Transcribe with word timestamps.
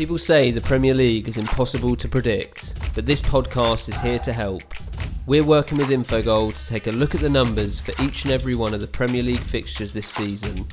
People 0.00 0.16
say 0.16 0.50
the 0.50 0.62
Premier 0.62 0.94
League 0.94 1.28
is 1.28 1.36
impossible 1.36 1.94
to 1.94 2.08
predict, 2.08 2.72
but 2.94 3.04
this 3.04 3.20
podcast 3.20 3.86
is 3.90 3.98
here 3.98 4.18
to 4.20 4.32
help. 4.32 4.62
We're 5.26 5.44
working 5.44 5.76
with 5.76 5.90
Infogol 5.90 6.54
to 6.54 6.66
take 6.66 6.86
a 6.86 6.90
look 6.90 7.14
at 7.14 7.20
the 7.20 7.28
numbers 7.28 7.78
for 7.78 7.92
each 8.02 8.24
and 8.24 8.32
every 8.32 8.54
one 8.54 8.72
of 8.72 8.80
the 8.80 8.86
Premier 8.86 9.20
League 9.20 9.42
fixtures 9.42 9.92
this 9.92 10.08
season. 10.08 10.66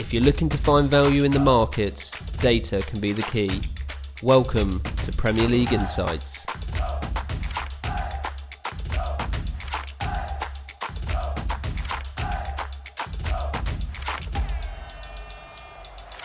If 0.00 0.14
you're 0.14 0.22
looking 0.22 0.48
to 0.48 0.56
find 0.56 0.88
value 0.88 1.24
in 1.24 1.32
the 1.32 1.38
markets, 1.38 2.18
data 2.38 2.80
can 2.80 2.98
be 2.98 3.12
the 3.12 3.20
key. 3.24 3.60
Welcome 4.22 4.80
to 5.04 5.12
Premier 5.12 5.48
League 5.48 5.74
Insights. 5.74 6.41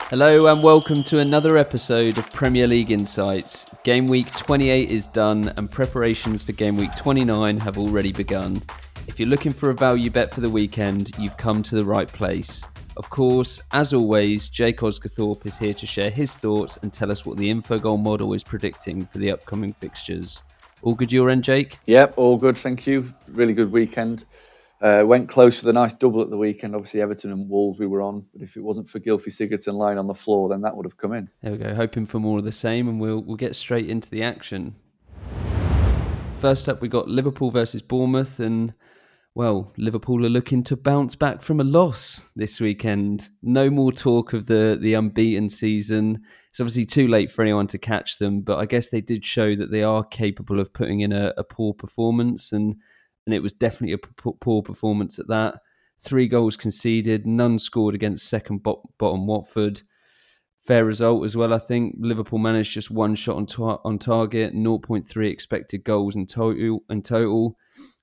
Hello 0.09 0.47
and 0.47 0.63
welcome 0.63 1.03
to 1.03 1.19
another 1.19 1.57
episode 1.57 2.17
of 2.17 2.29
Premier 2.31 2.65
League 2.65 2.91
Insights. 2.91 3.65
Game 3.83 4.05
week 4.07 4.33
28 4.35 4.89
is 4.89 5.05
done 5.05 5.51
and 5.57 5.69
preparations 5.69 6.41
for 6.41 6.53
game 6.53 6.77
week 6.77 6.95
29 6.95 7.59
have 7.59 7.77
already 7.77 8.13
begun. 8.13 8.61
If 9.07 9.19
you're 9.19 9.27
looking 9.27 9.51
for 9.51 9.69
a 9.69 9.75
value 9.75 10.09
bet 10.09 10.33
for 10.33 10.39
the 10.39 10.49
weekend, 10.49 11.11
you've 11.19 11.35
come 11.35 11.61
to 11.61 11.75
the 11.75 11.83
right 11.83 12.07
place. 12.07 12.65
Of 12.95 13.09
course, 13.09 13.61
as 13.73 13.93
always, 13.93 14.47
Jake 14.47 14.79
Osgathorpe 14.79 15.45
is 15.45 15.57
here 15.57 15.73
to 15.73 15.85
share 15.85 16.09
his 16.09 16.33
thoughts 16.33 16.77
and 16.77 16.93
tell 16.93 17.11
us 17.11 17.25
what 17.25 17.35
the 17.35 17.51
Infogol 17.53 18.01
model 18.01 18.33
is 18.33 18.45
predicting 18.45 19.05
for 19.05 19.17
the 19.17 19.31
upcoming 19.31 19.73
fixtures. 19.73 20.43
All 20.83 20.95
good 20.95 21.11
your 21.11 21.29
end, 21.29 21.43
Jake? 21.43 21.79
Yep, 21.85 22.13
all 22.15 22.37
good, 22.37 22.57
thank 22.57 22.87
you. 22.87 23.13
Really 23.27 23.53
good 23.53 23.73
weekend. 23.73 24.23
Uh, 24.79 25.03
went 25.03 25.27
close 25.27 25.59
with 25.59 25.69
a 25.69 25.73
nice 25.73 25.93
double 25.93 26.21
at 26.21 26.29
the 26.29 26.37
weekend. 26.37 26.75
Obviously, 26.75 27.01
Everton 27.01 27.31
and 27.31 27.49
Wolves 27.49 27.79
we 27.79 27.87
were 27.87 28.01
on, 28.01 28.25
but 28.31 28.43
if 28.43 28.55
it 28.55 28.61
wasn't 28.61 28.87
for 28.87 28.99
Gylfi 28.99 29.29
Sigurdsson 29.29 29.73
lying 29.73 29.97
on 29.97 30.05
the 30.05 30.13
floor, 30.13 30.49
then 30.49 30.61
that 30.61 30.75
would 30.75 30.85
have 30.85 30.97
come 30.97 31.13
in. 31.13 31.29
There 31.41 31.51
we 31.53 31.57
go. 31.57 31.73
Hoping 31.73 32.05
for 32.05 32.19
more 32.19 32.37
of 32.37 32.43
the 32.43 32.51
same, 32.51 32.87
and 32.87 32.99
we'll 32.99 33.23
we'll 33.23 33.37
get 33.37 33.55
straight 33.55 33.89
into 33.89 34.09
the 34.11 34.21
action. 34.21 34.75
First 36.39 36.69
up, 36.69 36.79
we 36.81 36.87
got 36.87 37.07
Liverpool 37.07 37.49
versus 37.49 37.81
Bournemouth, 37.81 38.39
and 38.39 38.75
well, 39.33 39.71
Liverpool 39.77 40.23
are 40.23 40.29
looking 40.29 40.61
to 40.63 40.75
bounce 40.75 41.15
back 41.15 41.41
from 41.41 41.59
a 41.59 41.63
loss 41.63 42.29
this 42.35 42.59
weekend. 42.59 43.29
No 43.41 43.71
more 43.71 43.91
talk 43.91 44.33
of 44.33 44.45
the 44.45 44.77
the 44.79 44.93
unbeaten 44.93 45.49
season. 45.49 46.21
It's 46.51 46.59
obviously 46.59 46.85
too 46.85 47.07
late 47.07 47.31
for 47.31 47.41
anyone 47.41 47.67
to 47.67 47.79
catch 47.79 48.19
them, 48.19 48.41
but 48.41 48.59
I 48.59 48.67
guess 48.67 48.89
they 48.89 49.01
did 49.01 49.25
show 49.25 49.55
that 49.55 49.71
they 49.71 49.81
are 49.81 50.03
capable 50.03 50.59
of 50.59 50.71
putting 50.71 50.99
in 50.99 51.11
a, 51.11 51.33
a 51.35 51.43
poor 51.43 51.73
performance 51.73 52.51
and 52.51 52.75
and 53.27 53.35
it 53.35 53.43
was 53.43 53.51
definitely 53.51 53.93
a 53.93 53.97
p- 53.97 54.31
poor 54.39 54.63
performance 54.63 55.19
at 55.19 55.27
that. 55.27 55.59
Three 55.99 56.29
goals 56.29 56.55
conceded, 56.55 57.27
none 57.27 57.59
scored 57.59 57.93
against 57.93 58.29
second 58.29 58.63
bottom 58.63 59.27
Watford. 59.27 59.81
Fair 60.61 60.85
result 60.85 61.25
as 61.25 61.35
well, 61.35 61.53
I 61.53 61.57
think. 61.57 61.95
Liverpool 61.99 62.39
managed 62.39 62.73
just 62.73 62.89
one 62.89 63.15
shot 63.15 63.35
on, 63.35 63.79
on 63.83 63.99
target, 63.99 64.55
0.3 64.55 65.29
expected 65.29 65.83
goals 65.83 66.15
in 66.15 66.25
total. 66.25 66.83
In 66.89 67.01
total. 67.01 67.57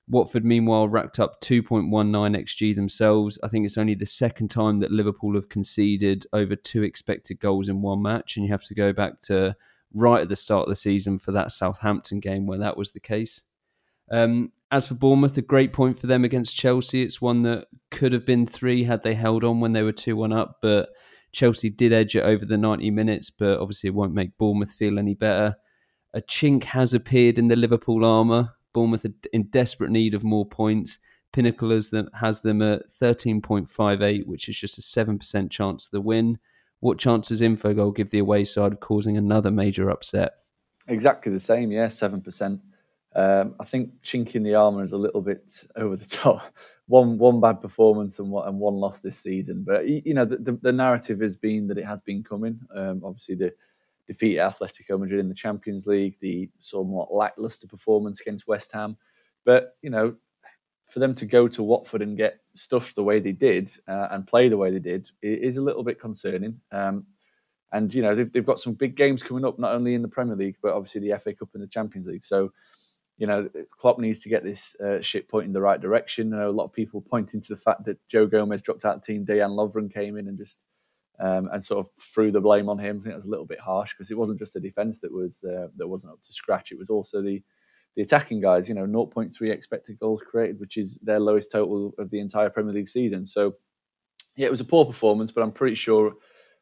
Watford, 0.07 0.45
meanwhile, 0.45 0.87
racked 0.87 1.19
up 1.19 1.41
2.19 1.41 1.89
xG 1.89 2.75
themselves. 2.75 3.39
I 3.43 3.47
think 3.47 3.65
it's 3.65 3.79
only 3.79 3.95
the 3.95 4.05
second 4.05 4.49
time 4.49 4.79
that 4.81 4.91
Liverpool 4.91 5.33
have 5.33 5.49
conceded 5.49 6.27
over 6.31 6.55
two 6.55 6.83
expected 6.83 7.39
goals 7.39 7.67
in 7.67 7.81
one 7.81 8.03
match, 8.03 8.37
and 8.37 8.45
you 8.45 8.51
have 8.51 8.65
to 8.65 8.75
go 8.75 8.93
back 8.93 9.19
to 9.21 9.55
right 9.91 10.21
at 10.21 10.29
the 10.29 10.35
start 10.35 10.63
of 10.63 10.69
the 10.69 10.75
season 10.75 11.17
for 11.17 11.31
that 11.31 11.51
Southampton 11.51 12.19
game 12.19 12.45
where 12.45 12.59
that 12.59 12.77
was 12.77 12.91
the 12.91 12.99
case. 12.99 13.41
Um, 14.11 14.51
as 14.71 14.87
for 14.87 14.95
Bournemouth, 14.95 15.37
a 15.37 15.41
great 15.41 15.73
point 15.73 15.97
for 15.97 16.07
them 16.07 16.23
against 16.23 16.55
Chelsea. 16.55 17.03
It's 17.03 17.21
one 17.21 17.43
that 17.43 17.67
could 17.91 18.13
have 18.13 18.25
been 18.25 18.45
three 18.45 18.83
had 18.83 19.03
they 19.03 19.13
held 19.13 19.43
on 19.43 19.59
when 19.59 19.73
they 19.73 19.83
were 19.83 19.91
2 19.91 20.15
1 20.15 20.33
up, 20.33 20.57
but 20.61 20.89
Chelsea 21.31 21.69
did 21.69 21.93
edge 21.93 22.15
it 22.15 22.23
over 22.23 22.45
the 22.45 22.57
90 22.57 22.91
minutes, 22.91 23.29
but 23.29 23.59
obviously 23.59 23.89
it 23.89 23.93
won't 23.93 24.13
make 24.13 24.37
Bournemouth 24.37 24.71
feel 24.71 24.97
any 24.97 25.13
better. 25.13 25.55
A 26.13 26.21
chink 26.21 26.63
has 26.63 26.93
appeared 26.93 27.37
in 27.37 27.47
the 27.47 27.55
Liverpool 27.55 28.05
armour. 28.05 28.53
Bournemouth 28.73 29.05
are 29.05 29.13
in 29.33 29.43
desperate 29.43 29.91
need 29.91 30.13
of 30.13 30.23
more 30.23 30.45
points. 30.45 30.97
Pinnacle 31.33 31.71
has 31.71 31.89
them, 31.89 32.09
has 32.13 32.39
them 32.39 32.61
at 32.61 32.89
13.58, 32.89 34.25
which 34.25 34.47
is 34.47 34.57
just 34.57 34.77
a 34.77 34.81
7% 34.81 35.51
chance 35.51 35.85
of 35.85 35.91
the 35.91 36.01
win. 36.01 36.39
What 36.79 36.97
chance 36.97 37.27
does 37.27 37.41
Infogol 37.41 37.95
give 37.95 38.11
the 38.11 38.19
away 38.19 38.45
side 38.45 38.71
of 38.71 38.79
causing 38.79 39.17
another 39.17 39.51
major 39.51 39.89
upset? 39.89 40.33
Exactly 40.87 41.33
the 41.33 41.39
same, 41.39 41.71
yeah, 41.71 41.87
7%. 41.87 42.61
Um, 43.15 43.55
I 43.61 43.63
think 43.63 44.01
chinking 44.01 44.43
the 44.43 44.55
armour 44.55 44.83
is 44.83 44.91
a 44.91 44.97
little 44.97 45.21
bit 45.21 45.63
over 45.77 45.95
the 45.95 46.05
top. 46.09 46.53
one 46.87 47.17
one 47.17 47.39
bad 47.39 47.61
performance 47.61 48.19
and 48.19 48.29
one, 48.29 48.47
and 48.47 48.59
one 48.59 48.75
loss 48.75 48.99
this 48.99 49.17
season, 49.17 49.63
but 49.63 49.87
you 49.87 50.13
know 50.13 50.25
the, 50.25 50.37
the, 50.37 50.59
the 50.61 50.71
narrative 50.73 51.21
has 51.21 51.35
been 51.35 51.67
that 51.67 51.77
it 51.77 51.85
has 51.85 52.01
been 52.01 52.23
coming. 52.23 52.59
Um, 52.75 53.01
obviously, 53.03 53.35
the 53.35 53.53
defeat 54.05 54.37
at 54.37 54.53
Atletico 54.53 54.99
Madrid 54.99 55.19
in 55.19 55.29
the 55.29 55.33
Champions 55.33 55.87
League, 55.87 56.17
the 56.19 56.49
somewhat 56.59 57.13
lackluster 57.13 57.67
performance 57.67 58.19
against 58.19 58.47
West 58.47 58.71
Ham, 58.73 58.97
but 59.45 59.75
you 59.81 59.89
know 59.89 60.15
for 60.85 60.99
them 60.99 61.15
to 61.15 61.25
go 61.25 61.47
to 61.47 61.63
Watford 61.63 62.01
and 62.03 62.15
get 62.15 62.41
stuffed 62.53 62.95
the 62.95 63.03
way 63.03 63.19
they 63.19 63.31
did 63.31 63.71
uh, 63.87 64.09
and 64.11 64.27
play 64.27 64.49
the 64.49 64.57
way 64.57 64.69
they 64.71 64.79
did 64.79 65.09
is 65.21 65.57
a 65.57 65.61
little 65.61 65.83
bit 65.83 65.99
concerning. 65.99 66.59
Um, 66.71 67.07
and 67.71 67.91
you 67.93 68.03
know 68.03 68.13
they've, 68.13 68.31
they've 68.31 68.45
got 68.45 68.59
some 68.59 68.73
big 68.73 68.95
games 68.95 69.23
coming 69.23 69.43
up, 69.45 69.57
not 69.57 69.73
only 69.73 69.95
in 69.95 70.01
the 70.01 70.07
Premier 70.07 70.35
League 70.35 70.57
but 70.61 70.73
obviously 70.73 71.01
the 71.01 71.17
FA 71.19 71.33
Cup 71.33 71.49
and 71.53 71.63
the 71.63 71.67
Champions 71.67 72.05
League. 72.07 72.23
So 72.23 72.51
you 73.17 73.27
know, 73.27 73.49
Klopp 73.71 73.99
needs 73.99 74.19
to 74.19 74.29
get 74.29 74.43
this 74.43 74.75
uh, 74.81 75.01
shit 75.01 75.29
pointing 75.29 75.53
the 75.53 75.61
right 75.61 75.79
direction. 75.79 76.33
I 76.33 76.37
know 76.37 76.49
a 76.49 76.51
lot 76.51 76.65
of 76.65 76.73
people 76.73 77.01
pointing 77.01 77.41
to 77.41 77.47
the 77.47 77.59
fact 77.59 77.85
that 77.85 78.05
Joe 78.07 78.27
Gomez 78.27 78.61
dropped 78.61 78.83
out 78.83 78.95
of 78.95 79.01
the 79.01 79.13
team, 79.13 79.25
Dejan 79.25 79.51
Lovren 79.51 79.93
came 79.93 80.17
in 80.17 80.27
and 80.27 80.37
just 80.37 80.59
um, 81.19 81.49
and 81.53 81.63
sort 81.63 81.85
of 81.85 81.91
threw 82.01 82.31
the 82.31 82.41
blame 82.41 82.67
on 82.67 82.77
him. 82.77 82.97
I 82.97 82.99
think 82.99 83.13
that 83.13 83.15
was 83.15 83.25
a 83.25 83.29
little 83.29 83.45
bit 83.45 83.59
harsh 83.59 83.93
because 83.93 84.11
it 84.11 84.17
wasn't 84.17 84.39
just 84.39 84.53
the 84.53 84.59
defence 84.59 84.99
that 84.99 85.11
was 85.11 85.43
uh, 85.43 85.67
that 85.77 85.87
wasn't 85.87 86.13
up 86.13 86.21
to 86.21 86.33
scratch. 86.33 86.71
It 86.71 86.77
was 86.77 86.89
also 86.89 87.21
the 87.21 87.41
the 87.95 88.01
attacking 88.01 88.41
guys. 88.41 88.67
You 88.67 88.75
know, 88.75 88.85
0.3 88.85 89.51
expected 89.51 89.99
goals 89.99 90.21
created, 90.29 90.59
which 90.59 90.77
is 90.77 90.99
their 91.01 91.19
lowest 91.19 91.51
total 91.51 91.93
of 91.97 92.09
the 92.09 92.19
entire 92.19 92.49
Premier 92.49 92.73
League 92.73 92.89
season. 92.89 93.25
So, 93.25 93.55
yeah, 94.35 94.47
it 94.47 94.51
was 94.51 94.61
a 94.61 94.65
poor 94.65 94.85
performance, 94.85 95.31
but 95.31 95.41
I'm 95.41 95.53
pretty 95.53 95.75
sure, 95.75 96.13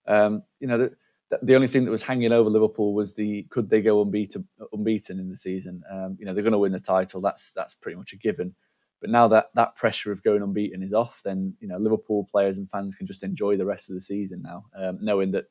um, 0.08 0.44
you 0.60 0.68
know, 0.68 0.78
that 0.78 0.94
the 1.42 1.56
only 1.56 1.68
thing 1.68 1.86
that 1.86 1.92
was 1.92 2.04
hanging 2.04 2.32
over 2.32 2.50
Liverpool 2.50 2.94
was 2.94 3.14
the 3.14 3.44
could 3.50 3.70
they 3.70 3.82
go 3.82 4.02
unbeaten 4.02 4.48
unbeaten 4.74 5.20
in 5.20 5.30
the 5.30 5.38
season. 5.38 5.84
Um, 5.92 6.18
you 6.20 6.26
know 6.26 6.34
they're 6.34 6.44
going 6.44 6.54
to 6.54 6.60
win 6.60 6.72
the 6.72 6.80
title. 6.80 7.22
That's 7.22 7.52
that's 7.52 7.74
pretty 7.74 7.98
much 7.98 8.14
a 8.14 8.18
given. 8.18 8.54
But 9.02 9.10
now 9.10 9.28
that 9.28 9.50
that 9.56 9.76
pressure 9.76 10.12
of 10.12 10.24
going 10.24 10.42
unbeaten 10.42 10.82
is 10.82 10.94
off, 10.94 11.22
then 11.24 11.54
you 11.60 11.68
know 11.68 11.78
Liverpool 11.78 12.28
players 12.32 12.58
and 12.58 12.70
fans 12.70 12.96
can 12.96 13.08
just 13.08 13.24
enjoy 13.24 13.58
the 13.58 13.66
rest 13.66 13.90
of 13.90 13.96
the 13.96 14.02
season 14.02 14.42
now, 14.42 14.66
um, 14.78 15.00
knowing 15.02 15.32
that 15.32 15.46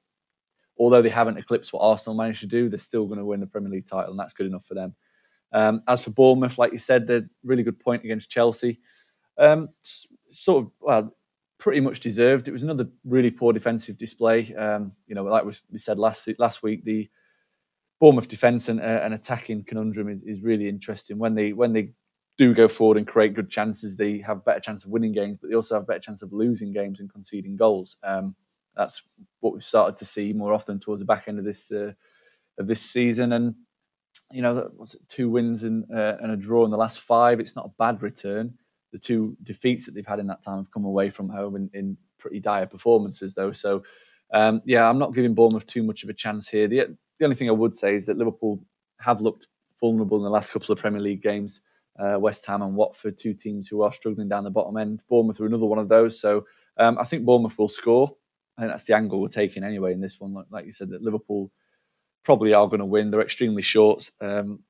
although 0.78 1.03
they 1.03 1.10
haven't 1.10 1.38
eclipsed 1.38 1.72
what 1.72 1.81
Arsenal 1.81 2.16
managed 2.16 2.41
to 2.41 2.47
do, 2.47 2.69
they're 2.69 2.78
still 2.78 3.06
going 3.06 3.19
to 3.19 3.25
win 3.25 3.41
the 3.41 3.47
Premier 3.47 3.70
League 3.70 3.87
title, 3.87 4.10
and 4.10 4.19
that's 4.19 4.32
good 4.32 4.47
enough 4.47 4.64
for 4.64 4.75
them. 4.75 4.94
Um, 5.53 5.82
as 5.87 6.03
for 6.03 6.10
Bournemouth, 6.10 6.59
like 6.59 6.72
you 6.72 6.78
said, 6.78 7.06
they're 7.06 7.28
really 7.44 7.62
good 7.62 7.78
point 7.78 8.04
against 8.04 8.31
Chelsea. 8.31 8.81
Um, 9.38 9.69
sort 10.31 10.64
of 10.64 10.70
well, 10.81 11.16
pretty 11.62 11.81
much 11.81 12.00
deserved. 12.00 12.49
It 12.49 12.53
was 12.53 12.65
another 12.65 12.89
really 13.05 13.31
poor 13.31 13.53
defensive 13.53 13.97
display. 13.97 14.53
Um, 14.56 14.91
you 15.06 15.15
know, 15.15 15.23
like 15.23 15.45
we 15.45 15.78
said 15.78 15.97
last 15.97 16.28
last 16.41 16.61
week, 16.65 16.84
the 16.84 17.09
Bournemouth 18.00 18.27
defence 18.27 18.69
and, 18.69 18.81
uh, 18.81 19.09
attacking 19.12 19.62
conundrum 19.62 20.09
is, 20.09 20.25
is 20.25 20.43
really 20.43 20.69
interesting. 20.69 21.19
When 21.19 21.37
they 21.37 21.53
when 21.53 21.73
they 21.73 21.93
do 22.37 22.53
go 22.53 22.67
forward 22.67 22.97
and 22.97 23.06
create 23.06 23.34
good 23.34 23.49
chances, 23.49 23.97
they 23.97 24.19
have 24.19 24.45
better 24.45 24.59
chance 24.59 24.84
of 24.84 24.91
winning 24.91 25.12
games, 25.12 25.39
but 25.41 25.50
they 25.50 25.55
also 25.55 25.77
have 25.77 25.87
better 25.87 26.00
chance 26.00 26.21
of 26.23 26.33
losing 26.33 26.73
games 26.73 26.99
and 26.99 27.12
conceding 27.12 27.55
goals. 27.55 27.97
Um, 28.03 28.34
that's 28.75 29.05
what 29.39 29.53
we've 29.53 29.62
started 29.62 29.97
to 29.99 30.05
see 30.05 30.33
more 30.33 30.53
often 30.53 30.81
towards 30.81 30.99
the 30.99 31.06
back 31.06 31.29
end 31.29 31.39
of 31.39 31.44
this 31.44 31.71
uh, 31.71 31.93
of 32.59 32.67
this 32.67 32.81
season. 32.83 33.34
And 33.34 33.55
you 34.33 34.43
know, 34.43 34.69
two 35.06 35.31
wins 35.31 35.62
and, 35.62 35.84
uh, 35.94 36.17
and 36.21 36.33
a 36.33 36.37
draw 36.37 36.65
in 36.65 36.73
the 36.73 36.77
last 36.77 36.99
five. 36.99 37.39
It's 37.39 37.55
not 37.55 37.67
a 37.67 37.75
bad 37.79 38.03
return 38.03 38.59
the 38.93 38.99
two 38.99 39.37
defeats 39.43 39.87
that 39.87 39.94
they've 39.94 40.06
had 40.06 40.21
in 40.21 40.27
that 40.29 40.43
time 40.43 40.59
have 40.59 40.71
come 40.71 40.85
away 40.85 41.11
from 41.11 41.29
home 41.29 41.56
in, 41.56 41.71
in 41.73 41.97
pretty 42.19 42.39
dire 42.39 42.67
performances, 42.67 43.35
though. 43.35 43.53
So, 43.53 43.83
um, 44.33 44.61
yeah, 44.65 44.89
I'm 44.89 44.99
not 44.99 45.15
giving 45.15 45.35
Bournemouth 45.35 45.67
too 45.67 45.83
much 45.83 46.05
of 46.05 46.11
a 46.11 46.15
chance 46.15 46.49
here. 46.49 46.69
The, 46.69 46.97
the 47.19 47.25
only 47.25 47.37
thing 47.37 47.49
I 47.49 47.53
would 47.53 47.75
say 47.75 47.94
is 47.94 48.06
that 48.06 48.19
Liverpool 48.19 48.62
have 49.00 49.21
looked 49.21 49.49
vulnerable 49.81 50.19
in 50.19 50.25
the 50.25 50.31
last 50.31 50.53
couple 50.53 50.73
of 50.73 50.79
Premier 50.79 51.00
League 51.00 51.23
games. 51.23 51.62
Uh, 51.99 52.19
West 52.19 52.47
Ham 52.47 52.62
and 52.62 52.75
Watford, 52.75 53.19
two 53.19 53.35
teams 53.35 53.69
who 53.69 53.83
are 53.83 53.93
struggling 53.93 54.29
down 54.29 54.44
the 54.44 54.50
bottom 54.50 54.77
end. 54.77 55.03
Bournemouth 55.09 55.41
are 55.41 55.47
another 55.47 55.67
one 55.67 55.79
of 55.79 55.88
those. 55.88 56.19
So 56.21 56.47
um, 56.79 56.99
I 56.99 57.05
think 57.05 57.25
Bournemouth 57.25 57.59
will 57.59 57.69
score. 57.69 58.15
I 58.56 58.62
think 58.62 58.73
that's 58.73 58.85
the 58.85 58.95
angle 58.95 59.21
we're 59.21 59.29
taking 59.29 59.65
anyway 59.65 59.93
in 59.93 60.00
this 60.00 60.21
one. 60.21 60.33
Like, 60.35 60.47
like 60.50 60.67
you 60.67 60.73
said, 60.73 60.91
that 60.91 61.03
Liverpool 61.03 61.50
probably 62.23 62.55
are 62.55 62.67
going 62.67 62.81
to 62.81 62.87
win. 62.87 63.11
They're 63.11 63.21
extremely 63.21 63.62
short, 63.62 64.11
um, 64.21 64.61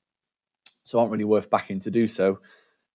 so 0.85 0.99
aren't 0.99 1.13
really 1.13 1.25
worth 1.25 1.51
backing 1.51 1.81
to 1.81 1.91
do 1.91 2.07
so 2.09 2.39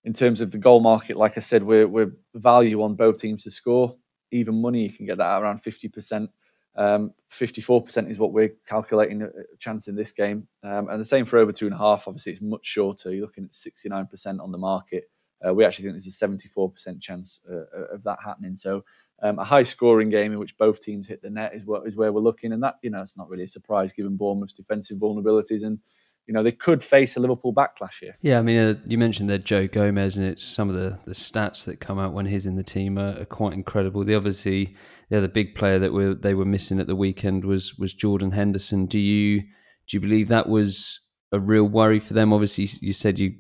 in 0.08 0.14
terms 0.14 0.40
of 0.40 0.54
the 0.54 0.58
goal 0.58 0.80
market, 0.80 1.18
like 1.18 1.38
I 1.38 1.42
said, 1.42 1.62
we're, 1.62 1.86
we're 1.86 2.14
value 2.34 2.82
on 2.82 2.96
both 2.96 3.20
teams 3.20 3.44
to 3.44 3.52
score. 3.52 3.94
Even 4.32 4.62
money, 4.62 4.84
you 4.84 4.94
can 4.94 5.06
get 5.06 5.18
that 5.18 5.42
around 5.42 5.62
50%. 5.62 6.30
Um, 6.78 7.12
54% 7.30 8.10
is 8.10 8.18
what 8.18 8.32
we're 8.32 8.54
calculating 8.66 9.22
a 9.24 9.30
chance 9.60 9.90
in 9.90 9.96
this 9.98 10.14
game. 10.14 10.48
Um, 10.64 10.88
and 10.88 11.02
the 11.02 11.06
same 11.06 11.26
for 11.26 11.38
over 11.40 11.52
two 11.52 11.66
and 11.66 11.76
a 11.76 11.78
half. 11.78 12.08
Obviously, 12.08 12.32
it's 12.32 12.42
much 12.42 12.66
shorter. 12.66 13.14
You're 13.14 13.26
looking 13.26 13.44
at 13.44 13.52
69% 13.52 14.40
on 14.40 14.50
the 14.54 14.58
market. 14.58 15.10
Uh, 15.46 15.54
we 15.54 15.66
actually 15.66 15.84
think 15.84 15.96
there's 15.96 16.08
a 16.08 16.28
74% 16.28 17.02
chance 17.02 17.42
uh, 17.52 17.94
of 17.94 18.02
that 18.04 18.20
happening. 18.24 18.56
So 18.56 18.86
Um, 19.22 19.40
a 19.40 19.44
high 19.44 19.64
scoring 19.64 20.10
game 20.10 20.32
in 20.32 20.40
which 20.40 20.58
both 20.58 20.80
teams 20.80 21.08
hit 21.08 21.22
the 21.22 21.30
net 21.30 21.56
is 21.56 21.66
what 21.66 21.88
is 21.88 21.96
where 21.96 22.14
we're 22.14 22.22
looking, 22.22 22.54
and 22.54 22.62
that 22.62 22.76
you 22.84 22.92
know 22.92 23.02
it's 23.02 23.18
not 23.18 23.30
really 23.30 23.46
a 23.46 23.48
surprise 23.48 23.92
given 23.92 24.16
Bournemouth's 24.16 24.54
defensive 24.54 25.00
vulnerabilities 25.00 25.64
and 25.64 25.80
you 26.28 26.34
know 26.34 26.44
they 26.44 26.52
could 26.52 26.84
face 26.84 27.16
a 27.16 27.20
Liverpool 27.20 27.54
backlash 27.54 28.00
here. 28.02 28.16
Yeah, 28.22 28.40
I 28.40 28.42
mean, 28.42 28.58
uh, 28.58 28.76
you 28.86 28.98
mentioned 28.98 29.30
that 29.30 29.46
Joe 29.46 29.68
Gomez, 29.68 30.18
and 30.18 30.28
it's 30.28 30.44
some 30.44 30.70
of 30.70 30.76
the, 30.76 31.00
the 31.06 31.14
stats 31.14 31.66
that 31.66 31.80
come 31.80 31.98
out 31.98 32.14
when 32.14 32.26
he's 32.26 32.46
in 32.46 32.56
the 32.56 32.64
team 32.64 32.98
are, 32.98 33.20
are 33.20 33.26
quite 33.26 33.54
incredible. 33.54 34.04
The 34.04 34.16
obviously 34.16 34.76
the 35.10 35.18
other 35.18 35.28
big 35.28 35.56
player 35.56 35.80
that 35.80 35.94
were 35.94 36.14
they 36.14 36.34
were 36.34 36.46
missing 36.46 36.80
at 36.80 36.88
the 36.88 36.96
weekend 36.96 37.46
was 37.46 37.76
was 37.76 37.94
Jordan 37.94 38.32
Henderson. 38.32 38.86
Do 38.86 39.00
you 39.00 39.42
do 39.88 39.98
you 39.98 40.02
believe 40.02 40.28
that 40.28 40.50
was 40.50 41.00
a 41.32 41.40
real 41.40 41.66
worry 41.66 42.00
for 42.00 42.14
them? 42.14 42.34
Obviously, 42.34 42.70
you 42.82 42.94
said 42.94 43.18
you 43.18 43.36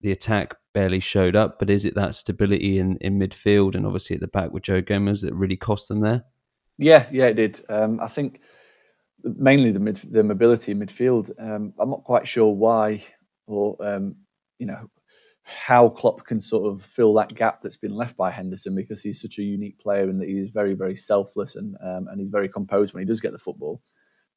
the 0.00 0.12
attack 0.12 0.54
barely 0.72 1.00
showed 1.00 1.34
up, 1.34 1.58
but 1.58 1.70
is 1.70 1.84
it 1.84 1.96
that 1.96 2.14
stability 2.14 2.78
in, 2.78 2.96
in 2.98 3.18
midfield 3.18 3.74
and 3.74 3.84
obviously 3.84 4.14
at 4.14 4.20
the 4.20 4.28
back 4.28 4.52
with 4.52 4.62
Joe 4.62 4.80
Gomez 4.80 5.22
that 5.22 5.34
really 5.34 5.56
cost 5.56 5.88
them 5.88 6.00
there? 6.00 6.24
Yeah, 6.76 7.08
yeah, 7.10 7.26
it 7.26 7.34
did. 7.34 7.60
Um, 7.68 7.98
I 8.00 8.06
think 8.06 8.40
mainly 9.22 9.70
the 9.70 9.80
mid, 9.80 9.96
the 9.96 10.22
mobility 10.22 10.72
in 10.72 10.78
midfield. 10.78 11.30
Um, 11.38 11.72
I'm 11.78 11.90
not 11.90 12.04
quite 12.04 12.28
sure 12.28 12.52
why 12.52 13.04
or 13.46 13.76
um, 13.80 14.16
you 14.58 14.66
know 14.66 14.90
how 15.42 15.88
Klopp 15.88 16.26
can 16.26 16.40
sort 16.40 16.70
of 16.70 16.82
fill 16.82 17.14
that 17.14 17.34
gap 17.34 17.62
that's 17.62 17.78
been 17.78 17.94
left 17.94 18.16
by 18.18 18.30
Henderson 18.30 18.74
because 18.74 19.02
he's 19.02 19.20
such 19.20 19.38
a 19.38 19.42
unique 19.42 19.78
player 19.78 20.02
and 20.02 20.20
that 20.20 20.28
he's 20.28 20.50
very 20.50 20.74
very 20.74 20.96
selfless 20.96 21.56
and 21.56 21.76
um, 21.82 22.06
and 22.08 22.20
he's 22.20 22.30
very 22.30 22.48
composed 22.48 22.92
when 22.92 23.02
he 23.02 23.06
does 23.06 23.20
get 23.20 23.32
the 23.32 23.38
football. 23.38 23.80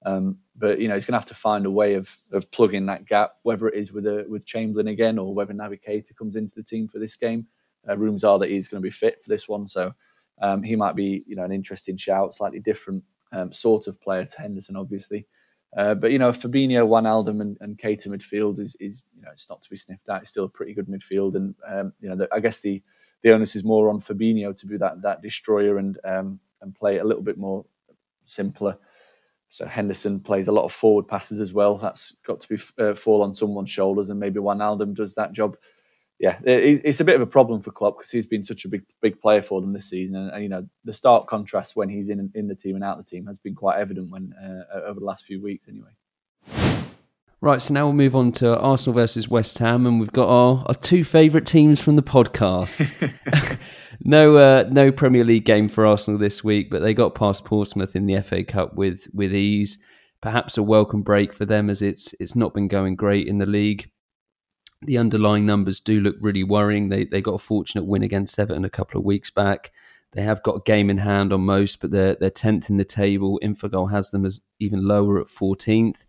Um, 0.04 0.39
but 0.56 0.80
you 0.80 0.88
know 0.88 0.95
he's 0.95 1.06
going 1.06 1.13
to 1.13 1.19
have 1.19 1.25
to 1.28 1.36
find 1.36 1.66
a 1.66 1.72
way 1.72 1.94
of 1.94 2.18
of 2.31 2.50
plugging 2.51 2.88
that 2.88 3.06
gap, 3.06 3.33
whether 3.44 3.68
it 3.68 3.75
is 3.75 3.92
with 3.92 4.07
a, 4.07 4.25
with 4.28 4.45
Chamberlain 4.45 4.88
again 4.88 5.19
or 5.19 5.33
whether 5.33 5.54
Keita 5.54 6.16
comes 6.16 6.36
into 6.36 6.56
the 6.56 6.63
team 6.63 6.88
for 6.88 7.00
this 7.00 7.16
game. 7.16 7.48
Uh, 7.88 7.98
rumors 7.98 8.24
are 8.24 8.39
that 8.39 8.50
he's 8.50 8.68
going 8.68 8.81
to 8.81 8.86
be 8.86 8.92
fit 8.92 9.24
for 9.24 9.30
this 9.30 9.48
one, 9.50 9.68
so 9.68 9.94
um, 10.42 10.63
he 10.63 10.75
might 10.75 10.95
be 10.95 11.24
you 11.28 11.36
know 11.36 11.44
an 11.44 11.51
interesting 11.51 11.98
shout, 11.98 12.33
slightly 12.33 12.60
different 12.60 13.04
um, 13.31 13.54
sort 13.54 13.88
of 13.88 14.00
player 14.01 14.25
to 14.25 14.42
Henderson, 14.42 14.75
obviously. 14.75 15.28
Uh, 15.75 15.94
but 15.94 16.12
you 16.12 16.19
know, 16.19 16.31
Fabinho, 16.31 16.86
Wijnaldum, 16.88 17.39
and, 17.39 17.57
and 17.62 17.78
Keita 17.78 18.07
midfield 18.07 18.60
is, 18.60 18.75
is 18.80 19.06
you 19.16 19.22
know 19.22 19.30
it's 19.31 19.50
not 19.50 19.62
to 19.62 19.69
be 19.69 19.78
sniffed 19.78 20.10
at. 20.10 20.22
It's 20.22 20.30
still 20.30 20.45
a 20.45 20.50
pretty 20.50 20.74
good 20.74 20.88
midfield, 20.88 21.36
and 21.36 21.56
um, 21.68 21.94
you 22.01 22.10
know 22.10 22.16
the, 22.16 22.28
I 22.33 22.39
guess 22.39 22.60
the 22.60 22.83
the 23.24 23.31
onus 23.31 23.56
is 23.56 23.63
more 23.63 23.89
on 23.89 24.01
Fabinho 24.01 24.57
to 24.60 24.66
be 24.68 24.78
that 24.78 25.01
that 25.04 25.22
destroyer 25.22 25.78
and 25.78 25.98
um, 26.04 26.39
and 26.62 26.75
play 26.75 26.98
a 26.98 27.06
little 27.06 27.24
bit 27.24 27.38
more 27.38 27.66
simpler. 28.25 28.78
So 29.48 29.66
Henderson 29.66 30.19
plays 30.19 30.48
a 30.48 30.51
lot 30.51 30.66
of 30.66 30.72
forward 30.72 31.07
passes 31.07 31.39
as 31.39 31.54
well. 31.54 31.78
That's 31.78 32.16
got 32.25 32.42
to 32.42 32.50
be 32.50 32.62
uh, 32.78 32.94
fall 32.94 33.22
on 33.22 33.33
someone's 33.33 33.69
shoulders, 33.69 34.10
and 34.10 34.19
maybe 34.19 34.39
Wijnaldum 34.42 34.94
does 34.94 35.16
that 35.16 35.31
job 35.31 35.56
yeah, 36.21 36.38
it's 36.44 37.00
a 37.00 37.03
bit 37.03 37.15
of 37.15 37.21
a 37.21 37.25
problem 37.25 37.63
for 37.63 37.71
Klopp 37.71 37.97
because 37.97 38.12
he's 38.12 38.27
been 38.27 38.44
such 38.44 38.63
a 38.63 38.69
big 38.69 38.83
big 39.01 39.19
player 39.19 39.41
for 39.41 39.59
them 39.59 39.73
this 39.73 39.89
season, 39.89 40.15
and, 40.15 40.29
and, 40.29 40.44
you 40.44 40.50
know 40.50 40.68
the 40.85 40.94
stark 40.94 41.25
contrast 41.25 41.75
when 41.75 41.89
he's 41.89 42.09
in 42.09 42.31
in 42.35 42.47
the 42.47 42.53
team 42.53 42.75
and 42.75 42.83
out 42.83 42.97
the 43.00 43.03
team 43.03 43.25
has 43.25 43.39
been 43.39 43.56
quite 43.56 43.79
evident 43.79 44.12
when 44.12 44.31
uh, 44.33 44.81
over 44.85 45.00
the 45.00 45.06
last 45.06 45.25
few 45.25 45.41
weeks, 45.41 45.68
anyway. 45.68 45.89
Right, 47.41 47.59
so 47.59 47.73
now 47.73 47.85
we'll 47.85 47.94
move 47.94 48.15
on 48.15 48.31
to 48.33 48.56
Arsenal 48.56 48.94
versus 48.94 49.27
West 49.29 49.57
Ham, 49.57 49.88
and 49.88 50.00
we've 50.00 50.12
got 50.12 50.29
our, 50.29 50.63
our 50.68 50.75
two 50.75 51.03
favourite 51.03 51.47
teams 51.47 51.81
from 51.81 51.95
the 51.95 52.03
podcast. 52.03 53.09
no, 54.01 54.35
uh, 54.35 54.69
no 54.69 54.91
Premier 54.91 55.23
League 55.23 55.45
game 55.45 55.68
for 55.68 55.88
Arsenal 55.88 56.19
this 56.19 56.44
week, 56.44 56.69
but 56.69 56.83
they 56.83 56.94
got 56.94 57.15
past 57.15 57.45
Portsmouth 57.45 57.95
in 57.95 58.06
the 58.06 58.21
FA 58.21 58.44
Cup 58.44 58.75
with 58.75 59.07
with 59.12 59.33
ease. 59.33 59.79
Perhaps 60.21 60.56
a 60.56 60.62
welcome 60.62 61.01
break 61.01 61.33
for 61.33 61.45
them, 61.45 61.68
as 61.68 61.81
it's 61.81 62.13
it's 62.19 62.35
not 62.35 62.53
been 62.53 62.68
going 62.68 62.95
great 62.95 63.27
in 63.27 63.39
the 63.39 63.47
league 63.47 63.90
the 64.83 64.98
underlying 64.98 65.45
numbers 65.45 65.80
do 65.80 66.00
look 66.00 66.16
really 66.19 66.44
worrying. 66.44 66.89
They 66.89 67.06
they 67.06 67.22
got 67.22 67.33
a 67.33 67.39
fortunate 67.39 67.86
win 67.86 68.04
against 68.04 68.39
Everton 68.39 68.66
a 68.66 68.69
couple 68.69 69.00
of 69.00 69.06
weeks 69.06 69.30
back. 69.30 69.72
They 70.13 70.24
have 70.24 70.44
got 70.44 70.57
a 70.57 70.63
game 70.66 70.89
in 70.89 70.98
hand 70.98 71.31
on 71.31 71.42
most, 71.42 71.80
but 71.80 71.92
they're 71.92 72.16
they're 72.16 72.30
tenth 72.30 72.69
in 72.69 72.78
the 72.78 72.86
table. 72.86 73.39
Infogol 73.44 73.92
has 73.92 74.12
them 74.12 74.25
as 74.25 74.42
even 74.60 74.88
lower 74.88 75.19
at 75.19 75.30
fourteenth. 75.30 76.06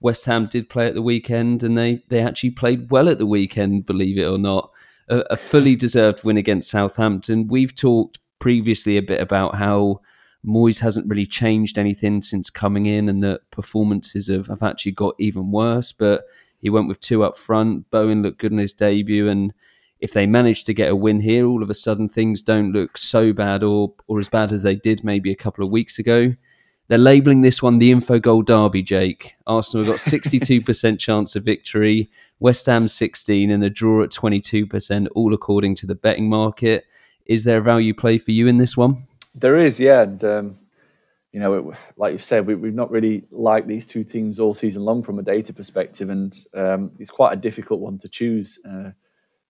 West 0.00 0.24
Ham 0.26 0.46
did 0.46 0.68
play 0.68 0.86
at 0.86 0.94
the 0.94 1.02
weekend, 1.02 1.62
and 1.62 1.76
they 1.76 2.02
they 2.08 2.20
actually 2.20 2.50
played 2.50 2.90
well 2.90 3.08
at 3.08 3.18
the 3.18 3.26
weekend. 3.26 3.86
Believe 3.86 4.18
it 4.18 4.24
or 4.24 4.38
not, 4.38 4.70
a, 5.08 5.18
a 5.30 5.36
fully 5.36 5.76
deserved 5.76 6.24
win 6.24 6.36
against 6.36 6.70
Southampton. 6.70 7.48
We've 7.48 7.74
talked 7.74 8.18
previously 8.38 8.96
a 8.96 9.02
bit 9.02 9.20
about 9.20 9.54
how 9.56 10.00
Moyes 10.44 10.80
hasn't 10.80 11.08
really 11.08 11.26
changed 11.26 11.78
anything 11.78 12.22
since 12.22 12.50
coming 12.50 12.86
in, 12.86 13.08
and 13.08 13.22
the 13.22 13.40
performances 13.50 14.28
have, 14.28 14.46
have 14.48 14.62
actually 14.62 14.92
got 14.92 15.14
even 15.18 15.50
worse. 15.50 15.92
But 15.92 16.24
he 16.66 16.70
went 16.70 16.88
with 16.88 16.98
two 16.98 17.22
up 17.22 17.38
front. 17.38 17.88
Bowen 17.92 18.22
looked 18.22 18.38
good 18.38 18.50
in 18.50 18.58
his 18.58 18.72
debut, 18.72 19.28
and 19.28 19.54
if 20.00 20.12
they 20.12 20.26
manage 20.26 20.64
to 20.64 20.74
get 20.74 20.90
a 20.90 20.96
win 20.96 21.20
here, 21.20 21.46
all 21.46 21.62
of 21.62 21.70
a 21.70 21.76
sudden 21.76 22.08
things 22.08 22.42
don't 22.42 22.72
look 22.72 22.98
so 22.98 23.32
bad 23.32 23.62
or 23.62 23.94
or 24.08 24.18
as 24.18 24.28
bad 24.28 24.50
as 24.50 24.64
they 24.64 24.74
did 24.74 25.04
maybe 25.04 25.30
a 25.30 25.36
couple 25.36 25.64
of 25.64 25.70
weeks 25.70 25.96
ago. 26.00 26.32
They're 26.88 26.98
labelling 26.98 27.42
this 27.42 27.62
one 27.62 27.78
the 27.78 27.92
Infogol 27.92 28.44
Derby, 28.44 28.82
Jake. 28.82 29.36
Arsenal 29.46 29.86
got 29.86 29.98
62% 29.98 30.98
chance 30.98 31.36
of 31.36 31.44
victory, 31.44 32.10
West 32.40 32.66
Ham 32.66 32.88
16, 32.88 33.48
and 33.48 33.62
a 33.62 33.70
draw 33.70 34.02
at 34.02 34.10
22%, 34.10 35.06
all 35.14 35.32
according 35.32 35.76
to 35.76 35.86
the 35.86 35.94
betting 35.94 36.28
market. 36.28 36.84
Is 37.26 37.44
there 37.44 37.58
a 37.58 37.62
value 37.62 37.94
play 37.94 38.18
for 38.18 38.32
you 38.32 38.48
in 38.48 38.58
this 38.58 38.76
one? 38.76 39.04
There 39.36 39.56
is, 39.56 39.78
yeah. 39.78 40.02
And 40.02 40.24
um, 40.24 40.58
you 41.36 41.42
know, 41.42 41.52
it, 41.52 41.76
like 41.98 42.12
you 42.12 42.18
said, 42.18 42.46
we, 42.46 42.54
have 42.54 42.74
not 42.74 42.90
really 42.90 43.24
liked 43.30 43.68
these 43.68 43.84
two 43.84 44.04
teams 44.04 44.40
all 44.40 44.54
season 44.54 44.86
long 44.86 45.02
from 45.02 45.18
a 45.18 45.22
data 45.22 45.52
perspective, 45.52 46.08
and 46.08 46.34
um, 46.54 46.92
it's 46.98 47.10
quite 47.10 47.34
a 47.34 47.36
difficult 47.36 47.80
one 47.80 47.98
to 47.98 48.08
choose. 48.08 48.58
Uh, 48.66 48.92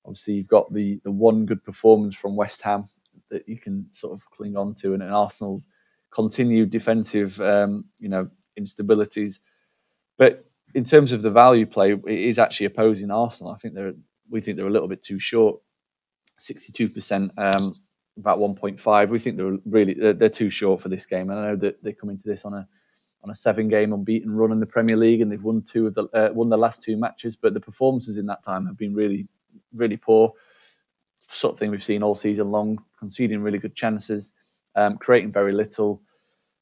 obviously, 0.05 0.35
you've 0.35 0.49
got 0.49 0.75
the 0.75 1.00
the 1.05 1.12
one 1.12 1.47
good 1.47 1.62
performance 1.62 2.17
from 2.17 2.35
West 2.35 2.61
Ham 2.62 2.88
that 3.31 3.49
you 3.49 3.56
can 3.56 3.87
sort 3.93 4.15
of 4.15 4.29
cling 4.33 4.56
on 4.56 4.75
to, 4.75 4.94
and, 4.94 5.03
and 5.05 5.15
Arsenal's 5.15 5.69
continued 6.11 6.71
defensive, 6.71 7.41
um, 7.41 7.85
you 8.00 8.09
know, 8.09 8.29
instabilities. 8.59 9.39
But 10.19 10.44
in 10.75 10.82
terms 10.82 11.12
of 11.12 11.23
the 11.23 11.31
value 11.31 11.67
play, 11.67 11.93
it 11.93 12.03
is 12.05 12.41
actually 12.41 12.67
opposing 12.67 13.12
Arsenal. 13.12 13.53
I 13.53 13.59
think 13.59 13.75
they're 13.75 13.94
we 14.29 14.41
think 14.41 14.56
they're 14.56 14.67
a 14.67 14.73
little 14.73 14.89
bit 14.89 15.05
too 15.05 15.21
short. 15.21 15.61
Sixty-two 16.37 16.89
percent 16.89 17.31
um, 17.39 17.77
about 18.19 18.39
1.5. 18.39 19.09
We 19.09 19.19
think 19.19 19.37
they're 19.37 19.59
really 19.67 19.95
they're, 19.95 20.13
they're, 20.13 20.29
too 20.29 20.51
short 20.51 20.81
for 20.81 20.89
this 20.89 21.07
game. 21.07 21.31
And 21.31 21.39
I 21.39 21.49
know 21.49 21.57
that 21.57 21.83
they 21.83 21.93
come 21.93 22.11
into 22.11 22.29
this 22.29 22.45
on 22.45 22.55
a 22.55 22.67
on 23.23 23.31
a 23.31 23.35
seven 23.35 23.69
game 23.69 23.93
unbeaten 23.93 24.31
run 24.31 24.53
in 24.53 24.61
the 24.61 24.67
Premier 24.67 24.97
League, 24.97 25.21
and 25.21 25.31
they've 25.31 25.43
won 25.43 25.63
two 25.63 25.87
of 25.87 25.95
the 25.95 26.05
uh, 26.15 26.33
won 26.33 26.49
the 26.49 26.57
last 26.57 26.83
two 26.83 26.97
matches. 26.97 27.37
But 27.37 27.55
the 27.55 27.61
performances 27.61 28.19
in 28.19 28.27
that 28.27 28.43
time 28.45 28.67
have 28.67 28.79
been 28.79 28.95
really 28.95 29.29
really 29.75 29.97
poor. 29.97 30.33
Sort 31.29 31.55
of 31.55 31.59
thing 31.59 31.71
we've 31.71 31.83
seen 31.83 32.03
all 32.03 32.15
season 32.15 32.53
long, 32.53 32.82
conceding 32.99 33.43
really 33.43 33.58
good 33.58 33.75
chances, 33.75 34.32
um, 34.77 34.96
creating 34.96 35.32
very 35.32 35.53
little. 35.53 36.03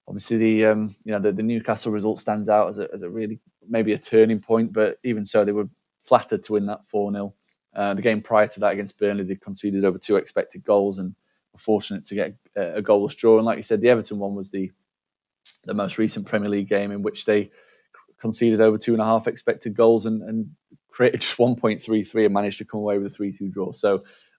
Obviously, 0.08 0.38
the 0.38 0.66
um, 0.66 0.96
you 1.04 1.12
know 1.12 1.18
the, 1.18 1.32
the, 1.32 1.42
Newcastle 1.42 1.92
result 1.92 2.20
stands 2.20 2.48
out 2.48 2.70
as 2.70 2.78
a, 2.78 2.88
as 2.92 3.02
a 3.02 3.10
really 3.10 3.40
maybe 3.68 3.92
a 3.92 3.98
turning 3.98 4.40
point, 4.40 4.72
but 4.72 4.98
even 5.04 5.24
so, 5.24 5.44
they 5.44 5.52
were 5.52 5.68
flattered 6.00 6.42
to 6.44 6.52
win 6.54 6.66
that 6.66 6.86
four 6.86 7.10
0 7.12 7.34
uh, 7.74 7.94
The 7.94 8.02
game 8.02 8.20
prior 8.20 8.46
to 8.46 8.60
that 8.60 8.72
against 8.72 8.98
Burnley, 8.98 9.24
they 9.24 9.36
conceded 9.36 9.84
over 9.84 9.98
two 9.98 10.16
expected 10.16 10.64
goals, 10.64 10.98
and 10.98 11.14
fortunate 11.56 12.04
to 12.06 12.14
get 12.14 12.36
a, 12.56 12.82
goalless 12.82 13.16
draw. 13.16 13.36
And 13.36 13.46
like 13.46 13.56
you 13.56 13.62
said, 13.62 13.80
the 13.80 13.88
Everton 13.88 14.18
one 14.18 14.34
was 14.34 14.50
the 14.50 14.70
the 15.64 15.74
most 15.74 15.98
recent 15.98 16.26
Premier 16.26 16.48
League 16.48 16.68
game 16.68 16.90
in 16.90 17.02
which 17.02 17.24
they 17.24 17.50
conceded 18.18 18.60
over 18.60 18.78
two 18.78 18.92
and 18.92 19.02
a 19.02 19.04
half 19.04 19.26
expected 19.26 19.74
goals 19.74 20.06
and, 20.06 20.22
and 20.22 20.50
created 20.90 21.20
just 21.20 21.36
1.33 21.36 22.24
and 22.24 22.34
managed 22.34 22.58
to 22.58 22.64
come 22.64 22.80
away 22.80 22.98
with 22.98 23.14
a 23.14 23.18
3-2 23.18 23.52
draw. 23.52 23.72
So 23.72 23.98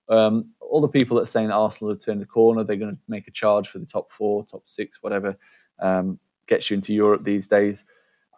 um, 0.10 0.52
all 0.60 0.82
the 0.82 0.88
people 0.88 1.18
that 1.18 1.24
are 1.24 1.28
saying 1.28 1.48
that 1.48 1.56
Arsenal 1.56 1.94
have 1.94 2.00
turned 2.00 2.22
the 2.22 2.26
corner, 2.26 2.64
they're 2.64 2.76
going 2.78 2.96
to 2.96 3.02
make 3.08 3.28
a 3.28 3.32
charge 3.32 3.70
for 3.70 3.80
the 3.80 3.86
top 3.86 4.12
four, 4.12 4.46
top 4.46 4.68
six, 4.68 5.02
whatever 5.02 5.38
um, 5.80 6.20
gets 6.48 6.70
you 6.70 6.76
into 6.76 6.94
Europe 6.94 7.24
these 7.24 7.48
days. 7.48 7.84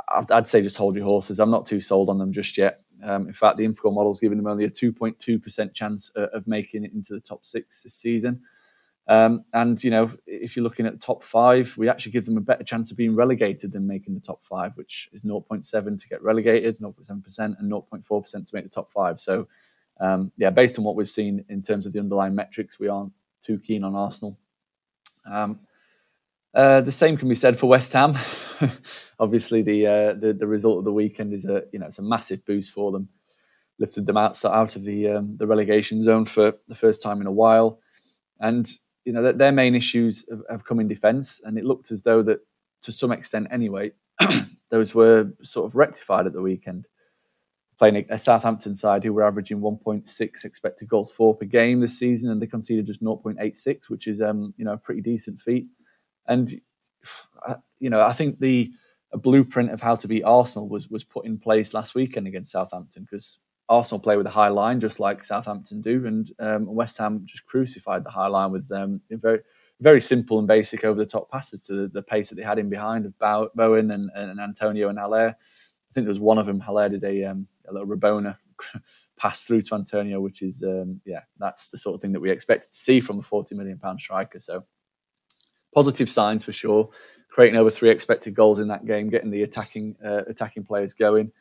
I'd, 0.10 0.32
I'd, 0.32 0.48
say 0.48 0.62
just 0.62 0.78
hold 0.78 0.96
your 0.96 1.06
horses. 1.06 1.40
I'm 1.40 1.52
not 1.52 1.66
too 1.66 1.82
sold 1.82 2.10
on 2.10 2.18
them 2.18 2.32
just 2.32 2.58
yet. 2.58 2.82
Um, 3.04 3.28
in 3.28 3.34
fact, 3.34 3.58
the 3.58 3.68
Infogol 3.68 3.94
model's 3.94 4.20
giving 4.20 4.38
them 4.38 4.48
only 4.48 4.66
a 4.66 4.70
2.2% 4.70 5.74
chance 5.74 6.12
uh, 6.16 6.28
of 6.34 6.48
making 6.48 6.84
it 6.84 6.94
into 6.94 7.14
the 7.14 7.20
top 7.20 7.46
six 7.46 7.84
this 7.84 7.96
season. 7.96 8.42
Um, 9.10 9.46
and 9.54 9.82
you 9.84 9.90
know, 9.90 10.12
if 10.26 10.56
you're 10.56 10.64
looking 10.64 10.86
at 10.86 10.94
the 10.94 11.00
top 11.00 11.24
five, 11.24 11.74
we 11.78 11.88
actually 11.88 12.12
give 12.12 12.26
them 12.26 12.38
a 12.38 12.42
better 12.42 12.64
chance 12.64 12.92
of 12.92 12.98
being 12.98 13.16
relegated 13.16 13.72
than 13.72 13.88
making 13.88 14.14
the 14.14 14.20
top 14.20 14.44
five, 14.44 14.76
which 14.76 15.10
is 15.14 15.22
0.7 15.22 16.00
to 16.00 16.10
get 16.10 16.22
relegated, 16.22 16.78
0.7%, 16.80 17.40
and 17.40 17.72
0.4% 17.72 18.32
to 18.32 18.56
make 18.56 18.66
the 18.66 18.70
top 18.70 18.92
five. 18.92 19.22
So, 19.22 19.48
um, 20.02 20.32
yeah, 20.38 20.50
based 20.50 20.78
on 20.78 20.84
what 20.84 20.96
we've 20.96 21.10
seen 21.10 21.46
in 21.48 21.62
terms 21.62 21.86
of 21.86 21.94
the 21.94 22.00
underlying 22.00 22.36
metrics, 22.36 22.80
we 22.80 22.90
aren't 22.90 23.14
too 23.42 23.60
keen 23.60 23.84
on 23.84 23.96
Arsenal. 23.96 24.38
Um, 25.26 25.60
uh, 26.54 26.82
the 26.82 26.92
same 26.92 27.16
can 27.16 27.30
be 27.30 27.36
said 27.36 27.58
for 27.58 27.68
West 27.68 27.94
Ham. 27.94 28.18
Obviously, 29.20 29.62
the, 29.62 29.88
uh, 29.88 30.14
the, 30.14 30.34
the 30.34 30.48
result 30.48 30.80
of 30.80 30.86
the 30.86 30.92
weekend 30.92 31.34
is 31.34 31.46
a 31.46 31.64
you 31.72 31.80
know 31.80 31.86
it's 31.86 32.00
a 32.00 32.04
massive 32.04 32.44
boost 32.46 32.72
for 32.72 32.92
them. 32.92 33.10
Lifted 33.80 34.08
them 34.08 34.18
out 34.18 34.44
out 34.44 34.76
of 34.76 34.84
the 34.84 35.08
um, 35.10 35.38
the 35.38 35.46
relegation 35.46 36.02
zone 36.02 36.26
for 36.26 36.54
the 36.68 36.74
first 36.74 37.02
time 37.02 37.22
in 37.22 37.28
a 37.28 37.32
while, 37.32 37.80
and 38.40 38.68
you 39.08 39.14
know, 39.14 39.24
that 39.24 39.38
their 39.38 39.54
main 39.54 39.74
issues 39.74 40.26
have, 40.30 40.44
have 40.50 40.66
come 40.66 40.82
in 40.82 40.88
defence, 40.90 41.40
and 41.46 41.58
it 41.58 41.64
looked 41.64 41.92
as 41.92 42.02
though 42.02 42.22
that, 42.24 42.40
to 42.82 42.92
some 42.92 43.14
extent 43.14 43.48
anyway, 43.50 43.90
those 44.70 44.94
were 44.94 45.32
sort 45.42 45.66
of 45.66 45.76
rectified 45.76 46.28
at 46.28 46.34
the 46.34 46.42
weekend. 46.42 46.86
playing 47.80 48.06
a, 48.10 48.20
Southampton 48.20 48.76
side 48.76 49.06
who 49.06 49.14
were 49.14 49.24
averaging 49.24 49.62
1.6 49.62 50.44
expected 50.44 50.90
goals 50.90 51.10
for 51.10 51.34
per 51.34 51.46
game 51.46 51.80
this 51.80 51.98
season, 51.98 52.32
and 52.32 52.42
they 52.42 52.48
conceded 52.48 52.86
just 52.86 53.02
0.86, 53.02 53.90
which 53.90 54.08
is 54.08 54.22
um, 54.22 54.54
you 54.58 54.66
know 54.66 54.74
a 54.74 54.78
pretty 54.78 55.00
decent 55.00 55.40
feat. 55.40 55.68
And 56.28 56.54
you 57.80 57.90
know, 57.90 58.02
I 58.02 58.12
think 58.12 58.42
the 58.42 58.70
blueprint 59.14 59.72
of 59.72 59.80
how 59.80 59.96
to 59.96 60.08
beat 60.10 60.24
Arsenal 60.24 60.68
was 60.68 60.90
was 60.90 61.06
put 61.06 61.26
in 61.26 61.38
place 61.38 61.74
last 61.74 61.96
weekend 61.96 62.28
against 62.28 62.52
Southampton 62.52 63.08
because 63.10 63.40
Arsenal 63.70 64.00
play 64.00 64.18
with 64.18 64.26
a 64.26 64.32
high 64.32 64.48
line 64.48 64.80
just 64.80 65.00
like 65.00 65.24
Southampton 65.24 65.82
do, 65.82 66.06
and 66.06 66.32
um, 66.40 66.66
West 66.66 66.98
Ham 66.98 67.22
just 67.26 67.46
crucified 67.46 68.04
the 68.04 68.10
high 68.10 68.28
line 68.28 68.52
with 68.52 68.72
um, 68.72 69.02
very 69.10 69.40
very 69.80 70.02
simple 70.02 70.40
and 70.40 70.48
basic 70.48 70.84
over 70.84 70.98
the 70.98 71.06
top 71.06 71.30
passes 71.30 71.62
to 71.62 71.74
the, 71.74 71.88
the, 71.90 72.02
pace 72.02 72.30
that 72.30 72.36
they 72.36 72.42
had 72.42 72.58
in 72.58 72.68
behind 72.70 73.06
of 73.06 73.14
Bowen 73.56 73.92
and, 73.92 74.10
and 74.16 74.40
Antonio 74.40 74.90
and 74.90 74.98
Haller. 74.98 75.36
I 75.38 75.94
think 75.94 76.06
there 76.06 76.14
was 76.14 76.20
one 76.20 76.40
of 76.40 76.48
them. 76.48 76.60
Haller 76.60 76.90
did 76.90 77.04
a, 77.04 77.24
um, 77.26 77.48
a 77.68 77.74
little 77.74 77.88
Rabona 77.88 78.38
pass 79.18 79.44
through 79.44 79.62
to 79.64 79.76
Antonio, 79.76 80.20
which 80.20 80.42
is 80.42 80.64
um, 80.64 81.00
yeah, 81.06 81.22
that's 81.38 81.70
the 81.70 81.78
sort 81.78 81.96
of 81.96 82.02
thing 82.02 82.12
that 82.14 82.20
we 82.20 82.32
expected 82.32 82.74
to 82.74 82.80
see 82.80 83.00
from 83.00 83.20
a 83.20 83.24
forty 83.24 83.56
million 83.56 83.78
pound 83.78 84.00
striker. 84.00 84.40
So 84.40 84.64
positive 85.74 86.10
signs 86.10 86.44
for 86.44 86.54
sure. 86.54 86.90
Creating 87.30 87.60
over 87.60 87.70
three 87.70 87.92
expected 87.92 88.34
goals 88.34 88.58
in 88.58 88.68
that 88.68 88.86
game, 88.86 89.10
getting 89.10 89.30
the 89.30 89.44
attacking 89.44 89.96
uh, 90.04 90.24
attacking 90.28 90.64
players 90.64 90.94
going. 90.94 91.32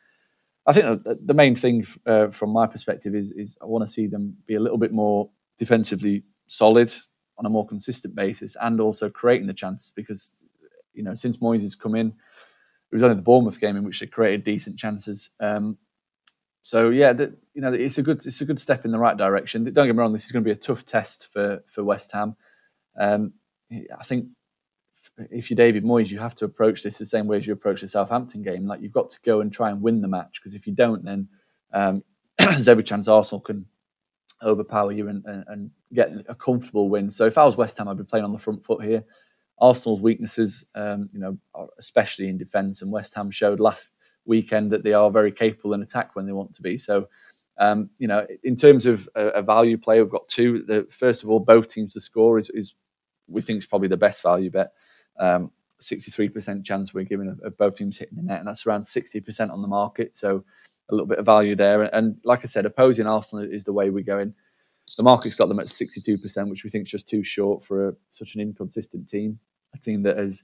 I 0.67 0.73
think 0.73 1.03
the 1.03 1.33
main 1.33 1.55
thing 1.55 1.85
uh, 2.05 2.27
from 2.27 2.49
my 2.49 2.67
perspective 2.67 3.15
is, 3.15 3.31
is 3.31 3.57
I 3.61 3.65
want 3.65 3.87
to 3.87 3.91
see 3.91 4.05
them 4.05 4.35
be 4.45 4.55
a 4.55 4.59
little 4.59 4.77
bit 4.77 4.91
more 4.91 5.29
defensively 5.57 6.23
solid 6.47 6.93
on 7.37 7.45
a 7.45 7.49
more 7.49 7.65
consistent 7.65 8.15
basis, 8.15 8.57
and 8.61 8.81
also 8.81 9.09
creating 9.09 9.47
the 9.47 9.53
chances 9.53 9.91
because 9.95 10.43
you 10.93 11.03
know 11.03 11.15
since 11.15 11.37
Moyes 11.37 11.61
has 11.61 11.75
come 11.75 11.95
in, 11.95 12.07
it 12.07 12.95
was 12.95 13.01
only 13.01 13.15
the 13.15 13.21
Bournemouth 13.21 13.59
game 13.61 13.77
in 13.77 13.85
which 13.85 14.01
they 14.01 14.07
created 14.07 14.43
decent 14.43 14.77
chances. 14.77 15.29
Um, 15.39 15.77
so 16.63 16.89
yeah, 16.89 17.13
the, 17.13 17.33
you 17.53 17.61
know 17.61 17.71
it's 17.71 17.97
a 17.97 18.03
good 18.03 18.25
it's 18.25 18.41
a 18.41 18.45
good 18.45 18.59
step 18.59 18.83
in 18.83 18.91
the 18.91 18.99
right 18.99 19.15
direction. 19.15 19.63
Don't 19.63 19.87
get 19.87 19.95
me 19.95 19.99
wrong, 19.99 20.11
this 20.11 20.25
is 20.25 20.33
going 20.33 20.43
to 20.43 20.47
be 20.47 20.51
a 20.51 20.55
tough 20.55 20.83
test 20.83 21.31
for 21.31 21.63
for 21.67 21.83
West 21.83 22.11
Ham. 22.11 22.35
Um, 22.99 23.33
I 23.71 24.03
think 24.03 24.27
if 25.31 25.49
you're 25.49 25.55
David 25.55 25.83
Moyes, 25.83 26.09
you 26.09 26.19
have 26.19 26.35
to 26.35 26.45
approach 26.45 26.83
this 26.83 26.97
the 26.97 27.05
same 27.05 27.27
way 27.27 27.37
as 27.37 27.47
you 27.47 27.53
approach 27.53 27.81
the 27.81 27.87
Southampton 27.87 28.43
game. 28.43 28.67
Like 28.67 28.81
you've 28.81 28.91
got 28.91 29.09
to 29.09 29.19
go 29.23 29.41
and 29.41 29.51
try 29.51 29.69
and 29.69 29.81
win 29.81 30.01
the 30.01 30.07
match 30.07 30.39
because 30.39 30.53
if 30.53 30.67
you 30.67 30.73
don't, 30.73 31.03
then 31.03 31.27
um, 31.73 32.03
there's 32.37 32.67
every 32.67 32.83
chance 32.83 33.07
Arsenal 33.07 33.41
can 33.41 33.65
overpower 34.43 34.91
you 34.91 35.07
and, 35.07 35.25
and, 35.25 35.43
and, 35.47 35.71
get 35.93 36.11
a 36.27 36.35
comfortable 36.35 36.89
win. 36.89 37.09
So 37.09 37.25
if 37.25 37.37
I 37.37 37.45
was 37.45 37.55
West 37.55 37.77
Ham, 37.77 37.87
I'd 37.87 37.97
be 37.97 38.03
playing 38.03 38.25
on 38.25 38.33
the 38.33 38.37
front 38.37 38.63
foot 38.63 38.83
here. 38.83 39.03
Arsenal's 39.57 40.01
weaknesses, 40.01 40.65
um, 40.75 41.09
you 41.13 41.19
know, 41.19 41.37
especially 41.79 42.27
in 42.27 42.37
defence, 42.37 42.81
and 42.81 42.91
West 42.91 43.13
Ham 43.15 43.31
showed 43.31 43.61
last 43.61 43.93
weekend 44.25 44.69
that 44.71 44.83
they 44.83 44.91
are 44.91 45.09
very 45.09 45.31
capable 45.31 45.73
in 45.73 45.81
attack 45.81 46.15
when 46.15 46.25
they 46.25 46.33
want 46.33 46.53
to 46.53 46.61
be. 46.61 46.77
So. 46.77 47.07
Um, 47.59 47.89
you 47.97 48.07
know, 48.07 48.23
in 48.43 48.55
terms 48.55 48.85
of 48.85 49.09
a, 49.15 49.29
a, 49.29 49.41
value 49.41 49.79
play, 49.79 49.99
we've 49.99 50.11
got 50.11 50.27
two. 50.27 50.61
The, 50.61 50.85
first 50.91 51.23
of 51.23 51.31
all, 51.31 51.39
both 51.39 51.67
teams 51.67 51.93
to 51.93 51.99
score 51.99 52.37
is, 52.37 52.51
is 52.51 52.75
we 53.27 53.41
think 53.41 53.57
is 53.57 53.65
probably 53.65 53.87
the 53.87 53.97
best 53.97 54.21
value 54.21 54.51
bet. 54.51 54.73
Um, 55.19 55.51
63% 55.81 56.65
chance 56.65 56.93
we're 56.93 57.03
giving 57.03 57.29
of, 57.29 57.39
of, 57.41 57.57
both 57.57 57.75
teams 57.75 57.97
hitting 57.97 58.17
the 58.17 58.23
net, 58.23 58.39
and 58.39 58.47
that's 58.47 58.65
around 58.65 58.81
60% 58.81 59.51
on 59.51 59.61
the 59.61 59.67
market. 59.67 60.17
So 60.17 60.43
a 60.89 60.93
little 60.93 61.07
bit 61.07 61.19
of 61.19 61.25
value 61.25 61.55
there. 61.55 61.83
And, 61.83 61.93
and 61.93 62.17
like 62.23 62.39
I 62.43 62.47
said, 62.47 62.65
opposing 62.65 63.07
Arsenal 63.07 63.45
is 63.45 63.63
the 63.63 63.73
way 63.73 63.89
we're 63.89 64.03
going. 64.03 64.33
The 64.97 65.03
market's 65.03 65.35
got 65.35 65.49
them 65.49 65.59
at 65.59 65.67
62%, 65.67 66.49
which 66.49 66.63
we 66.63 66.69
think 66.69 66.85
is 66.85 66.91
just 66.91 67.07
too 67.07 67.23
short 67.23 67.63
for 67.63 67.89
a, 67.89 67.93
such 68.09 68.35
an 68.35 68.41
inconsistent 68.41 69.09
team, 69.09 69.37
a 69.75 69.77
team 69.77 70.01
that 70.03 70.17
has 70.17 70.43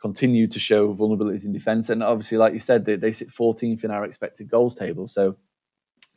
continued 0.00 0.52
to 0.52 0.60
show 0.60 0.94
vulnerabilities 0.94 1.44
in 1.44 1.52
defence. 1.52 1.90
And 1.90 2.02
obviously, 2.02 2.38
like 2.38 2.54
you 2.54 2.60
said, 2.60 2.84
they, 2.84 2.96
they 2.96 3.12
sit 3.12 3.28
14th 3.28 3.84
in 3.84 3.90
our 3.90 4.04
expected 4.04 4.48
goals 4.48 4.74
table. 4.74 5.08
So 5.08 5.36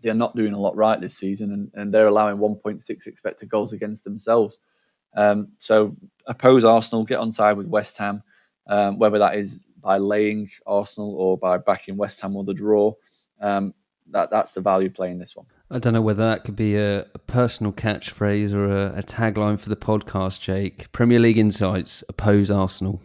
they're 0.02 0.14
not 0.14 0.36
doing 0.36 0.54
a 0.54 0.60
lot 0.60 0.76
right 0.76 1.02
this 1.02 1.18
season, 1.18 1.52
and, 1.52 1.72
and 1.74 1.94
they're 1.94 2.08
allowing 2.08 2.38
1.6 2.38 3.08
expected 3.08 3.50
goals 3.50 3.74
against 3.74 4.04
themselves. 4.04 4.60
Um, 5.16 5.50
so 5.58 5.96
oppose 6.28 6.64
Arsenal, 6.64 7.04
get 7.04 7.20
on 7.20 7.32
side 7.32 7.58
with 7.58 7.68
West 7.68 7.98
Ham, 7.98 8.24
um, 8.68 9.00
whether 9.00 9.20
that 9.20 9.36
is 9.36 9.64
by 9.82 9.98
laying 9.98 10.50
Arsenal 10.66 11.16
or 11.16 11.38
by 11.38 11.58
backing 11.58 11.98
West 11.98 12.22
Ham 12.22 12.36
or 12.36 12.44
the 12.44 12.54
draw. 12.54 12.94
Um, 13.40 13.74
that 14.12 14.30
that's 14.30 14.52
the 14.52 14.62
value 14.62 14.90
play 14.90 15.10
in 15.10 15.20
this 15.20 15.36
one. 15.36 15.46
I 15.72 15.80
don't 15.80 15.94
know 15.94 16.02
whether 16.02 16.28
that 16.28 16.44
could 16.44 16.56
be 16.56 16.76
a, 16.76 17.02
a 17.02 17.20
personal 17.20 17.72
catchphrase 17.72 18.54
or 18.54 18.66
a, 18.66 19.00
a, 19.00 19.04
tagline 19.04 19.60
for 19.60 19.70
the 19.70 19.76
podcast, 19.76 20.40
Jake. 20.40 20.92
Premier 20.92 21.20
League 21.20 21.40
insights: 21.40 22.04
oppose 22.08 22.52
Arsenal. 22.52 23.02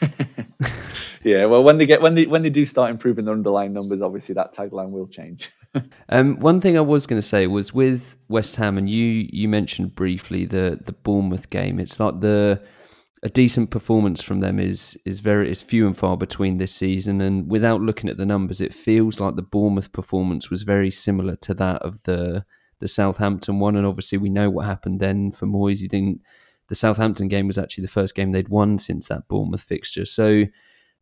yeah, 1.24 1.44
well, 1.46 1.62
when 1.62 1.78
they 1.78 1.86
get 1.86 2.00
when 2.00 2.14
they 2.14 2.26
when 2.26 2.42
they 2.42 2.50
do 2.50 2.64
start 2.64 2.90
improving 2.90 3.24
their 3.24 3.34
underlying 3.34 3.72
numbers, 3.72 4.00
obviously 4.00 4.34
that 4.34 4.54
tagline 4.54 4.90
will 4.90 5.08
change. 5.08 5.50
um, 6.08 6.38
one 6.40 6.60
thing 6.60 6.76
I 6.76 6.82
was 6.82 7.06
going 7.06 7.20
to 7.20 7.26
say 7.26 7.46
was 7.46 7.72
with 7.72 8.16
West 8.28 8.56
Ham, 8.56 8.78
and 8.78 8.88
you 8.88 9.28
you 9.32 9.48
mentioned 9.48 9.94
briefly 9.94 10.44
the 10.44 10.78
the 10.84 10.92
Bournemouth 10.92 11.50
game. 11.50 11.78
It's 11.78 11.98
like 12.00 12.20
the 12.20 12.62
a 13.22 13.28
decent 13.28 13.70
performance 13.70 14.22
from 14.22 14.38
them 14.38 14.58
is 14.58 14.98
is 15.04 15.20
very 15.20 15.50
is 15.50 15.62
few 15.62 15.86
and 15.86 15.96
far 15.96 16.16
between 16.16 16.58
this 16.58 16.72
season. 16.72 17.20
And 17.20 17.50
without 17.50 17.80
looking 17.80 18.08
at 18.08 18.16
the 18.16 18.26
numbers, 18.26 18.60
it 18.60 18.74
feels 18.74 19.18
like 19.18 19.36
the 19.36 19.42
Bournemouth 19.42 19.92
performance 19.92 20.50
was 20.50 20.62
very 20.62 20.90
similar 20.90 21.36
to 21.36 21.54
that 21.54 21.82
of 21.82 22.02
the 22.04 22.44
the 22.78 22.88
Southampton 22.88 23.58
one. 23.58 23.76
And 23.76 23.86
obviously, 23.86 24.18
we 24.18 24.30
know 24.30 24.50
what 24.50 24.66
happened 24.66 25.00
then 25.00 25.32
for 25.32 25.46
Moyes. 25.46 25.80
He 25.80 25.88
didn't. 25.88 26.20
The 26.68 26.74
Southampton 26.74 27.28
game 27.28 27.46
was 27.46 27.58
actually 27.58 27.82
the 27.82 27.88
first 27.88 28.14
game 28.14 28.32
they'd 28.32 28.50
won 28.50 28.78
since 28.78 29.08
that 29.08 29.26
Bournemouth 29.26 29.62
fixture. 29.62 30.04
So 30.04 30.44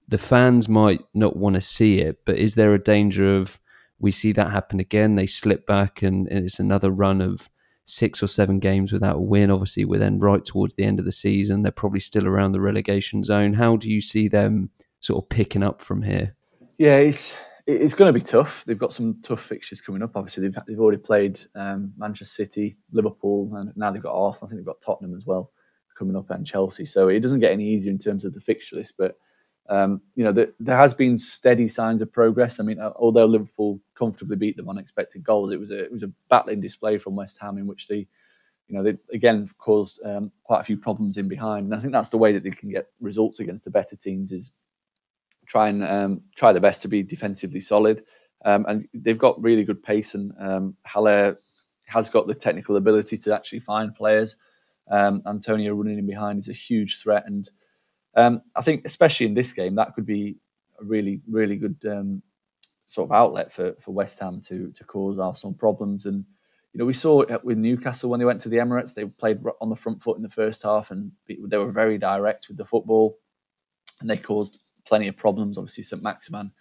the 0.09 0.19
fans 0.19 0.69
might 0.69 1.03
not 1.13 1.37
want 1.37 1.55
to 1.57 1.61
see 1.61 1.99
it, 1.99 2.21
but 2.25 2.37
is 2.37 2.55
there 2.55 2.73
a 2.73 2.83
danger 2.83 3.37
of 3.37 3.59
we 3.99 4.11
see 4.11 4.33
that 4.33 4.51
happen 4.51 4.81
again. 4.81 5.15
They 5.15 5.27
slip 5.27 5.67
back, 5.67 6.03
and, 6.03 6.29
and 6.29 6.45
it's 6.45 6.61
another 6.61 6.91
run 6.91 7.21
of 7.21 7.49
six 7.85 8.23
or 8.23 8.27
seven 8.27 8.59
games 8.59 8.93
without 8.93 9.17
a 9.17 9.21
win. 9.21 9.51
Obviously, 9.51 9.85
we're 9.85 9.99
then 9.99 10.19
right 10.19 10.45
towards 10.45 10.75
the 10.75 10.85
end 10.85 10.99
of 10.99 11.05
the 11.05 11.13
season. 11.13 11.63
They're 11.63 11.73
probably 11.73 12.01
still 12.01 12.27
around 12.27 12.53
the 12.53 12.61
relegation 12.61 13.23
zone. 13.23 13.55
How 13.55 13.77
do 13.77 13.89
you 13.89 14.01
see 14.01 14.29
them 14.29 14.71
sort 15.01 15.25
of 15.25 15.29
picking 15.29 15.63
up 15.63 15.81
from 15.81 16.03
here? 16.03 16.37
Yeah, 16.79 16.97
it's 16.97 17.37
it's 17.67 17.95
going 17.95 18.09
to 18.09 18.19
be 18.19 18.25
tough. 18.25 18.65
They've 18.65 18.79
got 18.79 18.93
some 18.93 19.21
tough 19.23 19.41
fixtures 19.41 19.81
coming 19.81 20.03
up. 20.03 20.17
Obviously, 20.17 20.47
they've 20.47 20.59
they've 20.67 20.81
already 20.81 20.99
played 20.99 21.41
um, 21.55 21.93
Manchester 21.97 22.45
City, 22.45 22.77
Liverpool, 22.93 23.51
and 23.57 23.73
now 23.77 23.91
they've 23.91 24.03
got 24.03 24.15
Arsenal. 24.15 24.47
I 24.47 24.51
think 24.51 24.61
they've 24.61 24.67
got 24.67 24.81
Tottenham 24.83 25.17
as 25.17 25.27
well 25.27 25.53
coming 25.97 26.17
up 26.17 26.31
and 26.31 26.47
Chelsea. 26.47 26.85
So 26.85 27.09
it 27.09 27.21
doesn't 27.21 27.41
get 27.41 27.53
any 27.53 27.65
easier 27.65 27.91
in 27.91 27.99
terms 27.99 28.25
of 28.25 28.35
the 28.35 28.41
fixture 28.41 28.77
list, 28.77 28.95
but 28.99 29.17
um, 29.69 30.01
you 30.15 30.25
know, 30.25 30.33
the, 30.33 30.53
there 30.61 30.77
has 30.77 30.95
been 30.95 31.19
steady 31.19 31.69
signs 31.69 32.03
of 32.03 32.13
progress. 32.13 32.61
I 32.61 32.63
mean, 32.63 32.81
uh, 32.81 32.93
although 32.97 33.27
Liverpool 33.27 33.81
comfortably 33.95 34.37
beat 34.37 34.57
them 34.57 34.69
on 34.69 34.79
expected 34.79 35.25
goals, 35.25 35.53
it 35.53 35.61
was 35.61 35.71
a 35.71 35.85
it 35.85 35.93
was 35.93 36.03
a 36.03 36.13
battling 36.29 36.61
display 36.61 36.99
from 36.99 37.17
West 37.17 37.39
Ham 37.41 37.59
in 37.59 37.67
which 37.67 37.89
they, 37.89 38.07
you 38.69 38.77
know, 38.77 38.83
they 38.83 38.97
again 39.13 39.49
caused 39.59 40.01
um, 40.05 40.31
quite 40.45 40.61
a 40.61 40.65
few 40.65 40.77
problems 40.77 41.17
in 41.17 41.29
behind. 41.29 41.67
And 41.67 41.75
I 41.75 41.81
think 41.81 41.93
that's 41.93 42.11
the 42.11 42.19
way 42.19 42.33
that 42.33 42.43
they 42.45 42.51
can 42.51 42.71
get 42.71 42.89
results 43.01 43.41
against 43.41 43.65
the 43.65 43.71
better 43.71 43.97
teams 43.97 44.33
is 44.33 44.53
try 45.47 45.69
and 45.69 45.85
um, 45.85 46.23
try 46.37 46.53
their 46.53 46.61
best 46.61 46.83
to 46.83 46.89
be 46.89 47.03
defensively 47.03 47.61
solid. 47.61 48.05
Um, 48.45 48.67
and 48.69 48.89
they've 48.95 49.19
got 49.19 49.43
really 49.43 49.65
good 49.65 49.83
pace, 49.83 50.15
and 50.15 50.33
um, 50.39 50.77
Haller 50.85 51.39
has 51.87 52.11
got 52.11 52.27
the 52.27 52.35
technical 52.35 52.77
ability 52.77 53.17
to 53.19 53.35
actually 53.35 53.61
find 53.61 53.95
players. 53.95 54.37
Um, 54.89 55.23
Antonio 55.27 55.75
running 55.75 55.99
in 55.99 56.07
behind 56.07 56.41
is 56.41 56.49
a 56.49 56.53
huge 56.53 57.01
threat, 57.01 57.25
and 57.27 57.49
um, 58.17 58.43
I 58.57 58.63
think, 58.63 58.83
especially 58.85 59.27
in 59.27 59.35
this 59.35 59.53
game, 59.53 59.75
that 59.77 59.95
could 59.95 60.07
be 60.07 60.37
a 60.81 60.85
really, 60.85 61.21
really 61.29 61.57
good 61.57 61.77
um, 61.89 62.23
sort 62.87 63.09
of 63.09 63.13
outlet 63.13 63.53
for, 63.53 63.75
for 63.81 63.93
West 63.93 64.19
Ham 64.21 64.41
to 64.43 64.73
to 64.73 64.85
cause 64.85 65.19
Arsenal 65.19 65.55
problems. 65.55 66.07
And 66.07 66.25
you 66.73 66.79
know, 66.79 66.85
we 66.85 66.93
saw 66.93 67.23
it 67.23 67.45
with 67.45 67.59
Newcastle 67.59 68.11
when 68.11 68.21
they 68.21 68.27
went 68.27 68.41
to 68.43 68.49
the 68.49 68.57
Emirates. 68.57 68.95
They 68.95 69.05
played 69.05 69.41
on 69.61 69.69
the 69.69 69.77
front 69.77 70.03
foot 70.03 70.17
in 70.17 70.23
the 70.23 70.29
first 70.29 70.63
half, 70.63 70.91
and 70.91 71.13
they 71.27 71.59
were 71.59 71.73
very 71.73 71.99
direct 71.99 72.49
with 72.49 72.57
the 72.57 72.65
football, 72.65 73.19
and 74.01 74.09
they 74.11 74.17
caused 74.17 74.59
plenty 74.85 75.09
of 75.09 75.17
problems. 75.17 75.59
Obviously, 75.59 75.85
St 75.85 76.03
Maximin 76.03 76.53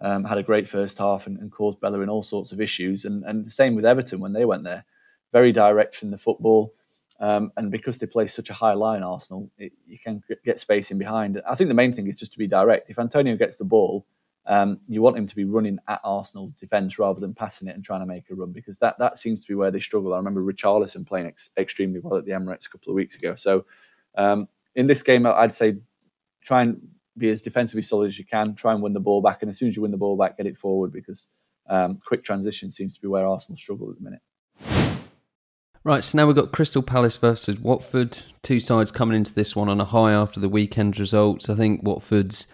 um, 0.00 0.24
had 0.24 0.38
a 0.38 0.42
great 0.42 0.68
first 0.68 0.98
half 0.98 1.26
and, 1.26 1.38
and 1.38 1.50
caused 1.50 1.80
Bellerin 1.80 2.08
all 2.08 2.22
sorts 2.22 2.52
of 2.52 2.60
issues. 2.60 3.04
And 3.04 3.24
and 3.24 3.44
the 3.44 3.50
same 3.50 3.74
with 3.74 3.84
Everton 3.84 4.20
when 4.20 4.32
they 4.32 4.44
went 4.44 4.64
there, 4.64 4.84
very 5.32 5.52
direct 5.52 5.94
from 5.96 6.10
the 6.10 6.18
football. 6.18 6.74
Um, 7.24 7.52
and 7.56 7.70
because 7.70 7.96
they 7.98 8.06
play 8.06 8.26
such 8.26 8.50
a 8.50 8.52
high 8.52 8.74
line, 8.74 9.02
Arsenal, 9.02 9.50
it, 9.56 9.72
you 9.86 9.98
can 9.98 10.22
get 10.44 10.60
space 10.60 10.90
in 10.90 10.98
behind. 10.98 11.40
I 11.48 11.54
think 11.54 11.68
the 11.68 11.74
main 11.74 11.90
thing 11.90 12.06
is 12.06 12.16
just 12.16 12.32
to 12.32 12.38
be 12.38 12.46
direct. 12.46 12.90
If 12.90 12.98
Antonio 12.98 13.34
gets 13.34 13.56
the 13.56 13.64
ball, 13.64 14.06
um, 14.44 14.78
you 14.88 15.00
want 15.00 15.16
him 15.16 15.26
to 15.26 15.34
be 15.34 15.44
running 15.44 15.78
at 15.88 16.02
Arsenal's 16.04 16.52
defence 16.56 16.98
rather 16.98 17.18
than 17.18 17.32
passing 17.32 17.66
it 17.66 17.76
and 17.76 17.82
trying 17.82 18.00
to 18.00 18.06
make 18.06 18.28
a 18.30 18.34
run 18.34 18.52
because 18.52 18.78
that 18.80 18.98
that 18.98 19.16
seems 19.16 19.40
to 19.40 19.48
be 19.48 19.54
where 19.54 19.70
they 19.70 19.80
struggle. 19.80 20.12
I 20.12 20.18
remember 20.18 20.42
Richarlison 20.42 21.06
playing 21.06 21.28
ex- 21.28 21.48
extremely 21.56 21.98
well 22.00 22.18
at 22.18 22.26
the 22.26 22.32
Emirates 22.32 22.66
a 22.66 22.68
couple 22.68 22.90
of 22.90 22.94
weeks 22.94 23.16
ago. 23.16 23.34
So 23.36 23.64
um, 24.18 24.46
in 24.74 24.86
this 24.86 25.00
game, 25.00 25.24
I'd 25.24 25.54
say 25.54 25.76
try 26.42 26.60
and 26.60 26.76
be 27.16 27.30
as 27.30 27.40
defensively 27.40 27.80
solid 27.80 28.08
as 28.08 28.18
you 28.18 28.26
can. 28.26 28.54
Try 28.54 28.74
and 28.74 28.82
win 28.82 28.92
the 28.92 29.00
ball 29.00 29.22
back, 29.22 29.40
and 29.40 29.48
as 29.48 29.56
soon 29.56 29.68
as 29.68 29.76
you 29.76 29.80
win 29.80 29.92
the 29.92 29.96
ball 29.96 30.18
back, 30.18 30.36
get 30.36 30.46
it 30.46 30.58
forward 30.58 30.92
because 30.92 31.28
um, 31.70 31.98
quick 32.06 32.22
transition 32.22 32.70
seems 32.70 32.94
to 32.94 33.00
be 33.00 33.08
where 33.08 33.26
Arsenal 33.26 33.56
struggle 33.56 33.88
at 33.88 33.96
the 33.96 34.04
minute. 34.04 34.20
Right, 35.86 36.02
so 36.02 36.16
now 36.16 36.26
we've 36.26 36.34
got 36.34 36.50
Crystal 36.50 36.82
Palace 36.82 37.18
versus 37.18 37.60
Watford. 37.60 38.16
Two 38.42 38.58
sides 38.58 38.90
coming 38.90 39.18
into 39.18 39.34
this 39.34 39.54
one 39.54 39.68
on 39.68 39.82
a 39.82 39.84
high 39.84 40.12
after 40.12 40.40
the 40.40 40.48
weekend 40.48 40.98
results. 40.98 41.50
I 41.50 41.56
think 41.56 41.82
Watford's 41.82 42.46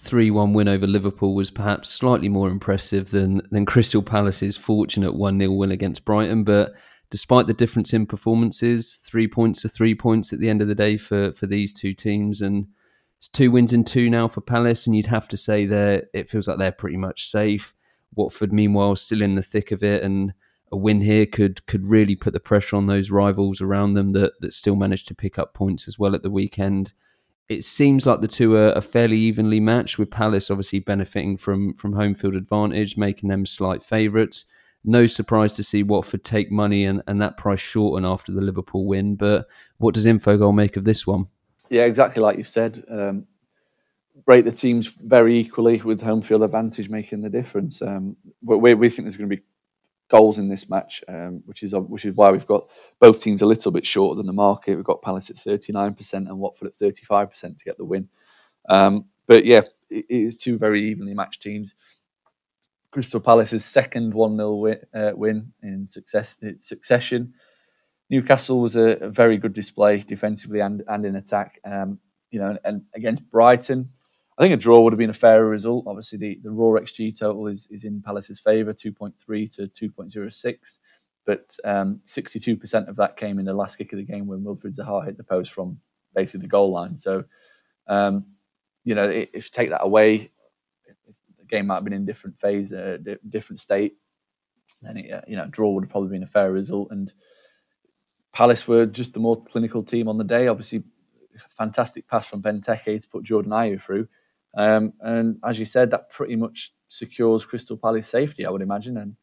3-1 0.00 0.52
win 0.52 0.68
over 0.68 0.86
Liverpool 0.86 1.34
was 1.34 1.50
perhaps 1.50 1.88
slightly 1.88 2.28
more 2.28 2.48
impressive 2.48 3.10
than 3.10 3.42
than 3.50 3.66
Crystal 3.66 4.02
Palace's 4.02 4.56
fortunate 4.56 5.14
1-0 5.14 5.56
win 5.56 5.72
against 5.72 6.04
Brighton, 6.04 6.44
but 6.44 6.74
despite 7.10 7.48
the 7.48 7.54
difference 7.54 7.92
in 7.92 8.06
performances, 8.06 9.00
3 9.04 9.26
points 9.26 9.62
to 9.62 9.68
3 9.68 9.96
points 9.96 10.32
at 10.32 10.38
the 10.38 10.48
end 10.48 10.62
of 10.62 10.68
the 10.68 10.74
day 10.76 10.96
for 10.96 11.32
for 11.32 11.48
these 11.48 11.74
two 11.74 11.92
teams 11.92 12.40
and 12.40 12.68
it's 13.18 13.28
two 13.28 13.50
wins 13.50 13.72
in 13.72 13.82
two 13.82 14.08
now 14.08 14.28
for 14.28 14.42
Palace 14.42 14.86
and 14.86 14.94
you'd 14.94 15.06
have 15.06 15.26
to 15.26 15.36
say 15.36 15.66
that 15.66 16.04
it 16.14 16.28
feels 16.28 16.46
like 16.46 16.58
they're 16.58 16.70
pretty 16.70 16.98
much 16.98 17.28
safe. 17.28 17.74
Watford 18.14 18.52
meanwhile 18.52 18.94
still 18.94 19.22
in 19.22 19.34
the 19.34 19.42
thick 19.42 19.72
of 19.72 19.82
it 19.82 20.04
and 20.04 20.34
a 20.72 20.76
win 20.76 21.00
here 21.00 21.26
could 21.26 21.66
could 21.66 21.86
really 21.86 22.16
put 22.16 22.32
the 22.32 22.40
pressure 22.40 22.76
on 22.76 22.86
those 22.86 23.10
rivals 23.10 23.60
around 23.60 23.94
them 23.94 24.10
that 24.10 24.32
that 24.40 24.52
still 24.52 24.76
managed 24.76 25.08
to 25.08 25.14
pick 25.14 25.38
up 25.38 25.54
points 25.54 25.86
as 25.86 25.98
well 25.98 26.14
at 26.14 26.22
the 26.22 26.30
weekend 26.30 26.92
it 27.48 27.64
seems 27.64 28.06
like 28.06 28.20
the 28.20 28.28
two 28.28 28.56
are, 28.56 28.72
are, 28.72 28.80
fairly 28.80 29.18
evenly 29.18 29.60
matched, 29.60 29.98
with 29.98 30.10
Palace 30.10 30.50
obviously 30.50 30.80
benefiting 30.80 31.36
from 31.36 31.74
from 31.74 31.92
home 31.92 32.14
field 32.14 32.34
advantage, 32.34 32.96
making 32.96 33.28
them 33.28 33.46
slight 33.46 33.82
favourites. 33.82 34.46
No 34.84 35.06
surprise 35.06 35.54
to 35.56 35.64
see 35.64 35.82
Watford 35.82 36.22
take 36.22 36.50
money 36.50 36.84
and, 36.84 37.02
and 37.06 37.20
that 37.20 37.36
price 37.36 37.60
shorten 37.60 38.04
after 38.04 38.32
the 38.32 38.40
Liverpool 38.40 38.86
win. 38.86 39.16
But 39.16 39.46
what 39.78 39.94
does 39.94 40.06
Infogol 40.06 40.54
make 40.54 40.76
of 40.76 40.84
this 40.84 41.06
one? 41.06 41.26
Yeah, 41.70 41.84
exactly 41.84 42.22
like 42.22 42.38
you 42.38 42.44
said. 42.44 42.84
Um, 42.88 43.26
rate 44.26 44.44
the 44.44 44.52
teams 44.52 44.88
very 44.88 45.38
equally 45.38 45.82
with 45.82 46.02
home 46.02 46.22
field 46.22 46.42
advantage 46.42 46.88
making 46.88 47.22
the 47.22 47.30
difference. 47.30 47.82
Um, 47.82 48.16
we, 48.42 48.74
we 48.74 48.88
think 48.88 49.06
there's 49.06 49.16
going 49.16 49.28
to 49.28 49.36
be 49.36 49.42
goals 50.08 50.38
in 50.38 50.48
this 50.48 50.68
match, 50.70 51.02
um, 51.08 51.42
which 51.46 51.62
is 51.62 51.74
which 51.74 52.04
is 52.04 52.14
why 52.14 52.30
we've 52.30 52.46
got 52.46 52.68
both 53.00 53.22
teams 53.22 53.42
a 53.42 53.46
little 53.46 53.72
bit 53.72 53.86
shorter 53.86 54.16
than 54.16 54.26
the 54.26 54.32
market. 54.32 54.76
We've 54.76 54.84
got 54.84 55.02
Palace 55.02 55.30
at 55.30 55.36
thirty 55.36 55.72
nine 55.72 55.94
percent 55.94 56.28
and 56.28 56.38
Watford 56.38 56.68
at 56.68 56.78
thirty 56.78 57.04
five 57.04 57.30
percent 57.30 57.58
to 57.58 57.64
get 57.64 57.76
the 57.76 57.84
win. 57.84 58.08
Um, 58.68 59.06
but 59.26 59.44
yeah, 59.44 59.62
it, 59.90 60.06
it 60.08 60.22
is 60.22 60.36
two 60.36 60.58
very 60.58 60.84
evenly 60.88 61.14
matched 61.14 61.42
teams. 61.42 61.74
Crystal 62.90 63.20
Palace's 63.20 63.64
second 63.64 64.14
one 64.14 64.36
0 64.36 64.54
win, 64.54 64.78
uh, 64.94 65.12
win 65.14 65.52
in 65.62 65.86
success 65.86 66.38
succession. 66.60 67.34
Newcastle 68.08 68.60
was 68.60 68.76
a, 68.76 68.92
a, 68.98 69.10
very 69.10 69.36
good 69.36 69.52
display 69.52 69.98
defensively 69.98 70.60
and, 70.60 70.82
and 70.88 71.04
in 71.04 71.16
attack. 71.16 71.60
Um, 71.64 71.98
you 72.30 72.38
know, 72.38 72.50
and, 72.50 72.58
and 72.64 72.82
against 72.94 73.28
Brighton, 73.30 73.90
I 74.38 74.42
think 74.42 74.54
a 74.54 74.58
draw 74.58 74.80
would 74.80 74.92
have 74.92 74.98
been 74.98 75.10
a 75.10 75.14
fairer 75.14 75.48
result. 75.48 75.86
Obviously, 75.86 76.18
the, 76.18 76.38
the 76.42 76.50
raw 76.50 76.78
XG 76.78 77.18
total 77.18 77.46
is, 77.46 77.66
is 77.70 77.84
in 77.84 78.02
Palace's 78.02 78.38
favour, 78.38 78.74
2.3 78.74 79.16
to 79.56 79.90
2.06. 79.90 80.78
But 81.24 81.56
um, 81.64 82.00
62% 82.04 82.88
of 82.88 82.96
that 82.96 83.16
came 83.16 83.38
in 83.38 83.46
the 83.46 83.54
last 83.54 83.76
kick 83.76 83.92
of 83.92 83.98
the 83.98 84.04
game 84.04 84.26
when 84.26 84.44
Wilfried 84.44 84.76
Zaha 84.78 85.06
hit 85.06 85.16
the 85.16 85.24
post 85.24 85.52
from 85.52 85.78
basically 86.14 86.42
the 86.42 86.48
goal 86.48 86.70
line. 86.70 86.96
So, 86.98 87.24
um, 87.88 88.26
you 88.84 88.94
know, 88.94 89.08
if 89.08 89.32
you 89.34 89.40
take 89.40 89.70
that 89.70 89.82
away, 89.82 90.30
the 91.38 91.44
game 91.48 91.66
might 91.66 91.76
have 91.76 91.84
been 91.84 91.92
in 91.94 92.04
different 92.04 92.38
phase, 92.38 92.72
uh, 92.72 92.98
different 93.28 93.58
state, 93.58 93.96
then 94.82 94.98
it, 94.98 95.12
uh, 95.12 95.22
you 95.26 95.36
know, 95.36 95.46
draw 95.46 95.70
would 95.70 95.84
have 95.84 95.90
probably 95.90 96.10
been 96.10 96.22
a 96.22 96.28
fair 96.28 96.52
result. 96.52 96.88
And 96.90 97.12
Palace 98.32 98.68
were 98.68 98.86
just 98.86 99.14
the 99.14 99.20
more 99.20 99.42
clinical 99.42 99.82
team 99.82 100.08
on 100.08 100.18
the 100.18 100.24
day. 100.24 100.46
Obviously, 100.46 100.84
fantastic 101.50 102.06
pass 102.06 102.28
from 102.28 102.42
Benteke 102.42 103.00
to 103.00 103.08
put 103.08 103.24
Jordan 103.24 103.52
Ayew 103.52 103.82
through. 103.82 104.06
Um, 104.56 104.94
and 105.00 105.38
as 105.44 105.58
you 105.58 105.66
said, 105.66 105.90
that 105.90 106.10
pretty 106.10 106.34
much 106.34 106.72
secures 106.88 107.44
Crystal 107.44 107.76
Palace 107.76 108.08
safety, 108.08 108.46
I 108.46 108.50
would 108.50 108.62
imagine. 108.62 108.96
And 108.96 109.16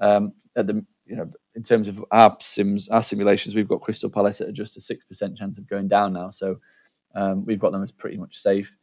um, 0.00 0.32
at 0.54 0.66
the 0.66 0.84
you 1.04 1.16
know, 1.16 1.30
in 1.54 1.62
terms 1.62 1.88
of 1.88 2.04
our 2.10 2.36
sims, 2.40 2.88
our 2.88 3.02
simulations, 3.02 3.54
we've 3.54 3.68
got 3.68 3.80
Crystal 3.80 4.10
Palace 4.10 4.40
at 4.40 4.52
just 4.52 4.76
a 4.76 4.80
six 4.80 5.04
percent 5.04 5.36
chance 5.36 5.58
of 5.58 5.68
going 5.68 5.88
down 5.88 6.12
now. 6.12 6.30
So 6.30 6.58
um, 7.14 7.44
we've 7.44 7.58
got 7.58 7.72
them 7.72 7.82
as 7.82 7.92
pretty 7.92 8.16
much 8.16 8.36
safe. 8.36 8.76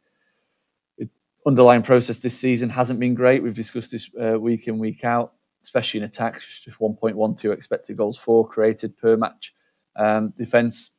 The 0.98 1.08
underlying 1.46 1.82
process 1.82 2.18
this 2.18 2.38
season 2.38 2.70
hasn't 2.70 3.00
been 3.00 3.14
great. 3.14 3.42
We've 3.42 3.54
discussed 3.54 3.92
this 3.92 4.10
uh, 4.20 4.38
week 4.38 4.68
in 4.68 4.78
week 4.78 5.04
out, 5.04 5.34
especially 5.62 6.00
in 6.00 6.04
attacks. 6.04 6.62
Just 6.64 6.78
1.12 6.78 7.52
expected 7.52 7.96
goals 7.96 8.18
for 8.18 8.46
created 8.46 8.96
per 8.96 9.16
match. 9.16 9.54
Um, 9.96 10.32
defense, 10.36 10.90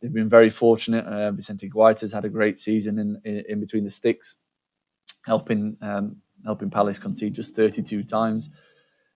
they've 0.00 0.12
been 0.12 0.28
very 0.28 0.50
fortunate. 0.50 1.04
Uh, 1.06 1.30
Vicente 1.30 1.70
Guaita's 1.70 2.12
had 2.12 2.24
a 2.24 2.28
great 2.28 2.58
season 2.58 2.98
in, 2.98 3.20
in, 3.24 3.44
in 3.48 3.60
between 3.60 3.84
the 3.84 3.90
sticks 3.90 4.36
helping 5.24 5.76
um, 5.80 6.16
helping 6.44 6.70
Palace 6.70 6.98
concede 6.98 7.34
just 7.34 7.54
32 7.54 8.04
times. 8.04 8.50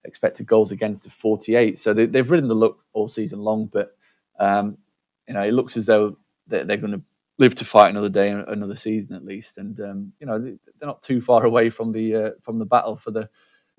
Expected 0.04 0.46
goals 0.46 0.70
against 0.70 1.06
of 1.06 1.12
48. 1.12 1.78
So 1.78 1.92
they, 1.92 2.06
have 2.18 2.30
ridden 2.30 2.48
the 2.48 2.54
luck 2.54 2.78
all 2.92 3.08
season 3.08 3.40
long, 3.40 3.66
but 3.66 3.96
um, 4.38 4.78
you 5.26 5.34
know 5.34 5.42
it 5.42 5.52
looks 5.52 5.76
as 5.76 5.86
though 5.86 6.16
they're, 6.46 6.64
they're, 6.64 6.76
going 6.76 6.92
to 6.92 7.02
live 7.38 7.54
to 7.56 7.64
fight 7.64 7.90
another 7.90 8.08
day, 8.08 8.30
another 8.30 8.76
season 8.76 9.16
at 9.16 9.24
least. 9.24 9.58
And 9.58 9.78
um, 9.80 10.12
you 10.20 10.26
know 10.26 10.38
they're 10.38 10.86
not 10.86 11.02
too 11.02 11.20
far 11.20 11.44
away 11.44 11.70
from 11.70 11.92
the 11.92 12.14
uh, 12.14 12.30
from 12.40 12.58
the 12.58 12.64
battle 12.64 12.96
for 12.96 13.10
the 13.10 13.28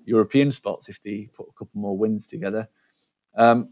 European 0.04 0.52
spots 0.52 0.88
if 0.88 1.02
they 1.02 1.28
put 1.34 1.48
a 1.48 1.52
couple 1.52 1.80
more 1.80 1.96
wins 1.96 2.26
together. 2.26 2.68
Um, 3.36 3.70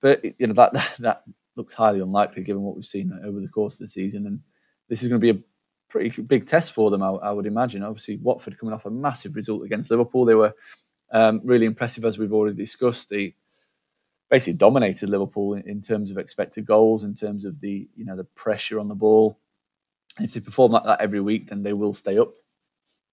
but 0.00 0.24
you 0.24 0.46
know 0.46 0.54
that, 0.54 0.72
that 0.72 0.94
that 1.00 1.22
looks 1.56 1.74
highly 1.74 2.00
unlikely 2.00 2.44
given 2.44 2.62
what 2.62 2.76
we've 2.76 2.86
seen 2.86 3.12
over 3.24 3.40
the 3.40 3.48
course 3.48 3.74
of 3.74 3.80
the 3.80 3.88
season, 3.88 4.26
and 4.26 4.40
this 4.88 5.02
is 5.02 5.08
going 5.08 5.20
to 5.20 5.32
be 5.32 5.38
a 5.38 5.42
pretty 5.88 6.22
big 6.22 6.46
test 6.46 6.72
for 6.72 6.90
them, 6.90 7.02
I, 7.02 7.08
I, 7.08 7.30
would 7.32 7.46
imagine. 7.46 7.82
Obviously, 7.82 8.16
Watford 8.16 8.58
coming 8.58 8.74
off 8.74 8.86
a 8.86 8.90
massive 8.90 9.36
result 9.36 9.64
against 9.64 9.90
Liverpool. 9.90 10.24
They 10.24 10.34
were 10.34 10.54
um, 11.12 11.40
really 11.44 11.66
impressive, 11.66 12.04
as 12.04 12.18
we've 12.18 12.32
already 12.32 12.56
discussed. 12.56 13.10
They 13.10 13.34
basically 14.30 14.54
dominated 14.54 15.08
Liverpool 15.08 15.54
in, 15.54 15.68
in, 15.68 15.80
terms 15.80 16.10
of 16.10 16.18
expected 16.18 16.66
goals, 16.66 17.04
in 17.04 17.14
terms 17.14 17.44
of 17.44 17.60
the 17.60 17.88
you 17.96 18.04
know 18.04 18.16
the 18.16 18.24
pressure 18.24 18.78
on 18.78 18.88
the 18.88 18.94
ball. 18.94 19.38
If 20.20 20.34
they 20.34 20.40
perform 20.40 20.72
like 20.72 20.84
that 20.84 21.00
every 21.00 21.20
week, 21.20 21.48
then 21.48 21.62
they 21.62 21.72
will 21.72 21.94
stay 21.94 22.18
up. 22.18 22.32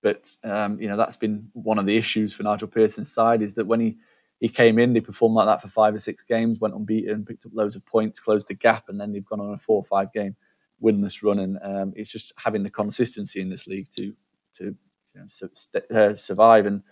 But 0.02 0.36
um, 0.44 0.80
you 0.80 0.88
know 0.88 0.98
that's 0.98 1.16
been 1.16 1.50
one 1.54 1.80
of 1.80 1.86
the 1.86 1.98
issues 1.98 2.34
for 2.34 2.44
Nigel 2.44 2.68
Pearson's 2.68 3.12
side 3.12 3.42
is 3.42 3.56
that 3.56 3.68
when 3.68 3.80
he 3.80 3.98
he 4.40 4.50
came 4.50 4.80
in, 4.80 4.92
they 4.92 5.00
performed 5.00 5.36
like 5.36 5.46
that 5.48 5.62
for 5.62 5.70
five 5.70 5.96
or 5.96 6.00
six 6.00 6.24
games, 6.24 6.60
went 6.60 6.76
unbeaten, 6.76 7.26
picked 7.26 7.46
up 7.46 7.54
loads 7.54 7.78
of 7.78 7.86
points, 7.86 8.20
closed 8.20 8.50
the 8.50 8.54
gap, 8.54 8.90
and 8.90 9.00
then 9.00 9.14
they've 9.14 9.26
gone 9.26 9.40
on 9.40 9.54
a 9.54 9.58
four 9.58 9.78
or 9.78 9.84
five 9.84 10.12
game 10.12 10.36
winless 10.82 11.24
run, 11.24 11.40
and 11.40 11.60
um, 11.62 11.94
it's 11.96 12.12
just 12.12 12.34
having 12.38 12.64
the 12.64 12.70
consistency 12.70 13.42
in 13.42 13.50
this 13.50 13.68
league 13.68 13.90
to 13.98 14.14
to 14.56 14.66
you 14.66 14.76
know, 15.16 15.26
su- 15.28 15.50
uh, 15.94 16.16
survive. 16.16 16.66
And 16.66 16.84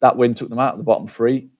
that 0.00 0.16
win 0.16 0.34
took 0.34 0.48
them 0.48 0.58
out 0.58 0.72
of 0.72 0.78
the 0.78 0.84
bottom 0.84 1.08
three. 1.08 1.50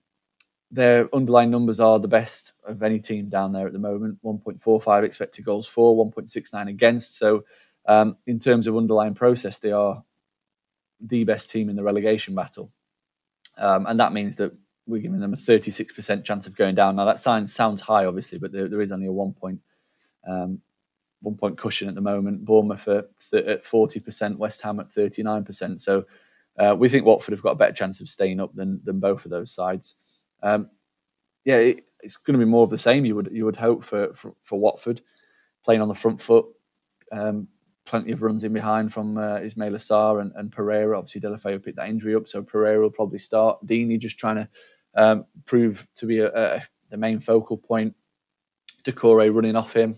Their 0.71 1.13
underlying 1.15 1.51
numbers 1.51 1.81
are 1.81 1.99
the 1.99 2.09
best 2.09 2.53
of 2.67 2.83
any 2.83 2.99
team 2.99 3.29
down 3.29 3.53
there 3.53 3.67
at 3.67 3.73
the 3.73 3.79
moment. 3.79 4.19
1.45 4.23 5.03
expected 5.03 5.45
goals 5.45 5.67
for, 5.67 5.97
1.69 6.13 6.69
against. 6.69 7.17
So, 7.17 7.45
um, 7.87 8.17
in 8.27 8.39
terms 8.39 8.67
of 8.67 8.77
underlying 8.77 9.15
process, 9.15 9.59
they 9.59 9.73
are 9.73 10.03
the 11.01 11.25
best 11.25 11.49
team 11.49 11.71
in 11.71 11.77
the 11.77 11.83
relegation 11.83 12.35
battle, 12.35 12.71
um, 13.57 13.87
and 13.87 13.99
that 13.99 14.13
means 14.13 14.37
that 14.37 14.53
we're 14.87 15.01
giving 15.01 15.21
them 15.21 15.35
a 15.35 15.37
36% 15.37 16.25
chance 16.25 16.47
of 16.47 16.57
going 16.57 16.75
down. 16.75 16.97
Now 16.97 17.05
that 17.05 17.21
sounds 17.21 17.55
sounds 17.55 17.81
high, 17.81 18.05
obviously, 18.05 18.39
but 18.39 18.53
there, 18.53 18.69
there 18.69 18.83
is 18.83 18.93
only 18.93 19.07
a 19.07 19.13
one 19.13 19.33
point 19.33 19.61
um, 20.27 20.61
one 21.21 21.37
point 21.37 21.59
cushion 21.59 21.89
at 21.89 21.95
the 21.95 22.01
moment. 22.01 22.45
Bournemouth 22.45 22.89
at 22.89 23.65
forty 23.65 24.01
percent, 24.01 24.39
West 24.39 24.63
Ham 24.63 24.81
at 24.81 24.93
thirty 24.93 25.23
nine 25.23 25.45
percent. 25.45 25.81
So 25.81 26.05
uh, 26.59 26.75
we 26.79 26.89
think 26.89 27.05
Watford 27.05 27.33
have 27.33 27.43
got 27.43 27.53
a 27.53 27.57
better 27.57 27.73
chance 27.73 28.01
of 28.01 28.09
staying 28.09 28.41
up 28.41 28.55
than 28.55 28.81
than 28.85 29.01
both 29.01 29.25
of 29.25 29.31
those 29.31 29.53
sides. 29.53 29.95
Um, 30.43 30.71
yeah, 31.45 31.57
it, 31.57 31.85
it's 32.01 32.17
going 32.17 32.39
to 32.39 32.45
be 32.45 32.51
more 32.51 32.65
of 32.65 32.71
the 32.71 32.79
same. 32.79 33.05
You 33.05 33.17
would 33.17 33.31
you 33.33 33.45
would 33.45 33.57
hope 33.57 33.85
for 33.85 34.13
for, 34.15 34.35
for 34.43 34.59
Watford 34.59 35.01
playing 35.65 35.81
on 35.81 35.89
the 35.89 35.95
front 35.95 36.21
foot. 36.21 36.47
Um, 37.11 37.49
plenty 37.85 38.13
of 38.13 38.23
runs 38.23 38.45
in 38.45 38.53
behind 38.53 38.93
from 38.93 39.17
uh, 39.17 39.39
Ismaila 39.39 39.77
Sarr 39.77 40.21
and, 40.21 40.33
and 40.37 40.53
Pereira. 40.53 40.99
Obviously, 40.99 41.23
Deulofeu 41.23 41.65
picked 41.65 41.77
that 41.77 41.89
injury 41.89 42.15
up, 42.15 42.29
so 42.29 42.43
Pereira 42.43 42.83
will 42.83 42.91
probably 42.91 43.19
start. 43.19 43.67
Deeney 43.67 43.99
just 43.99 44.19
trying 44.19 44.37
to 44.37 44.49
um, 44.95 45.25
prove 45.47 45.89
to 45.97 46.07
be 46.07 46.19
a, 46.19 46.29
a, 46.29 46.63
the 46.91 46.97
main 46.97 47.19
focal 47.19 47.57
point. 47.57 47.95
Doucouré 48.85 49.35
running 49.35 49.57
off 49.57 49.73
him 49.73 49.97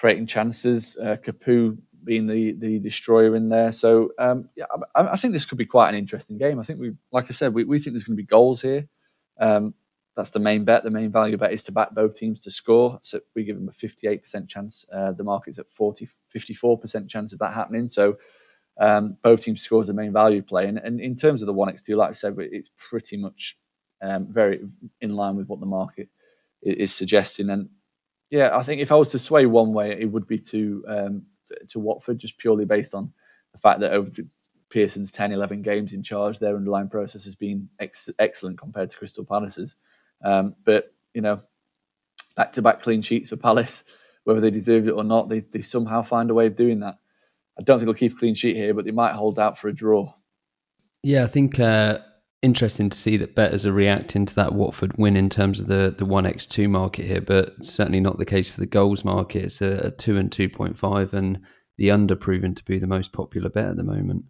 creating 0.00 0.26
chances. 0.26 0.96
Uh, 0.96 1.16
Capoue 1.22 1.76
being 2.02 2.26
the 2.26 2.52
the 2.52 2.78
destroyer 2.78 3.36
in 3.36 3.50
there. 3.50 3.70
So 3.70 4.12
um, 4.18 4.48
yeah, 4.56 4.64
I, 4.94 5.02
I, 5.02 5.16
think 5.16 5.34
this 5.34 5.44
could 5.44 5.58
be 5.58 5.66
quite 5.66 5.90
an 5.90 5.94
interesting 5.94 6.38
game. 6.38 6.58
I 6.58 6.62
think 6.62 6.80
we, 6.80 6.92
like 7.12 7.26
I 7.28 7.32
said, 7.32 7.52
we, 7.52 7.64
we 7.64 7.78
think 7.78 7.92
there's 7.92 8.04
going 8.04 8.16
to 8.16 8.22
be 8.22 8.26
goals 8.26 8.62
here. 8.62 8.88
Um, 9.38 9.74
that's 10.16 10.30
the 10.30 10.38
main 10.38 10.64
bet. 10.64 10.84
The 10.84 10.90
main 10.90 11.12
value 11.12 11.36
bet 11.36 11.52
is 11.52 11.62
to 11.64 11.72
back 11.72 11.94
both 11.94 12.16
teams 12.16 12.40
to 12.40 12.50
score. 12.50 12.98
So 13.02 13.20
we 13.34 13.44
give 13.44 13.56
them 13.56 13.68
a 13.68 13.72
58% 13.72 14.48
chance. 14.48 14.86
Uh, 14.92 15.12
the 15.12 15.22
market's 15.22 15.58
at 15.58 15.70
40, 15.70 16.08
54% 16.34 17.08
chance 17.08 17.34
of 17.34 17.38
that 17.38 17.52
happening. 17.52 17.86
So 17.86 18.16
um, 18.80 19.18
both 19.22 19.42
teams 19.42 19.62
score 19.62 19.82
as 19.82 19.86
the 19.86 19.92
main 19.92 20.12
value 20.12 20.42
play. 20.42 20.66
And, 20.66 20.78
and 20.78 21.00
in 21.00 21.14
terms 21.14 21.42
of 21.42 21.46
the 21.46 21.54
1x2, 21.54 21.96
like 21.96 22.08
I 22.08 22.12
said, 22.12 22.34
it's 22.38 22.70
pretty 22.76 23.18
much 23.18 23.56
um, 24.02 24.26
very 24.30 24.60
in 25.00 25.14
line 25.14 25.36
with 25.36 25.48
what 25.48 25.60
the 25.60 25.66
market 25.66 26.08
is 26.62 26.92
suggesting. 26.92 27.50
And 27.50 27.68
yeah, 28.30 28.56
I 28.56 28.62
think 28.62 28.80
if 28.80 28.92
I 28.92 28.96
was 28.96 29.08
to 29.08 29.18
sway 29.18 29.46
one 29.46 29.72
way, 29.72 29.96
it 29.98 30.10
would 30.10 30.26
be 30.26 30.38
to 30.38 30.84
um, 30.88 31.22
to 31.68 31.78
Watford, 31.78 32.18
just 32.18 32.38
purely 32.38 32.64
based 32.64 32.94
on 32.94 33.12
the 33.52 33.58
fact 33.58 33.80
that 33.80 33.92
over 33.92 34.10
Pearson's 34.70 35.10
10, 35.10 35.32
11 35.32 35.62
games 35.62 35.92
in 35.92 36.02
charge, 36.02 36.38
their 36.38 36.56
underlying 36.56 36.88
process 36.88 37.24
has 37.24 37.34
been 37.34 37.68
ex- 37.80 38.08
excellent 38.18 38.58
compared 38.58 38.90
to 38.90 38.96
Crystal 38.96 39.24
Palace's. 39.24 39.76
Um, 40.24 40.54
but, 40.64 40.94
you 41.12 41.20
know, 41.20 41.40
back 42.36 42.52
to 42.52 42.62
back 42.62 42.80
clean 42.80 43.02
sheets 43.02 43.30
for 43.30 43.36
Palace, 43.36 43.84
whether 44.24 44.40
they 44.40 44.50
deserved 44.50 44.86
it 44.86 44.92
or 44.92 45.04
not, 45.04 45.28
they, 45.28 45.40
they 45.40 45.62
somehow 45.62 46.02
find 46.02 46.30
a 46.30 46.34
way 46.34 46.46
of 46.46 46.56
doing 46.56 46.80
that. 46.80 46.98
I 47.58 47.62
don't 47.62 47.78
think 47.78 47.86
they'll 47.86 47.94
keep 47.94 48.12
a 48.12 48.18
clean 48.18 48.34
sheet 48.34 48.56
here, 48.56 48.72
but 48.72 48.84
they 48.84 48.92
might 48.92 49.14
hold 49.14 49.38
out 49.38 49.58
for 49.58 49.68
a 49.68 49.74
draw. 49.74 50.14
Yeah, 51.02 51.24
I 51.24 51.26
think 51.26 51.58
uh, 51.58 51.98
interesting 52.42 52.88
to 52.88 52.96
see 52.96 53.16
that 53.18 53.34
bettors 53.34 53.66
are 53.66 53.72
reacting 53.72 54.24
to 54.24 54.34
that 54.34 54.54
Watford 54.54 54.96
win 54.96 55.16
in 55.16 55.28
terms 55.28 55.60
of 55.60 55.66
the 55.66 55.94
the 55.96 56.04
one 56.04 56.26
x 56.26 56.46
two 56.46 56.68
market 56.68 57.06
here, 57.06 57.20
but 57.20 57.64
certainly 57.64 58.00
not 58.00 58.18
the 58.18 58.24
case 58.24 58.50
for 58.50 58.60
the 58.60 58.66
goals 58.66 59.04
market. 59.04 59.44
It's 59.44 59.60
a, 59.60 59.86
a 59.86 59.90
two 59.90 60.16
and 60.16 60.30
two 60.30 60.48
point 60.48 60.76
five, 60.76 61.14
and 61.14 61.40
the 61.76 61.90
under 61.90 62.16
proven 62.16 62.54
to 62.54 62.64
be 62.64 62.78
the 62.78 62.86
most 62.86 63.12
popular 63.12 63.50
bet 63.50 63.70
at 63.70 63.76
the 63.76 63.82
moment. 63.82 64.24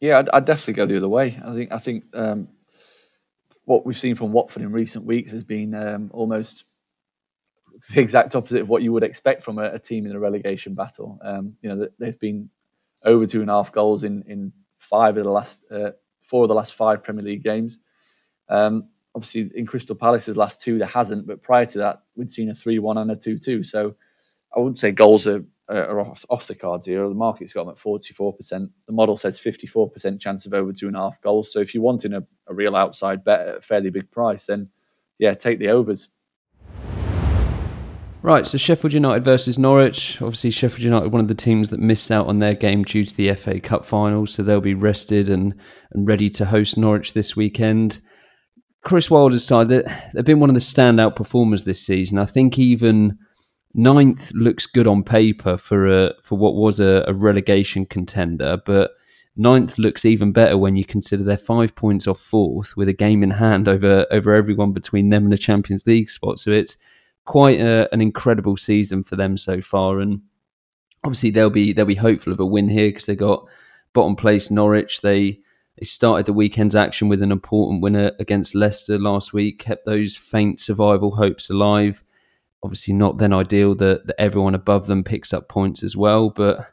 Yeah, 0.00 0.18
I'd, 0.18 0.28
I'd 0.30 0.44
definitely 0.44 0.74
go 0.74 0.86
the 0.86 0.96
other 0.98 1.08
way. 1.08 1.38
I 1.44 1.54
think 1.54 1.72
I 1.72 1.78
think 1.78 2.04
um, 2.14 2.48
what 3.64 3.86
we've 3.86 3.96
seen 3.96 4.14
from 4.14 4.32
Watford 4.32 4.62
in 4.62 4.72
recent 4.72 5.04
weeks 5.04 5.32
has 5.32 5.44
been 5.44 5.74
um, 5.74 6.10
almost 6.12 6.64
the 7.92 8.00
exact 8.00 8.34
opposite 8.34 8.62
of 8.62 8.68
what 8.68 8.82
you 8.82 8.92
would 8.92 9.02
expect 9.02 9.42
from 9.42 9.58
a, 9.58 9.64
a 9.72 9.78
team 9.78 10.06
in 10.06 10.12
a 10.12 10.18
relegation 10.18 10.74
battle. 10.74 11.18
Um, 11.22 11.56
you 11.62 11.68
know, 11.68 11.88
there's 11.98 12.16
been 12.16 12.50
over 13.04 13.26
two 13.26 13.40
and 13.40 13.50
a 13.50 13.54
half 13.54 13.72
goals 13.72 14.04
in 14.04 14.22
in 14.26 14.52
five 14.78 15.16
of 15.16 15.24
the 15.24 15.30
last 15.30 15.64
uh, 15.70 15.90
four 16.26 16.42
of 16.42 16.48
the 16.48 16.54
last 16.54 16.74
five 16.74 17.02
Premier 17.02 17.24
League 17.24 17.42
games. 17.42 17.78
Um, 18.48 18.88
obviously, 19.14 19.50
in 19.54 19.66
Crystal 19.66 19.96
Palace's 19.96 20.36
last 20.36 20.60
two, 20.60 20.78
there 20.78 20.86
hasn't, 20.86 21.26
but 21.26 21.42
prior 21.42 21.66
to 21.66 21.78
that, 21.78 22.02
we'd 22.16 22.30
seen 22.30 22.50
a 22.50 22.54
three-one 22.54 22.98
and 22.98 23.10
a 23.10 23.16
two-two. 23.16 23.62
So 23.62 23.94
I 24.54 24.60
wouldn't 24.60 24.78
say 24.78 24.92
goals 24.92 25.26
are, 25.26 25.42
are 25.68 26.00
off, 26.00 26.24
off, 26.30 26.46
the 26.46 26.54
cards 26.54 26.86
here. 26.86 27.08
The 27.08 27.14
market's 27.14 27.52
got 27.52 27.64
them 27.64 27.72
at 27.72 27.78
forty-four 27.78 28.34
percent. 28.34 28.70
The 28.86 28.92
model 28.92 29.16
says 29.16 29.38
fifty-four 29.38 29.90
percent 29.90 30.20
chance 30.20 30.46
of 30.46 30.54
over 30.54 30.72
two 30.72 30.86
and 30.86 30.96
a 30.96 31.00
half 31.00 31.20
goals. 31.22 31.52
So 31.52 31.60
if 31.60 31.74
you're 31.74 31.82
wanting 31.82 32.12
a, 32.12 32.22
a 32.46 32.54
real 32.54 32.76
outside 32.76 33.24
bet 33.24 33.48
at 33.48 33.56
a 33.56 33.60
fairly 33.60 33.90
big 33.90 34.10
price, 34.10 34.46
then 34.46 34.68
yeah, 35.18 35.34
take 35.34 35.58
the 35.58 35.68
overs. 35.68 36.08
Right, 38.26 38.44
so 38.44 38.58
Sheffield 38.58 38.92
United 38.92 39.22
versus 39.22 39.56
Norwich. 39.56 40.20
Obviously, 40.20 40.50
Sheffield 40.50 40.82
United, 40.82 41.12
one 41.12 41.20
of 41.20 41.28
the 41.28 41.34
teams 41.36 41.70
that 41.70 41.78
missed 41.78 42.10
out 42.10 42.26
on 42.26 42.40
their 42.40 42.56
game 42.56 42.82
due 42.82 43.04
to 43.04 43.14
the 43.14 43.32
FA 43.34 43.60
Cup 43.60 43.86
final, 43.86 44.26
so 44.26 44.42
they'll 44.42 44.60
be 44.60 44.74
rested 44.74 45.28
and, 45.28 45.54
and 45.92 46.08
ready 46.08 46.28
to 46.30 46.46
host 46.46 46.76
Norwich 46.76 47.12
this 47.12 47.36
weekend. 47.36 48.00
Chris 48.82 49.08
Wilder's 49.12 49.44
side, 49.44 49.68
they've 49.68 50.24
been 50.24 50.40
one 50.40 50.50
of 50.50 50.54
the 50.54 50.60
standout 50.60 51.14
performers 51.14 51.62
this 51.62 51.86
season. 51.86 52.18
I 52.18 52.24
think 52.24 52.58
even 52.58 53.16
ninth 53.74 54.32
looks 54.34 54.66
good 54.66 54.88
on 54.88 55.04
paper 55.04 55.56
for 55.56 55.86
a 55.86 56.14
for 56.20 56.36
what 56.36 56.56
was 56.56 56.80
a, 56.80 57.04
a 57.06 57.14
relegation 57.14 57.86
contender, 57.86 58.60
but 58.66 58.90
ninth 59.36 59.78
looks 59.78 60.04
even 60.04 60.32
better 60.32 60.58
when 60.58 60.74
you 60.74 60.84
consider 60.84 61.22
they're 61.22 61.38
five 61.38 61.76
points 61.76 62.08
off 62.08 62.18
fourth 62.18 62.76
with 62.76 62.88
a 62.88 62.92
game 62.92 63.22
in 63.22 63.30
hand 63.30 63.68
over 63.68 64.04
over 64.10 64.34
everyone 64.34 64.72
between 64.72 65.10
them 65.10 65.22
and 65.22 65.32
the 65.32 65.38
Champions 65.38 65.86
League 65.86 66.10
spot. 66.10 66.40
So 66.40 66.50
it's 66.50 66.76
quite 67.26 67.60
a, 67.60 67.92
an 67.92 68.00
incredible 68.00 68.56
season 68.56 69.02
for 69.04 69.16
them 69.16 69.36
so 69.36 69.60
far, 69.60 70.00
and 70.00 70.22
obviously 71.04 71.30
they'll 71.30 71.50
be 71.50 71.72
they'll 71.72 71.84
be 71.84 71.94
hopeful 71.94 72.32
of 72.32 72.40
a 72.40 72.46
win 72.46 72.68
here 72.68 72.88
because 72.88 73.06
they 73.06 73.16
got 73.16 73.46
bottom 73.92 74.16
place 74.16 74.50
Norwich. 74.50 75.02
They 75.02 75.40
they 75.78 75.84
started 75.84 76.24
the 76.24 76.32
weekend's 76.32 76.74
action 76.74 77.08
with 77.08 77.22
an 77.22 77.32
important 77.32 77.82
winner 77.82 78.12
against 78.18 78.54
Leicester 78.54 78.98
last 78.98 79.34
week, 79.34 79.58
kept 79.58 79.84
those 79.84 80.16
faint 80.16 80.58
survival 80.58 81.16
hopes 81.16 81.50
alive. 81.50 82.02
Obviously, 82.62 82.94
not 82.94 83.18
then 83.18 83.34
ideal 83.34 83.74
that, 83.74 84.06
that 84.06 84.20
everyone 84.20 84.54
above 84.54 84.86
them 84.86 85.04
picks 85.04 85.34
up 85.34 85.48
points 85.48 85.82
as 85.82 85.94
well, 85.94 86.30
but 86.30 86.72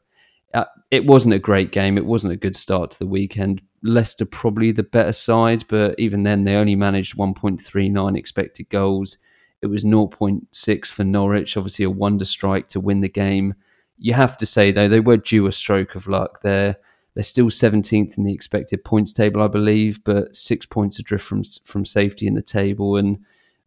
uh, 0.53 0.65
it 0.89 1.05
wasn't 1.05 1.33
a 1.33 1.39
great 1.39 1.71
game. 1.71 1.97
It 1.97 2.05
wasn't 2.05 2.33
a 2.33 2.37
good 2.37 2.55
start 2.55 2.91
to 2.91 2.99
the 2.99 3.07
weekend. 3.07 3.61
Leicester 3.83 4.25
probably 4.25 4.71
the 4.71 4.83
better 4.83 5.11
side, 5.11 5.65
but 5.67 5.99
even 5.99 6.23
then 6.23 6.45
they 6.45 6.55
only 6.55 6.75
managed 6.75 7.17
1.39 7.17 8.17
expected 8.17 8.69
goals. 8.69 9.17
It 9.63 9.67
was 9.67 9.85
0.6 9.85 10.87
for 10.87 11.03
Norwich, 11.03 11.55
obviously 11.55 11.85
a 11.85 11.89
wonder 11.89 12.25
strike 12.25 12.67
to 12.69 12.79
win 12.79 12.99
the 12.99 13.09
game. 13.09 13.55
You 13.97 14.13
have 14.13 14.35
to 14.37 14.45
say 14.45 14.71
though 14.71 14.89
they 14.89 14.99
were 14.99 15.17
due 15.17 15.47
a 15.47 15.51
stroke 15.51 15.95
of 15.95 16.05
luck. 16.07 16.41
They're 16.41 16.75
they're 17.13 17.23
still 17.23 17.49
17th 17.49 18.17
in 18.17 18.23
the 18.23 18.33
expected 18.33 18.83
points 18.83 19.13
table, 19.13 19.41
I 19.41 19.47
believe, 19.47 20.03
but 20.03 20.35
six 20.35 20.65
points 20.65 20.99
adrift 20.99 21.25
from 21.25 21.43
from 21.63 21.85
safety 21.85 22.27
in 22.27 22.33
the 22.33 22.41
table, 22.41 22.97
and 22.97 23.19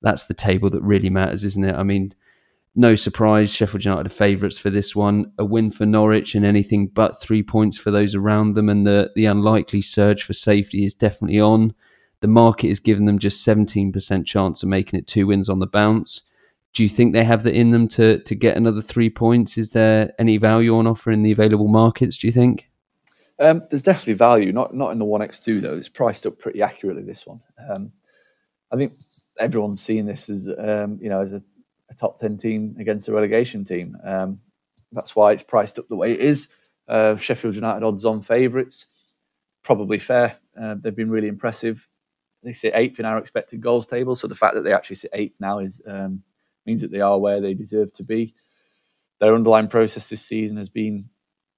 that's 0.02 0.24
the 0.24 0.34
table 0.34 0.68
that 0.70 0.82
really 0.82 1.10
matters, 1.10 1.44
isn't 1.44 1.64
it? 1.64 1.74
I 1.74 1.82
mean, 1.82 2.12
no 2.74 2.94
surprise, 2.94 3.54
Sheffield 3.54 3.84
United 3.84 4.06
are 4.06 4.10
favourites 4.10 4.58
for 4.58 4.68
this 4.68 4.94
one. 4.94 5.32
A 5.38 5.44
win 5.44 5.70
for 5.70 5.86
Norwich 5.86 6.34
and 6.34 6.44
anything 6.44 6.88
but 6.88 7.22
three 7.22 7.42
points 7.42 7.78
for 7.78 7.90
those 7.90 8.14
around 8.14 8.52
them, 8.52 8.68
and 8.68 8.86
the 8.86 9.12
the 9.14 9.24
unlikely 9.24 9.80
surge 9.80 10.24
for 10.24 10.34
safety 10.34 10.84
is 10.84 10.92
definitely 10.92 11.40
on. 11.40 11.74
The 12.20 12.28
market 12.28 12.68
is 12.68 12.80
giving 12.80 13.04
them 13.04 13.18
just 13.18 13.46
17% 13.46 14.24
chance 14.24 14.62
of 14.62 14.68
making 14.68 14.98
it 14.98 15.06
two 15.06 15.26
wins 15.26 15.48
on 15.48 15.58
the 15.58 15.66
bounce. 15.66 16.22
Do 16.72 16.82
you 16.82 16.88
think 16.88 17.12
they 17.12 17.24
have 17.24 17.42
that 17.44 17.54
in 17.54 17.70
them 17.70 17.88
to, 17.88 18.18
to 18.18 18.34
get 18.34 18.56
another 18.56 18.82
three 18.82 19.10
points? 19.10 19.56
Is 19.56 19.70
there 19.70 20.12
any 20.18 20.36
value 20.36 20.76
on 20.76 20.86
offer 20.86 21.10
in 21.10 21.22
the 21.22 21.32
available 21.32 21.68
markets, 21.68 22.18
do 22.18 22.26
you 22.26 22.32
think? 22.32 22.70
Um, 23.38 23.62
there's 23.70 23.82
definitely 23.82 24.14
value, 24.14 24.52
not 24.52 24.74
not 24.74 24.92
in 24.92 24.98
the 24.98 25.04
1x2 25.04 25.60
though. 25.60 25.74
It's 25.74 25.90
priced 25.90 26.26
up 26.26 26.38
pretty 26.38 26.62
accurately, 26.62 27.02
this 27.02 27.26
one. 27.26 27.40
Um, 27.68 27.92
I 28.72 28.76
think 28.76 28.94
everyone's 29.38 29.82
seeing 29.82 30.06
this 30.06 30.30
as, 30.30 30.48
um, 30.48 30.98
you 31.00 31.10
know, 31.10 31.20
as 31.20 31.32
a, 31.32 31.42
a, 31.90 31.94
top 31.94 32.18
10 32.18 32.38
team 32.38 32.76
against 32.78 33.08
a 33.08 33.12
relegation 33.12 33.64
team. 33.64 33.96
Um, 34.02 34.40
that's 34.92 35.14
why 35.14 35.32
it's 35.32 35.42
priced 35.42 35.78
up 35.78 35.88
the 35.88 35.96
way 35.96 36.12
it 36.12 36.20
is. 36.20 36.48
Uh, 36.88 37.16
Sheffield 37.16 37.54
United 37.54 37.84
odds 37.84 38.04
on 38.04 38.22
favourites. 38.22 38.86
Probably 39.62 39.98
fair. 39.98 40.38
Uh, 40.60 40.76
they've 40.80 40.96
been 40.96 41.10
really 41.10 41.28
impressive 41.28 41.88
they 42.46 42.52
sit 42.52 42.72
eighth 42.76 43.00
in 43.00 43.04
our 43.04 43.18
expected 43.18 43.60
goals 43.60 43.86
table. 43.86 44.14
So 44.14 44.28
the 44.28 44.34
fact 44.34 44.54
that 44.54 44.62
they 44.62 44.72
actually 44.72 44.96
sit 44.96 45.10
eighth 45.12 45.36
now 45.40 45.58
is 45.58 45.82
um, 45.86 46.22
means 46.64 46.80
that 46.80 46.92
they 46.92 47.00
are 47.00 47.18
where 47.18 47.40
they 47.40 47.54
deserve 47.54 47.92
to 47.94 48.04
be. 48.04 48.34
Their 49.18 49.34
underlying 49.34 49.68
process 49.68 50.08
this 50.08 50.22
season 50.22 50.56
has 50.56 50.68
been, 50.68 51.08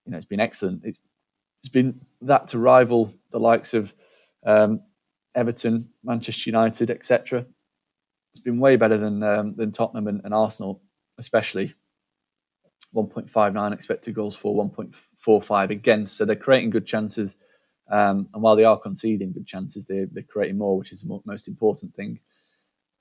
you 0.06 0.12
know, 0.12 0.16
it's 0.16 0.26
been 0.26 0.40
excellent. 0.40 0.84
It's, 0.84 0.98
it's 1.60 1.68
been 1.68 2.00
that 2.22 2.48
to 2.48 2.58
rival 2.58 3.12
the 3.30 3.40
likes 3.40 3.74
of 3.74 3.92
um, 4.46 4.80
Everton, 5.34 5.90
Manchester 6.02 6.48
United, 6.48 6.90
etc. 6.90 7.44
It's 8.32 8.40
been 8.40 8.58
way 8.58 8.76
better 8.76 8.96
than 8.96 9.22
um, 9.22 9.54
than 9.56 9.72
Tottenham 9.72 10.06
and, 10.06 10.22
and 10.24 10.32
Arsenal, 10.32 10.80
especially. 11.18 11.74
1.59 12.94 13.74
expected 13.74 14.14
goals 14.14 14.34
for 14.34 14.54
1.45 14.64 15.68
against. 15.68 16.16
So 16.16 16.24
they're 16.24 16.34
creating 16.34 16.70
good 16.70 16.86
chances 16.86 17.36
um, 17.90 18.28
and 18.34 18.42
while 18.42 18.56
they 18.56 18.64
are 18.64 18.78
conceding 18.78 19.32
good 19.32 19.46
chances, 19.46 19.84
they, 19.84 20.06
they're 20.10 20.22
creating 20.22 20.58
more, 20.58 20.76
which 20.76 20.92
is 20.92 21.02
the 21.02 21.20
most 21.24 21.48
important 21.48 21.94
thing. 21.94 22.20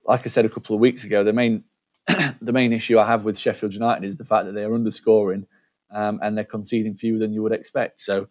Like 0.06 0.26
I 0.26 0.30
said 0.30 0.46
a 0.46 0.50
couple 0.50 0.76
of 0.76 0.82
weeks 0.82 1.04
ago, 1.04 1.24
the 1.24 1.34
main 1.34 1.64
the 2.42 2.54
main 2.54 2.72
issue 2.72 2.98
I 2.98 3.06
have 3.06 3.26
with 3.26 3.38
Sheffield 3.38 3.74
United 3.74 4.06
is 4.06 4.16
the 4.16 4.24
fact 4.24 4.46
that 4.46 4.54
they 4.54 4.64
are 4.64 4.74
underscoring 4.74 5.46
um, 5.92 6.20
and 6.22 6.38
they're 6.38 6.46
conceding 6.46 6.96
fewer 6.96 7.20
than 7.20 7.34
you 7.34 7.44
would 7.44 7.52
expect. 7.52 8.02
So 8.02 8.28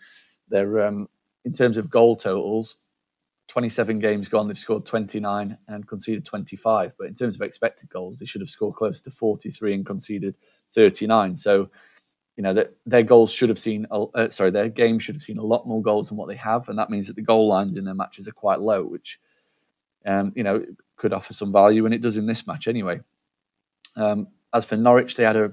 they're 0.49 0.87
um, 0.87 1.09
in 1.45 1.53
terms 1.53 1.77
of 1.77 1.91
goal 1.91 2.17
totals, 2.17 2.77
27 3.49 3.99
games 3.99 4.29
gone, 4.29 4.49
they've 4.49 4.59
scored 4.59 4.85
29 4.87 5.57
and 5.69 5.87
conceded 5.87 6.25
25. 6.25 6.93
But 6.99 7.07
in 7.07 7.15
terms 7.15 7.37
of 7.37 7.43
expected 7.43 7.89
goals, 7.91 8.19
they 8.19 8.27
should 8.27 8.41
have 8.41 8.51
scored 8.51 8.75
close 8.75 9.01
to 9.03 9.11
43 9.11 9.75
and 9.75 9.87
conceded 9.87 10.35
39. 10.73 11.37
So 11.37 11.71
you 12.37 12.43
know 12.43 12.53
that 12.53 12.77
their 12.85 13.03
goals 13.03 13.33
should 13.33 13.49
have 13.49 13.59
seen 13.59 13.87
uh, 13.91 14.29
sorry 14.29 14.51
their 14.51 14.69
game 14.69 14.99
should 14.99 15.15
have 15.15 15.23
seen 15.23 15.39
a 15.39 15.43
lot 15.43 15.67
more 15.67 15.83
goals 15.83 16.09
than 16.09 16.19
what 16.19 16.29
they 16.29 16.37
have 16.37 16.69
and 16.69 16.79
that 16.79 16.91
means 16.91 17.07
that 17.07 17.17
the 17.17 17.23
goal 17.23 17.49
lines 17.49 17.77
in 17.77 17.85
their 17.85 17.95
matches 17.95 18.29
are 18.29 18.33
quite 18.33 18.61
low 18.61 18.85
which 18.85 19.19
um, 20.07 20.33
you 20.37 20.43
know 20.43 20.65
could 20.97 21.13
offer 21.13 21.33
some 21.33 21.53
value 21.53 21.85
and 21.85 21.95
it 21.95 22.01
does 22.01 22.17
in 22.17 22.27
this 22.27 22.47
match 22.47 22.69
anyway. 22.69 23.01
Um, 23.97 24.29
as 24.53 24.65
for 24.65 24.77
Norwich 24.77 25.17
they 25.17 25.25
had 25.25 25.37
a 25.37 25.53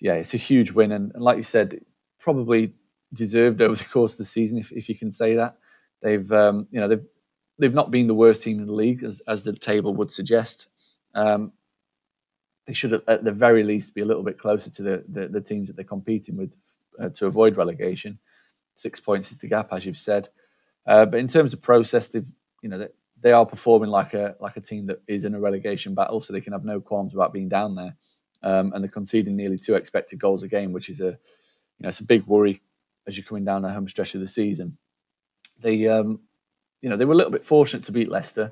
yeah 0.00 0.14
it's 0.14 0.34
a 0.34 0.38
huge 0.38 0.70
win 0.72 0.92
and, 0.92 1.12
and, 1.14 1.22
like 1.22 1.36
you 1.36 1.42
said 1.42 1.80
probably 2.18 2.72
deserved 3.12 3.60
over 3.60 3.74
the 3.74 3.84
course 3.84 4.12
of 4.12 4.18
the 4.18 4.24
season 4.24 4.58
if, 4.58 4.72
if 4.72 4.88
you 4.88 4.96
can 4.96 5.10
say 5.10 5.36
that. 5.36 5.56
They've 6.00 6.30
um, 6.32 6.66
you 6.70 6.80
know 6.80 6.88
they've 6.88 7.04
they've 7.58 7.74
not 7.74 7.90
been 7.90 8.06
the 8.06 8.14
worst 8.14 8.42
team 8.42 8.58
in 8.58 8.66
the 8.66 8.72
league 8.72 9.04
as, 9.04 9.22
as 9.28 9.42
the 9.42 9.52
table 9.52 9.94
would 9.94 10.10
suggest. 10.10 10.68
Um, 11.14 11.52
they 12.72 12.74
should 12.74 13.02
at 13.06 13.22
the 13.22 13.30
very 13.30 13.64
least 13.64 13.94
be 13.94 14.00
a 14.00 14.04
little 14.06 14.22
bit 14.22 14.38
closer 14.38 14.70
to 14.70 14.82
the 14.82 15.04
the, 15.06 15.28
the 15.28 15.42
teams 15.42 15.66
that 15.66 15.76
they're 15.76 15.84
competing 15.84 16.38
with 16.38 16.56
uh, 16.98 17.10
to 17.10 17.26
avoid 17.26 17.58
relegation. 17.58 18.18
Six 18.76 18.98
points 18.98 19.30
is 19.30 19.36
the 19.36 19.46
gap, 19.46 19.74
as 19.74 19.84
you've 19.84 19.98
said. 19.98 20.30
Uh, 20.86 21.04
but 21.04 21.20
in 21.20 21.28
terms 21.28 21.52
of 21.52 21.60
process, 21.60 22.08
they've 22.08 22.26
you 22.62 22.70
know 22.70 22.78
they, 22.78 22.88
they 23.20 23.32
are 23.32 23.44
performing 23.44 23.90
like 23.90 24.14
a 24.14 24.36
like 24.40 24.56
a 24.56 24.62
team 24.62 24.86
that 24.86 25.02
is 25.06 25.26
in 25.26 25.34
a 25.34 25.38
relegation 25.38 25.94
battle, 25.94 26.18
so 26.18 26.32
they 26.32 26.40
can 26.40 26.54
have 26.54 26.64
no 26.64 26.80
qualms 26.80 27.12
about 27.12 27.34
being 27.34 27.50
down 27.50 27.74
there. 27.74 27.94
Um, 28.42 28.72
and 28.72 28.82
they're 28.82 28.90
conceding 28.90 29.36
nearly 29.36 29.58
two 29.58 29.74
expected 29.74 30.18
goals 30.18 30.42
a 30.42 30.48
game, 30.48 30.72
which 30.72 30.88
is 30.88 31.00
a 31.00 31.12
you 31.76 31.82
know 31.82 31.90
it's 31.90 32.00
a 32.00 32.04
big 32.04 32.24
worry 32.24 32.62
as 33.06 33.18
you're 33.18 33.26
coming 33.26 33.44
down 33.44 33.60
the 33.60 33.70
home 33.70 33.86
stretch 33.86 34.14
of 34.14 34.22
the 34.22 34.26
season. 34.26 34.78
They 35.60 35.88
um, 35.88 36.20
you 36.80 36.88
know 36.88 36.96
they 36.96 37.04
were 37.04 37.12
a 37.12 37.18
little 37.18 37.32
bit 37.32 37.44
fortunate 37.44 37.84
to 37.84 37.92
beat 37.92 38.08
Leicester 38.08 38.50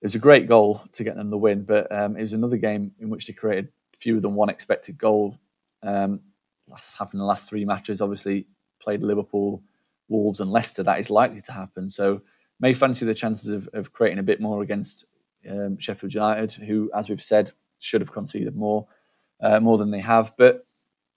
it 0.00 0.06
was 0.06 0.14
a 0.14 0.20
great 0.20 0.46
goal 0.46 0.82
to 0.92 1.04
get 1.04 1.16
them 1.16 1.30
the 1.30 1.38
win, 1.38 1.64
but 1.64 1.90
um, 1.90 2.16
it 2.16 2.22
was 2.22 2.32
another 2.32 2.56
game 2.56 2.92
in 3.00 3.08
which 3.08 3.26
they 3.26 3.32
created 3.32 3.68
fewer 3.96 4.20
than 4.20 4.34
one 4.34 4.50
expected 4.50 4.98
goal. 4.98 5.38
Um, 5.82 6.20
last 6.68 6.96
happened 6.96 7.14
in 7.14 7.20
the 7.20 7.26
last 7.26 7.48
three 7.48 7.64
matches. 7.64 8.00
Obviously, 8.00 8.46
played 8.78 9.02
Liverpool, 9.02 9.62
Wolves, 10.08 10.40
and 10.40 10.50
Leicester. 10.50 10.82
That 10.82 11.00
is 11.00 11.10
likely 11.10 11.40
to 11.42 11.52
happen. 11.52 11.88
So, 11.88 12.20
may 12.60 12.74
fancy 12.74 13.06
the 13.06 13.14
chances 13.14 13.48
of, 13.48 13.68
of 13.72 13.92
creating 13.92 14.18
a 14.18 14.22
bit 14.22 14.40
more 14.40 14.62
against 14.62 15.06
um, 15.50 15.78
Sheffield 15.78 16.14
United, 16.14 16.52
who, 16.52 16.90
as 16.94 17.08
we've 17.08 17.22
said, 17.22 17.52
should 17.78 18.00
have 18.00 18.12
conceded 18.12 18.56
more, 18.56 18.86
uh, 19.40 19.60
more 19.60 19.78
than 19.78 19.90
they 19.90 20.00
have. 20.00 20.32
But 20.36 20.66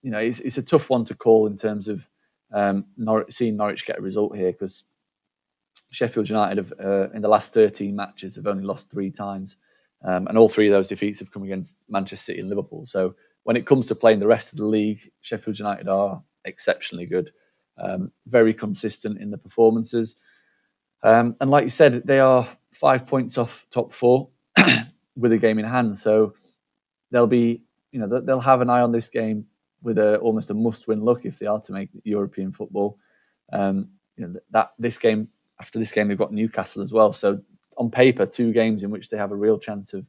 you 0.02 0.12
know, 0.12 0.20
it's, 0.20 0.40
it's 0.40 0.58
a 0.58 0.64
tough 0.64 0.90
one 0.90 1.06
to 1.06 1.16
call 1.16 1.48
in 1.48 1.58
terms 1.58 1.88
of 1.88 2.08
um, 2.54 2.86
seeing 3.30 3.58
Norwich 3.58 3.86
get 3.86 4.00
a 4.00 4.02
result 4.02 4.36
here 4.36 4.52
because 4.52 4.86
Sheffield 5.92 6.30
United 6.30 6.58
have, 6.58 6.74
uh, 6.84 7.10
in 7.12 7.22
the 7.22 7.28
last 7.28 7.54
13 7.54 7.96
matches 7.96 8.36
have 8.36 8.48
only 8.48 8.64
lost 8.64 8.90
three 8.90 9.10
times, 9.12 9.58
um, 10.04 10.28
and 10.28 10.38
all 10.38 10.50
three 10.50 10.68
of 10.68 10.72
those 10.72 10.88
defeats 10.88 11.20
have 11.20 11.32
come 11.32 11.44
against 11.44 11.78
Manchester 11.90 12.26
City 12.26 12.40
and 12.40 12.50
Liverpool. 12.50 12.86
So 12.86 13.16
when 13.44 13.56
it 13.56 13.66
comes 13.66 13.88
to 13.88 13.96
playing 13.96 14.20
the 14.20 14.28
rest 14.28 14.52
of 14.52 14.58
the 14.58 14.66
league, 14.66 15.12
Sheffield 15.22 15.58
United 15.58 15.88
are 15.88 16.22
exceptionally 16.46 17.06
good, 17.06 17.32
um, 17.78 18.12
very 18.28 18.54
consistent 18.54 19.20
in 19.20 19.32
the 19.32 19.38
performances, 19.38 20.16
um, 21.04 21.36
and 21.40 21.50
like 21.50 21.64
you 21.64 21.70
said, 21.70 22.06
they 22.06 22.20
are 22.20 22.48
five 22.74 23.06
points 23.08 23.38
off 23.38 23.66
top 23.72 23.94
four 23.94 24.30
with 25.16 25.32
a 25.32 25.38
game 25.38 25.60
in 25.60 25.66
hand. 25.66 25.98
So 25.98 26.34
they'll 27.12 27.28
be, 27.28 27.62
you 27.92 28.00
know, 28.00 28.22
they'll 28.22 28.40
have 28.40 28.62
an 28.62 28.70
eye 28.70 28.82
on 28.82 28.92
this 28.92 29.10
game 29.10 29.46
with 29.82 29.98
a 29.98 30.18
almost 30.18 30.52
a 30.52 30.54
must-win 30.54 31.04
look 31.04 31.26
if 31.26 31.40
they 31.40 31.46
are 31.46 31.62
to 31.62 31.72
make 31.72 31.90
European 32.04 32.52
football. 32.52 32.98
Um, 33.52 33.90
you 34.18 34.28
know 34.28 34.40
that 34.52 34.74
this 34.78 34.98
game 34.98 35.30
after 35.60 35.80
this 35.80 35.92
game 35.92 36.08
they've 36.08 36.18
got 36.18 36.34
Newcastle 36.34 36.82
as 36.82 36.94
well. 36.94 37.14
So 37.14 37.40
on 37.78 37.90
paper, 37.90 38.26
two 38.26 38.52
games 38.54 38.84
in 38.84 38.92
which 38.92 39.10
they 39.10 39.18
have 39.18 39.32
a 39.32 39.36
real 39.36 39.58
chance 39.58 39.94
of 39.94 40.06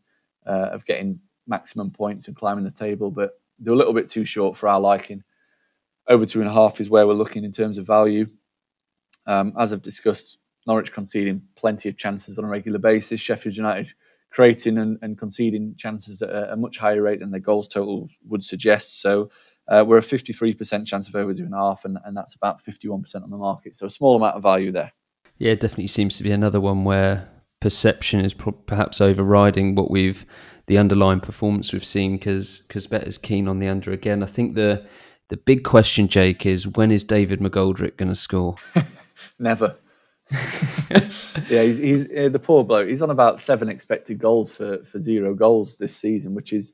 uh, 0.47 0.71
of 0.73 0.85
getting 0.85 1.21
maximum 1.47 1.91
points 1.91 2.27
and 2.27 2.37
climbing 2.37 2.65
the 2.65 2.71
table, 2.71 3.11
but 3.11 3.41
they're 3.59 3.75
a 3.75 3.77
little 3.77 3.93
bit 3.93 4.09
too 4.09 4.25
short 4.25 4.57
for 4.57 4.69
our 4.69 4.81
liking. 4.81 5.23
Over 6.09 6.25
two 6.25 6.41
and 6.41 6.49
a 6.49 6.53
half 6.53 6.81
is 6.81 6.89
where 6.89 7.07
we're 7.07 7.15
looking 7.15 7.45
in 7.45 7.53
terms 7.53 7.79
of 7.79 7.87
value. 7.87 8.27
Um, 9.27 9.53
as 9.59 9.73
I've 9.73 9.83
discussed, 9.83 10.39
Norwich 10.67 10.93
conceding 10.93 11.43
plenty 11.57 11.89
of 11.89 11.97
chances 11.97 12.39
on 12.39 12.45
a 12.45 12.49
regular 12.49 12.79
basis. 12.79 13.21
Sheffield 13.21 13.57
United 13.57 13.93
creating 14.31 14.79
and, 14.79 14.99
and 15.03 15.19
conceding 15.19 15.75
chances 15.77 16.23
at 16.23 16.31
a, 16.31 16.53
a, 16.53 16.57
much 16.57 16.79
higher 16.79 17.03
rate 17.03 17.21
than 17.21 17.31
their 17.31 17.41
goals 17.41 17.67
total 17.69 18.09
would 18.29 18.45
suggest. 18.45 19.01
So 19.01 19.31
uh, 19.69 19.85
we're 19.87 19.99
a 19.99 20.03
53% 20.03 20.87
chance 20.87 21.09
of 21.09 21.17
over 21.17 21.35
two 21.35 21.45
and 21.45 21.55
a 21.55 21.59
half, 21.59 21.85
and, 21.85 21.99
and 22.05 22.17
that's 22.17 22.35
about 22.35 22.63
51% 22.63 23.23
on 23.23 23.31
the 23.31 23.37
market. 23.37 23.77
So 23.77 23.87
a 23.87 23.91
small 23.91 24.17
amount 24.17 24.37
of 24.37 24.43
value 24.43 24.73
there. 24.73 24.93
Yeah, 25.41 25.53
it 25.53 25.61
definitely 25.61 25.87
seems 25.87 26.19
to 26.19 26.23
be 26.23 26.33
another 26.33 26.61
one 26.61 26.85
where 26.85 27.27
perception 27.61 28.21
is 28.21 28.35
pro- 28.35 28.53
perhaps 28.53 29.01
overriding 29.01 29.75
what 29.75 29.91
we've 29.91 30.25
the 30.67 30.79
underlying 30.79 31.21
performance 31.21 31.73
we've 31.73 31.85
seen 31.85 32.17
because 32.17 32.61
because 32.61 32.87
bettors 32.87 33.17
keen 33.19 33.49
on 33.49 33.59
the 33.59 33.67
under 33.67 33.91
again. 33.91 34.23
I 34.23 34.27
think 34.27 34.55
the 34.55 34.87
the 35.31 35.39
big 35.39 35.65
question, 35.65 36.09
Jake, 36.09 36.45
is 36.45 36.69
when 36.69 36.91
is 36.93 37.05
David 37.05 37.41
McGoldrick 37.41 37.97
going 37.97 38.11
to 38.11 38.15
score? 38.15 38.57
Never. 39.39 39.77
yeah, 40.91 41.63
he's, 41.63 41.79
he's 41.79 42.07
uh, 42.07 42.29
the 42.29 42.39
poor 42.39 42.63
bloke. 42.63 42.89
He's 42.89 43.03
on 43.03 43.11
about 43.11 43.41
seven 43.41 43.69
expected 43.69 44.19
goals 44.19 44.53
for, 44.53 44.85
for 44.85 45.01
zero 45.01 45.35
goals 45.35 45.77
this 45.77 45.97
season, 45.97 46.35
which 46.35 46.53
is 46.53 46.73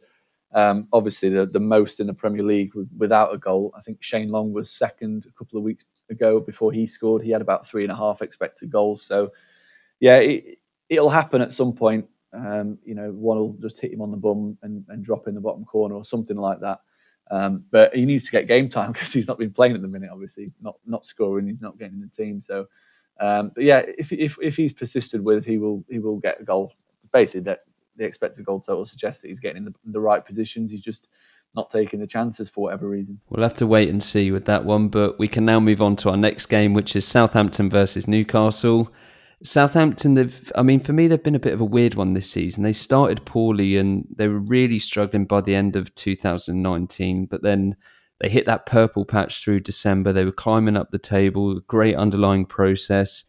um, 0.53 0.89
obviously 0.93 1.29
the, 1.29 1.47
the 1.47 1.61
most 1.61 2.01
in 2.01 2.07
the 2.07 2.15
Premier 2.15 2.43
League 2.43 2.73
without 2.97 3.33
a 3.33 3.39
goal. 3.39 3.73
I 3.77 3.81
think 3.83 4.03
Shane 4.03 4.31
Long 4.31 4.53
was 4.53 4.71
second 4.71 5.27
a 5.29 5.33
couple 5.39 5.59
of 5.59 5.65
weeks 5.65 5.85
ago 6.11 6.41
before 6.41 6.73
he 6.73 6.87
scored. 6.87 7.23
He 7.23 7.31
had 7.31 7.41
about 7.41 7.67
three 7.67 7.83
and 7.83 7.93
a 7.93 7.97
half 7.97 8.23
expected 8.23 8.71
goals. 8.71 9.03
So, 9.03 9.33
yeah, 10.01 10.17
it, 10.19 10.59
will 10.91 11.11
happen 11.11 11.43
at 11.43 11.53
some 11.53 11.73
point. 11.73 12.07
Um, 12.33 12.79
you 12.85 12.95
know, 12.95 13.11
one 13.13 13.39
will 13.39 13.57
just 13.61 13.81
hit 13.81 13.93
him 13.93 14.03
on 14.03 14.11
the 14.11 14.17
bum 14.17 14.59
and, 14.63 14.85
and 14.89 15.05
drop 15.05 15.27
in 15.27 15.35
the 15.35 15.41
bottom 15.41 15.65
corner 15.65 15.95
or 15.95 16.05
something 16.05 16.37
like 16.37 16.61
that. 16.61 16.81
Um, 17.31 17.65
but 17.71 17.95
he 17.95 18.05
needs 18.05 18.25
to 18.25 18.31
get 18.31 18.47
game 18.47 18.69
time 18.69 18.93
because 18.93 19.13
he's 19.13 19.29
not 19.29 19.39
been 19.39 19.53
playing 19.53 19.75
at 19.75 19.83
the 19.83 19.89
minute. 19.89 20.11
Obviously, 20.13 20.53
not 20.61 20.77
not 20.87 21.07
scoring. 21.07 21.47
He's 21.47 21.61
not 21.61 21.79
getting 21.79 21.95
in 21.95 22.01
the 22.01 22.09
team. 22.25 22.41
So, 22.41 22.67
um, 23.21 23.53
but 23.55 23.65
yeah, 23.65 23.83
if, 23.99 24.13
if 24.13 24.37
if 24.41 24.57
he's 24.57 24.73
persisted 24.73 25.25
with, 25.25 25.45
he 25.45 25.59
will 25.59 25.85
he 25.89 25.99
will 25.99 26.19
get 26.19 26.41
a 26.41 26.45
goal. 26.45 26.73
Basically, 27.13 27.41
that 27.43 27.63
the 27.97 28.05
expected 28.05 28.45
goal 28.45 28.61
total 28.61 28.85
suggests 28.85 29.23
that 29.23 29.29
he's 29.29 29.41
getting 29.41 29.59
in 29.59 29.65
the, 29.65 29.75
the 29.87 30.01
right 30.01 30.25
positions. 30.25 30.71
He's 30.71 30.83
just 30.83 31.09
not 31.57 31.71
taking 31.71 32.01
the 32.01 32.07
chances 32.07 32.51
for 32.51 32.65
whatever 32.65 32.89
reason. 32.89 33.19
We'll 33.31 33.43
have 33.43 33.57
to 33.57 33.67
wait 33.67 33.89
and 33.89 34.03
see 34.03 34.31
with 34.31 34.45
that 34.45 34.65
one, 34.65 34.89
but 34.89 35.19
we 35.19 35.27
can 35.27 35.45
now 35.45 35.59
move 35.59 35.81
on 35.81 35.97
to 35.97 36.11
our 36.11 36.17
next 36.17 36.47
game, 36.47 36.75
which 36.75 36.95
is 36.95 37.07
Southampton 37.07 37.71
versus 37.71 38.07
Newcastle. 38.07 38.93
Southampton, 39.43 40.15
they've, 40.15 40.53
I 40.55 40.63
mean, 40.63 40.81
for 40.81 40.93
me, 40.93 41.09
they've 41.09 41.23
been 41.23 41.35
a 41.35 41.41
bit 41.41 41.53
of 41.55 41.61
a 41.61 41.65
weird 41.65 41.95
one 41.95 42.15
this 42.15 42.31
season. 42.31 42.63
They 42.63 42.73
started 42.73 43.25
poorly 43.25 43.77
and 43.77 44.07
they 44.17 44.29
were 44.29 44.39
really 44.39 44.79
struggling 44.79 45.25
by 45.25 45.41
the 45.41 45.55
end 45.55 45.77
of 45.77 45.95
2019, 45.95 47.27
but 47.27 47.43
then 47.43 47.77
they 48.21 48.29
hit 48.29 48.47
that 48.47 48.67
purple 48.67 49.05
patch 49.05 49.43
through 49.43 49.61
December. 49.61 50.13
They 50.13 50.25
were 50.25 50.33
climbing 50.33 50.77
up 50.77 50.91
the 50.91 50.99
table, 50.99 51.61
great 51.61 51.97
underlying 51.97 52.47
process. 52.47 53.25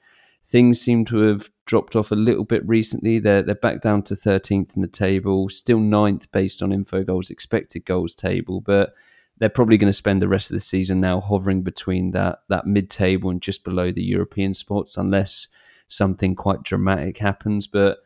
Things 0.50 0.80
seem 0.80 1.04
to 1.06 1.18
have 1.18 1.50
dropped 1.66 1.96
off 1.96 2.12
a 2.12 2.16
little 2.16 2.46
bit 2.46 2.66
recently. 2.68 3.20
They're 3.20 3.44
they're 3.44 3.56
back 3.56 3.82
down 3.82 4.04
to 4.04 4.14
13th 4.14 4.76
in 4.76 4.82
the 4.82 4.88
table, 4.88 5.50
still 5.50 5.80
ninth 5.80 6.32
based 6.32 6.62
on 6.62 6.72
Infogol's 6.72 7.30
expected 7.30 7.86
goals 7.86 8.16
table, 8.16 8.62
but 8.62 8.94
they're 9.38 9.50
probably 9.50 9.78
going 9.78 9.90
to 9.90 9.94
spend 9.94 10.22
the 10.22 10.28
rest 10.28 10.50
of 10.50 10.56
the 10.56 10.62
season 10.62 11.00
now 11.00 11.20
hovering 11.20 11.62
between 11.62 12.12
that 12.12 12.40
that 12.50 12.66
mid 12.66 12.90
table 12.90 13.30
and 13.30 13.42
just 13.42 13.64
below 13.64 13.92
the 13.92 14.04
European 14.04 14.54
spots, 14.54 14.98
unless 14.98 15.50
something 15.90 16.36
quite 16.36 16.64
dramatic 16.64 17.18
happens. 17.18 17.68
But 17.68 18.00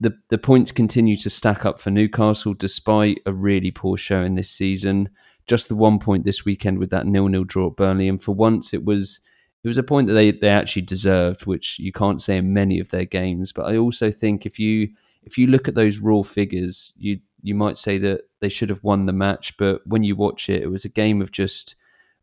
the 0.00 0.18
the 0.30 0.38
points 0.38 0.72
continue 0.72 1.16
to 1.18 1.30
stack 1.30 1.64
up 1.64 1.78
for 1.80 1.90
Newcastle 1.90 2.54
despite 2.54 3.20
a 3.24 3.32
really 3.32 3.70
poor 3.70 3.96
showing 3.96 4.34
this 4.34 4.50
season. 4.50 5.10
Just 5.46 5.68
the 5.68 5.76
one 5.76 5.98
point 5.98 6.24
this 6.24 6.44
weekend 6.44 6.78
with 6.78 6.90
that 6.90 7.06
nil 7.06 7.28
nil 7.28 7.44
draw 7.44 7.68
at 7.68 7.76
Burnley, 7.76 8.08
and 8.08 8.22
for 8.22 8.34
once 8.34 8.74
it 8.74 8.84
was 8.84 9.20
it 9.64 9.68
was 9.68 9.78
a 9.78 9.82
point 9.82 10.06
that 10.06 10.14
they, 10.14 10.30
they 10.30 10.48
actually 10.48 10.82
deserved, 10.82 11.46
which 11.46 11.78
you 11.78 11.92
can't 11.92 12.22
say 12.22 12.38
in 12.38 12.52
many 12.52 12.78
of 12.78 12.90
their 12.90 13.04
games. 13.04 13.52
But 13.52 13.66
I 13.66 13.76
also 13.76 14.10
think 14.10 14.46
if 14.46 14.58
you 14.58 14.90
if 15.24 15.36
you 15.36 15.46
look 15.46 15.68
at 15.68 15.74
those 15.74 15.98
raw 15.98 16.22
figures, 16.22 16.92
you 16.96 17.20
you 17.42 17.54
might 17.54 17.76
say 17.76 17.98
that 17.98 18.22
they 18.40 18.48
should 18.48 18.68
have 18.68 18.84
won 18.84 19.06
the 19.06 19.12
match. 19.12 19.56
But 19.56 19.86
when 19.86 20.04
you 20.04 20.16
watch 20.16 20.48
it, 20.48 20.62
it 20.62 20.70
was 20.70 20.84
a 20.84 20.90
game 20.90 21.20
of 21.20 21.32
just 21.32 21.74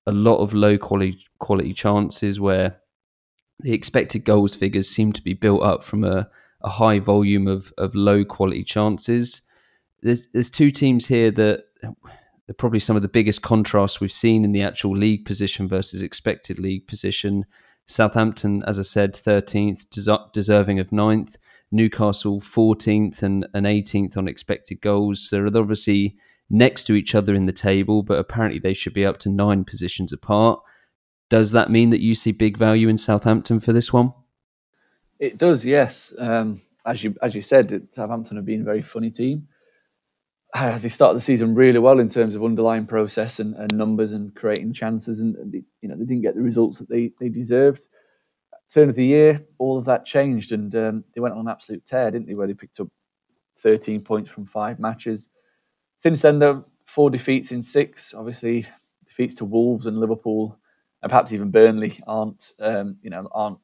a 0.07 0.11
lot 0.11 0.37
of 0.37 0.53
low 0.53 0.77
quality 0.77 1.25
quality 1.39 1.73
chances 1.73 2.39
where 2.39 2.77
the 3.59 3.73
expected 3.73 4.25
goals 4.25 4.55
figures 4.55 4.89
seem 4.89 5.13
to 5.13 5.21
be 5.21 5.33
built 5.33 5.63
up 5.63 5.83
from 5.83 6.03
a, 6.03 6.29
a 6.61 6.69
high 6.69 6.99
volume 6.99 7.47
of, 7.47 7.73
of 7.77 7.95
low 7.95 8.25
quality 8.25 8.63
chances. 8.63 9.41
There's 10.01 10.27
there's 10.27 10.49
two 10.49 10.71
teams 10.71 11.07
here 11.07 11.31
that 11.31 11.65
probably 12.53 12.79
some 12.79 12.95
of 12.95 13.01
the 13.01 13.07
biggest 13.07 13.41
contrasts 13.41 13.99
we've 13.99 14.11
seen 14.11 14.43
in 14.43 14.51
the 14.51 14.61
actual 14.61 14.95
league 14.95 15.25
position 15.25 15.67
versus 15.67 16.01
expected 16.01 16.59
league 16.59 16.87
position. 16.87 17.45
Southampton, 17.87 18.63
as 18.65 18.79
I 18.79 18.83
said, 18.83 19.13
13th, 19.13 19.89
des- 19.89 20.29
deserving 20.33 20.79
of 20.79 20.89
9th. 20.89 21.35
Newcastle, 21.71 22.39
14th 22.39 23.21
and, 23.21 23.47
and 23.53 23.65
18th 23.65 24.17
on 24.17 24.27
expected 24.27 24.81
goals. 24.81 25.27
So 25.27 25.49
they're 25.49 25.61
obviously 25.61 26.15
next 26.49 26.83
to 26.85 26.93
each 26.93 27.15
other 27.15 27.33
in 27.33 27.45
the 27.45 27.51
table, 27.51 28.03
but 28.03 28.19
apparently 28.19 28.59
they 28.59 28.73
should 28.73 28.93
be 28.93 29.05
up 29.05 29.17
to 29.19 29.29
nine 29.29 29.65
positions 29.65 30.13
apart. 30.13 30.61
Does 31.29 31.51
that 31.51 31.71
mean 31.71 31.89
that 31.89 32.01
you 32.01 32.15
see 32.15 32.31
big 32.31 32.57
value 32.57 32.87
in 32.87 32.97
Southampton 32.97 33.59
for 33.59 33.73
this 33.73 33.91
one? 33.91 34.11
It 35.19 35.37
does, 35.37 35.65
yes. 35.65 36.13
Um, 36.17 36.61
as 36.85 37.03
you 37.03 37.15
as 37.21 37.33
you 37.33 37.41
said, 37.41 37.87
Southampton 37.91 38.37
have 38.37 38.45
been 38.45 38.61
a 38.61 38.65
very 38.65 38.83
funny 38.83 39.09
team 39.09 39.47
uh, 40.55 40.77
they 40.79 40.89
started 40.89 41.17
the 41.17 41.21
season 41.21 41.53
really 41.53 41.79
well 41.79 41.99
in 41.99 42.09
terms 42.09 42.35
of 42.35 42.43
underlying 42.43 42.87
process 42.87 43.39
and, 43.39 43.53
and 43.55 43.77
numbers 43.77 44.11
and 44.11 44.33
creating 44.35 44.73
chances, 44.73 45.19
and, 45.19 45.35
and 45.35 45.51
they, 45.51 45.63
you 45.81 45.89
know 45.89 45.95
they 45.95 46.05
didn't 46.05 46.23
get 46.23 46.35
the 46.35 46.41
results 46.41 46.79
that 46.79 46.89
they 46.89 47.11
they 47.19 47.29
deserved. 47.29 47.87
Turn 48.67 48.89
of 48.89 48.95
the 48.95 49.05
year, 49.05 49.45
all 49.59 49.77
of 49.77 49.85
that 49.85 50.05
changed, 50.05 50.51
and 50.51 50.75
um, 50.75 51.03
they 51.13 51.21
went 51.21 51.35
on 51.35 51.41
an 51.41 51.47
absolute 51.47 51.85
tear, 51.85 52.09
didn't 52.09 52.27
they? 52.27 52.33
Where 52.33 52.47
they 52.47 52.53
picked 52.55 52.79
up 52.79 52.87
13 53.59 54.01
points 54.01 54.31
from 54.31 54.45
five 54.45 54.79
matches. 54.79 55.29
Since 55.97 56.21
then, 56.21 56.39
there 56.39 56.63
four 56.83 57.09
defeats 57.09 57.51
in 57.51 57.61
six. 57.61 58.13
Obviously, 58.13 58.65
defeats 59.05 59.35
to 59.35 59.45
Wolves 59.45 59.85
and 59.85 59.99
Liverpool, 59.99 60.57
and 61.03 61.09
perhaps 61.09 61.31
even 61.31 61.51
Burnley 61.51 61.99
aren't 62.07 62.53
um, 62.59 62.97
you 63.03 63.09
know 63.09 63.27
aren't 63.33 63.59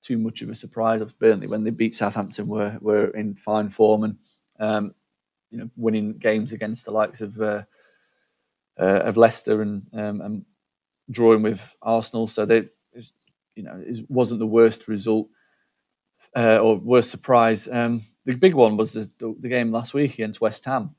too 0.00 0.16
much 0.16 0.40
of 0.40 0.48
a 0.48 0.54
surprise. 0.54 1.02
Of 1.02 1.18
Burnley 1.18 1.46
when 1.46 1.64
they 1.64 1.70
beat 1.70 1.94
Southampton 1.94 2.48
were 2.48 2.78
were 2.80 3.08
in 3.08 3.34
fine 3.34 3.68
form 3.68 4.04
and 4.04 4.16
um, 4.58 4.92
you 5.50 5.58
know 5.58 5.70
winning 5.76 6.18
games 6.18 6.52
against 6.52 6.84
the 6.84 6.90
likes 6.90 7.20
of 7.20 7.40
uh, 7.40 7.62
uh, 8.78 9.00
of 9.04 9.16
Leicester 9.16 9.62
and 9.62 9.82
um, 9.92 10.20
and 10.20 10.44
drawing 11.10 11.42
with 11.42 11.74
Arsenal. 11.82 12.26
So 12.26 12.44
they, 12.44 12.68
you 13.54 13.62
know, 13.62 13.82
it 13.84 14.04
wasn't 14.08 14.40
the 14.40 14.46
worst 14.46 14.88
result 14.88 15.28
uh, 16.36 16.58
or 16.58 16.76
worst 16.76 17.10
surprise. 17.10 17.68
Um, 17.70 18.02
the 18.24 18.36
big 18.36 18.54
one 18.54 18.76
was 18.76 18.92
the, 18.92 19.08
the, 19.40 19.48
game 19.48 19.72
last 19.72 19.94
week 19.94 20.14
against 20.14 20.40
West 20.40 20.64
Ham. 20.66 20.94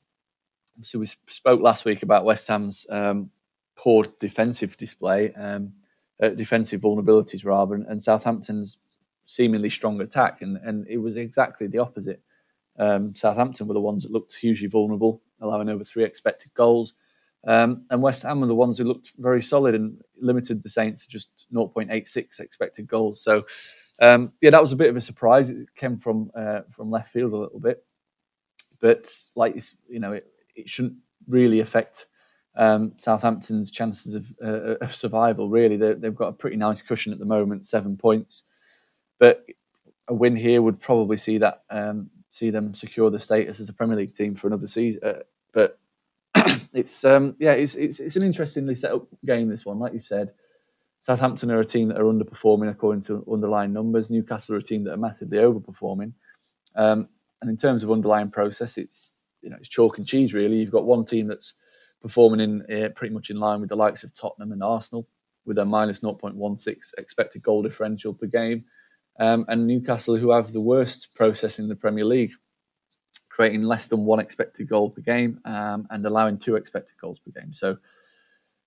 So 0.82 0.98
we 0.98 1.06
spoke 1.06 1.60
last 1.60 1.84
week 1.84 2.02
about 2.02 2.24
West 2.24 2.48
Ham's 2.48 2.86
um, 2.90 3.30
poor 3.76 4.04
defensive 4.18 4.76
display, 4.76 5.32
um, 5.34 5.72
uh, 6.22 6.30
defensive 6.30 6.80
vulnerabilities 6.80 7.44
rather, 7.44 7.74
and, 7.74 7.86
and 7.86 8.02
Southampton's 8.02 8.78
seemingly 9.26 9.70
strong 9.70 10.00
attack, 10.00 10.42
and 10.42 10.56
and 10.58 10.86
it 10.88 10.98
was 10.98 11.16
exactly 11.16 11.66
the 11.66 11.78
opposite. 11.78 12.22
Um, 12.78 13.14
Southampton 13.14 13.66
were 13.66 13.74
the 13.74 13.80
ones 13.80 14.02
that 14.02 14.12
looked 14.12 14.34
hugely 14.34 14.68
vulnerable, 14.68 15.22
allowing 15.40 15.68
over 15.68 15.84
three 15.84 16.04
expected 16.04 16.52
goals. 16.54 16.94
Um, 17.46 17.84
and 17.90 18.02
West 18.02 18.22
Ham 18.22 18.40
were 18.40 18.46
the 18.46 18.54
ones 18.54 18.78
who 18.78 18.84
looked 18.84 19.12
very 19.18 19.42
solid 19.42 19.74
and 19.74 20.00
limited 20.20 20.62
the 20.62 20.68
Saints 20.68 21.02
to 21.02 21.08
just 21.08 21.46
0.86 21.52 22.38
expected 22.38 22.86
goals. 22.86 23.22
So, 23.22 23.46
um, 24.02 24.30
yeah, 24.40 24.50
that 24.50 24.60
was 24.60 24.72
a 24.72 24.76
bit 24.76 24.90
of 24.90 24.96
a 24.96 25.00
surprise. 25.00 25.48
It 25.48 25.74
came 25.74 25.96
from 25.96 26.30
uh, 26.34 26.60
from 26.70 26.90
left 26.90 27.12
field 27.12 27.32
a 27.32 27.36
little 27.36 27.60
bit, 27.60 27.84
but 28.80 29.10
like 29.34 29.62
you 29.88 30.00
know, 30.00 30.12
it, 30.12 30.26
it 30.54 30.68
shouldn't 30.68 30.96
really 31.28 31.60
affect 31.60 32.06
um, 32.56 32.92
Southampton's 32.98 33.70
chances 33.70 34.14
of, 34.14 34.26
uh, 34.42 34.76
of 34.82 34.94
survival. 34.94 35.48
Really, 35.48 35.76
they 35.76 36.06
have 36.06 36.16
got 36.16 36.28
a 36.28 36.32
pretty 36.32 36.56
nice 36.56 36.82
cushion 36.82 37.12
at 37.12 37.18
the 37.18 37.24
moment, 37.24 37.66
seven 37.66 37.96
points. 37.96 38.42
But 39.18 39.44
a 40.08 40.14
win 40.14 40.36
here 40.36 40.60
would 40.60 40.80
probably 40.80 41.16
see 41.16 41.38
that 41.38 41.62
um, 41.70 42.10
see 42.30 42.50
them 42.50 42.72
secure 42.74 43.10
the 43.10 43.18
status 43.18 43.60
as 43.60 43.68
a 43.68 43.72
Premier 43.72 43.96
League 43.96 44.14
team 44.14 44.34
for 44.34 44.46
another 44.46 44.66
season. 44.66 45.00
Uh, 45.04 45.18
but 45.52 45.78
it's 46.72 47.04
um, 47.04 47.36
yeah, 47.38 47.52
it's, 47.52 47.74
it's 47.74 48.00
it's 48.00 48.16
an 48.16 48.22
interestingly 48.22 48.74
set 48.74 48.92
up 48.92 49.06
game. 49.26 49.48
This 49.48 49.66
one, 49.66 49.78
like 49.78 49.92
you've 49.92 50.06
said, 50.06 50.32
Southampton 51.00 51.50
are 51.50 51.60
a 51.60 51.64
team 51.64 51.88
that 51.88 52.00
are 52.00 52.04
underperforming 52.04 52.70
according 52.70 53.02
to 53.02 53.26
underlying 53.30 53.72
numbers. 53.72 54.10
Newcastle 54.10 54.54
are 54.54 54.58
a 54.58 54.62
team 54.62 54.84
that 54.84 54.94
are 54.94 54.98
massively 54.98 55.38
overperforming. 55.38 56.12
Um, 56.76 57.08
and 57.40 57.50
in 57.50 57.56
terms 57.56 57.82
of 57.82 57.90
underlying 57.90 58.30
process, 58.30 58.78
it's 58.78 59.12
you 59.42 59.50
know 59.50 59.56
it's 59.58 59.68
chalk 59.68 59.98
and 59.98 60.06
cheese 60.06 60.32
really. 60.32 60.56
You've 60.56 60.70
got 60.70 60.84
one 60.84 61.04
team 61.04 61.26
that's 61.26 61.54
performing 62.00 62.40
in 62.40 62.84
uh, 62.84 62.88
pretty 62.90 63.12
much 63.12 63.30
in 63.30 63.38
line 63.38 63.60
with 63.60 63.68
the 63.68 63.76
likes 63.76 64.04
of 64.04 64.14
Tottenham 64.14 64.52
and 64.52 64.62
Arsenal 64.62 65.06
with 65.46 65.58
a 65.58 65.64
minus 65.64 66.00
0.16 66.00 66.76
expected 66.98 67.42
goal 67.42 67.62
differential 67.62 68.12
per 68.12 68.26
game, 68.26 68.64
um, 69.20 69.44
and 69.48 69.66
Newcastle 69.66 70.16
who 70.16 70.30
have 70.30 70.52
the 70.52 70.60
worst 70.60 71.14
process 71.14 71.58
in 71.58 71.68
the 71.68 71.76
Premier 71.76 72.04
League, 72.04 72.32
creating 73.28 73.62
less 73.62 73.86
than 73.86 74.04
one 74.04 74.18
expected 74.18 74.68
goal 74.68 74.90
per 74.90 75.02
game 75.02 75.40
um, 75.44 75.86
and 75.90 76.04
allowing 76.04 76.38
two 76.38 76.56
expected 76.56 76.96
goals 76.98 77.20
per 77.20 77.38
game. 77.38 77.52
So 77.52 77.76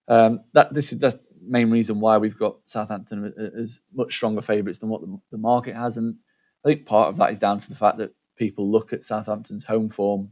um, 0.07 0.41
that 0.53 0.73
this 0.73 0.93
is 0.93 0.99
the 0.99 1.19
main 1.41 1.71
reason 1.71 1.99
why 1.99 2.17
we've 2.17 2.37
got 2.37 2.57
Southampton 2.65 3.33
as 3.59 3.81
much 3.93 4.13
stronger 4.13 4.41
favourites 4.43 4.79
than 4.79 4.89
what 4.89 5.01
the, 5.01 5.19
the 5.31 5.37
market 5.37 5.75
has, 5.75 5.97
and 5.97 6.15
I 6.63 6.69
think 6.69 6.85
part 6.85 7.09
of 7.09 7.17
that 7.17 7.31
is 7.31 7.39
down 7.39 7.59
to 7.59 7.69
the 7.69 7.75
fact 7.75 7.97
that 7.97 8.13
people 8.37 8.71
look 8.71 8.93
at 8.93 9.03
Southampton's 9.03 9.63
home 9.63 9.89
form 9.89 10.29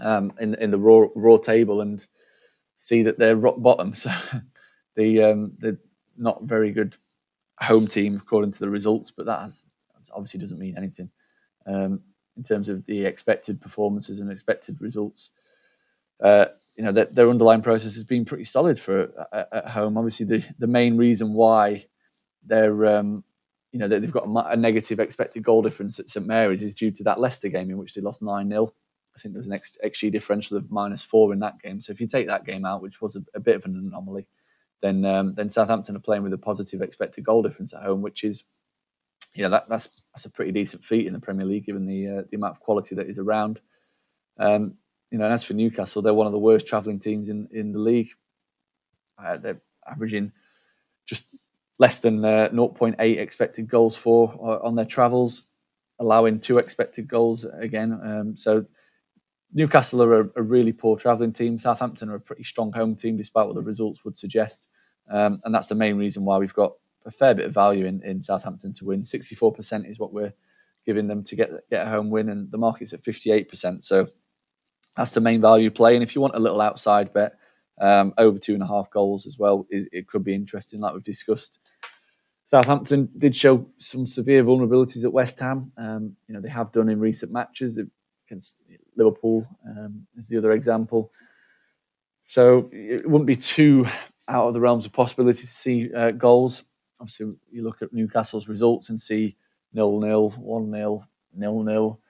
um, 0.00 0.32
in 0.40 0.54
in 0.54 0.70
the 0.70 0.78
raw 0.78 1.06
raw 1.14 1.36
table 1.36 1.80
and 1.80 2.04
see 2.76 3.02
that 3.02 3.18
they're 3.18 3.36
rock 3.36 3.56
bottom. 3.58 3.94
So 3.96 4.10
the 4.96 5.22
um, 5.22 5.52
the 5.58 5.78
not 6.16 6.42
very 6.44 6.72
good 6.72 6.96
home 7.60 7.86
team 7.86 8.16
according 8.16 8.52
to 8.52 8.60
the 8.60 8.68
results, 8.68 9.10
but 9.10 9.26
that 9.26 9.40
has, 9.40 9.64
obviously 10.12 10.40
doesn't 10.40 10.58
mean 10.58 10.76
anything 10.76 11.10
um, 11.66 12.00
in 12.36 12.42
terms 12.42 12.68
of 12.68 12.86
the 12.86 13.04
expected 13.04 13.60
performances 13.60 14.20
and 14.20 14.30
expected 14.30 14.80
results. 14.80 15.30
Uh, 16.22 16.46
you 16.76 16.84
know, 16.84 16.92
their, 16.92 17.06
their, 17.06 17.30
underlying 17.30 17.62
process 17.62 17.94
has 17.94 18.04
been 18.04 18.24
pretty 18.24 18.44
solid 18.44 18.78
for 18.78 19.26
at, 19.32 19.48
at 19.52 19.68
home. 19.68 19.98
Obviously, 19.98 20.26
the 20.26 20.44
the 20.58 20.66
main 20.66 20.96
reason 20.96 21.34
why 21.34 21.84
they're 22.46 22.86
um, 22.86 23.24
you 23.72 23.78
know 23.78 23.88
they've 23.88 24.12
got 24.12 24.26
a, 24.26 24.52
a, 24.52 24.56
negative 24.56 25.00
expected 25.00 25.42
goal 25.42 25.62
difference 25.62 25.98
at 25.98 26.08
St 26.08 26.26
Mary's 26.26 26.62
is 26.62 26.74
due 26.74 26.90
to 26.92 27.04
that 27.04 27.20
Leicester 27.20 27.48
game 27.48 27.70
in 27.70 27.78
which 27.78 27.94
they 27.94 28.00
lost 28.00 28.22
nine 28.22 28.48
0 28.48 28.72
I 29.18 29.20
think 29.20 29.34
there 29.34 29.40
was 29.40 29.48
an 29.48 29.60
XG 29.84 30.12
differential 30.12 30.56
of 30.56 30.70
minus 30.70 31.02
four 31.02 31.32
in 31.32 31.40
that 31.40 31.60
game. 31.60 31.80
So 31.80 31.92
if 31.92 32.00
you 32.00 32.06
take 32.06 32.28
that 32.28 32.46
game 32.46 32.64
out, 32.64 32.82
which 32.82 33.00
was 33.00 33.16
a, 33.16 33.24
a 33.34 33.40
bit 33.40 33.56
of 33.56 33.64
an 33.64 33.74
anomaly, 33.76 34.28
then 34.82 35.04
um, 35.04 35.34
then 35.34 35.50
Southampton 35.50 35.96
are 35.96 36.00
playing 36.00 36.22
with 36.22 36.32
a 36.32 36.38
positive 36.38 36.82
expected 36.82 37.24
goal 37.24 37.42
difference 37.42 37.74
at 37.74 37.82
home, 37.82 38.02
which 38.02 38.24
is 38.24 38.44
yeah 39.34 39.48
that, 39.48 39.68
that's 39.68 39.88
that's 40.14 40.24
a 40.24 40.30
pretty 40.30 40.52
decent 40.52 40.84
feat 40.84 41.06
in 41.06 41.12
the 41.12 41.20
Premier 41.20 41.46
League 41.46 41.66
given 41.66 41.86
the 41.86 42.08
uh, 42.08 42.22
the 42.30 42.36
amount 42.36 42.56
of 42.56 42.60
quality 42.60 42.94
that 42.94 43.08
is 43.08 43.18
around. 43.18 43.60
Um, 44.38 44.74
you 45.10 45.18
know, 45.18 45.24
and 45.24 45.34
as 45.34 45.44
for 45.44 45.54
Newcastle, 45.54 46.02
they're 46.02 46.14
one 46.14 46.26
of 46.26 46.32
the 46.32 46.38
worst 46.38 46.66
travelling 46.66 47.00
teams 47.00 47.28
in 47.28 47.48
in 47.52 47.72
the 47.72 47.78
league. 47.78 48.10
Uh, 49.22 49.36
they're 49.36 49.60
averaging 49.90 50.32
just 51.06 51.24
less 51.78 52.00
than 52.00 52.24
uh, 52.24 52.48
0.8 52.52 52.98
expected 53.18 53.68
goals 53.68 53.96
for 53.96 54.32
uh, 54.40 54.66
on 54.66 54.74
their 54.74 54.84
travels, 54.84 55.48
allowing 55.98 56.38
two 56.38 56.58
expected 56.58 57.08
goals 57.08 57.44
again. 57.44 57.92
Um, 57.92 58.36
so 58.36 58.64
Newcastle 59.52 60.02
are 60.02 60.20
a, 60.20 60.30
a 60.36 60.42
really 60.42 60.72
poor 60.72 60.96
travelling 60.96 61.32
team. 61.32 61.58
Southampton 61.58 62.10
are 62.10 62.16
a 62.16 62.20
pretty 62.20 62.44
strong 62.44 62.72
home 62.72 62.94
team, 62.94 63.16
despite 63.16 63.46
what 63.46 63.54
the 63.54 63.62
results 63.62 64.04
would 64.04 64.18
suggest. 64.18 64.66
Um, 65.10 65.40
and 65.44 65.54
that's 65.54 65.68
the 65.68 65.74
main 65.74 65.96
reason 65.96 66.24
why 66.24 66.38
we've 66.38 66.54
got 66.54 66.72
a 67.06 67.10
fair 67.10 67.34
bit 67.34 67.46
of 67.46 67.54
value 67.54 67.86
in, 67.86 68.02
in 68.02 68.22
Southampton 68.22 68.72
to 68.74 68.84
win. 68.84 69.02
64% 69.02 69.90
is 69.90 69.98
what 69.98 70.12
we're 70.12 70.32
giving 70.84 71.06
them 71.06 71.22
to 71.24 71.36
get 71.36 71.50
get 71.70 71.86
a 71.86 71.90
home 71.90 72.10
win, 72.10 72.28
and 72.28 72.50
the 72.50 72.58
market's 72.58 72.92
at 72.92 73.02
58%. 73.02 73.84
So 73.84 74.08
that's 74.96 75.12
the 75.12 75.20
main 75.20 75.40
value 75.40 75.70
play. 75.70 75.94
And 75.94 76.02
if 76.02 76.14
you 76.14 76.20
want 76.20 76.34
a 76.34 76.40
little 76.40 76.60
outside 76.60 77.12
bet, 77.12 77.34
um, 77.80 78.12
over 78.18 78.38
two 78.38 78.54
and 78.54 78.62
a 78.62 78.66
half 78.66 78.90
goals 78.90 79.26
as 79.26 79.38
well, 79.38 79.66
it, 79.70 79.88
it 79.92 80.08
could 80.08 80.24
be 80.24 80.34
interesting, 80.34 80.80
like 80.80 80.92
we've 80.92 81.02
discussed. 81.02 81.60
Southampton 82.44 83.10
did 83.18 83.36
show 83.36 83.66
some 83.76 84.06
severe 84.06 84.42
vulnerabilities 84.42 85.04
at 85.04 85.12
West 85.12 85.38
Ham. 85.40 85.70
Um, 85.76 86.16
you 86.26 86.34
know 86.34 86.40
they 86.40 86.48
have 86.48 86.72
done 86.72 86.88
in 86.88 86.98
recent 86.98 87.30
matches 87.30 87.78
against 87.78 87.90
Liverpool 88.96 89.46
um, 89.66 90.06
is 90.16 90.28
the 90.28 90.38
other 90.38 90.52
example. 90.52 91.10
So 92.26 92.68
it 92.72 93.08
wouldn't 93.08 93.26
be 93.26 93.36
too 93.36 93.86
out 94.28 94.48
of 94.48 94.54
the 94.54 94.60
realms 94.60 94.84
of 94.84 94.92
possibility 94.92 95.40
to 95.40 95.46
see 95.46 95.92
uh, 95.94 96.10
goals. 96.10 96.64
Obviously, 97.00 97.34
you 97.50 97.62
look 97.62 97.80
at 97.80 97.92
Newcastle's 97.92 98.48
results 98.48 98.90
and 98.90 99.00
see 99.00 99.36
nil 99.72 99.98
nil, 100.00 100.30
one 100.30 100.70
nil, 100.70 101.04
nil 101.34 101.62
nil. 101.62 102.00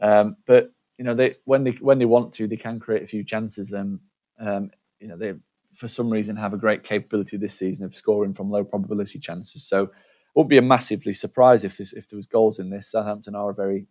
Um, 0.00 0.36
but 0.46 0.72
you 0.98 1.04
know, 1.04 1.14
they 1.14 1.36
when 1.44 1.64
they 1.64 1.70
when 1.72 1.98
they 1.98 2.04
want 2.04 2.34
to, 2.34 2.46
they 2.46 2.56
can 2.56 2.78
create 2.78 3.02
a 3.02 3.06
few 3.06 3.24
chances. 3.24 3.72
And 3.72 4.00
um, 4.38 4.70
you 5.00 5.08
know, 5.08 5.16
they 5.16 5.34
for 5.74 5.88
some 5.88 6.10
reason 6.10 6.36
have 6.36 6.52
a 6.52 6.58
great 6.58 6.82
capability 6.84 7.38
this 7.38 7.54
season 7.54 7.84
of 7.86 7.94
scoring 7.94 8.34
from 8.34 8.50
low 8.50 8.64
probability 8.64 9.18
chances. 9.18 9.64
So, 9.64 9.84
it 9.84 9.90
would 10.34 10.48
be 10.48 10.58
a 10.58 10.62
massively 10.62 11.14
surprise 11.14 11.64
if 11.64 11.78
this, 11.78 11.92
if 11.92 12.08
there 12.08 12.16
was 12.18 12.26
goals 12.26 12.58
in 12.58 12.68
this. 12.68 12.90
Southampton 12.90 13.34
are 13.34 13.50
a 13.50 13.54
very 13.54 13.86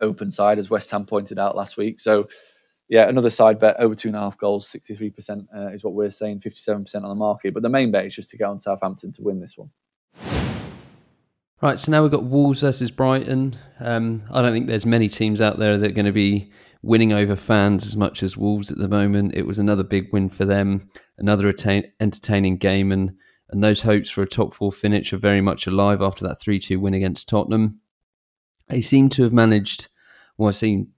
open 0.00 0.30
side, 0.30 0.58
as 0.58 0.70
West 0.70 0.90
Ham 0.90 1.06
pointed 1.06 1.38
out 1.38 1.56
last 1.56 1.76
week. 1.76 2.00
So, 2.00 2.28
yeah, 2.88 3.08
another 3.08 3.30
side 3.30 3.58
bet 3.58 3.76
over 3.78 3.94
two 3.94 4.08
and 4.08 4.16
a 4.16 4.20
half 4.20 4.36
goals, 4.38 4.68
63% 4.70 5.46
uh, 5.56 5.68
is 5.68 5.84
what 5.84 5.94
we're 5.94 6.10
saying, 6.10 6.40
57% 6.40 6.94
on 6.96 7.02
the 7.02 7.14
market. 7.14 7.54
But 7.54 7.62
the 7.62 7.68
main 7.68 7.90
bet 7.90 8.06
is 8.06 8.14
just 8.14 8.30
to 8.30 8.36
go 8.36 8.50
on 8.50 8.60
Southampton 8.60 9.12
to 9.12 9.22
win 9.22 9.40
this 9.40 9.56
one. 9.56 9.70
Right, 11.62 11.78
so 11.78 11.90
now 11.90 12.02
we've 12.02 12.10
got 12.10 12.24
Wolves 12.24 12.60
versus 12.60 12.90
Brighton. 12.90 13.56
Um, 13.80 14.22
I 14.30 14.42
don't 14.42 14.52
think 14.52 14.66
there's 14.66 14.84
many 14.84 15.08
teams 15.08 15.40
out 15.40 15.58
there 15.58 15.78
that 15.78 15.90
are 15.90 15.94
going 15.94 16.04
to 16.04 16.12
be 16.12 16.52
winning 16.82 17.14
over 17.14 17.34
fans 17.36 17.86
as 17.86 17.96
much 17.96 18.22
as 18.22 18.36
Wolves 18.36 18.70
at 18.70 18.76
the 18.76 18.88
moment. 18.88 19.34
It 19.34 19.46
was 19.46 19.58
another 19.58 19.82
big 19.82 20.12
win 20.12 20.28
for 20.28 20.44
them, 20.44 20.90
another 21.16 21.48
attain- 21.48 21.90
entertaining 22.00 22.58
game, 22.58 22.92
and 22.92 23.16
and 23.50 23.62
those 23.62 23.82
hopes 23.82 24.10
for 24.10 24.22
a 24.22 24.26
top 24.26 24.52
four 24.52 24.72
finish 24.72 25.12
are 25.12 25.18
very 25.18 25.40
much 25.40 25.66
alive 25.66 26.02
after 26.02 26.26
that 26.26 26.40
3 26.40 26.58
2 26.58 26.80
win 26.80 26.94
against 26.94 27.28
Tottenham 27.28 27.80
they 28.68 28.80
seem 28.80 29.08
to 29.10 29.22
have 29.22 29.32
managed, 29.32 29.88
well, 30.36 30.48
I 30.48 30.52
seem 30.52 30.88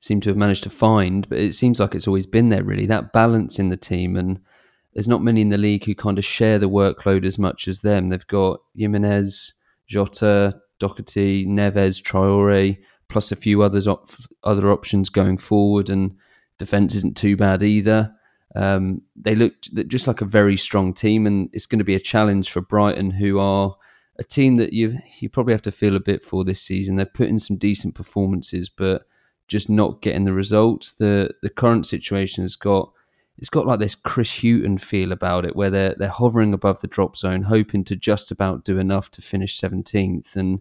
seem 0.00 0.20
to 0.20 0.30
have 0.30 0.36
managed 0.36 0.62
to 0.62 0.70
find, 0.70 1.28
but 1.28 1.38
it 1.38 1.54
seems 1.54 1.80
like 1.80 1.94
it's 1.94 2.06
always 2.06 2.26
been 2.26 2.50
there 2.50 2.62
really 2.62 2.86
that 2.86 3.12
balance 3.12 3.58
in 3.58 3.68
the 3.68 3.76
team, 3.76 4.16
and 4.16 4.40
there's 4.94 5.08
not 5.08 5.22
many 5.22 5.40
in 5.40 5.48
the 5.48 5.58
league 5.58 5.84
who 5.84 5.94
kind 5.94 6.18
of 6.18 6.24
share 6.24 6.58
the 6.58 6.68
workload 6.68 7.24
as 7.24 7.38
much 7.38 7.68
as 7.68 7.80
them. 7.80 8.08
They've 8.08 8.26
got 8.26 8.60
Jimenez, 8.76 9.52
Jota, 9.86 10.60
Doherty, 10.78 11.46
Neves, 11.46 12.02
Traore, 12.02 12.78
plus 13.08 13.32
a 13.32 13.36
few 13.36 13.62
others 13.62 13.88
op- 13.88 14.10
other 14.44 14.70
options 14.70 15.08
going 15.08 15.38
forward, 15.38 15.90
and 15.90 16.16
defense 16.58 16.94
isn't 16.94 17.16
too 17.16 17.36
bad 17.36 17.62
either. 17.62 18.14
Um, 18.54 19.02
they 19.14 19.34
look 19.34 19.54
just 19.88 20.06
like 20.06 20.20
a 20.20 20.26
very 20.26 20.56
strong 20.56 20.94
team, 20.94 21.26
and 21.26 21.50
it's 21.52 21.66
going 21.66 21.78
to 21.80 21.84
be 21.84 21.94
a 21.94 22.00
challenge 22.00 22.50
for 22.50 22.60
Brighton, 22.60 23.10
who 23.10 23.38
are 23.38 23.76
a 24.18 24.24
team 24.24 24.56
that 24.56 24.72
you 24.72 24.98
you 25.20 25.28
probably 25.28 25.54
have 25.54 25.62
to 25.62 25.72
feel 25.72 25.96
a 25.96 26.00
bit 26.00 26.24
for 26.24 26.44
this 26.44 26.60
season. 26.60 26.96
They've 26.96 27.12
put 27.12 27.28
in 27.28 27.38
some 27.38 27.56
decent 27.56 27.94
performances, 27.94 28.68
but 28.68 29.04
just 29.46 29.70
not 29.70 30.02
getting 30.02 30.24
the 30.24 30.32
results. 30.32 30.92
The 30.92 31.30
the 31.42 31.50
current 31.50 31.86
situation 31.86 32.44
has 32.44 32.56
got 32.56 32.92
it's 33.38 33.48
got 33.48 33.66
like 33.66 33.78
this 33.78 33.94
Chris 33.94 34.40
Hughton 34.42 34.78
feel 34.78 35.12
about 35.12 35.44
it, 35.44 35.54
where 35.54 35.70
they're 35.70 35.94
they're 35.96 36.08
hovering 36.08 36.52
above 36.52 36.80
the 36.80 36.88
drop 36.88 37.16
zone, 37.16 37.42
hoping 37.42 37.84
to 37.84 37.96
just 37.96 38.30
about 38.30 38.64
do 38.64 38.78
enough 38.78 39.10
to 39.12 39.22
finish 39.22 39.56
seventeenth, 39.56 40.34
and 40.34 40.60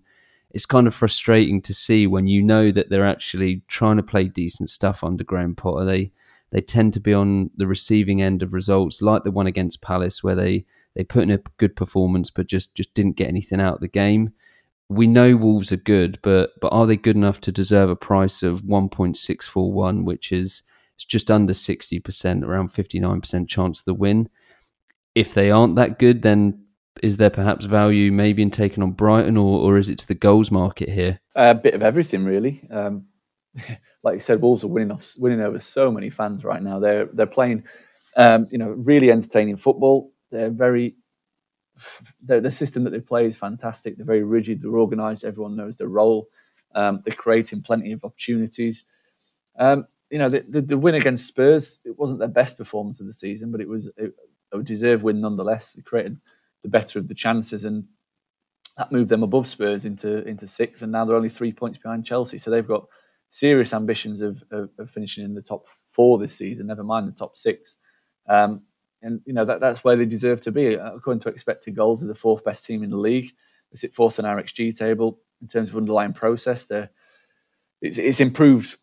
it's 0.51 0.65
kind 0.65 0.87
of 0.87 0.95
frustrating 0.95 1.61
to 1.63 1.73
see 1.73 2.07
when 2.07 2.27
you 2.27 2.41
know 2.43 2.71
that 2.71 2.89
they're 2.89 3.05
actually 3.05 3.63
trying 3.67 3.97
to 3.97 4.03
play 4.03 4.25
decent 4.25 4.69
stuff 4.69 5.03
under 5.03 5.23
Graham 5.23 5.55
Potter. 5.55 5.83
They 5.83 6.11
they 6.51 6.61
tend 6.61 6.93
to 6.93 6.99
be 6.99 7.13
on 7.13 7.49
the 7.57 7.67
receiving 7.67 8.21
end 8.21 8.43
of 8.43 8.53
results, 8.53 9.01
like 9.01 9.23
the 9.23 9.31
one 9.31 9.47
against 9.47 9.81
Palace, 9.81 10.23
where 10.23 10.35
they 10.35 10.65
they 10.97 11.03
put 11.03 11.21
in 11.21 11.29
a 11.29 11.37
good 11.57 11.75
performance, 11.75 12.31
but 12.31 12.47
just 12.47 12.73
just 12.73 12.95
didn't 12.95 13.17
get 13.17 13.27
anything 13.27 13.61
out 13.61 13.75
of 13.75 13.81
the 13.81 13.87
game. 13.87 14.33
We 14.89 15.05
know 15.05 15.37
Wolves 15.37 15.71
are 15.71 15.77
good, 15.77 16.17
but 16.23 16.59
but 16.59 16.69
are 16.69 16.87
they 16.87 16.97
good 16.97 17.15
enough 17.15 17.39
to 17.41 17.51
deserve 17.51 17.91
a 17.91 17.95
price 17.95 18.41
of 18.41 18.65
one 18.65 18.89
point 18.89 19.15
six 19.15 19.47
four 19.47 19.71
one, 19.71 20.05
which 20.05 20.31
is 20.31 20.63
it's 20.95 21.05
just 21.05 21.29
under 21.29 21.53
sixty 21.53 21.99
percent, 21.99 22.43
around 22.43 22.69
fifty 22.69 22.99
nine 22.99 23.21
percent 23.21 23.47
chance 23.47 23.79
of 23.79 23.85
the 23.85 23.93
win. 23.93 24.27
If 25.13 25.35
they 25.35 25.51
aren't 25.51 25.75
that 25.75 25.99
good, 25.99 26.23
then 26.23 26.65
is 27.03 27.17
there 27.17 27.29
perhaps 27.29 27.65
value 27.65 28.11
maybe 28.11 28.41
in 28.41 28.49
taking 28.49 28.81
on 28.81 28.93
Brighton, 28.93 29.37
or 29.37 29.59
or 29.59 29.77
is 29.77 29.89
it 29.89 29.99
to 29.99 30.07
the 30.07 30.15
goals 30.15 30.49
market 30.49 30.89
here? 30.89 31.19
A 31.35 31.53
bit 31.53 31.75
of 31.75 31.83
everything, 31.83 32.25
really. 32.25 32.67
Um, 32.71 33.05
like 34.03 34.15
you 34.15 34.19
said, 34.19 34.41
Wolves 34.41 34.63
are 34.63 34.67
winning 34.67 34.89
off, 34.89 35.13
winning 35.19 35.41
over 35.41 35.59
so 35.59 35.91
many 35.91 36.09
fans 36.09 36.43
right 36.43 36.63
now. 36.63 36.79
They're 36.79 37.05
they're 37.13 37.27
playing, 37.27 37.65
um, 38.15 38.47
you 38.49 38.57
know, 38.57 38.69
really 38.69 39.11
entertaining 39.11 39.57
football. 39.57 40.11
They're 40.31 40.49
very 40.49 40.95
the, 42.23 42.51
system 42.51 42.83
that 42.83 42.91
they 42.91 42.99
play 42.99 43.27
is 43.27 43.37
fantastic. 43.37 43.97
They're 43.97 44.05
very 44.05 44.23
rigid. 44.23 44.61
They're 44.61 44.79
organised. 44.79 45.23
Everyone 45.23 45.55
knows 45.55 45.77
their 45.77 45.87
role. 45.87 46.27
Um, 46.75 47.01
they're 47.05 47.15
creating 47.15 47.61
plenty 47.61 47.91
of 47.91 48.03
opportunities. 48.03 48.85
Um, 49.57 49.87
you 50.09 50.17
know, 50.17 50.29
the, 50.29 50.45
the, 50.47 50.61
the, 50.61 50.77
win 50.77 50.95
against 50.95 51.27
Spurs, 51.27 51.79
it 51.83 51.97
wasn't 51.97 52.19
their 52.19 52.27
best 52.27 52.57
performance 52.57 52.99
of 52.99 53.07
the 53.07 53.13
season, 53.13 53.51
but 53.51 53.61
it 53.61 53.67
was 53.67 53.89
a, 53.99 54.57
a 54.57 54.63
deserved 54.63 55.03
win 55.03 55.21
nonetheless. 55.21 55.75
It 55.75 55.85
created 55.85 56.19
the 56.63 56.69
better 56.69 56.99
of 56.99 57.07
the 57.07 57.13
chances, 57.13 57.63
and 57.63 57.85
that 58.77 58.91
moved 58.91 59.09
them 59.09 59.23
above 59.23 59.47
Spurs 59.47 59.85
into 59.85 60.25
into 60.27 60.47
sixth, 60.47 60.81
and 60.81 60.91
now 60.91 61.03
they're 61.03 61.15
only 61.15 61.29
three 61.29 61.51
points 61.51 61.77
behind 61.77 62.05
Chelsea. 62.05 62.37
So 62.37 62.51
they've 62.51 62.67
got 62.67 62.85
serious 63.29 63.73
ambitions 63.73 64.21
of, 64.21 64.41
of, 64.51 64.69
of 64.77 64.89
finishing 64.89 65.25
in 65.25 65.33
the 65.33 65.41
top 65.41 65.67
four 65.91 66.17
this 66.17 66.35
season, 66.35 66.67
never 66.67 66.83
mind 66.83 67.07
the 67.07 67.11
top 67.11 67.37
six. 67.37 67.75
Um, 68.29 68.61
and 69.07 69.21
you 69.25 69.33
know 69.33 69.45
that 69.45 69.61
that's 69.61 69.83
where 69.83 69.95
they 69.95 70.05
deserve 70.05 70.41
to 70.41 70.51
be. 70.51 70.73
According 70.73 71.21
to 71.21 71.29
expected 71.29 71.75
goals, 71.75 72.01
they're 72.01 72.09
the 72.09 72.15
fourth 72.15 72.43
best 72.43 72.65
team 72.65 72.83
in 72.83 72.89
the 72.89 72.97
league. 72.97 73.31
They 73.71 73.75
sit 73.77 73.95
fourth 73.95 74.19
on 74.19 74.25
our 74.25 74.41
XG 74.41 74.77
table 74.77 75.19
in 75.41 75.47
terms 75.47 75.69
of 75.69 75.77
underlying 75.77 76.13
process. 76.13 76.65
They're 76.65 76.89
it's, 77.81 77.97
it's 77.97 78.19
improved, 78.19 78.77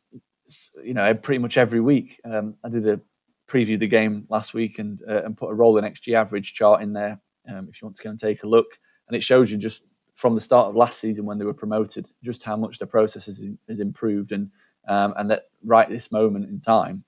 you 0.83 0.95
know, 0.95 1.15
pretty 1.15 1.41
much 1.41 1.59
every 1.59 1.81
week. 1.81 2.21
Um, 2.25 2.55
I 2.65 2.71
did 2.71 2.89
a 2.89 3.01
preview 3.47 3.79
the 3.79 3.87
game 3.87 4.25
last 4.31 4.55
week 4.55 4.79
and 4.79 4.99
uh, 5.07 5.23
and 5.25 5.37
put 5.37 5.51
a 5.51 5.55
rolling 5.55 5.85
XG 5.85 6.15
average 6.15 6.55
chart 6.55 6.83
in 6.83 6.95
there 6.95 7.21
um, 7.49 7.69
if 7.69 7.81
you 7.81 7.87
want 7.87 7.97
to 7.97 8.03
go 8.03 8.11
and 8.11 8.19
take 8.19 8.43
a 8.45 8.49
look, 8.49 8.79
and 9.07 9.17
it 9.17 9.23
shows 9.23 9.53
you 9.53 9.59
just 9.59 9.85
from 10.15 10.35
the 10.35 10.41
start 10.41 10.69
of 10.69 10.75
last 10.75 11.01
season 11.01 11.27
when 11.27 11.39
they 11.39 11.45
were 11.45 11.53
promoted 11.53 12.07
just 12.23 12.43
how 12.43 12.57
much 12.57 12.79
the 12.79 12.87
process 12.87 13.27
has, 13.27 13.45
has 13.69 13.81
improved 13.81 14.33
and 14.33 14.51
um, 14.89 15.13
and 15.19 15.31
that 15.31 15.45
right 15.65 15.91
this 15.91 16.11
moment 16.11 16.49
in 16.49 16.61
time, 16.61 17.05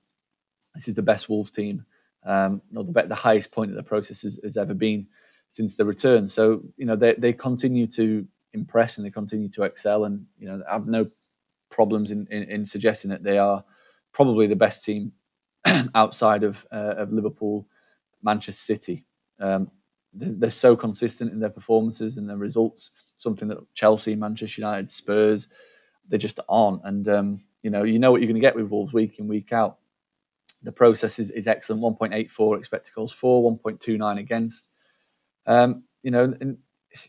this 0.75 0.87
is 0.87 0.93
the 0.93 1.01
best 1.01 1.29
Wolves 1.29 1.51
team 1.51 1.83
um, 2.25 2.61
the, 2.71 3.05
the 3.07 3.15
highest 3.15 3.51
point 3.51 3.71
that 3.71 3.77
the 3.77 3.83
process 3.83 4.21
has, 4.23 4.39
has, 4.43 4.57
ever 4.57 4.73
been 4.73 5.07
since 5.49 5.77
the 5.77 5.85
return. 5.85 6.27
So 6.27 6.61
you 6.77 6.85
know 6.85 6.95
they 6.95 7.13
they 7.13 7.33
continue 7.33 7.87
to 7.87 8.27
impress 8.53 8.97
and 8.97 9.05
they 9.05 9.11
continue 9.11 9.49
to 9.49 9.63
excel, 9.63 10.05
and 10.05 10.25
you 10.37 10.47
know 10.47 10.61
I 10.69 10.73
have 10.73 10.87
no 10.87 11.07
problems 11.69 12.11
in, 12.11 12.27
in, 12.31 12.43
in 12.43 12.65
suggesting 12.65 13.09
that 13.11 13.23
they 13.23 13.37
are 13.37 13.63
probably 14.13 14.47
the 14.47 14.55
best 14.55 14.83
team 14.83 15.11
outside 15.95 16.43
of 16.43 16.65
uh, 16.71 16.95
of 16.97 17.13
Liverpool, 17.13 17.67
Manchester 18.23 18.73
City. 18.73 19.05
Um, 19.39 19.71
they're, 20.13 20.33
they're, 20.33 20.51
so 20.51 20.75
consistent 20.75 21.31
in 21.31 21.39
their 21.39 21.49
performances 21.49 22.17
and 22.17 22.27
their 22.27 22.37
results. 22.37 22.91
Something 23.17 23.47
that 23.49 23.59
Chelsea, 23.73 24.15
Manchester 24.15 24.61
United, 24.61 24.89
Spurs, 24.89 25.47
they 26.07 26.17
just 26.17 26.39
aren't. 26.49 26.81
And 26.83 27.07
um, 27.07 27.41
you 27.61 27.69
know, 27.69 27.83
you 27.83 27.99
know 27.99 28.11
what 28.11 28.21
you're 28.21 28.27
going 28.27 28.41
to 28.41 28.47
get 28.47 28.55
with 28.55 28.69
Wolves 28.69 28.93
week 28.93 29.19
in 29.19 29.27
week 29.27 29.51
out. 29.51 29.77
The 30.63 30.71
process 30.71 31.19
is, 31.19 31.31
is 31.31 31.47
excellent. 31.47 31.81
1.84 31.81 32.57
expected 32.57 32.93
goals 32.93 33.13
for, 33.13 33.51
1.29 33.51 34.19
against. 34.19 34.69
Um, 35.45 35.83
you 36.03 36.11
know, 36.11 36.35
in, 36.41 36.57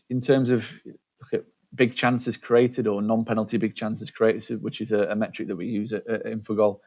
in 0.09 0.21
terms 0.21 0.49
of 0.49 0.71
look 0.85 1.33
at 1.33 1.43
big 1.75 1.95
chances 1.95 2.37
created 2.37 2.87
or 2.87 3.01
non-penalty 3.01 3.57
big 3.57 3.75
chances 3.75 4.11
created, 4.11 4.61
which 4.61 4.81
is 4.81 4.91
a, 4.91 5.03
a 5.03 5.15
metric 5.15 5.47
that 5.47 5.55
we 5.55 5.67
use 5.67 5.93
at, 5.93 6.07
at 6.07 6.25
Infogol, 6.25 6.79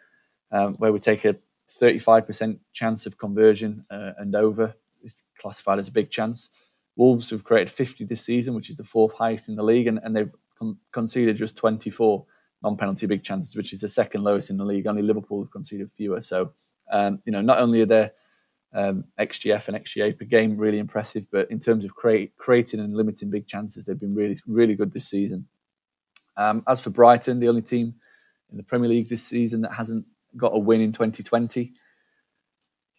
um, 0.50 0.74
where 0.74 0.92
we 0.92 0.98
take 0.98 1.24
a 1.24 1.36
35% 1.70 2.58
chance 2.72 3.06
of 3.06 3.18
conversion 3.18 3.82
uh, 3.90 4.12
and 4.18 4.34
over 4.34 4.74
is 5.02 5.24
classified 5.38 5.78
as 5.78 5.88
a 5.88 5.92
big 5.92 6.10
chance. 6.10 6.50
Wolves 6.96 7.30
have 7.30 7.44
created 7.44 7.70
50 7.70 8.04
this 8.04 8.24
season, 8.24 8.54
which 8.54 8.70
is 8.70 8.76
the 8.76 8.84
fourth 8.84 9.14
highest 9.14 9.48
in 9.48 9.56
the 9.56 9.62
league, 9.62 9.86
and, 9.86 9.98
and 10.02 10.14
they've 10.14 10.34
con- 10.58 10.76
conceded 10.92 11.36
just 11.36 11.56
24 11.56 12.24
non-penalty 12.62 13.06
big 13.06 13.22
chances, 13.22 13.56
which 13.56 13.72
is 13.72 13.80
the 13.80 13.88
second 13.88 14.22
lowest 14.22 14.50
in 14.50 14.56
the 14.56 14.64
league. 14.64 14.86
Only 14.86 15.02
Liverpool 15.02 15.42
have 15.42 15.50
conceded 15.50 15.90
fewer. 15.96 16.20
So, 16.22 16.52
um, 16.90 17.20
you 17.24 17.32
know, 17.32 17.40
not 17.40 17.58
only 17.58 17.82
are 17.82 17.86
their 17.86 18.12
um, 18.74 19.04
XGF 19.18 19.68
and 19.68 19.76
XGA 19.76 20.18
per 20.18 20.24
game 20.24 20.56
really 20.56 20.78
impressive, 20.78 21.26
but 21.30 21.50
in 21.50 21.60
terms 21.60 21.84
of 21.84 21.94
create, 21.94 22.36
creating 22.36 22.80
and 22.80 22.96
limiting 22.96 23.30
big 23.30 23.46
chances, 23.46 23.84
they've 23.84 23.98
been 23.98 24.14
really, 24.14 24.36
really 24.46 24.74
good 24.74 24.92
this 24.92 25.08
season. 25.08 25.46
Um, 26.36 26.62
as 26.66 26.80
for 26.80 26.90
Brighton, 26.90 27.40
the 27.40 27.48
only 27.48 27.62
team 27.62 27.94
in 28.50 28.56
the 28.56 28.62
Premier 28.62 28.88
League 28.88 29.08
this 29.08 29.22
season 29.22 29.60
that 29.62 29.72
hasn't 29.72 30.06
got 30.36 30.54
a 30.54 30.58
win 30.58 30.80
in 30.80 30.92
2020. 30.92 31.72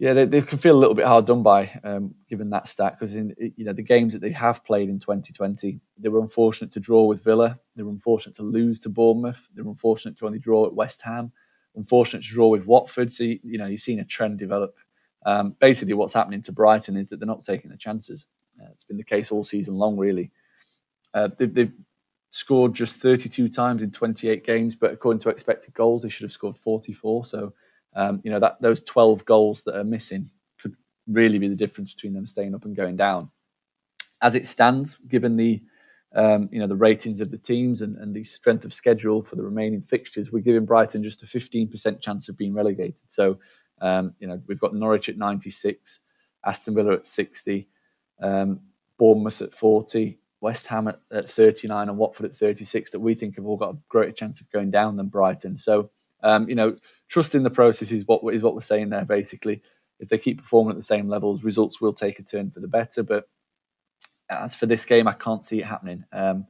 Yeah, 0.03 0.11
they, 0.11 0.25
they 0.25 0.41
can 0.41 0.57
feel 0.57 0.75
a 0.75 0.81
little 0.81 0.95
bit 0.95 1.05
hard 1.05 1.25
done 1.25 1.43
by 1.43 1.79
um, 1.85 2.13
given 2.27 2.49
that 2.49 2.67
stat 2.67 2.99
because 2.99 3.15
in 3.15 3.33
you 3.55 3.63
know 3.63 3.71
the 3.71 3.81
games 3.81 4.11
that 4.11 4.19
they 4.19 4.31
have 4.31 4.61
played 4.65 4.89
in 4.89 4.99
2020, 4.99 5.79
they 5.97 6.09
were 6.09 6.19
unfortunate 6.19 6.73
to 6.73 6.81
draw 6.81 7.05
with 7.05 7.23
Villa, 7.23 7.57
they 7.77 7.83
were 7.83 7.89
unfortunate 7.89 8.35
to 8.35 8.43
lose 8.43 8.79
to 8.79 8.89
Bournemouth, 8.89 9.47
they 9.55 9.61
were 9.61 9.69
unfortunate 9.69 10.17
to 10.17 10.25
only 10.25 10.39
draw 10.39 10.65
at 10.65 10.73
West 10.73 11.03
Ham, 11.03 11.31
unfortunate 11.77 12.21
to 12.23 12.27
draw 12.27 12.49
with 12.49 12.65
Watford. 12.65 13.13
So 13.13 13.23
you, 13.23 13.39
you 13.43 13.57
know 13.57 13.67
you've 13.67 13.79
seen 13.79 14.01
a 14.01 14.03
trend 14.03 14.39
develop. 14.39 14.75
Um, 15.25 15.55
basically, 15.59 15.93
what's 15.93 16.13
happening 16.13 16.41
to 16.41 16.51
Brighton 16.51 16.97
is 16.97 17.07
that 17.07 17.21
they're 17.21 17.25
not 17.25 17.45
taking 17.45 17.71
the 17.71 17.77
chances. 17.77 18.25
Uh, 18.61 18.67
it's 18.73 18.83
been 18.83 18.97
the 18.97 19.05
case 19.05 19.31
all 19.31 19.45
season 19.45 19.75
long, 19.75 19.95
really. 19.95 20.31
Uh, 21.13 21.29
they've, 21.39 21.53
they've 21.53 21.73
scored 22.29 22.73
just 22.73 22.99
32 22.99 23.47
times 23.47 23.81
in 23.81 23.89
28 23.89 24.45
games, 24.45 24.75
but 24.75 24.91
according 24.91 25.21
to 25.21 25.29
expected 25.29 25.73
goals, 25.73 26.01
they 26.01 26.09
should 26.09 26.25
have 26.25 26.33
scored 26.33 26.57
44. 26.57 27.23
So 27.23 27.53
um, 27.95 28.21
you 28.23 28.31
know 28.31 28.39
that 28.39 28.61
those 28.61 28.81
12 28.81 29.25
goals 29.25 29.63
that 29.63 29.77
are 29.77 29.83
missing 29.83 30.29
could 30.59 30.75
really 31.07 31.39
be 31.39 31.47
the 31.47 31.55
difference 31.55 31.93
between 31.93 32.13
them 32.13 32.25
staying 32.25 32.55
up 32.55 32.65
and 32.65 32.75
going 32.75 32.95
down. 32.95 33.29
As 34.21 34.35
it 34.35 34.45
stands, 34.45 34.97
given 35.07 35.35
the 35.35 35.61
um, 36.15 36.49
you 36.51 36.59
know 36.59 36.67
the 36.67 36.75
ratings 36.75 37.19
of 37.19 37.31
the 37.31 37.37
teams 37.37 37.81
and, 37.81 37.97
and 37.97 38.15
the 38.15 38.23
strength 38.23 38.65
of 38.65 38.73
schedule 38.73 39.21
for 39.21 39.35
the 39.35 39.43
remaining 39.43 39.81
fixtures, 39.81 40.31
we're 40.31 40.43
giving 40.43 40.65
Brighton 40.65 41.03
just 41.03 41.23
a 41.23 41.25
15% 41.25 42.01
chance 42.01 42.29
of 42.29 42.37
being 42.37 42.53
relegated. 42.53 43.11
So 43.11 43.39
um, 43.81 44.13
you 44.19 44.27
know 44.27 44.41
we've 44.47 44.59
got 44.59 44.75
Norwich 44.75 45.09
at 45.09 45.17
96, 45.17 45.99
Aston 46.45 46.75
Villa 46.75 46.93
at 46.93 47.07
60, 47.07 47.67
um, 48.21 48.59
Bournemouth 48.97 49.41
at 49.41 49.53
40, 49.53 50.19
West 50.39 50.67
Ham 50.67 50.87
at, 50.87 50.99
at 51.11 51.29
39, 51.29 51.89
and 51.89 51.97
Watford 51.97 52.27
at 52.27 52.35
36. 52.35 52.91
That 52.91 52.99
we 52.99 53.15
think 53.15 53.35
have 53.35 53.45
all 53.45 53.57
got 53.57 53.73
a 53.73 53.77
greater 53.89 54.11
chance 54.11 54.39
of 54.39 54.49
going 54.51 54.71
down 54.71 54.95
than 54.95 55.07
Brighton. 55.07 55.57
So 55.57 55.89
um, 56.23 56.49
you 56.49 56.55
know, 56.55 56.75
trust 57.09 57.35
in 57.35 57.43
the 57.43 57.49
process 57.49 57.91
is 57.91 58.07
what 58.07 58.21
is 58.33 58.41
what 58.41 58.55
we're 58.55 58.61
saying 58.61 58.89
there. 58.89 59.05
Basically, 59.05 59.61
if 59.99 60.09
they 60.09 60.17
keep 60.17 60.39
performing 60.39 60.71
at 60.71 60.77
the 60.77 60.83
same 60.83 61.07
levels, 61.07 61.43
results 61.43 61.79
will 61.79 61.93
take 61.93 62.19
a 62.19 62.23
turn 62.23 62.49
for 62.49 62.59
the 62.59 62.67
better. 62.67 63.03
But 63.03 63.25
as 64.29 64.55
for 64.55 64.65
this 64.65 64.85
game, 64.85 65.07
I 65.07 65.13
can't 65.13 65.45
see 65.45 65.59
it 65.59 65.65
happening. 65.65 66.03
Um, 66.11 66.47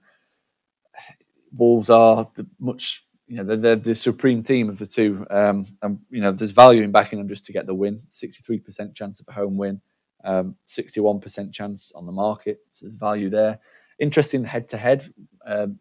Wolves 1.55 1.89
are 1.89 2.29
the 2.35 2.47
much, 2.59 3.05
you 3.27 3.37
know, 3.37 3.43
they're, 3.43 3.57
they're, 3.57 3.75
the 3.75 3.95
supreme 3.95 4.41
team 4.41 4.69
of 4.69 4.79
the 4.79 4.87
two. 4.87 5.25
Um, 5.29 5.67
and 5.81 5.99
you 6.09 6.21
know, 6.21 6.31
there's 6.31 6.51
value 6.51 6.83
in 6.83 6.91
backing 6.91 7.19
them 7.19 7.27
just 7.27 7.45
to 7.45 7.53
get 7.53 7.65
the 7.65 7.73
win. 7.73 8.01
Sixty-three 8.09 8.59
percent 8.59 8.95
chance 8.95 9.19
of 9.19 9.27
a 9.27 9.33
home 9.33 9.57
win, 9.57 9.81
um, 10.23 10.55
sixty-one 10.65 11.19
percent 11.19 11.53
chance 11.53 11.91
on 11.93 12.05
the 12.05 12.11
market. 12.11 12.59
So 12.71 12.85
there's 12.85 12.95
value 12.95 13.29
there 13.29 13.59
interesting 13.99 14.43
head 14.43 14.67
to 14.69 14.77
head. 14.77 15.13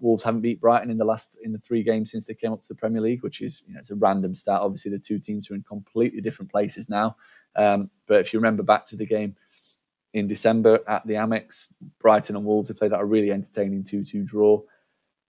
Wolves 0.00 0.22
haven't 0.22 0.40
beat 0.40 0.60
Brighton 0.60 0.90
in 0.90 0.98
the 0.98 1.04
last 1.04 1.36
in 1.42 1.52
the 1.52 1.58
three 1.58 1.82
games 1.82 2.10
since 2.10 2.26
they 2.26 2.34
came 2.34 2.52
up 2.52 2.62
to 2.62 2.68
the 2.68 2.74
Premier 2.74 3.00
League, 3.00 3.22
which 3.22 3.40
is 3.40 3.62
you 3.66 3.74
know 3.74 3.80
it's 3.80 3.90
a 3.90 3.94
random 3.96 4.34
stat. 4.34 4.60
Obviously, 4.60 4.90
the 4.90 4.98
two 4.98 5.18
teams 5.18 5.50
are 5.50 5.54
in 5.54 5.62
completely 5.62 6.20
different 6.20 6.50
places 6.50 6.88
now. 6.88 7.16
Um, 7.56 7.90
but 8.06 8.20
if 8.20 8.32
you 8.32 8.38
remember 8.38 8.62
back 8.62 8.86
to 8.86 8.96
the 8.96 9.06
game 9.06 9.36
in 10.14 10.26
December 10.26 10.80
at 10.88 11.06
the 11.06 11.14
Amex, 11.14 11.68
Brighton 11.98 12.36
and 12.36 12.44
Wolves 12.44 12.68
have 12.68 12.76
played 12.76 12.92
out 12.92 13.00
a 13.00 13.04
really 13.04 13.30
entertaining 13.30 13.84
two-two 13.84 14.24
draw. 14.24 14.60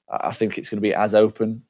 I 0.09 0.33
think 0.33 0.57
it's 0.57 0.69
going 0.69 0.77
to 0.77 0.81
be 0.81 0.93
as 0.93 1.13
open 1.13 1.63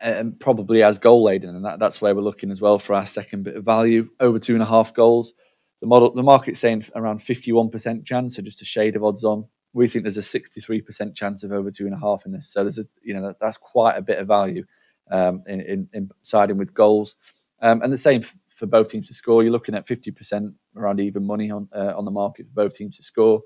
and 0.00 0.38
probably 0.40 0.82
as 0.82 0.98
goal 0.98 1.22
laden, 1.22 1.54
and 1.54 1.64
that, 1.64 1.78
that's 1.78 2.00
where 2.00 2.14
we're 2.14 2.22
looking 2.22 2.50
as 2.50 2.60
well 2.60 2.78
for 2.78 2.94
our 2.94 3.06
second 3.06 3.44
bit 3.44 3.56
of 3.56 3.64
value 3.64 4.08
over 4.18 4.38
two 4.38 4.54
and 4.54 4.62
a 4.62 4.66
half 4.66 4.92
goals. 4.92 5.32
The 5.80 5.86
model, 5.86 6.12
the 6.12 6.22
market's 6.22 6.58
saying 6.58 6.84
around 6.94 7.22
fifty-one 7.22 7.70
percent 7.70 8.04
chance, 8.04 8.36
so 8.36 8.42
just 8.42 8.62
a 8.62 8.64
shade 8.64 8.96
of 8.96 9.04
odds 9.04 9.24
on 9.24 9.46
we 9.76 9.86
think 9.86 10.04
there's 10.04 10.16
a 10.16 10.20
63% 10.40 11.14
chance 11.14 11.44
of 11.44 11.52
over 11.52 11.70
two 11.70 11.84
and 11.84 11.94
a 11.94 11.98
half 11.98 12.24
in 12.24 12.32
this. 12.32 12.48
So 12.48 12.64
there's 12.64 12.78
a, 12.78 12.86
you 13.02 13.12
know, 13.12 13.20
that, 13.26 13.38
that's 13.38 13.58
quite 13.58 13.96
a 13.96 14.02
bit 14.02 14.18
of 14.18 14.26
value 14.26 14.64
um, 15.10 15.42
in, 15.46 15.60
in, 15.60 15.88
in, 15.92 16.10
siding 16.22 16.56
with 16.56 16.72
goals. 16.72 17.16
Um, 17.60 17.82
and 17.82 17.92
the 17.92 17.98
same 17.98 18.22
f- 18.22 18.34
for 18.48 18.64
both 18.64 18.88
teams 18.88 19.06
to 19.08 19.14
score. 19.14 19.42
You're 19.42 19.52
looking 19.52 19.74
at 19.74 19.86
50% 19.86 20.54
around 20.76 21.00
even 21.00 21.26
money 21.26 21.50
on 21.50 21.68
uh, 21.74 21.92
on 21.94 22.06
the 22.06 22.10
market 22.10 22.46
for 22.46 22.54
both 22.54 22.74
teams 22.74 22.96
to 22.96 23.02
score. 23.02 23.42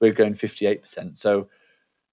We're 0.00 0.12
going 0.12 0.32
58%. 0.32 1.14
So, 1.14 1.48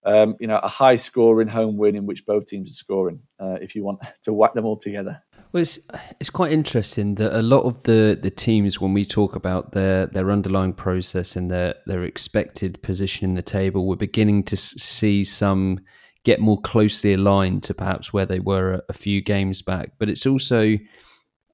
um, 0.03 0.35
you 0.41 0.47
know, 0.47 0.57
a 0.57 0.67
high 0.67 0.97
scoring 0.97 1.47
home 1.47 1.77
win 1.77 1.95
in 1.95 2.05
which 2.05 2.25
both 2.25 2.47
teams 2.47 2.69
are 2.69 2.75
scoring. 2.75 3.21
Uh, 3.39 3.57
if 3.61 3.75
you 3.75 3.83
want 3.83 4.01
to 4.23 4.33
whack 4.33 4.53
them 4.55 4.65
all 4.65 4.77
together. 4.77 5.23
Well, 5.53 5.61
it's, 5.61 5.77
it's 6.19 6.31
quite 6.31 6.51
interesting 6.51 7.13
that 7.15 7.37
a 7.37 7.43
lot 7.43 7.61
of 7.61 7.83
the, 7.83 8.17
the 8.19 8.31
teams, 8.31 8.81
when 8.81 8.91
we 8.91 9.05
talk 9.05 9.35
about 9.35 9.73
their, 9.73 10.07
their 10.07 10.31
underlying 10.31 10.73
process 10.73 11.35
and 11.35 11.51
their, 11.51 11.75
their 11.85 12.03
expected 12.03 12.81
position 12.81 13.29
in 13.29 13.35
the 13.35 13.43
table, 13.43 13.85
we're 13.85 13.95
beginning 13.95 14.43
to 14.45 14.57
see 14.57 15.23
some 15.23 15.79
get 16.23 16.39
more 16.39 16.59
closely 16.59 17.13
aligned 17.13 17.61
to 17.63 17.75
perhaps 17.75 18.11
where 18.11 18.25
they 18.25 18.39
were 18.39 18.73
a, 18.73 18.81
a 18.89 18.93
few 18.93 19.21
games 19.21 19.61
back. 19.61 19.91
But 19.99 20.09
it's 20.09 20.25
also, 20.25 20.79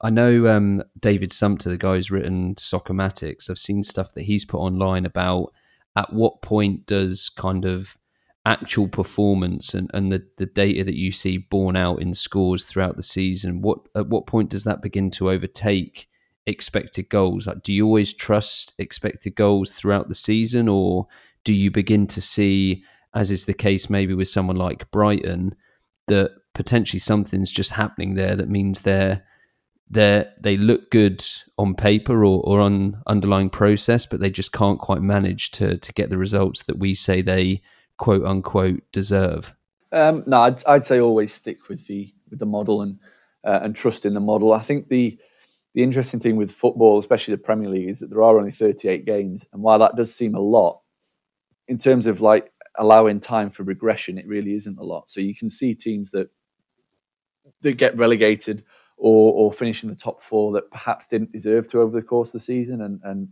I 0.02 0.10
know 0.10 0.47
um, 0.47 0.82
David 0.97 1.34
Sumpter, 1.34 1.68
the 1.70 1.78
guy 1.78 1.95
who's 1.95 2.10
written 2.10 2.56
Soccermatics, 2.56 3.50
I've 3.50 3.58
seen 3.58 3.84
stuff 3.84 4.14
that 4.14 4.24
he's 4.24 4.45
put 4.45 4.60
online 4.60 5.06
about 5.06 5.52
at 5.97 6.14
what 6.14 6.41
point 6.41 6.86
does 6.86 7.28
kind 7.28 7.66
of 7.66 7.97
actual 8.50 8.88
performance 8.88 9.76
and, 9.76 9.91
and 9.93 10.12
the, 10.12 10.28
the 10.38 10.47
data 10.47 10.84
that 10.84 10.95
you 10.95 11.12
see 11.12 11.38
borne 11.38 11.76
out 11.76 12.02
in 12.02 12.16
scores 12.16 12.66
throughout 12.66 12.97
the 12.97 13.04
season, 13.04 13.62
what 13.62 13.78
at 13.95 14.08
what 14.08 14.26
point 14.26 14.50
does 14.50 14.64
that 14.64 14.82
begin 14.82 15.12
to 15.12 15.30
overtake 15.30 16.10
expected 16.47 17.10
goals? 17.10 17.45
Like, 17.45 17.62
do 17.62 17.72
you 17.72 17.86
always 17.86 18.12
trust 18.12 18.74
expected 18.80 19.36
goals 19.36 19.72
throughout 19.72 20.10
the 20.10 20.16
season, 20.16 20.68
or 20.68 21.08
do 21.43 21.54
you 21.54 21.70
begin 21.70 22.08
to 22.08 22.22
see, 22.22 22.84
as 23.14 23.30
is 23.30 23.45
the 23.45 23.54
case 23.54 23.88
maybe 23.88 24.16
with 24.16 24.28
someone 24.28 24.58
like 24.58 24.89
Brighton, 24.89 25.54
that 26.08 26.32
potentially 26.56 27.00
something's 27.00 27.52
just 27.52 27.74
happening 27.74 28.16
there 28.16 28.36
that 28.36 28.50
means 28.50 28.82
they're 28.82 29.24
they 29.91 30.26
they 30.41 30.58
look 30.58 30.89
good 30.89 31.24
on 31.60 31.76
paper 31.76 32.26
or, 32.26 32.41
or 32.43 32.60
on 32.60 33.04
underlying 33.06 33.52
process, 33.52 34.08
but 34.08 34.20
they 34.20 34.32
just 34.32 34.52
can't 34.52 34.80
quite 34.80 35.04
manage 35.04 35.52
to 35.52 35.78
to 35.78 35.93
get 35.93 36.10
the 36.10 36.18
results 36.18 36.64
that 36.64 36.80
we 36.80 36.95
say 36.95 37.22
they 37.22 37.62
quote 38.00 38.26
unquote 38.26 38.82
deserve. 38.91 39.56
Um, 39.91 40.24
no, 40.26 40.41
I'd, 40.41 40.66
I'd 40.66 40.84
say 40.84 41.00
always 41.00 41.32
stick 41.32 41.70
with 41.70 41.86
the 41.86 42.12
with 42.32 42.39
the 42.39 42.45
model 42.47 42.82
and 42.82 42.97
uh, 43.45 43.60
and 43.62 43.76
trust 43.76 44.06
in 44.06 44.16
the 44.16 44.20
model. 44.20 44.54
I 44.54 44.62
think 44.62 44.88
the 44.88 45.20
the 45.76 45.84
interesting 45.84 46.20
thing 46.20 46.36
with 46.36 46.52
football, 46.52 46.97
especially 46.97 47.36
the 47.36 47.43
Premier 47.43 47.70
League, 47.70 47.89
is 47.89 48.00
that 48.00 48.10
there 48.10 48.24
are 48.24 48.39
only 48.39 48.52
38 48.52 49.06
games, 49.06 49.45
and 49.54 49.62
while 49.62 49.78
that 49.80 49.95
does 49.95 50.14
seem 50.14 50.34
a 50.34 50.39
lot, 50.39 50.82
in 51.68 51.78
terms 51.78 52.08
of 52.08 52.22
like 52.22 52.52
allowing 52.76 53.20
time 53.20 53.52
for 53.52 53.64
regression, 53.64 54.18
it 54.18 54.28
really 54.28 54.56
isn't 54.56 54.80
a 54.80 54.84
lot. 54.84 55.10
So 55.10 55.22
you 55.22 55.36
can 55.36 55.50
see 55.50 55.76
teams 55.76 56.12
that 56.12 56.30
that 57.62 57.74
get 57.74 57.97
relegated 57.97 58.64
or 58.97 59.34
or 59.34 59.52
finish 59.52 59.84
in 59.84 59.89
the 59.89 59.95
top 59.95 60.24
four 60.24 60.54
that 60.54 60.72
perhaps 60.72 61.08
didn't 61.08 61.32
deserve 61.32 61.68
to 61.70 61.82
over 61.82 61.95
the 61.95 62.06
course 62.06 62.30
of 62.30 62.34
the 62.34 62.45
season, 62.45 62.82
and 62.82 63.02
and 63.04 63.28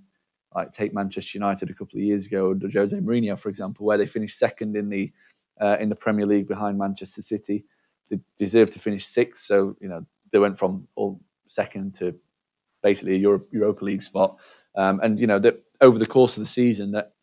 like 0.56 0.72
take 0.74 0.94
Manchester 0.94 1.38
United 1.38 1.70
a 1.70 1.74
couple 1.74 1.98
of 1.98 2.04
years 2.04 2.26
ago 2.26 2.52
under 2.52 2.70
Jose 2.70 2.96
Mourinho, 2.98 3.40
for 3.40 3.50
example, 3.50 3.86
where 3.86 3.98
they 3.98 4.06
finished 4.06 4.38
second 4.38 4.76
in 4.76 4.90
the 4.90 5.12
uh, 5.60 5.78
in 5.80 5.90
the 5.90 5.96
Premier 5.96 6.26
League 6.26 6.48
behind 6.48 6.78
Manchester 6.78 7.22
City. 7.22 7.66
They 8.10 8.20
deserved 8.38 8.74
to 8.74 8.80
finish 8.80 9.06
sixth, 9.06 9.44
so 9.44 9.76
you 9.80 9.90
know 9.90 10.06
they 10.32 10.40
went 10.40 10.58
from 10.58 10.88
all 10.96 11.20
second 11.48 11.96
to 11.96 12.16
basically 12.84 13.16
a 13.16 13.20
Europe, 13.20 13.48
Europa 13.52 13.84
League 13.84 14.04
spot. 14.04 14.38
Um, 14.76 15.00
and 15.02 15.20
you 15.20 15.28
know 15.28 15.40
that 15.40 15.64
over 15.82 16.00
the 16.00 16.06
course 16.06 16.38
of 16.38 16.44
the 16.44 16.50
season, 16.50 16.92
that 16.92 17.14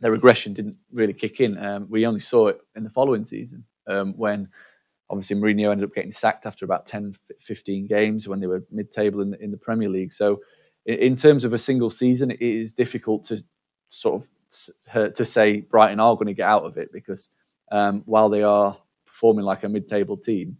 their 0.00 0.12
regression 0.12 0.52
didn't 0.52 0.76
really 0.92 1.12
kick 1.12 1.40
in. 1.40 1.58
Um, 1.58 1.86
we 1.90 2.06
only 2.06 2.20
saw 2.20 2.48
it 2.48 2.60
in 2.76 2.84
the 2.84 2.90
following 2.90 3.24
season 3.24 3.64
um, 3.88 4.14
when 4.16 4.48
obviously 5.10 5.36
Mourinho 5.36 5.72
ended 5.72 5.88
up 5.88 5.94
getting 5.94 6.12
sacked 6.12 6.46
after 6.46 6.64
about 6.64 6.86
10, 6.86 7.14
15 7.40 7.86
games 7.86 8.28
when 8.28 8.40
they 8.40 8.46
were 8.46 8.64
mid-table 8.70 9.22
in 9.22 9.30
the, 9.30 9.42
in 9.42 9.50
the 9.50 9.56
Premier 9.56 9.88
League. 9.88 10.12
So 10.12 10.40
in, 10.88 11.16
terms 11.16 11.44
of 11.44 11.52
a 11.52 11.58
single 11.58 11.90
season, 11.90 12.30
it 12.30 12.40
is 12.40 12.72
difficult 12.72 13.24
to 13.24 13.42
sort 13.88 14.22
of 14.22 15.14
to 15.14 15.24
say 15.24 15.60
Brighton 15.60 16.00
are 16.00 16.14
going 16.14 16.26
to 16.26 16.34
get 16.34 16.48
out 16.48 16.64
of 16.64 16.78
it 16.78 16.90
because 16.92 17.28
um, 17.70 18.02
while 18.06 18.30
they 18.30 18.42
are 18.42 18.76
performing 19.04 19.44
like 19.44 19.64
a 19.64 19.68
mid-table 19.68 20.16
team, 20.16 20.56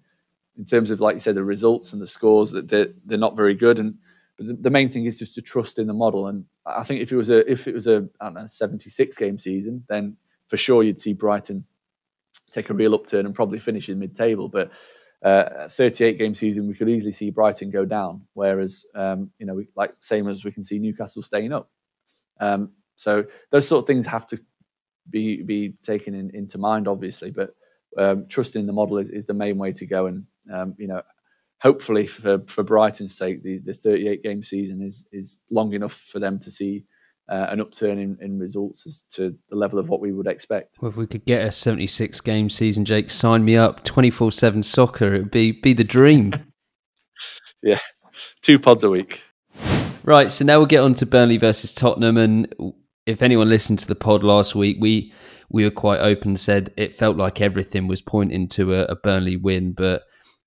in 0.59 0.65
terms 0.65 0.91
of 0.91 1.01
like 1.01 1.15
you 1.15 1.21
said, 1.21 1.35
the 1.35 1.45
results 1.45 1.93
and 1.93 2.03
the 2.03 2.07
scores 2.07 2.51
that 2.51 2.69
they're, 2.69 2.89
they're 3.07 3.17
not 3.17 3.37
very 3.37 3.55
good. 3.55 3.79
And 3.79 3.95
the, 4.39 4.71
main 4.71 4.89
thing 4.89 5.07
is 5.07 5.19
just 5.19 5.35
to 5.37 5.43
trust 5.43 5.79
in 5.79 5.87
the 5.87 5.95
model. 5.95 6.27
And 6.27 6.45
I 6.67 6.83
think 6.83 7.01
if 7.01 7.11
it 7.11 7.17
was 7.17 7.31
a 7.31 7.51
if 7.51 7.67
it 7.67 7.75
was 7.75 7.87
a 7.87 8.09
know 8.21 8.47
76 8.47 9.17
game 9.17 9.39
season, 9.39 9.85
then 9.89 10.17
for 10.49 10.57
sure 10.57 10.83
you'd 10.83 11.01
see 11.01 11.13
Brighton 11.13 11.65
take 12.51 12.71
a 12.71 12.75
real 12.75 12.95
upturn 12.95 13.27
and 13.27 13.35
probably 13.35 13.59
finish 13.59 13.89
in 13.89 13.99
mid-table. 13.99 14.49
But 14.49 14.71
uh, 15.23 15.69
38 15.69 16.19
game 16.19 16.35
season, 16.35 16.69
we 16.69 16.75
could 16.75 16.89
easily 16.89 17.13
see 17.13 17.31
Brighton 17.31 17.71
go 17.71 17.85
down. 17.85 18.23
Whereas 18.35 18.85
um, 18.95 19.31
you 19.39 19.47
know, 19.47 19.55
we, 19.55 19.69
like 19.77 19.95
same 20.01 20.29
as 20.29 20.45
we 20.45 20.53
can 20.53 20.65
see 20.65 20.79
Newcastle 20.79 21.23
staying 21.23 21.53
up. 21.53 21.71
Um, 22.41 22.71
so 22.95 23.25
those 23.51 23.67
sort 23.67 23.83
of 23.83 23.87
things 23.87 24.07
have 24.07 24.27
to 24.29 24.39
be 25.11 25.43
be 25.43 25.75
taken 25.83 26.15
in, 26.15 26.35
into 26.35 26.59
mind, 26.59 26.89
obviously. 26.89 27.31
But 27.31 27.55
um, 27.97 28.27
trusting 28.29 28.67
the 28.67 28.73
model 28.73 28.99
is, 28.99 29.11
is, 29.11 29.27
the 29.27 29.35
main 29.35 29.59
way 29.59 29.73
to 29.73 29.87
go. 29.87 30.07
And 30.07 30.25
um, 30.53 30.75
you 30.79 30.87
know, 30.87 31.03
hopefully 31.61 32.07
for 32.07 32.41
for 32.47 32.63
Brighton's 32.63 33.17
sake, 33.17 33.43
the, 33.43 33.59
the 33.59 33.75
38 33.75 34.23
game 34.23 34.43
season 34.43 34.83
is 34.83 35.07
is 35.13 35.39
long 35.51 35.73
enough 35.73 35.95
for 35.95 36.19
them 36.19 36.39
to 36.41 36.51
see. 36.51 36.85
Uh, 37.31 37.47
an 37.51 37.61
upturn 37.61 37.99
in, 37.99 38.17
in 38.23 38.39
results 38.39 39.03
to 39.11 39.37
the 39.51 39.57
level 39.57 39.79
of 39.79 39.91
what 39.91 40.01
we 40.01 40.13
would 40.13 40.27
expect. 40.27 40.79
Well, 40.81 40.91
if 40.91 40.97
we 40.97 41.07
could 41.07 41.27
get 41.27 41.47
a 41.47 41.53
76 41.53 42.23
game 42.23 42.49
season, 42.49 42.87
Jake, 42.87 43.11
sign 43.11 43.45
me 43.45 43.55
up. 43.55 43.85
24 43.85 44.33
7 44.33 44.63
soccer, 44.63 45.15
it 45.15 45.19
would 45.25 45.31
be, 45.31 45.53
be 45.53 45.75
the 45.75 45.85
dream. 45.85 46.33
yeah, 47.63 47.81
two 48.41 48.59
pods 48.59 48.83
a 48.83 48.89
week. 48.89 49.25
Right, 50.05 50.33
so 50.33 50.43
now 50.47 50.57
we'll 50.57 50.67
get 50.67 50.81
on 50.81 50.95
to 50.95 51.07
Burnley 51.07 51.37
versus 51.37 51.75
Tottenham. 51.75 52.17
And 52.17 52.55
if 53.05 53.21
anyone 53.21 53.51
listened 53.51 53.79
to 53.81 53.87
the 53.87 53.95
pod 53.95 54.23
last 54.25 54.55
week, 54.55 54.79
we 54.81 55.13
we 55.51 55.65
were 55.65 55.71
quite 55.71 56.01
open. 56.01 56.29
and 56.29 56.41
Said 56.41 56.73
it 56.79 56.95
felt 56.95 57.19
like 57.19 57.43
everything 57.43 57.89
was 57.89 58.01
pointing 58.01 58.49
to 58.49 58.75
a, 58.75 58.85
a 58.85 58.97
Burnley 58.97 59.37
win, 59.37 59.73
but 59.73 60.05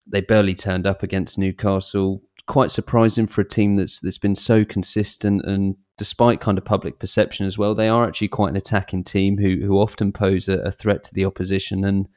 they 0.07 0.21
barely 0.21 0.55
turned 0.55 0.87
up 0.87 1.03
against 1.03 1.37
Newcastle. 1.37 2.23
Quite 2.47 2.71
surprising 2.71 3.27
for 3.27 3.41
a 3.41 3.47
team 3.47 3.75
that's 3.75 3.99
that's 3.99 4.17
been 4.17 4.33
so 4.33 4.65
consistent 4.65 5.45
and 5.45 5.75
despite 6.01 6.41
kind 6.41 6.57
of 6.57 6.65
public 6.65 6.97
perception 6.97 7.45
as 7.45 7.57
well, 7.57 7.75
they 7.75 7.87
are 7.87 8.07
actually 8.07 8.29
quite 8.29 8.49
an 8.49 8.55
attacking 8.55 9.03
team 9.03 9.37
who 9.37 9.57
who 9.65 9.79
often 9.79 10.11
pose 10.11 10.49
a, 10.49 10.59
a 10.61 10.71
threat 10.71 11.03
to 11.03 11.13
the 11.13 11.25
opposition, 11.25 11.85
and 11.85 12.07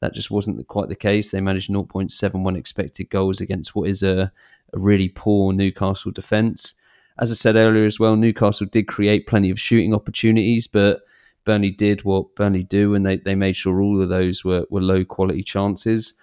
that 0.00 0.12
just 0.12 0.30
wasn't 0.30 0.68
quite 0.68 0.88
the 0.90 0.94
case. 0.94 1.30
They 1.30 1.40
managed 1.40 1.70
0.71 1.70 2.56
expected 2.56 3.08
goals 3.08 3.40
against 3.40 3.74
what 3.74 3.88
is 3.88 4.02
a, 4.02 4.30
a 4.74 4.78
really 4.78 5.08
poor 5.08 5.52
Newcastle 5.52 6.12
defence 6.12 6.74
as 7.20 7.30
I 7.30 7.34
said 7.34 7.56
earlier 7.56 7.84
as 7.84 8.00
well, 8.00 8.16
Newcastle 8.16 8.66
did 8.66 8.88
create 8.88 9.26
plenty 9.26 9.50
of 9.50 9.60
shooting 9.60 9.94
opportunities, 9.94 10.66
but 10.66 11.02
Burnley 11.44 11.70
did 11.70 12.02
what 12.02 12.34
Burnley 12.34 12.62
do, 12.62 12.94
and 12.94 13.04
they, 13.04 13.18
they 13.18 13.34
made 13.34 13.56
sure 13.56 13.82
all 13.82 14.00
of 14.00 14.08
those 14.08 14.42
were, 14.42 14.66
were 14.70 14.80
low 14.80 15.04
quality 15.04 15.42
chances. 15.42 16.14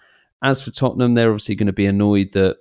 As 0.42 0.62
for 0.62 0.72
Tottenham, 0.72 1.14
they're 1.14 1.30
obviously 1.30 1.56
going 1.56 1.68
to 1.68 1.74
be 1.74 1.86
annoyed 1.86 2.34
that 2.34 2.58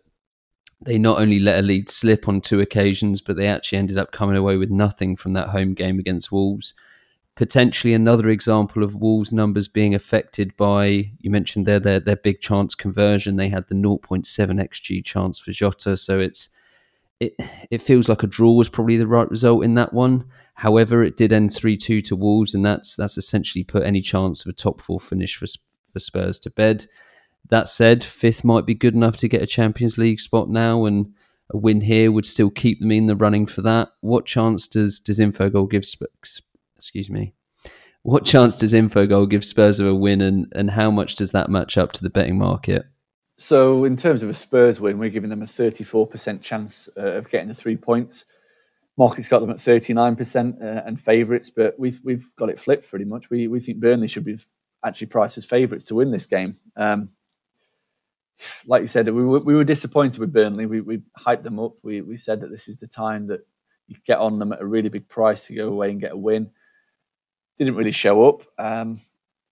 they 0.80 0.98
not 0.98 1.18
only 1.18 1.40
let 1.40 1.58
a 1.58 1.62
lead 1.62 1.88
slip 1.88 2.28
on 2.28 2.40
two 2.40 2.60
occasions, 2.60 3.20
but 3.20 3.36
they 3.36 3.46
actually 3.46 3.78
ended 3.78 3.98
up 3.98 4.12
coming 4.12 4.36
away 4.36 4.56
with 4.56 4.70
nothing 4.70 5.16
from 5.16 5.32
that 5.32 5.48
home 5.48 5.74
game 5.74 5.98
against 5.98 6.30
Wolves. 6.30 6.74
Potentially 7.34 7.92
another 7.92 8.28
example 8.28 8.82
of 8.82 8.94
Wolves' 8.94 9.32
numbers 9.32 9.68
being 9.68 9.94
affected 9.94 10.56
by, 10.56 11.10
you 11.18 11.30
mentioned 11.30 11.66
there, 11.66 11.80
their, 11.80 12.00
their 12.00 12.16
big 12.16 12.40
chance 12.40 12.74
conversion. 12.74 13.36
They 13.36 13.48
had 13.48 13.68
the 13.68 13.74
0.7 13.74 14.24
xG 14.24 15.04
chance 15.04 15.38
for 15.38 15.52
Jota, 15.52 15.96
so 15.96 16.18
it's 16.18 16.50
it 17.18 17.34
it 17.70 17.80
feels 17.80 18.08
like 18.08 18.22
a 18.22 18.26
draw 18.26 18.52
was 18.52 18.68
probably 18.68 18.96
the 18.96 19.06
right 19.06 19.30
result 19.30 19.64
in 19.64 19.74
that 19.74 19.92
one. 19.92 20.24
However, 20.54 21.02
it 21.02 21.16
did 21.16 21.32
end 21.32 21.54
three 21.54 21.76
two 21.76 22.00
to 22.02 22.16
Wolves, 22.16 22.54
and 22.54 22.64
that's 22.64 22.94
that's 22.94 23.16
essentially 23.16 23.64
put 23.64 23.84
any 23.84 24.00
chance 24.00 24.44
of 24.44 24.50
a 24.50 24.54
top 24.54 24.80
four 24.80 25.00
finish 25.00 25.36
for 25.36 25.46
for 25.92 25.98
Spurs 25.98 26.38
to 26.40 26.50
bed. 26.50 26.86
That 27.50 27.68
said, 27.68 28.02
fifth 28.02 28.44
might 28.44 28.66
be 28.66 28.74
good 28.74 28.94
enough 28.94 29.16
to 29.18 29.28
get 29.28 29.42
a 29.42 29.46
Champions 29.46 29.98
League 29.98 30.20
spot 30.20 30.48
now, 30.48 30.84
and 30.84 31.14
a 31.50 31.56
win 31.56 31.82
here 31.82 32.10
would 32.10 32.26
still 32.26 32.50
keep 32.50 32.80
them 32.80 32.90
in 32.90 33.06
the 33.06 33.16
running 33.16 33.46
for 33.46 33.62
that. 33.62 33.90
What 34.00 34.26
chance 34.26 34.66
does 34.66 34.98
does 34.98 35.18
Infogol 35.18 35.70
give? 35.70 35.84
Excuse 36.76 37.10
me. 37.10 37.34
What 38.02 38.24
chance 38.24 38.54
does 38.56 38.72
Infogol 38.72 39.28
give 39.28 39.44
Spurs 39.44 39.80
of 39.80 39.86
a 39.86 39.94
win, 39.94 40.20
and 40.20 40.52
and 40.54 40.70
how 40.70 40.90
much 40.90 41.14
does 41.14 41.32
that 41.32 41.50
match 41.50 41.78
up 41.78 41.92
to 41.92 42.02
the 42.02 42.10
betting 42.10 42.38
market? 42.38 42.86
So, 43.36 43.84
in 43.84 43.96
terms 43.96 44.22
of 44.22 44.30
a 44.30 44.34
Spurs 44.34 44.80
win, 44.80 44.98
we're 44.98 45.10
giving 45.10 45.28
them 45.28 45.42
a 45.42 45.46
34% 45.46 46.40
chance 46.40 46.88
uh, 46.96 47.00
of 47.00 47.28
getting 47.28 47.48
the 47.48 47.54
three 47.54 47.76
points. 47.76 48.24
Market's 48.96 49.28
got 49.28 49.40
them 49.40 49.50
at 49.50 49.58
39% 49.58 50.62
uh, 50.62 50.82
and 50.86 50.98
favourites, 50.98 51.50
but 51.50 51.78
we've 51.78 52.00
we've 52.02 52.34
got 52.36 52.48
it 52.48 52.58
flipped 52.58 52.88
pretty 52.88 53.04
much. 53.04 53.28
We 53.28 53.46
we 53.46 53.60
think 53.60 53.78
Burnley 53.78 54.08
should 54.08 54.24
be 54.24 54.38
actually 54.84 55.08
priced 55.08 55.36
as 55.36 55.44
favourites 55.44 55.84
to 55.86 55.94
win 55.94 56.10
this 56.10 56.26
game. 56.26 56.56
Um, 56.76 57.10
like 58.66 58.82
you 58.82 58.86
said, 58.86 59.06
we 59.06 59.24
were, 59.24 59.40
we 59.40 59.54
were 59.54 59.64
disappointed 59.64 60.18
with 60.20 60.32
Burnley. 60.32 60.66
We, 60.66 60.80
we 60.80 61.02
hyped 61.18 61.42
them 61.42 61.58
up. 61.58 61.72
We 61.82 62.00
we 62.00 62.16
said 62.16 62.40
that 62.40 62.50
this 62.50 62.68
is 62.68 62.78
the 62.78 62.86
time 62.86 63.26
that 63.28 63.46
you 63.88 63.96
get 64.04 64.18
on 64.18 64.38
them 64.38 64.52
at 64.52 64.60
a 64.60 64.66
really 64.66 64.88
big 64.88 65.08
price 65.08 65.46
to 65.46 65.54
go 65.54 65.68
away 65.68 65.90
and 65.90 66.00
get 66.00 66.12
a 66.12 66.16
win. 66.16 66.50
Didn't 67.56 67.76
really 67.76 67.92
show 67.92 68.28
up. 68.28 68.42
Um, 68.58 69.00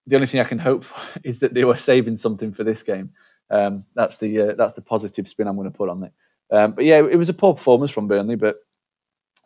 the 0.06 0.16
only 0.16 0.26
thing 0.26 0.40
I 0.40 0.44
can 0.44 0.58
hope 0.58 0.84
for 0.84 1.20
is 1.24 1.40
that 1.40 1.54
they 1.54 1.64
were 1.64 1.76
saving 1.76 2.16
something 2.16 2.52
for 2.52 2.64
this 2.64 2.82
game. 2.82 3.10
Um, 3.50 3.84
that's 3.94 4.16
the 4.16 4.40
uh, 4.40 4.54
that's 4.56 4.74
the 4.74 4.82
positive 4.82 5.28
spin 5.28 5.46
I'm 5.46 5.56
going 5.56 5.70
to 5.70 5.76
put 5.76 5.88
on 5.88 6.02
it. 6.04 6.12
Um, 6.50 6.72
but 6.72 6.84
yeah, 6.84 6.98
it 6.98 7.16
was 7.16 7.28
a 7.28 7.34
poor 7.34 7.54
performance 7.54 7.90
from 7.90 8.08
Burnley, 8.08 8.36
but 8.36 8.56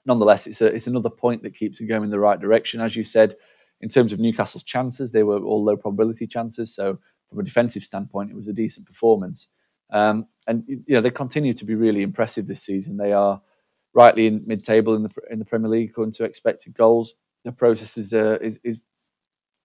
nonetheless, 0.04 0.46
it's 0.46 0.60
a, 0.60 0.66
it's 0.66 0.86
another 0.86 1.10
point 1.10 1.42
that 1.42 1.54
keeps 1.54 1.80
it 1.80 1.86
going 1.86 2.04
in 2.04 2.10
the 2.10 2.18
right 2.18 2.40
direction. 2.40 2.80
As 2.80 2.96
you 2.96 3.04
said, 3.04 3.36
in 3.80 3.88
terms 3.88 4.12
of 4.12 4.18
Newcastle's 4.18 4.64
chances, 4.64 5.12
they 5.12 5.22
were 5.22 5.40
all 5.40 5.62
low 5.62 5.76
probability 5.76 6.26
chances. 6.26 6.74
So 6.74 6.98
from 7.28 7.40
a 7.40 7.44
defensive 7.44 7.82
standpoint, 7.82 8.30
it 8.30 8.36
was 8.36 8.48
a 8.48 8.52
decent 8.52 8.86
performance. 8.86 9.48
Um, 9.90 10.26
and 10.46 10.64
you 10.66 10.82
know 10.88 11.00
they 11.00 11.10
continue 11.10 11.54
to 11.54 11.64
be 11.64 11.74
really 11.74 12.02
impressive 12.02 12.46
this 12.46 12.62
season. 12.62 12.96
They 12.96 13.12
are 13.12 13.40
rightly 13.94 14.26
in 14.26 14.44
mid-table 14.46 14.94
in 14.94 15.02
the 15.02 15.10
in 15.30 15.38
the 15.38 15.44
Premier 15.44 15.70
League 15.70 15.90
according 15.90 16.12
to 16.12 16.24
expected 16.24 16.74
goals. 16.74 17.14
The 17.44 17.52
process 17.52 17.96
is 17.96 18.12
uh, 18.12 18.38
is, 18.40 18.58
is 18.64 18.80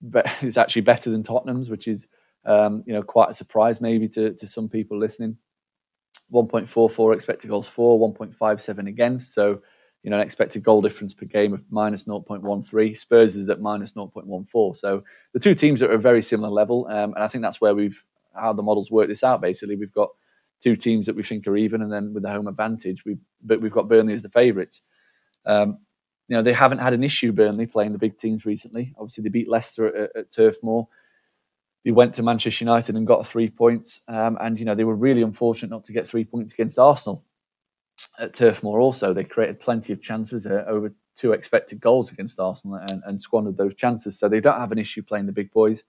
is 0.42 0.58
actually 0.58 0.84
better 0.84 1.10
than 1.10 1.24
Tottenham's, 1.24 1.70
which 1.70 1.88
is 1.88 2.08
um, 2.46 2.84
you 2.86 2.94
know, 2.94 3.04
quite 3.04 3.30
a 3.30 3.34
surprise 3.34 3.82
maybe 3.82 4.08
to, 4.10 4.34
to 4.34 4.48
some 4.48 4.70
people 4.70 4.98
listening. 4.98 5.38
1.44 6.32 7.14
expected 7.14 7.50
goals 7.50 7.68
for, 7.68 8.00
1.57 8.00 8.88
against. 8.88 9.34
So, 9.34 9.62
you 10.04 10.10
know, 10.10 10.18
an 10.18 10.22
expected 10.22 10.64
goal 10.64 10.82
difference 10.82 11.14
per 11.14 11.26
game 11.26 11.54
of 11.54 11.64
minus 11.70 12.04
0.13. 12.04 12.98
Spurs 12.98 13.36
is 13.36 13.50
at 13.50 13.62
minus 13.62 13.94
0.14. 13.94 14.78
So 14.78 15.04
the 15.34 15.40
two 15.40 15.56
teams 15.56 15.82
are 15.82 15.90
at 15.90 15.96
a 15.96 15.98
very 15.98 16.22
similar 16.22 16.50
level. 16.50 16.88
Um, 16.88 17.14
and 17.14 17.24
I 17.24 17.28
think 17.28 17.42
that's 17.42 17.62
where 17.62 17.74
we've, 17.74 18.04
how 18.36 18.54
the 18.54 18.62
models 18.62 18.92
work 18.92 19.08
this 19.08 19.24
out 19.24 19.42
basically. 19.42 19.78
We've 19.78 19.94
got 19.94 20.10
two 20.62 20.76
teams 20.76 21.06
that 21.06 21.16
we 21.16 21.24
think 21.24 21.48
are 21.48 21.58
even, 21.58 21.82
and 21.82 21.92
then 21.92 22.14
with 22.14 22.24
the 22.24 22.30
home 22.30 22.48
advantage, 22.48 23.06
we 23.06 23.18
but 23.42 23.62
we've 23.62 23.72
got 23.72 23.90
Burnley 23.90 24.14
as 24.14 24.24
the 24.24 24.30
favourites. 24.30 24.82
Um, 25.46 25.80
you 26.28 26.38
know, 26.38 26.42
they 26.42 26.54
haven't 26.54 26.78
had 26.78 26.94
an 26.94 27.04
issue, 27.04 27.32
Burnley, 27.32 27.66
playing 27.66 27.92
the 27.92 27.98
big 27.98 28.18
teams 28.18 28.46
recently. 28.46 28.94
Obviously, 28.98 29.24
they 29.24 29.30
beat 29.30 29.50
Leicester 29.50 29.96
at, 29.96 30.16
at 30.16 30.32
Turf 30.32 30.56
Moor 30.64 30.88
they 31.84 31.92
went 31.92 32.14
to 32.16 32.24
Manchester 32.24 32.64
United 32.64 32.96
and 32.96 33.06
got 33.06 33.28
three 33.28 33.50
points. 33.50 34.02
Um, 34.08 34.38
and, 34.40 34.58
you 34.58 34.66
know, 34.66 34.76
they 34.76 34.86
were 34.86 34.96
really 34.96 35.22
unfortunate 35.22 35.70
not 35.70 35.84
to 35.86 35.94
get 35.94 36.08
three 36.08 36.24
points 36.24 36.54
against 36.54 36.80
Arsenal 36.80 37.24
at 38.20 38.34
Turf 38.34 38.64
Moor 38.64 38.80
also. 38.80 39.14
They 39.14 39.24
created 39.24 39.60
plenty 39.60 39.94
of 39.94 40.02
chances, 40.02 40.46
uh, 40.46 40.64
over 40.68 40.94
two 41.16 41.34
expected 41.34 41.80
goals 41.80 42.12
against 42.12 42.40
Arsenal, 42.40 42.76
and, 42.90 43.04
and, 43.06 43.22
squandered 43.22 43.58
those 43.58 43.76
chances. 43.76 44.18
So 44.18 44.28
they 44.28 44.40
don't 44.40 44.60
have 44.60 44.72
an 44.72 44.80
issue 44.80 45.04
playing 45.04 45.26
the 45.26 45.32
big 45.32 45.52
boys. 45.52 45.84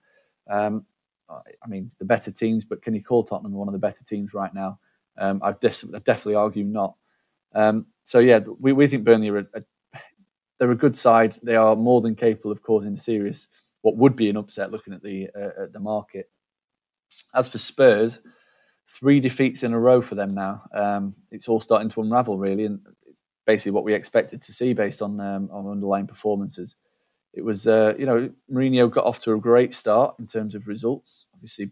Um, 0.49 0.85
I 1.31 1.66
mean, 1.66 1.91
the 1.99 2.05
better 2.05 2.31
teams, 2.31 2.64
but 2.64 2.83
can 2.83 2.95
you 2.95 3.03
call 3.03 3.25
Tottenham 3.25 3.53
one 3.53 3.68
of 3.68 3.72
the 3.72 3.79
better 3.79 4.05
teams 4.05 4.35
right 4.35 4.53
now? 4.55 4.79
Um, 5.16 5.41
I'd, 5.43 5.61
definitely 5.61 6.35
argue 6.35 6.64
not. 6.64 6.97
Um, 7.55 7.87
so 8.03 8.18
yeah, 8.18 8.41
we, 8.61 8.72
we 8.72 8.87
think 8.87 9.05
Burnley 9.05 9.31
are 9.31 9.39
a, 9.39 9.47
a, 9.55 9.62
they're 10.59 10.70
a 10.70 10.77
good 10.77 10.97
side. 10.97 11.37
They 11.43 11.57
are 11.57 11.77
more 11.77 12.01
than 12.01 12.14
capable 12.14 12.53
of 12.53 12.62
causing 12.62 12.95
a 12.95 12.99
serious 12.99 13.49
what 13.83 13.97
would 13.97 14.16
be 14.16 14.31
an 14.31 14.37
upset 14.37 14.72
looking 14.72 14.95
at 14.95 15.03
the 15.03 15.29
uh, 15.37 15.64
at 15.64 15.72
the 15.72 15.81
market. 15.81 16.31
As 17.35 17.49
for 17.49 17.59
Spurs, 17.59 18.20
three 18.87 19.20
defeats 19.20 19.62
in 19.62 19.72
a 19.72 19.78
row 19.78 20.01
for 20.03 20.14
them 20.14 20.30
now. 20.30 20.62
Um, 20.74 21.14
it's 21.30 21.49
all 21.49 21.61
starting 21.61 21.89
to 21.91 22.03
unravel 22.03 22.39
really, 22.39 22.66
and 22.66 22.80
it's 23.09 23.22
basically 23.47 23.72
what 23.72 23.85
we 23.85 23.95
expected 23.95 24.43
to 24.43 24.53
see 24.53 24.72
based 24.72 25.03
on 25.03 25.20
um, 25.20 25.49
on 25.53 25.66
underlying 25.66 26.07
performances. 26.07 26.76
It 27.32 27.45
was 27.45 27.66
uh, 27.66 27.95
you 27.99 28.07
know 28.07 28.30
Mourinho 28.53 28.91
got 28.91 29.05
off 29.05 29.18
to 29.20 29.32
a 29.32 29.39
great 29.39 29.74
start 29.74 30.16
in 30.18 30.26
terms 30.26 30.55
of 30.55 30.68
results. 30.68 31.26
Obviously, 31.35 31.70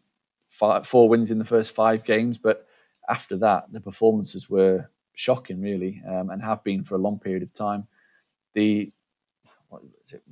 five, 0.49 0.87
four 0.87 1.09
wins 1.09 1.31
in 1.31 1.39
the 1.39 1.45
first 1.45 1.75
five 1.75 2.05
games, 2.05 2.39
but 2.39 2.67
after 3.09 3.37
that, 3.39 3.73
the 3.73 3.81
performances 3.81 4.49
were 4.49 4.89
shocking, 5.15 5.61
really, 5.61 6.03
um, 6.09 6.31
and 6.31 6.43
have 6.43 6.63
been 6.65 6.85
for 6.85 6.95
a 6.95 6.99
long 6.99 7.19
period 7.19 7.43
of 7.43 7.53
time. 7.53 7.87
The 8.55 8.93
what 9.69 9.83
is 10.05 10.15
it, 10.15 10.23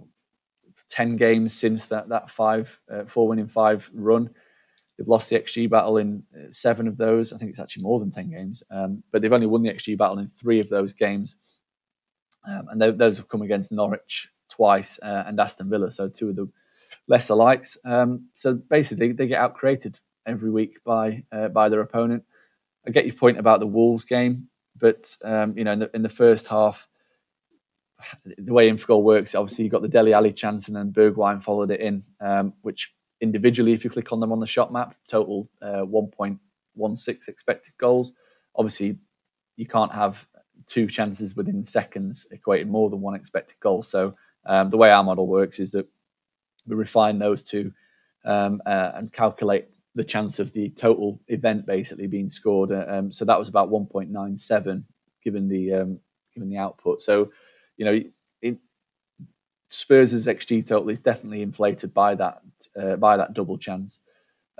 ten 0.88 1.16
games 1.16 1.52
since 1.52 1.88
that 1.88 2.08
that 2.08 2.30
five 2.30 2.78
uh, 2.90 3.04
four 3.04 3.28
winning 3.28 3.48
five 3.48 3.90
run, 3.94 4.30
they've 5.00 5.08
lost 5.08 5.30
the 5.30 5.38
XG 5.38 5.68
battle 5.70 5.96
in 5.96 6.22
uh, 6.36 6.48
seven 6.50 6.86
of 6.86 6.98
those. 6.98 7.32
I 7.32 7.38
think 7.38 7.50
it's 7.50 7.58
actually 7.58 7.84
more 7.84 7.98
than 7.98 8.10
ten 8.10 8.28
games, 8.28 8.62
um, 8.70 9.02
but 9.10 9.22
they've 9.22 9.32
only 9.32 9.46
won 9.46 9.62
the 9.62 9.72
XG 9.72 9.96
battle 9.96 10.18
in 10.18 10.28
three 10.28 10.60
of 10.60 10.68
those 10.68 10.92
games, 10.92 11.36
um, 12.46 12.68
and 12.70 12.80
they, 12.80 12.90
those 12.90 13.16
have 13.16 13.28
come 13.28 13.40
against 13.40 13.72
Norwich 13.72 14.28
twice 14.50 15.00
uh, 15.02 15.24
and 15.26 15.40
Aston 15.40 15.70
Villa, 15.70 15.90
so 15.90 16.06
two 16.06 16.28
of 16.28 16.36
the 16.36 16.48
lesser 17.08 17.34
likes. 17.34 17.78
Um, 17.82 18.28
so 18.34 18.54
basically, 18.54 19.12
they, 19.12 19.26
get 19.26 19.40
out 19.40 19.54
created 19.54 19.98
every 20.26 20.50
week 20.50 20.84
by 20.84 21.24
uh, 21.32 21.48
by 21.48 21.70
their 21.70 21.80
opponent. 21.80 22.22
I 22.86 22.90
get 22.90 23.06
your 23.06 23.14
point 23.14 23.38
about 23.38 23.60
the 23.60 23.66
Wolves 23.66 24.04
game, 24.04 24.48
but 24.76 25.16
um, 25.24 25.56
you 25.56 25.64
know, 25.64 25.72
in 25.72 25.78
the, 25.78 25.90
in 25.94 26.02
the, 26.02 26.10
first 26.10 26.46
half, 26.46 26.86
the 28.36 28.52
way 28.52 28.70
Infogol 28.70 29.02
works, 29.02 29.34
obviously 29.34 29.64
you 29.64 29.70
got 29.70 29.80
the 29.80 29.88
Dele 29.88 30.12
Alli 30.12 30.34
chance, 30.34 30.68
and 30.68 30.76
then 30.76 30.92
Bergwijn 30.92 31.42
followed 31.42 31.70
it 31.70 31.80
in, 31.80 32.04
um, 32.20 32.52
which 32.60 32.92
individually, 33.20 33.72
if 33.72 33.84
you 33.84 33.90
click 33.90 34.12
on 34.12 34.20
them 34.20 34.32
on 34.32 34.40
the 34.40 34.46
shot 34.46 34.72
map, 34.72 34.94
total 35.08 35.48
uh, 35.62 35.82
1.16 35.82 37.28
expected 37.28 37.74
goals. 37.78 38.12
Obviously, 38.56 38.98
you 39.56 39.66
can't 39.66 39.92
have 39.92 40.26
two 40.66 40.86
chances 40.86 41.36
within 41.36 41.64
seconds 41.64 42.26
equating 42.32 42.68
more 42.68 42.90
than 42.90 43.00
one 43.00 43.14
expected 43.14 43.58
goal. 43.60 43.82
So 43.82 44.14
um, 44.46 44.70
the 44.70 44.76
way 44.76 44.90
our 44.90 45.04
model 45.04 45.26
works 45.26 45.58
is 45.58 45.70
that 45.72 45.86
we 46.66 46.76
refine 46.76 47.18
those 47.18 47.42
two 47.42 47.72
um, 48.24 48.62
uh, 48.66 48.92
and 48.94 49.12
calculate 49.12 49.68
the 49.94 50.04
chance 50.04 50.38
of 50.38 50.52
the 50.52 50.70
total 50.70 51.20
event 51.28 51.66
basically 51.66 52.06
being 52.06 52.28
scored. 52.28 52.70
Uh, 52.70 52.84
um, 52.88 53.12
so 53.12 53.24
that 53.24 53.38
was 53.38 53.48
about 53.48 53.70
1.97 53.70 54.84
given 55.24 55.48
the 55.48 55.72
um, 55.72 55.98
given 56.34 56.48
the 56.48 56.56
output. 56.56 57.02
So 57.02 57.30
you 57.76 57.84
know, 57.84 58.00
Spurs' 59.70 60.26
xG 60.26 60.66
total 60.66 60.90
is 60.90 61.00
definitely 61.00 61.42
inflated 61.42 61.94
by 61.94 62.14
that 62.16 62.42
uh, 62.76 62.96
by 62.96 63.16
that 63.16 63.34
double 63.34 63.56
chance. 63.56 64.00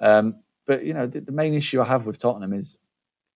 Um, 0.01 0.37
but 0.67 0.85
you 0.85 0.95
know, 0.95 1.07
the, 1.07 1.21
the, 1.21 1.33
main 1.33 1.53
issue 1.53 1.81
I 1.81 1.85
have 1.85 2.07
with 2.07 2.19
Tottenham 2.19 2.53
is 2.53 2.79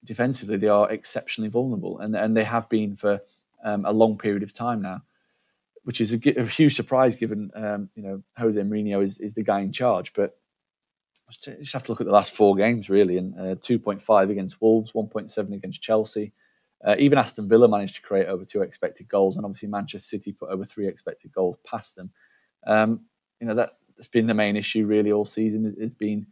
defensively 0.05 0.57
they 0.57 0.68
are 0.68 0.91
exceptionally 0.91 1.51
vulnerable, 1.51 1.99
and 1.99 2.14
and 2.14 2.37
they 2.37 2.45
have 2.45 2.68
been 2.68 2.95
for 2.95 3.20
um, 3.64 3.85
a 3.85 3.93
long 3.93 4.16
period 4.16 4.45
of 4.45 4.53
time 4.53 4.83
now, 4.83 5.03
which 5.83 6.01
is 6.01 6.14
a, 6.14 6.41
a 6.41 6.47
huge 6.47 6.77
surprise 6.77 7.16
given 7.16 7.51
um, 7.57 7.91
you 7.97 8.05
know 8.05 8.22
Jose 8.39 8.61
Mourinho 8.61 9.03
is, 9.03 9.18
is 9.18 9.35
the 9.35 9.43
guy 9.43 9.61
in 9.61 9.72
charge, 9.72 10.12
but 10.14 10.39
just 11.31 11.72
have 11.72 11.83
to 11.83 11.91
look 11.91 12.01
at 12.01 12.07
the 12.07 12.12
last 12.12 12.37
four 12.37 12.55
games 12.55 12.89
really, 12.89 13.18
and 13.18 13.35
uh, 13.35 13.55
2.5 13.57 14.31
against 14.31 14.61
Wolves, 14.61 14.93
1.7 14.93 15.53
against 15.53 15.83
Chelsea. 15.83 16.33
Uh, 16.85 16.97
even 16.99 17.18
Aston 17.18 17.49
Villa 17.49 17.68
managed 17.68 17.97
to 17.97 18.03
create 18.03 18.26
over 18.26 18.45
two 18.45 18.62
expected 18.62 19.09
goals, 19.09 19.37
and 19.37 19.45
obviously 19.45 19.68
Manchester 19.68 20.07
City 20.07 20.32
put 20.32 20.51
over 20.51 20.64
three 20.64 20.87
expected 20.87 21.32
goals 21.32 21.57
past 21.64 21.97
them. 21.97 22.11
Um, 22.66 23.01
you 23.41 23.47
know 23.47 23.55
that 23.55 23.78
has 23.97 24.09
been 24.09 24.26
the 24.26 24.35
main 24.35 24.57
issue 24.57 24.87
really 24.87 25.12
all 25.12 25.24
season. 25.24 25.74
Has 25.80 25.95
been 25.95 26.26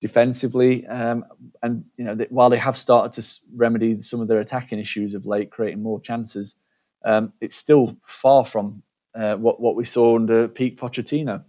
defensively, 0.00 0.86
um, 0.86 1.24
and 1.62 1.84
you 1.96 2.04
know 2.04 2.16
while 2.30 2.50
they 2.50 2.58
have 2.58 2.76
started 2.76 3.20
to 3.20 3.40
remedy 3.56 4.00
some 4.02 4.20
of 4.20 4.28
their 4.28 4.40
attacking 4.40 4.78
issues 4.78 5.14
of 5.14 5.26
late, 5.26 5.50
creating 5.50 5.82
more 5.82 6.00
chances, 6.00 6.56
um, 7.04 7.32
it's 7.40 7.56
still 7.56 7.96
far 8.04 8.44
from 8.44 8.82
uh, 9.14 9.34
what 9.36 9.60
what 9.60 9.76
we 9.76 9.84
saw 9.84 10.16
under 10.16 10.46
peak 10.48 10.78
Pochettino. 10.78 11.42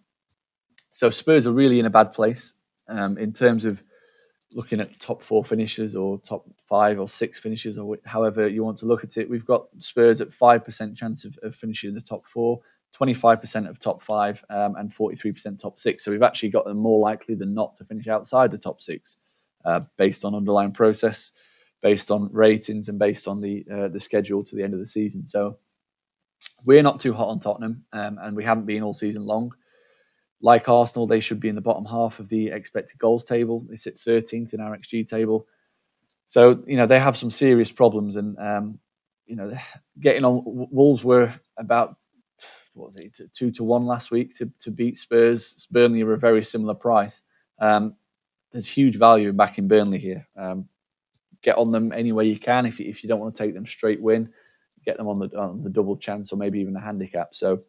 So 0.91 1.09
Spurs 1.09 1.45
are 1.45 1.51
really 1.51 1.80
in 1.80 1.86
a 1.86 1.89
bad 1.89 2.13
place 2.13 2.53
um, 2.88 3.17
in 3.17 3.34
terms 3.34 3.65
of 3.65 3.84
looking 4.56 4.80
at 4.80 4.97
top 4.99 5.22
four 5.22 5.43
finishes 5.43 5.95
or 5.95 6.18
top 6.20 6.45
five 6.58 6.97
or 6.97 7.10
six 7.10 7.38
finishes 7.38 7.78
or 7.78 7.97
however 8.06 8.47
you 8.47 8.64
want 8.64 8.78
to 8.80 8.86
look 8.86 9.03
at 9.03 9.18
it. 9.18 9.30
We've 9.30 9.45
got 9.45 9.68
Spurs 9.80 10.22
at 10.22 10.34
five 10.34 10.64
percent 10.64 10.97
chance 10.97 11.26
of, 11.26 11.38
of, 11.43 11.53
finishing 11.53 11.89
in 11.89 11.93
the 11.93 12.01
top 12.01 12.26
four. 12.26 12.62
25% 12.97 13.68
of 13.70 13.78
top 13.78 14.01
five 14.01 14.41
um, 14.49 14.78
and 14.78 14.89
43% 14.89 15.60
top 15.60 15.78
six. 15.78 16.01
So 16.01 16.12
we've 16.12 16.24
actually 16.24 16.47
got 16.47 16.64
them 16.64 16.78
more 16.78 16.97
likely 17.01 17.36
than 17.36 17.53
not 17.53 17.76
to 17.76 17.84
finish 17.84 18.08
outside 18.08 18.51
the 18.51 18.58
top 18.58 18.82
six, 18.82 19.18
uh, 19.66 19.82
based 19.97 20.24
on 20.24 20.34
underlying 20.34 20.72
process, 20.72 21.34
based 21.82 22.10
on 22.10 22.30
ratings, 22.32 22.88
and 22.88 22.97
based 22.97 23.28
on 23.28 23.41
the 23.41 23.66
uh, 23.70 23.88
the 23.89 23.99
schedule 23.99 24.43
to 24.43 24.56
the 24.56 24.64
end 24.64 24.74
of 24.74 24.80
the 24.80 24.88
season. 24.88 25.28
So 25.28 25.58
we're 26.64 26.84
not 26.84 27.01
too 27.01 27.14
hot 27.14 27.28
on 27.28 27.41
Tottenham, 27.41 27.84
um, 27.91 28.18
and 28.22 28.34
we 28.34 28.45
haven't 28.45 28.66
been 28.66 28.82
all 28.82 28.93
season 28.93 29.26
long 29.26 29.53
like 30.45 30.69
Arsenal, 30.69 31.07
they 31.07 31.21
should 31.21 31.39
be 31.39 31.49
in 31.49 31.55
the 31.55 31.61
bottom 31.61 31.85
half 31.85 32.19
of 32.19 32.29
the 32.29 32.49
expected 32.49 32.99
goals 32.99 33.23
table. 33.23 33.65
They 33.67 33.77
sit 33.77 33.95
13th 33.95 34.53
in 34.53 34.61
our 34.61 34.77
XG 34.77 35.07
table. 35.07 35.47
So, 36.27 36.63
you 36.67 36.77
know, 36.77 36.85
they 36.85 36.99
have 36.99 37.17
some 37.17 37.31
serious 37.31 37.71
problems. 37.71 38.15
And, 38.15 38.37
um, 38.37 38.77
you 39.25 39.35
know, 39.35 39.51
getting 39.99 40.23
on, 40.23 40.43
Wolves 40.45 41.03
were 41.03 41.33
about 41.57 41.97
what 42.75 42.93
was 42.93 42.97
it, 42.97 43.19
two 43.33 43.49
to 43.53 43.63
one 43.63 43.87
last 43.87 44.11
week 44.11 44.35
to, 44.35 44.51
to 44.59 44.69
beat 44.69 44.99
Spurs. 44.99 45.67
Burnley 45.71 46.03
were 46.03 46.13
a 46.13 46.19
very 46.19 46.43
similar 46.43 46.75
price. 46.75 47.21
Um, 47.57 47.95
there's 48.51 48.67
huge 48.67 48.97
value 48.97 49.33
back 49.33 49.57
in 49.57 49.67
Burnley 49.67 49.97
here. 49.97 50.27
Um, 50.37 50.69
get 51.41 51.57
on 51.57 51.71
them 51.71 51.91
any 51.91 52.11
way 52.11 52.25
you 52.25 52.37
can. 52.37 52.67
If 52.67 52.79
you, 52.79 52.87
if 52.87 53.03
you 53.03 53.09
don't 53.09 53.19
want 53.19 53.35
to 53.35 53.43
take 53.43 53.55
them 53.55 53.65
straight 53.65 53.99
win, 53.99 54.29
get 54.85 54.97
them 54.97 55.07
on 55.07 55.17
the 55.17 55.35
on 55.35 55.63
the 55.63 55.71
double 55.71 55.97
chance 55.97 56.31
or 56.31 56.35
maybe 56.35 56.59
even 56.59 56.75
a 56.75 56.79
handicap. 56.79 57.33
So 57.33 57.63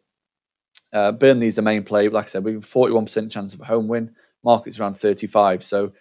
uh, 0.93 1.11
Burnley 1.11 1.47
is 1.47 1.55
the 1.55 1.61
main 1.61 1.83
play. 1.83 2.07
Like 2.09 2.25
I 2.25 2.29
said, 2.29 2.43
we've 2.43 2.59
41% 2.59 3.31
chance 3.31 3.53
of 3.53 3.61
a 3.61 3.65
home 3.65 3.87
win. 3.87 4.11
Market's 4.43 4.79
around 4.79 4.95
35. 4.95 5.63
So 5.63 5.91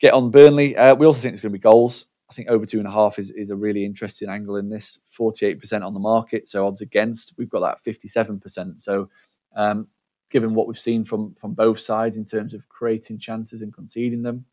get 0.00 0.14
on 0.14 0.30
Burnley. 0.30 0.76
Uh, 0.76 0.94
we 0.94 1.06
also 1.06 1.20
think 1.20 1.32
there's 1.32 1.40
going 1.40 1.52
to 1.52 1.58
be 1.58 1.62
goals. 1.62 2.06
I 2.30 2.34
think 2.34 2.48
over 2.48 2.64
two 2.64 2.78
and 2.78 2.88
a 2.88 2.90
half 2.90 3.18
is, 3.18 3.30
is 3.30 3.50
a 3.50 3.56
really 3.56 3.84
interesting 3.84 4.28
angle 4.28 4.56
in 4.56 4.70
this. 4.70 4.98
48% 5.18 5.84
on 5.84 5.92
the 5.92 6.00
market. 6.00 6.48
So 6.48 6.66
odds 6.66 6.80
against, 6.80 7.34
we've 7.36 7.50
got 7.50 7.60
that 7.60 7.84
57%. 7.84 8.80
So 8.80 9.10
um, 9.54 9.88
given 10.30 10.54
what 10.54 10.66
we've 10.66 10.78
seen 10.78 11.04
from, 11.04 11.34
from 11.34 11.52
both 11.52 11.80
sides 11.80 12.16
in 12.16 12.24
terms 12.24 12.54
of 12.54 12.68
creating 12.68 13.18
chances 13.18 13.62
and 13.62 13.72
conceding 13.72 14.22
them, 14.22 14.46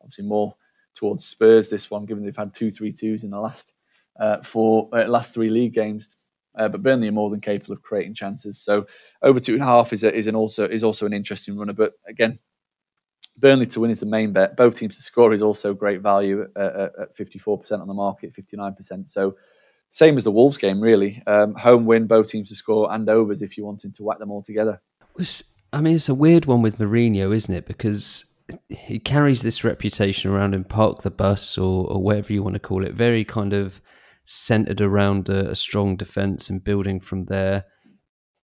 obviously 0.00 0.24
more 0.24 0.56
towards 0.94 1.24
Spurs 1.24 1.68
this 1.68 1.90
one, 1.90 2.04
given 2.04 2.24
they've 2.24 2.36
had 2.36 2.54
two 2.54 2.70
three 2.70 2.92
twos 2.92 3.24
in 3.24 3.30
the 3.30 3.38
last 3.38 3.72
uh, 4.18 4.42
four 4.42 4.88
uh, 4.92 5.06
last 5.06 5.34
three 5.34 5.50
league 5.50 5.74
games. 5.74 6.08
Uh, 6.58 6.68
but 6.68 6.82
Burnley 6.82 7.08
are 7.08 7.12
more 7.12 7.30
than 7.30 7.40
capable 7.40 7.74
of 7.74 7.82
creating 7.82 8.14
chances. 8.14 8.60
So 8.60 8.86
over 9.22 9.40
two 9.40 9.54
and 9.54 9.62
a 9.62 9.66
half 9.66 9.92
is 9.92 10.04
a, 10.04 10.14
is 10.14 10.26
an 10.26 10.34
also 10.34 10.66
is 10.66 10.82
also 10.82 11.06
an 11.06 11.12
interesting 11.12 11.56
runner. 11.56 11.72
But 11.72 11.92
again, 12.08 12.38
Burnley 13.38 13.66
to 13.66 13.80
win 13.80 13.90
is 13.90 14.00
the 14.00 14.06
main 14.06 14.32
bet. 14.32 14.56
Both 14.56 14.74
teams 14.74 14.96
to 14.96 15.02
score 15.02 15.32
is 15.32 15.42
also 15.42 15.74
great 15.74 16.00
value 16.00 16.46
at 16.56 17.16
four 17.40 17.58
percent 17.58 17.82
on 17.82 17.88
the 17.88 17.94
market, 17.94 18.34
fifty 18.34 18.56
nine 18.56 18.74
percent. 18.74 19.08
So 19.08 19.36
same 19.92 20.16
as 20.16 20.24
the 20.24 20.30
Wolves 20.30 20.56
game, 20.56 20.80
really. 20.80 21.22
Um, 21.26 21.54
home 21.54 21.84
win, 21.86 22.06
both 22.06 22.28
teams 22.28 22.48
to 22.48 22.54
score 22.54 22.92
and 22.92 23.08
overs 23.08 23.42
if 23.42 23.56
you're 23.56 23.66
wanting 23.66 23.92
to 23.92 24.02
whack 24.02 24.18
them 24.18 24.30
all 24.30 24.42
together. 24.42 24.80
I 25.72 25.80
mean, 25.80 25.96
it's 25.96 26.08
a 26.08 26.14
weird 26.14 26.46
one 26.46 26.62
with 26.62 26.78
Mourinho, 26.78 27.34
isn't 27.34 27.54
it? 27.54 27.66
Because 27.66 28.24
he 28.68 28.98
carries 28.98 29.42
this 29.42 29.64
reputation 29.64 30.30
around 30.30 30.54
him, 30.54 30.64
park 30.64 31.02
the 31.02 31.10
bus 31.10 31.56
or, 31.56 31.86
or 31.86 32.02
whatever 32.02 32.32
you 32.32 32.42
want 32.42 32.54
to 32.54 32.60
call 32.60 32.84
it, 32.84 32.92
very 32.92 33.24
kind 33.24 33.52
of 33.52 33.80
centered 34.24 34.80
around 34.80 35.28
a, 35.28 35.50
a 35.50 35.56
strong 35.56 35.96
defense 35.96 36.50
and 36.50 36.64
building 36.64 37.00
from 37.00 37.24
there. 37.24 37.64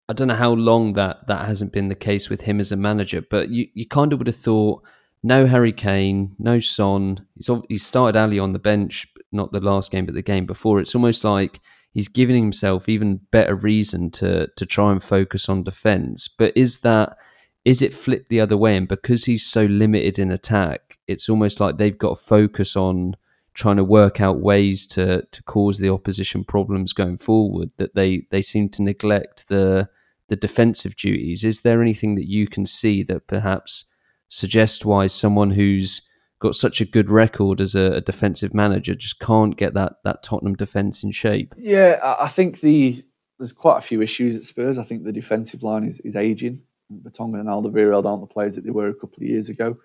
I 0.08 0.14
don't 0.14 0.28
know 0.28 0.36
how 0.36 0.54
long 0.54 0.94
that 0.94 1.28
that 1.28 1.46
hasn't 1.46 1.74
been 1.74 1.90
the 1.90 1.96
case 1.96 2.30
with 2.30 2.42
him 2.42 2.60
as 2.60 2.72
a 2.72 2.76
manager, 2.76 3.22
but 3.22 3.50
you, 3.50 3.68
you 3.74 3.88
kind 3.88 4.12
of 4.12 4.20
would 4.20 4.28
have 4.28 4.36
thought 4.36 4.84
no 5.22 5.46
Harry 5.46 5.74
Kane, 5.74 6.36
no 6.40 6.60
Son. 6.60 7.28
He's 7.36 7.50
he 7.68 7.78
started 7.78 8.18
Alli 8.18 8.40
on 8.40 8.54
the 8.54 8.60
bench, 8.60 9.08
not 9.32 9.52
the 9.52 9.60
last 9.60 9.92
game, 9.92 10.06
but 10.06 10.16
the 10.16 10.22
game 10.22 10.46
before. 10.46 10.80
It's 10.80 10.96
almost 10.96 11.24
like 11.24 11.60
he's 11.92 12.08
giving 12.08 12.42
himself 12.42 12.88
even 12.88 13.22
better 13.32 13.56
reason 13.56 14.12
to 14.12 14.48
to 14.56 14.66
try 14.66 14.92
and 14.92 15.04
focus 15.04 15.50
on 15.50 15.64
defense. 15.64 16.28
But 16.28 16.56
is 16.56 16.80
that 16.80 17.18
is 17.66 17.82
it 17.82 17.94
flipped 17.94 18.30
the 18.30 18.40
other 18.40 18.58
way? 18.58 18.78
And 18.78 18.88
because 18.88 19.26
he's 19.26 19.46
so 19.46 19.66
limited 19.66 20.18
in 20.18 20.32
attack, 20.32 20.98
it's 21.08 21.28
almost 21.28 21.60
like 21.60 21.78
they've 21.78 21.98
got 21.98 22.18
to 22.18 22.24
focus 22.24 22.76
on 22.76 23.16
trying 23.60 23.76
to 23.76 23.84
work 23.84 24.22
out 24.22 24.39
ways 24.39 24.88
to 24.88 25.22
to 25.32 25.43
cause 25.43 25.80
the 25.80 25.89
opposition 25.89 26.45
problems 26.45 26.93
going 26.93 27.18
forward. 27.18 27.70
That 27.78 27.93
they 27.93 28.26
they 28.32 28.41
seem 28.41 28.70
to 28.70 28.82
neglect 28.82 29.49
the 29.49 29.89
the 30.30 30.38
defensive 30.38 30.95
duties. 30.95 31.43
Is 31.43 31.62
there 31.62 31.82
anything 31.82 32.16
that 32.16 32.28
you 32.28 32.47
can 32.47 32.66
see 32.66 33.03
that 33.03 33.28
perhaps 33.28 33.86
suggests 34.30 34.86
why 34.86 35.07
someone 35.07 35.51
who's 35.51 36.07
got 36.39 36.55
such 36.55 36.80
a 36.80 36.86
good 36.86 37.10
record 37.10 37.60
as 37.60 37.76
a, 37.76 37.95
a, 37.95 38.01
defensive 38.01 38.53
manager 38.53 38.95
just 38.95 39.20
can't 39.20 39.57
get 39.57 39.74
that 39.74 39.97
that 40.05 40.24
Tottenham 40.24 40.55
defence 40.55 41.03
in 41.03 41.12
shape? 41.12 41.53
Yeah, 41.57 42.16
I 42.20 42.30
think 42.30 42.62
the 42.62 43.03
there's 43.38 43.51
quite 43.51 43.78
a 43.78 43.82
few 43.82 44.01
issues 44.01 44.38
at 44.38 44.45
Spurs. 44.45 44.78
I 44.78 44.84
think 44.84 45.03
the 45.03 45.12
defensive 45.12 45.64
line 45.64 45.84
is, 45.84 45.99
is 46.01 46.16
aging. 46.16 46.62
Vertonghen 46.91 47.39
and 47.39 47.49
Alderweireld 47.49 48.05
aren't 48.05 48.22
the 48.22 48.34
players 48.34 48.55
that 48.55 48.64
they 48.64 48.72
were 48.72 48.88
a 48.88 48.95
couple 48.95 49.18
of 49.18 49.30
years 49.30 49.49
ago. 49.49 49.78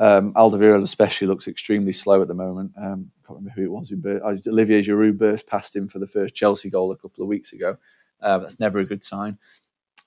Um, 0.00 0.32
Alderweireld 0.32 0.82
especially 0.82 1.26
looks 1.26 1.46
extremely 1.46 1.92
slow 1.92 2.22
at 2.22 2.28
the 2.28 2.34
moment. 2.34 2.72
Um, 2.78 3.10
I 3.22 3.26
can't 3.26 3.38
remember 3.38 3.50
who 3.50 3.64
it 3.64 3.70
was 3.70 3.90
burst. 3.90 4.48
Olivier 4.48 4.82
Giroud 4.82 5.18
burst 5.18 5.46
past 5.46 5.76
him 5.76 5.88
for 5.88 5.98
the 5.98 6.06
first 6.06 6.34
Chelsea 6.34 6.70
goal 6.70 6.90
a 6.90 6.96
couple 6.96 7.22
of 7.22 7.28
weeks 7.28 7.52
ago. 7.52 7.76
Uh, 8.22 8.38
that's 8.38 8.58
never 8.58 8.78
a 8.78 8.84
good 8.84 9.04
sign. 9.04 9.36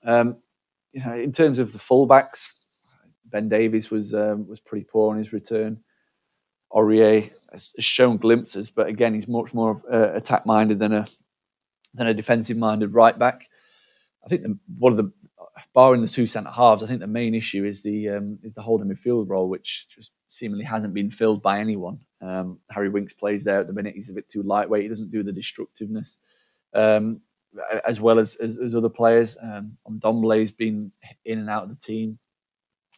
Um, 0.04 0.38
you 0.92 1.04
know, 1.04 1.14
in 1.14 1.30
terms 1.30 1.60
of 1.60 1.72
the 1.72 1.78
fullbacks, 1.78 2.48
Ben 3.26 3.48
Davies 3.48 3.90
was 3.90 4.14
um, 4.14 4.48
was 4.48 4.58
pretty 4.60 4.84
poor 4.84 5.12
on 5.12 5.18
his 5.18 5.32
return. 5.32 5.80
Aurier 6.72 7.30
has 7.52 7.72
shown 7.78 8.16
glimpses, 8.16 8.70
but 8.70 8.88
again, 8.88 9.14
he's 9.14 9.28
much 9.28 9.54
more 9.54 9.80
uh, 9.92 10.12
attack 10.14 10.44
minded 10.44 10.80
than 10.80 10.92
a 10.92 11.06
than 11.94 12.08
a 12.08 12.14
defensive 12.14 12.56
minded 12.56 12.94
right 12.94 13.16
back. 13.16 13.46
I 14.24 14.28
think 14.28 14.42
the, 14.42 14.58
one 14.76 14.92
of 14.92 14.96
the 14.96 15.12
barring 15.72 16.02
the 16.02 16.08
two 16.08 16.26
centre 16.26 16.50
halves, 16.50 16.82
I 16.82 16.86
think 16.86 17.00
the 17.00 17.06
main 17.06 17.34
issue 17.34 17.64
is 17.64 17.82
the 17.82 18.10
um, 18.10 18.38
is 18.42 18.54
the 18.54 18.62
holding 18.62 18.88
midfield 18.88 19.28
role, 19.28 19.48
which 19.48 19.86
just 19.88 20.12
seemingly 20.28 20.64
hasn't 20.64 20.94
been 20.94 21.10
filled 21.10 21.42
by 21.42 21.58
anyone. 21.58 21.98
Um, 22.20 22.58
Harry 22.70 22.88
Winks 22.88 23.12
plays 23.12 23.44
there 23.44 23.60
at 23.60 23.66
the 23.66 23.72
minute. 23.72 23.94
He's 23.94 24.10
a 24.10 24.14
bit 24.14 24.28
too 24.28 24.42
lightweight. 24.42 24.82
He 24.82 24.88
doesn't 24.88 25.10
do 25.10 25.22
the 25.22 25.32
destructiveness 25.32 26.18
um, 26.74 27.20
as 27.86 28.00
well 28.00 28.18
as, 28.18 28.34
as, 28.36 28.58
as 28.58 28.74
other 28.74 28.88
players. 28.88 29.36
Um, 29.40 29.76
Ndombele's 29.88 30.50
been 30.50 30.90
in 31.24 31.38
and 31.38 31.50
out 31.50 31.64
of 31.64 31.68
the 31.68 31.76
team, 31.76 32.18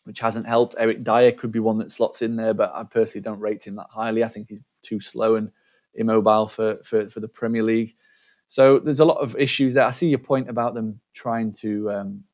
which 0.04 0.20
hasn't 0.20 0.46
helped. 0.46 0.74
Eric 0.78 1.04
Dier 1.04 1.32
could 1.32 1.52
be 1.52 1.59
one 1.59 1.78
that 1.78 1.90
slots 1.90 2.22
in 2.22 2.36
there, 2.36 2.54
but 2.54 2.72
I 2.74 2.84
personally 2.84 3.22
don't 3.22 3.40
rate 3.40 3.66
him 3.66 3.76
that 3.76 3.88
highly. 3.90 4.24
I 4.24 4.28
think 4.28 4.48
he's 4.48 4.62
too 4.82 5.00
slow 5.00 5.36
and 5.36 5.50
immobile 5.94 6.48
for 6.48 6.78
for, 6.84 7.09
for 7.09 7.20
the 7.20 7.28
Premier 7.28 7.62
League. 7.62 7.94
So 8.48 8.78
there's 8.78 9.00
a 9.00 9.04
lot 9.04 9.18
of 9.18 9.36
issues 9.36 9.74
there. 9.74 9.84
I 9.84 9.90
see 9.90 10.09
your 10.09 10.20
point 10.20 10.48
about 10.48 10.74
them 10.74 11.00
trying 11.12 11.52
to 11.54 11.90
um, 11.90 12.24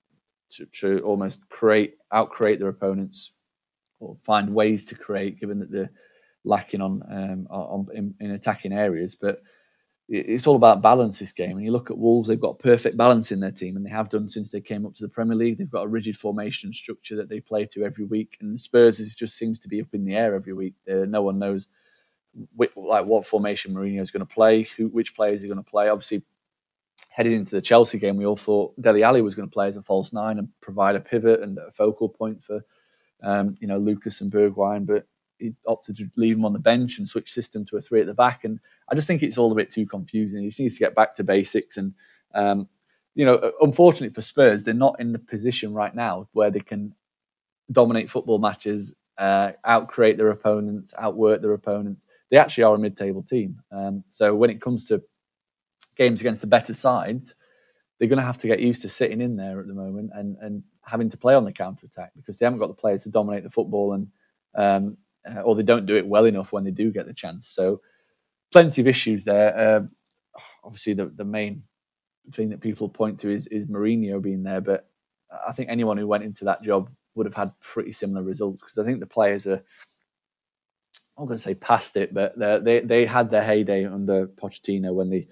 to, 0.53 0.66
to 0.66 1.00
almost 1.00 1.48
create 1.48 1.94
out 2.12 2.30
create 2.30 2.59
their 2.59 2.68
opponents 2.68 3.32
or 4.00 4.16
find 4.16 4.53
ways 4.53 4.84
to 4.86 4.94
create, 4.94 5.40
given 5.40 5.59
that 5.61 5.70
they're 5.70 5.90
lacking 6.44 6.80
on 6.80 7.03
um, 7.11 7.46
on 7.50 7.86
in, 7.94 8.14
in, 8.20 8.32
attacking 8.32 8.72
areas. 8.72 9.14
But 9.14 9.42
it's 10.09 10.46
all 10.46 10.57
about 10.57 10.82
balance 10.82 11.18
this 11.18 11.32
game. 11.32 11.53
And 11.53 11.64
you 11.64 11.72
look 11.72 11.90
at 11.90 11.98
Wolves; 11.98 12.28
they've 12.28 12.40
got 12.40 12.59
perfect 12.59 12.96
balance 12.96 13.32
in 13.32 13.40
their 13.40 13.53
team, 13.53 13.76
and 13.76 13.86
they 13.86 13.90
have 13.90 14.11
done 14.11 14.28
since 14.28 14.50
they 14.50 14.61
came 14.61 14.84
up 14.84 14.94
to 14.94 15.03
the 15.03 15.09
Premier 15.09 15.36
League. 15.36 15.59
They've 15.59 15.70
got 15.70 15.84
a 15.84 15.88
rigid 15.88 16.16
formation 16.16 16.72
structure 16.72 17.16
that 17.16 17.28
they 17.28 17.40
play 17.40 17.66
to 17.66 17.84
every 17.84 18.05
week, 18.05 18.36
and 18.40 18.55
the 18.55 18.59
Spurs 18.59 18.98
just 19.14 19.36
seems 19.36 19.59
to 19.61 19.68
be 19.68 19.80
up 19.80 19.94
in 19.94 20.05
the 20.05 20.16
air 20.16 20.34
every 20.34 20.53
week. 20.53 20.74
Uh, 20.90 21.07
no 21.07 21.22
one 21.22 21.38
knows 21.38 21.68
which, 22.57 22.70
like 22.76 23.07
what 23.07 23.26
formation 23.26 23.74
Mourinho 23.74 24.00
is 24.00 24.11
going 24.11 24.26
to 24.26 24.34
play, 24.34 24.62
who 24.62 24.88
which 24.88 25.14
players 25.14 25.44
are 25.44 25.48
going 25.48 25.62
to 25.62 25.70
play. 25.70 25.88
Obviously, 25.88 26.22
heading 27.14 27.32
into 27.32 27.54
the 27.54 27.60
Chelsea 27.60 27.98
game, 27.98 28.16
we 28.16 28.24
all 28.24 28.36
thought 28.36 28.80
Dele 28.80 29.02
Alli 29.02 29.20
was 29.20 29.34
going 29.34 29.48
to 29.48 29.52
play 29.52 29.68
as 29.68 29.76
a 29.76 29.82
false 29.82 30.14
nine 30.14 30.38
and 30.38 30.48
provide 30.62 30.96
a 30.96 31.00
pivot 31.00 31.40
and 31.40 31.58
a 31.58 31.70
focal 31.70 32.08
point 32.08 32.42
for, 32.42 32.64
um, 33.22 33.54
you 33.60 33.68
know, 33.68 33.76
Lucas 33.76 34.22
and 34.22 34.32
Bergwijn, 34.32 34.86
but 34.86 35.06
he 35.36 35.52
opted 35.66 35.96
to 35.96 36.08
leave 36.16 36.36
him 36.36 36.44
on 36.46 36.54
the 36.54 36.58
bench 36.58 36.98
and 36.98 37.06
switch 37.06 37.30
system 37.30 37.66
to 37.66 37.76
a 37.76 37.80
three 37.80 38.00
at 38.00 38.06
the 38.06 38.14
back. 38.14 38.44
And 38.44 38.58
I 38.88 38.94
just 38.94 39.06
think 39.06 39.22
it's 39.22 39.36
all 39.36 39.52
a 39.52 39.56
bit 39.56 39.70
too 39.70 39.86
confusing. 39.86 40.42
He 40.42 40.48
just 40.48 40.60
needs 40.60 40.74
to 40.74 40.80
get 40.80 40.94
back 40.94 41.14
to 41.16 41.24
basics. 41.24 41.76
And, 41.76 41.92
um, 42.34 42.66
you 43.14 43.26
know, 43.26 43.52
unfortunately 43.60 44.14
for 44.14 44.22
Spurs, 44.22 44.62
they're 44.62 44.72
not 44.72 44.98
in 44.98 45.12
the 45.12 45.18
position 45.18 45.74
right 45.74 45.94
now 45.94 46.28
where 46.32 46.50
they 46.50 46.60
can 46.60 46.94
dominate 47.70 48.08
football 48.08 48.38
matches, 48.38 48.94
uh, 49.18 49.52
outcreate 49.66 50.16
their 50.16 50.30
opponents, 50.30 50.94
outwork 50.98 51.42
their 51.42 51.52
opponents. 51.52 52.06
They 52.30 52.38
actually 52.38 52.64
are 52.64 52.74
a 52.74 52.78
mid-table 52.78 53.22
team. 53.22 53.60
Um, 53.70 54.02
so 54.08 54.34
when 54.34 54.48
it 54.48 54.62
comes 54.62 54.88
to 54.88 55.02
games 55.97 56.20
against 56.20 56.40
the 56.40 56.47
better 56.47 56.74
sides, 56.74 57.34
they're 57.99 58.09
going 58.09 58.18
to 58.18 58.24
have 58.24 58.38
to 58.38 58.47
get 58.49 58.61
used 58.61 58.82
to 58.82 58.88
sitting 58.88 59.20
in 59.20 59.36
there 59.36 59.61
at 59.61 59.66
the 59.66 59.74
moment 59.74 60.11
and, 60.14 60.36
and 60.40 60.62
having 60.84 61.09
to 61.09 61.16
play 61.16 61.34
on 61.34 61.45
the 61.45 61.53
counter 61.53 61.86
attack 61.86 62.11
because 62.16 62.38
they 62.38 62.47
haven't 62.47 62.59
got 62.59 62.68
the 62.68 62.74
players 62.74 63.05
to 63.05 63.11
dominate 63.11 63.45
the 63.45 63.51
football 63.51 63.93
and 63.93 64.09
um, 64.55 64.97
uh, 65.28 65.40
or 65.40 65.55
they 65.55 65.62
don't 65.62 65.86
do 65.86 65.97
it 65.97 66.07
well 66.07 66.24
enough 66.24 66.53
when 66.53 66.64
they 66.64 66.70
do 66.70 66.90
get 66.90 67.07
the 67.07 67.14
chance. 67.14 67.47
So 67.49 67.80
plenty 68.51 68.80
of 68.80 68.88
issues 68.88 69.24
there. 69.24 69.57
Uh, 69.57 70.40
obviously, 70.64 70.95
the 70.95 71.07
the 71.07 71.24
main 71.24 71.62
thing 72.32 72.51
that 72.51 72.61
people 72.61 72.88
point 72.88 73.20
to 73.20 73.30
is 73.30 73.47
is 73.49 73.66
Mourinho 73.66 74.20
being 74.20 74.43
there, 74.43 74.61
but 74.61 74.88
I 75.47 75.53
think 75.53 75.68
anyone 75.70 75.97
who 75.97 76.07
went 76.07 76.24
into 76.24 76.45
that 76.47 76.62
job 76.62 76.90
would 77.14 77.26
have 77.26 77.34
had 77.34 77.53
pretty 77.61 77.93
similar 77.93 78.22
results 78.22 78.62
because 78.62 78.78
I 78.78 78.84
think 78.84 79.01
the 79.01 79.07
players 79.07 79.47
are. 79.47 79.62
I'm 81.18 81.26
going 81.26 81.36
to 81.36 81.43
say 81.43 81.55
past 81.55 81.97
it, 81.97 82.14
but 82.14 82.36
they 82.38 82.80
they 82.80 83.05
had 83.05 83.30
their 83.30 83.45
heyday 83.45 83.84
under 83.84 84.26
Pochettino 84.26 84.95
when 84.95 85.11
they 85.11 85.28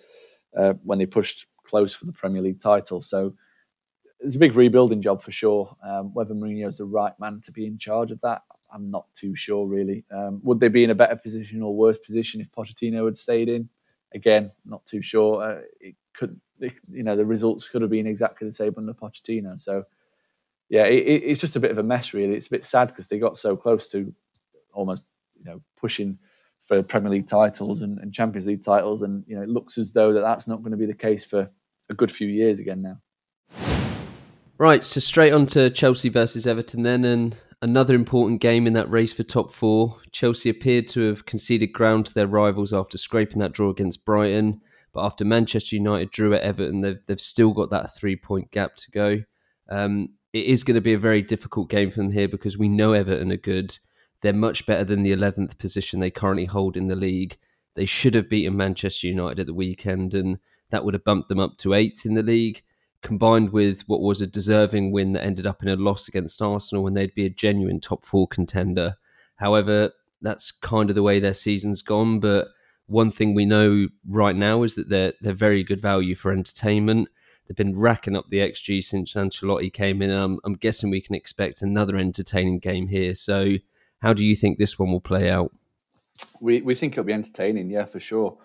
uh, 0.56 0.74
when 0.82 0.98
they 0.98 1.06
pushed 1.06 1.46
close 1.64 1.94
for 1.94 2.06
the 2.06 2.12
Premier 2.12 2.42
League 2.42 2.60
title. 2.60 3.00
So 3.00 3.34
it's 4.20 4.36
a 4.36 4.38
big 4.38 4.54
rebuilding 4.54 5.00
job 5.00 5.22
for 5.22 5.32
sure. 5.32 5.76
Um, 5.82 6.12
whether 6.12 6.34
Mourinho 6.34 6.68
is 6.68 6.78
the 6.78 6.84
right 6.84 7.18
man 7.18 7.40
to 7.44 7.52
be 7.52 7.66
in 7.66 7.78
charge 7.78 8.10
of 8.10 8.20
that, 8.20 8.42
I'm 8.72 8.90
not 8.90 9.06
too 9.14 9.34
sure 9.34 9.66
really. 9.66 10.04
Um, 10.10 10.40
would 10.42 10.60
they 10.60 10.68
be 10.68 10.84
in 10.84 10.90
a 10.90 10.94
better 10.94 11.16
position 11.16 11.62
or 11.62 11.74
worse 11.74 11.98
position 11.98 12.40
if 12.40 12.50
Pochettino 12.52 13.04
had 13.04 13.16
stayed 13.16 13.48
in? 13.48 13.68
Again, 14.14 14.50
not 14.64 14.84
too 14.86 15.02
sure. 15.02 15.42
Uh, 15.42 15.60
it 15.80 15.94
could, 16.14 16.40
you 16.58 17.02
know, 17.02 17.16
the 17.16 17.24
results 17.24 17.68
could 17.68 17.82
have 17.82 17.90
been 17.90 18.06
exactly 18.06 18.46
the 18.46 18.52
same 18.52 18.74
under 18.76 18.92
Pochettino. 18.92 19.60
So, 19.60 19.84
yeah, 20.68 20.84
it, 20.84 21.22
it's 21.24 21.40
just 21.40 21.56
a 21.56 21.60
bit 21.60 21.70
of 21.70 21.78
a 21.78 21.82
mess 21.82 22.12
really. 22.12 22.34
It's 22.34 22.48
a 22.48 22.50
bit 22.50 22.64
sad 22.64 22.88
because 22.88 23.08
they 23.08 23.18
got 23.18 23.38
so 23.38 23.56
close 23.56 23.88
to 23.88 24.12
almost, 24.72 25.04
you 25.38 25.44
know, 25.44 25.62
pushing 25.76 26.18
for 26.70 26.84
Premier 26.84 27.10
League 27.10 27.26
titles 27.26 27.82
and, 27.82 27.98
and, 27.98 28.14
Champions 28.14 28.46
League 28.46 28.64
titles, 28.64 29.02
and 29.02 29.24
you 29.26 29.34
know 29.34 29.42
it 29.42 29.48
looks 29.48 29.76
as 29.76 29.92
though 29.92 30.12
that 30.12 30.20
that's 30.20 30.46
not 30.46 30.62
going 30.62 30.70
to 30.70 30.76
be 30.76 30.86
the 30.86 30.94
case 30.94 31.24
for 31.24 31.50
a 31.90 31.94
good 31.94 32.12
few 32.12 32.28
years 32.28 32.60
again 32.60 32.80
now. 32.80 32.96
Right, 34.56 34.86
so 34.86 35.00
straight 35.00 35.32
on 35.32 35.46
to 35.46 35.70
Chelsea 35.70 36.10
versus 36.10 36.46
Everton 36.46 36.84
then, 36.84 37.04
and 37.04 37.36
another 37.60 37.96
important 37.96 38.40
game 38.40 38.68
in 38.68 38.74
that 38.74 38.88
race 38.88 39.12
for 39.12 39.24
top 39.24 39.52
four. 39.52 39.96
Chelsea 40.12 40.48
appeared 40.48 40.86
to 40.88 41.00
have 41.08 41.26
conceded 41.26 41.72
ground 41.72 42.06
to 42.06 42.14
their 42.14 42.28
rivals 42.28 42.72
after 42.72 42.96
scraping 42.96 43.40
that 43.40 43.52
draw 43.52 43.70
against 43.70 44.04
Brighton, 44.04 44.60
but 44.92 45.04
after 45.04 45.24
Manchester 45.24 45.74
United 45.74 46.12
drew 46.12 46.34
at 46.34 46.42
Everton, 46.42 46.82
they've, 46.82 47.00
they've 47.06 47.20
still 47.20 47.52
got 47.52 47.70
that 47.70 47.96
three 47.96 48.14
point 48.14 48.48
gap 48.52 48.76
to 48.76 48.90
go. 48.92 49.18
Um, 49.70 50.10
it 50.32 50.44
is 50.44 50.62
going 50.62 50.76
to 50.76 50.80
be 50.80 50.94
a 50.94 50.98
very 50.98 51.22
difficult 51.22 51.68
game 51.68 51.90
for 51.90 51.96
them 51.96 52.12
here 52.12 52.28
because 52.28 52.56
we 52.56 52.68
know 52.68 52.92
Everton 52.92 53.32
are 53.32 53.36
good 53.36 53.76
they're 54.22 54.32
much 54.32 54.66
better 54.66 54.84
than 54.84 55.02
the 55.02 55.12
11th 55.12 55.58
position 55.58 56.00
they 56.00 56.10
currently 56.10 56.44
hold 56.44 56.76
in 56.76 56.88
the 56.88 56.96
league. 56.96 57.36
They 57.74 57.86
should 57.86 58.14
have 58.14 58.28
beaten 58.28 58.56
Manchester 58.56 59.06
United 59.06 59.40
at 59.40 59.46
the 59.46 59.54
weekend, 59.54 60.14
and 60.14 60.38
that 60.70 60.84
would 60.84 60.94
have 60.94 61.04
bumped 61.04 61.28
them 61.28 61.40
up 61.40 61.56
to 61.58 61.74
eighth 61.74 62.04
in 62.04 62.14
the 62.14 62.22
league. 62.22 62.62
Combined 63.02 63.50
with 63.50 63.82
what 63.88 64.02
was 64.02 64.20
a 64.20 64.26
deserving 64.26 64.92
win 64.92 65.12
that 65.12 65.24
ended 65.24 65.46
up 65.46 65.62
in 65.62 65.68
a 65.68 65.76
loss 65.76 66.06
against 66.06 66.42
Arsenal, 66.42 66.86
and 66.86 66.96
they'd 66.96 67.14
be 67.14 67.24
a 67.24 67.30
genuine 67.30 67.80
top 67.80 68.04
four 68.04 68.28
contender. 68.28 68.96
However, 69.36 69.92
that's 70.20 70.52
kind 70.52 70.90
of 70.90 70.96
the 70.96 71.02
way 71.02 71.18
their 71.18 71.34
season's 71.34 71.80
gone. 71.80 72.20
But 72.20 72.48
one 72.86 73.10
thing 73.10 73.34
we 73.34 73.46
know 73.46 73.88
right 74.06 74.36
now 74.36 74.62
is 74.62 74.74
that 74.74 74.90
they're 74.90 75.14
they're 75.22 75.32
very 75.32 75.64
good 75.64 75.80
value 75.80 76.14
for 76.14 76.32
entertainment. 76.32 77.08
They've 77.46 77.56
been 77.56 77.78
racking 77.78 78.16
up 78.16 78.26
the 78.28 78.38
XG 78.38 78.84
since 78.84 79.14
Ancelotti 79.14 79.72
came 79.72 80.02
in. 80.02 80.10
I'm, 80.10 80.38
I'm 80.44 80.54
guessing 80.54 80.88
we 80.90 81.00
can 81.00 81.16
expect 81.16 81.62
another 81.62 81.96
entertaining 81.96 82.60
game 82.60 82.86
here. 82.86 83.14
So 83.16 83.56
how 84.00 84.12
do 84.12 84.24
you 84.24 84.34
think 84.34 84.58
this 84.58 84.78
one 84.78 84.90
will 84.90 85.00
play 85.00 85.30
out? 85.30 85.52
We 86.40 86.60
we 86.62 86.74
think 86.74 86.94
it'll 86.94 87.04
be 87.04 87.12
entertaining, 87.12 87.70
yeah, 87.70 87.84
for 87.84 88.00
sure. 88.00 88.38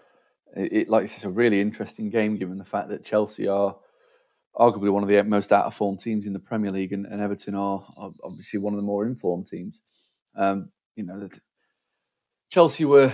It, 0.55 0.73
it 0.73 0.89
like 0.89 1.03
it's 1.03 1.25
a 1.25 1.29
really 1.29 1.59
interesting 1.61 2.09
game 2.09 2.37
given 2.37 2.57
the 2.57 2.65
fact 2.65 2.89
that 2.89 3.03
Chelsea 3.03 3.47
are 3.47 3.75
arguably 4.55 4.91
one 4.91 5.03
of 5.03 5.09
the 5.09 5.21
most 5.23 5.51
out 5.51 5.65
of 5.65 5.73
form 5.73 5.97
teams 5.97 6.25
in 6.25 6.33
the 6.33 6.39
Premier 6.39 6.71
League, 6.71 6.93
and, 6.93 7.05
and 7.05 7.21
Everton 7.21 7.55
are, 7.55 7.85
are, 7.97 8.11
obviously 8.23 8.59
one 8.59 8.73
of 8.73 8.77
the 8.77 8.85
more 8.85 9.05
informed 9.05 9.47
teams. 9.47 9.81
Um, 10.35 10.69
you 10.95 11.05
know, 11.05 11.19
that 11.19 11.39
Chelsea 12.49 12.85
were 12.85 13.13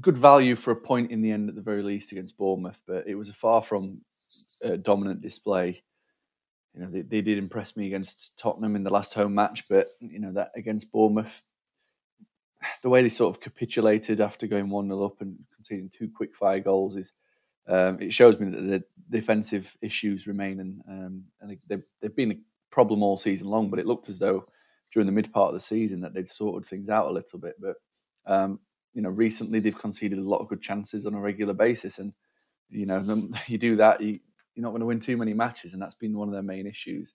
good 0.00 0.16
value 0.16 0.56
for 0.56 0.70
a 0.70 0.76
point 0.76 1.10
in 1.10 1.20
the 1.20 1.30
end, 1.30 1.48
at 1.48 1.54
the 1.54 1.62
very 1.62 1.82
least, 1.82 2.12
against 2.12 2.38
Bournemouth, 2.38 2.80
but 2.86 3.06
it 3.06 3.16
was 3.16 3.28
a 3.28 3.34
far 3.34 3.62
from 3.62 4.02
a 4.62 4.76
dominant 4.76 5.20
display 5.20 5.82
you 6.80 6.86
know, 6.86 6.92
they, 6.92 7.02
they 7.02 7.20
did 7.20 7.36
impress 7.36 7.76
me 7.76 7.86
against 7.86 8.38
Tottenham 8.38 8.74
in 8.74 8.84
the 8.84 8.90
last 8.90 9.12
home 9.12 9.34
match, 9.34 9.64
but 9.68 9.90
you 10.00 10.18
know 10.18 10.32
that 10.32 10.50
against 10.56 10.90
Bournemouth, 10.90 11.42
the 12.82 12.88
way 12.88 13.02
they 13.02 13.10
sort 13.10 13.34
of 13.34 13.42
capitulated 13.42 14.20
after 14.20 14.46
going 14.46 14.70
one 14.70 14.88
0 14.88 15.04
up 15.04 15.20
and 15.20 15.38
conceding 15.54 15.90
two 15.90 16.08
quick 16.08 16.34
fire 16.34 16.60
goals 16.60 16.96
is 16.96 17.12
um, 17.68 18.00
it 18.00 18.14
shows 18.14 18.40
me 18.40 18.48
that 18.48 18.62
the 18.62 18.84
defensive 19.10 19.76
issues 19.82 20.26
remain, 20.26 20.58
and 20.58 20.80
um, 20.88 21.24
and 21.42 21.58
they, 21.68 21.82
they've 22.00 22.16
been 22.16 22.32
a 22.32 22.38
problem 22.70 23.02
all 23.02 23.18
season 23.18 23.48
long. 23.48 23.68
But 23.68 23.78
it 23.78 23.86
looked 23.86 24.08
as 24.08 24.18
though 24.18 24.46
during 24.90 25.06
the 25.06 25.12
mid 25.12 25.30
part 25.32 25.48
of 25.48 25.54
the 25.54 25.60
season 25.60 26.00
that 26.00 26.14
they'd 26.14 26.28
sorted 26.28 26.66
things 26.66 26.88
out 26.88 27.08
a 27.08 27.12
little 27.12 27.38
bit. 27.38 27.56
But 27.60 27.76
um, 28.24 28.58
you 28.94 29.02
know, 29.02 29.10
recently 29.10 29.60
they've 29.60 29.78
conceded 29.78 30.18
a 30.18 30.22
lot 30.22 30.38
of 30.38 30.48
good 30.48 30.62
chances 30.62 31.04
on 31.04 31.12
a 31.12 31.20
regular 31.20 31.52
basis, 31.52 31.98
and 31.98 32.14
you 32.70 32.86
know, 32.86 33.28
you 33.48 33.58
do 33.58 33.76
that, 33.76 34.00
you, 34.00 34.20
you're 34.60 34.68
not 34.68 34.72
going 34.72 34.80
to 34.80 34.86
win 34.86 35.00
too 35.00 35.16
many 35.16 35.32
matches, 35.32 35.72
and 35.72 35.80
that's 35.80 35.94
been 35.94 36.16
one 36.16 36.28
of 36.28 36.34
their 36.34 36.42
main 36.42 36.66
issues. 36.66 37.14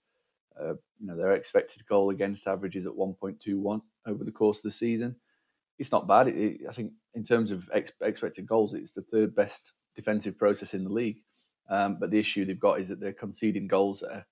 Uh, 0.60 0.74
you 1.00 1.06
know, 1.06 1.16
their 1.16 1.34
expected 1.34 1.86
goal 1.86 2.10
against 2.10 2.48
average 2.48 2.76
is 2.76 2.88
at 2.88 2.92
1.21 2.92 3.82
over 4.08 4.24
the 4.24 4.32
course 4.32 4.60
of 4.60 4.64
the 4.64 4.72
season. 4.72 5.16
It's 5.78 5.92
not 5.92 6.08
bad. 6.08 6.28
It, 6.30 6.38
it, 6.38 6.62
I 6.68 6.72
think 6.72 6.94
in 7.14 7.24
terms 7.24 7.52
of 7.52 7.70
ex- 7.72 7.92
expected 8.02 8.48
goals, 8.48 8.74
it's 8.74 8.94
the 8.94 9.04
third 9.04 9.36
best 9.36 9.74
defensive 9.96 10.40
process 10.40 10.74
in 10.74 10.84
the 10.84 10.90
league. 10.90 11.22
Um, 11.70 11.98
but 12.00 12.10
the 12.10 12.20
issue 12.20 12.46
they've 12.46 12.60
got 12.60 12.80
is 12.80 12.88
that 12.88 13.00
they're 13.00 13.14
conceding 13.14 13.68
goals 13.68 14.02
at 14.02 14.26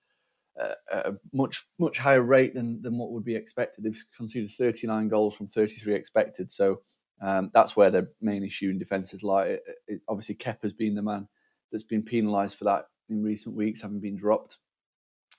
a, 0.59 0.75
a 0.91 1.13
much 1.33 1.65
much 1.79 1.97
higher 1.99 2.21
rate 2.21 2.53
than 2.55 2.81
than 2.81 2.97
what 2.97 3.11
would 3.11 3.25
be 3.25 3.35
expected. 3.35 3.83
They've 3.83 4.03
conceded 4.15 4.49
39 4.51 5.07
goals 5.07 5.35
from 5.35 5.47
33 5.47 5.93
expected. 5.93 6.51
So 6.51 6.81
um, 7.21 7.51
that's 7.53 7.75
where 7.75 7.91
their 7.91 8.09
main 8.21 8.43
issue 8.43 8.69
in 8.69 8.79
defence 8.79 9.13
is 9.13 9.23
lie. 9.23 9.57
It, 9.87 10.01
obviously, 10.07 10.35
Kepa's 10.35 10.73
been 10.73 10.95
the 10.95 11.01
man 11.01 11.27
that's 11.71 11.83
been 11.83 12.03
penalised 12.03 12.57
for 12.57 12.65
that 12.65 12.85
in 13.09 13.23
recent 13.23 13.55
weeks, 13.55 13.81
having 13.81 13.99
been 13.99 14.17
dropped. 14.17 14.57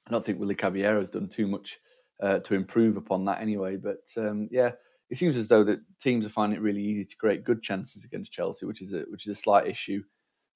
I 0.06 0.10
don't 0.10 0.24
think 0.24 0.38
Willy 0.38 0.54
Caballero 0.54 1.00
has 1.00 1.10
done 1.10 1.28
too 1.28 1.46
much 1.46 1.78
uh, 2.22 2.38
to 2.40 2.54
improve 2.54 2.96
upon 2.96 3.24
that 3.24 3.40
anyway. 3.40 3.76
But 3.76 4.06
um, 4.16 4.48
yeah, 4.50 4.72
it 5.10 5.16
seems 5.16 5.36
as 5.36 5.48
though 5.48 5.64
that 5.64 5.80
teams 6.00 6.26
are 6.26 6.30
finding 6.30 6.58
it 6.58 6.62
really 6.62 6.82
easy 6.82 7.04
to 7.04 7.16
create 7.16 7.44
good 7.44 7.62
chances 7.62 8.04
against 8.04 8.32
Chelsea, 8.32 8.66
which 8.66 8.82
is 8.82 8.92
a 8.92 9.00
which 9.08 9.26
is 9.26 9.36
a 9.36 9.40
slight 9.40 9.66
issue. 9.66 10.02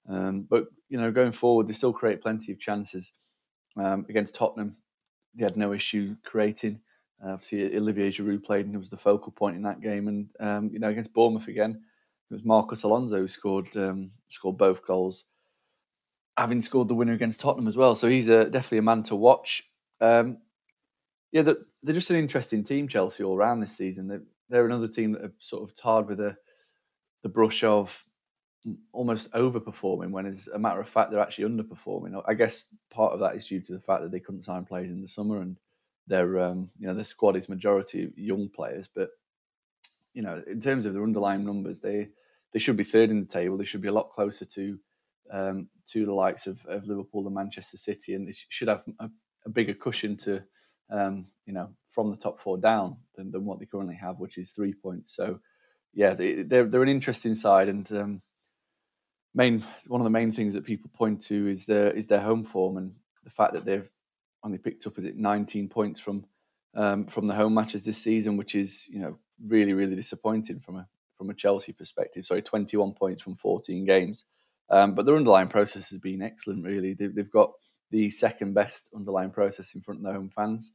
Um, 0.08 0.46
but 0.48 0.66
you 0.88 0.98
know, 0.98 1.10
going 1.10 1.32
forward, 1.32 1.68
they 1.68 1.72
still 1.72 1.92
create 1.92 2.22
plenty 2.22 2.52
of 2.52 2.60
chances 2.60 3.12
um, 3.76 4.06
against 4.08 4.34
Tottenham. 4.34 4.76
They 5.34 5.44
had 5.44 5.56
no 5.56 5.72
issue 5.72 6.16
creating. 6.24 6.80
Uh, 7.24 7.32
obviously, 7.32 7.76
Olivier 7.76 8.10
Giroud 8.10 8.44
played 8.44 8.66
and 8.66 8.74
it 8.74 8.78
was 8.78 8.90
the 8.90 8.96
focal 8.96 9.32
point 9.32 9.56
in 9.56 9.62
that 9.62 9.80
game. 9.80 10.08
And 10.08 10.28
um, 10.40 10.70
you 10.72 10.78
know, 10.78 10.88
against 10.88 11.12
Bournemouth 11.12 11.48
again, 11.48 11.82
it 12.30 12.34
was 12.34 12.44
Marcos 12.44 12.82
Alonso 12.84 13.16
who 13.16 13.28
scored 13.28 13.76
um, 13.76 14.10
scored 14.28 14.56
both 14.56 14.86
goals 14.86 15.24
having 16.38 16.60
scored 16.60 16.86
the 16.86 16.94
winner 16.94 17.12
against 17.12 17.40
Tottenham 17.40 17.66
as 17.66 17.76
well. 17.76 17.96
So 17.96 18.08
he's 18.08 18.28
a, 18.28 18.44
definitely 18.44 18.78
a 18.78 18.82
man 18.82 19.02
to 19.04 19.16
watch. 19.16 19.64
Um, 20.00 20.38
yeah, 21.32 21.42
they're, 21.42 21.56
they're, 21.82 21.94
just 21.94 22.10
an 22.10 22.16
interesting 22.16 22.62
team, 22.62 22.86
Chelsea, 22.86 23.24
all 23.24 23.36
round 23.36 23.60
this 23.60 23.76
season. 23.76 24.06
They're, 24.06 24.22
they're 24.48 24.64
another 24.64 24.86
team 24.86 25.12
that 25.12 25.24
are 25.24 25.32
sort 25.40 25.68
of 25.68 25.74
tarred 25.74 26.06
with 26.06 26.20
a, 26.20 26.36
the 27.24 27.28
brush 27.28 27.64
of 27.64 28.04
almost 28.92 29.32
overperforming 29.32 30.10
when, 30.10 30.26
as 30.26 30.48
a 30.54 30.58
matter 30.58 30.80
of 30.80 30.88
fact, 30.88 31.10
they're 31.10 31.20
actually 31.20 31.48
underperforming. 31.48 32.22
I 32.26 32.34
guess 32.34 32.66
part 32.88 33.12
of 33.12 33.20
that 33.20 33.34
is 33.34 33.46
due 33.46 33.60
to 33.60 33.72
the 33.72 33.80
fact 33.80 34.02
that 34.02 34.12
they 34.12 34.20
couldn't 34.20 34.44
sign 34.44 34.64
players 34.64 34.92
in 34.92 35.02
the 35.02 35.08
summer 35.08 35.42
and 35.42 35.56
their 36.06 36.38
um, 36.38 36.70
you 36.78 36.86
know 36.86 36.94
their 36.94 37.04
squad 37.04 37.36
is 37.36 37.48
majority 37.48 38.10
young 38.16 38.48
players. 38.48 38.88
But 38.92 39.10
you 40.14 40.22
know, 40.22 40.42
in 40.46 40.60
terms 40.60 40.86
of 40.86 40.94
their 40.94 41.02
underlying 41.02 41.44
numbers, 41.44 41.80
they 41.80 42.08
they 42.52 42.58
should 42.58 42.76
be 42.76 42.84
third 42.84 43.10
in 43.10 43.20
the 43.20 43.26
table. 43.26 43.58
They 43.58 43.64
should 43.64 43.82
be 43.82 43.88
a 43.88 43.92
lot 43.92 44.10
closer 44.10 44.44
to 44.44 44.78
um, 45.30 45.68
to 45.86 46.06
the 46.06 46.12
likes 46.12 46.46
of, 46.46 46.64
of, 46.66 46.86
Liverpool 46.86 47.26
and 47.26 47.34
Manchester 47.34 47.76
City, 47.76 48.14
and 48.14 48.26
they 48.26 48.34
should 48.48 48.68
have 48.68 48.84
a, 49.00 49.08
a 49.46 49.48
bigger 49.48 49.74
cushion 49.74 50.16
to, 50.18 50.42
um, 50.90 51.26
you 51.46 51.52
know, 51.52 51.70
from 51.88 52.10
the 52.10 52.16
top 52.16 52.40
four 52.40 52.58
down 52.58 52.96
than, 53.14 53.30
than, 53.30 53.44
what 53.44 53.58
they 53.58 53.66
currently 53.66 53.96
have, 53.96 54.18
which 54.18 54.38
is 54.38 54.52
three 54.52 54.74
points. 54.74 55.14
So, 55.14 55.40
yeah, 55.94 56.14
they, 56.14 56.32
are 56.34 56.44
they're, 56.44 56.64
they're 56.64 56.82
an 56.82 56.88
interesting 56.88 57.34
side, 57.34 57.68
and 57.68 57.90
um, 57.92 58.22
main 59.34 59.62
one 59.86 60.00
of 60.00 60.04
the 60.04 60.10
main 60.10 60.32
things 60.32 60.54
that 60.54 60.64
people 60.64 60.90
point 60.94 61.20
to 61.22 61.48
is 61.48 61.66
their 61.66 61.90
is 61.90 62.06
their 62.06 62.20
home 62.20 62.44
form 62.44 62.76
and 62.76 62.92
the 63.24 63.30
fact 63.30 63.52
that 63.52 63.64
they've 63.64 63.90
only 64.42 64.58
picked 64.58 64.86
up 64.86 64.96
is 64.98 65.04
it 65.04 65.16
19 65.16 65.68
points 65.68 66.00
from 66.00 66.24
um, 66.74 67.06
from 67.06 67.26
the 67.26 67.34
home 67.34 67.54
matches 67.54 67.84
this 67.84 67.98
season, 67.98 68.36
which 68.36 68.54
is 68.54 68.88
you 68.88 69.00
know 69.00 69.18
really 69.46 69.72
really 69.72 69.96
disappointing 69.96 70.60
from 70.60 70.76
a 70.76 70.88
from 71.16 71.30
a 71.30 71.34
Chelsea 71.34 71.72
perspective. 71.72 72.24
Sorry, 72.24 72.42
21 72.42 72.92
points 72.92 73.22
from 73.22 73.34
14 73.34 73.84
games. 73.84 74.24
Um, 74.70 74.94
but 74.94 75.06
their 75.06 75.16
underlying 75.16 75.48
process 75.48 75.90
has 75.90 75.98
been 75.98 76.22
excellent, 76.22 76.64
really. 76.64 76.94
They've, 76.94 77.14
they've, 77.14 77.30
got 77.30 77.52
the 77.90 78.10
second 78.10 78.52
best 78.52 78.90
underlying 78.94 79.30
process 79.30 79.74
in 79.74 79.80
front 79.80 80.00
of 80.00 80.04
their 80.04 80.12
home 80.12 80.30
fans, 80.34 80.72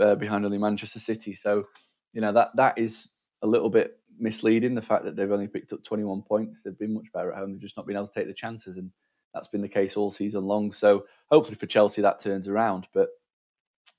uh, 0.00 0.16
behind 0.16 0.44
only 0.44 0.58
Manchester 0.58 0.98
City. 0.98 1.34
So, 1.34 1.64
you 2.12 2.20
know, 2.20 2.32
that 2.32 2.50
that 2.56 2.76
is 2.78 3.10
a 3.42 3.46
little 3.46 3.70
bit 3.70 3.98
misleading, 4.18 4.74
the 4.74 4.82
fact 4.82 5.04
that 5.04 5.16
they've 5.16 5.30
only 5.30 5.46
picked 5.46 5.72
up 5.72 5.84
21 5.84 6.22
points. 6.22 6.62
They've 6.62 6.78
been 6.78 6.94
much 6.94 7.12
better 7.12 7.32
at 7.32 7.38
home. 7.38 7.52
They've 7.52 7.60
just 7.60 7.76
not 7.76 7.86
been 7.86 7.96
able 7.96 8.08
to 8.08 8.14
take 8.14 8.26
the 8.26 8.34
chances. 8.34 8.76
And 8.76 8.90
that's 9.32 9.48
been 9.48 9.62
the 9.62 9.68
case 9.68 9.96
all 9.96 10.10
season 10.10 10.44
long. 10.44 10.72
So 10.72 11.06
hopefully 11.30 11.56
for 11.56 11.66
Chelsea, 11.66 12.02
that 12.02 12.18
turns 12.18 12.48
around. 12.48 12.88
But, 12.92 13.10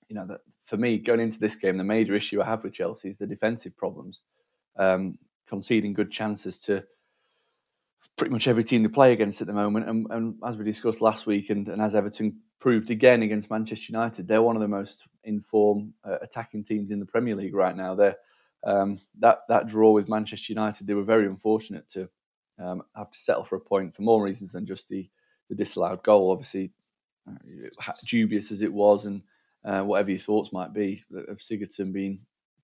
you 0.10 0.16
know, 0.16 0.26
that, 0.28 0.42
for 0.66 0.78
me, 0.78 0.98
going 0.98 1.20
into 1.20 1.40
this 1.40 1.56
game, 1.56 1.78
the 1.78 1.84
major 1.84 2.16
issue 2.16 2.42
I 2.42 2.46
have 2.46 2.64
with 2.64 2.74
Chelsea 2.74 3.10
is 3.10 3.18
the 3.18 3.28
defensive 3.28 3.76
problems. 3.78 4.22
Um, 4.78 5.18
conceding 5.48 5.94
good 5.94 6.12
chances 6.12 6.60
to 6.60 6.84
pretty 8.18 8.32
much 8.32 8.48
every 8.48 8.64
team 8.64 8.84
they 8.84 8.90
play 8.90 9.14
against 9.14 9.42
at 9.42 9.48
the 9.48 9.54
moment. 9.54 9.88
And, 9.88 10.08
and 10.10 10.36
as 10.46 10.58
we 10.58 10.66
discussed 10.66 11.02
last 11.02 11.26
week, 11.26 11.50
and, 11.50 11.68
and, 11.68 11.82
as 11.82 11.96
Everton 11.96 12.38
proved 12.60 12.90
again 12.90 13.24
against 13.24 13.50
Manchester 13.50 13.92
United, 13.92 14.28
they're 14.28 14.42
one 14.42 14.56
of 14.56 14.62
the 14.62 14.68
most 14.68 15.06
informed 15.24 15.94
uh, 16.04 16.18
attacking 16.22 16.64
teams 16.64 16.92
in 16.92 17.00
the 17.00 17.06
Premier 17.06 17.36
League 17.36 17.56
right 17.56 17.76
now. 17.76 17.96
They're 17.96 18.18
um, 18.64 19.00
that 19.20 19.40
that 19.48 19.68
draw 19.68 19.92
with 19.92 20.10
Manchester 20.10 20.52
United, 20.52 20.86
they 20.86 20.94
were 20.94 21.04
very 21.04 21.26
unfortunate 21.26 21.88
to 21.90 22.10
um, 22.60 22.84
have 22.96 23.10
to 23.12 23.20
settle 23.20 23.46
for 23.46 23.56
a 23.56 23.62
point 23.62 23.96
for 23.96 24.02
more 24.02 24.22
reasons 24.22 24.52
than 24.52 24.66
just 24.66 24.90
the 24.90 25.10
the 25.50 25.56
disallowed 25.56 26.04
goal. 26.04 26.32
Obviously, 26.32 26.74
uh, 27.28 27.94
dubious 28.06 28.52
as 28.52 28.62
it 28.62 28.72
was, 28.72 29.06
and 29.06 29.22
uh, 29.64 29.82
whatever 29.82 30.10
your 30.10 30.20
thoughts 30.20 30.52
might 30.52 30.74
be 30.74 31.04
of 31.30 31.38
Sigurdsson 31.38 31.94
being 31.94 32.20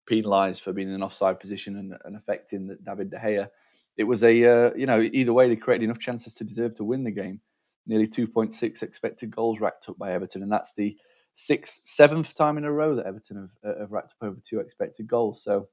penalised 0.05 0.61
for 0.61 0.73
being 0.73 0.89
in 0.89 0.95
an 0.95 1.03
offside 1.03 1.39
position 1.39 1.77
and, 1.77 1.95
and 2.05 2.15
affecting 2.15 2.77
David 2.85 3.09
De 3.09 3.17
Gea 3.17 3.49
it 3.97 4.03
was 4.03 4.23
a 4.23 4.45
uh, 4.45 4.71
you 4.75 4.85
know 4.85 5.01
either 5.01 5.33
way 5.33 5.47
they 5.47 5.55
created 5.55 5.85
enough 5.85 5.99
chances 5.99 6.33
to 6.35 6.43
deserve 6.43 6.75
to 6.75 6.83
win 6.83 7.03
the 7.03 7.11
game. 7.11 7.41
Nearly 7.87 8.07
2.6 8.07 8.81
expected 8.81 9.29
goals 9.29 9.61
racked 9.61 9.87
up 9.89 9.97
by 9.97 10.11
Everton, 10.11 10.41
and 10.41 10.51
that's 10.51 10.73
the 10.73 10.97
sixth, 11.35 11.81
seventh 11.83 12.33
time 12.33 12.57
in 12.57 12.65
a 12.65 12.71
row 12.71 12.95
that 12.95 13.05
Everton 13.05 13.49
have, 13.63 13.75
uh, 13.75 13.79
have 13.79 13.91
racked 13.91 14.13
up 14.13 14.27
over 14.27 14.39
two 14.43 14.59
expected 14.59 15.05
goals. 15.05 15.43
So 15.43 15.67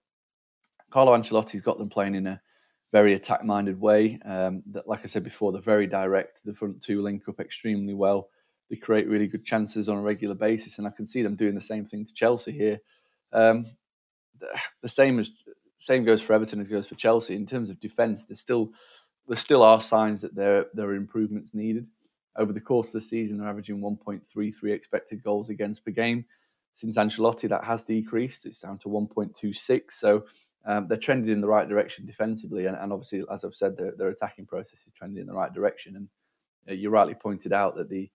Carlo 0.91 1.17
Ancelotti's 1.17 1.63
got 1.63 1.79
them 1.79 1.89
playing 1.89 2.17
in 2.17 2.27
a 2.27 2.41
very 2.93 3.15
attack-minded 3.15 3.81
way. 3.81 4.19
Um, 4.25 4.63
that, 4.73 4.87
like 4.87 5.01
I 5.03 5.07
said 5.07 5.25
before, 5.25 5.53
they're 5.53 5.63
very 5.63 5.87
direct. 5.87 6.45
The 6.45 6.53
front 6.53 6.83
two 6.83 7.01
link 7.01 7.23
up 7.29 7.41
extremely 7.41 7.95
well. 7.95 8.29
They 8.69 8.77
create 8.77 9.09
really 9.09 9.27
good 9.27 9.45
chances 9.45 9.89
on 9.89 9.97
a 9.97 10.03
regular 10.03 10.35
basis, 10.35 10.79
and 10.79 10.87
I 10.87 10.91
can 10.91 11.07
see 11.07 11.23
them 11.23 11.37
doing 11.37 11.55
the 11.55 11.61
same 11.61 11.87
thing 11.87 12.05
to 12.05 12.13
Chelsea 12.13 12.53
here. 12.53 12.81
Um, 13.33 13.65
the, 14.39 14.49
the 14.83 14.89
same 14.89 15.19
as 15.19 15.31
same 15.83 16.05
goes 16.05 16.23
for 16.23 16.33
Everton 16.33 16.61
as 16.61 16.69
goes 16.69 16.87
for 16.87 16.95
Chelsea. 16.95 17.35
In 17.35 17.45
terms 17.45 17.69
of 17.69 17.81
defence, 17.81 18.25
there 18.25 18.37
still 18.37 18.71
there 19.27 19.37
still 19.37 19.65
are 19.65 19.83
signs 19.83 20.21
that 20.21 20.33
there 20.33 20.67
there 20.75 20.87
are 20.87 20.95
improvements 20.95 21.55
needed. 21.55 21.89
Over 22.37 22.53
the 22.53 22.61
course 22.61 22.89
of 22.89 22.93
the 22.95 23.01
season, 23.01 23.39
they're 23.39 23.49
averaging 23.49 23.81
1.33 23.81 24.73
expected 24.73 25.25
goals 25.25 25.49
against 25.49 25.85
per 25.85 25.91
game. 25.91 26.25
Since 26.73 26.97
Ancelotti, 26.97 27.49
that 27.49 27.65
has 27.65 27.83
decreased. 27.83 28.47
It's 28.47 28.61
down 28.61 28.79
to 28.79 28.89
1.26. 28.89 29.91
So 29.91 30.25
um, 30.65 30.87
they're 30.87 30.97
trending 30.97 31.33
in 31.33 31.41
the 31.41 31.49
right 31.49 31.69
direction 31.69 32.07
defensively, 32.07 32.67
and, 32.67 32.77
and, 32.77 32.93
obviously, 32.93 33.25
as 33.31 33.45
I've 33.45 33.57
said, 33.57 33.77
their, 33.77 33.91
their 33.91 34.09
attacking 34.09 34.47
process 34.47 34.87
is 34.87 34.93
trending 34.95 35.21
in 35.21 35.27
the 35.27 35.35
right 35.35 35.53
direction. 35.53 35.97
And 35.97 36.09
uh, 36.71 36.75
you 36.75 36.91
rightly 36.91 37.15
pointed 37.15 37.53
out 37.53 37.77
that 37.77 37.91
the 37.91 38.09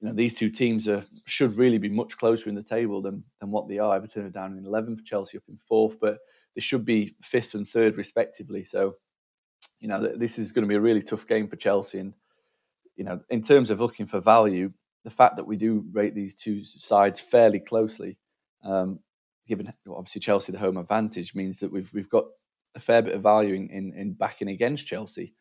you 0.00 0.08
know 0.08 0.14
these 0.14 0.32
two 0.32 0.48
teams 0.48 0.86
are 0.88 1.04
should 1.24 1.56
really 1.56 1.78
be 1.78 1.88
much 1.88 2.16
closer 2.16 2.48
in 2.48 2.54
the 2.54 2.62
table 2.62 3.02
than 3.02 3.24
than 3.40 3.50
what 3.50 3.66
they 3.66 3.80
are. 3.80 3.96
Everton 3.96 4.26
are 4.26 4.30
down 4.30 4.56
in 4.56 4.64
11th, 4.64 5.04
Chelsea 5.04 5.38
up 5.38 5.44
in 5.48 5.56
fourth, 5.56 5.98
but 6.00 6.20
they 6.54 6.60
should 6.60 6.84
be 6.84 7.14
fifth 7.22 7.54
and 7.54 7.66
third 7.66 7.96
respectively. 7.96 8.64
So, 8.64 8.96
you 9.80 9.88
know, 9.88 10.12
this 10.16 10.38
is 10.38 10.52
going 10.52 10.62
to 10.62 10.68
be 10.68 10.74
a 10.74 10.80
really 10.80 11.02
tough 11.02 11.26
game 11.26 11.48
for 11.48 11.56
Chelsea. 11.56 11.98
And 11.98 12.14
you 12.96 13.04
know, 13.04 13.20
in 13.30 13.42
terms 13.42 13.70
of 13.70 13.80
looking 13.80 14.06
for 14.06 14.20
value, 14.20 14.72
the 15.04 15.10
fact 15.10 15.36
that 15.36 15.46
we 15.46 15.56
do 15.56 15.84
rate 15.92 16.14
these 16.14 16.34
two 16.34 16.64
sides 16.64 17.20
fairly 17.20 17.58
closely, 17.58 18.18
um, 18.64 19.00
given 19.48 19.72
obviously 19.88 20.20
Chelsea 20.20 20.52
the 20.52 20.58
home 20.58 20.76
advantage, 20.76 21.34
means 21.34 21.58
that 21.60 21.72
we've 21.72 21.92
we've 21.92 22.10
got 22.10 22.24
a 22.74 22.80
fair 22.80 23.02
bit 23.02 23.14
of 23.14 23.22
value 23.22 23.54
in 23.54 23.70
in, 23.70 23.92
in 23.94 24.12
backing 24.12 24.48
against 24.48 24.86
Chelsea. 24.86 25.34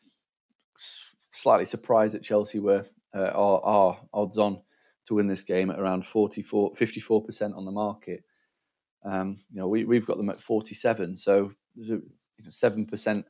S- 0.78 1.16
slightly 1.32 1.66
surprised 1.66 2.14
that 2.14 2.24
Chelsea 2.24 2.60
were 2.60 2.86
uh, 3.16 3.32
are, 3.34 3.62
are 3.64 4.00
odds 4.14 4.38
on 4.38 4.62
to 5.06 5.16
win 5.16 5.28
this 5.28 5.44
game 5.44 5.70
at 5.70 5.80
around 5.80 6.06
44, 6.06 6.74
54% 6.74 7.58
on 7.58 7.66
the 7.66 7.72
market. 7.72 8.24
Um, 9.04 9.40
you 9.52 9.60
know, 9.60 9.68
we, 9.68 9.86
we've 9.86 10.06
got 10.06 10.18
them 10.18 10.30
at 10.30 10.42
47, 10.42 11.18
so 11.18 11.52
there's 11.76 11.90
a 11.90 12.52
seven 12.52 12.86
percent 12.86 13.26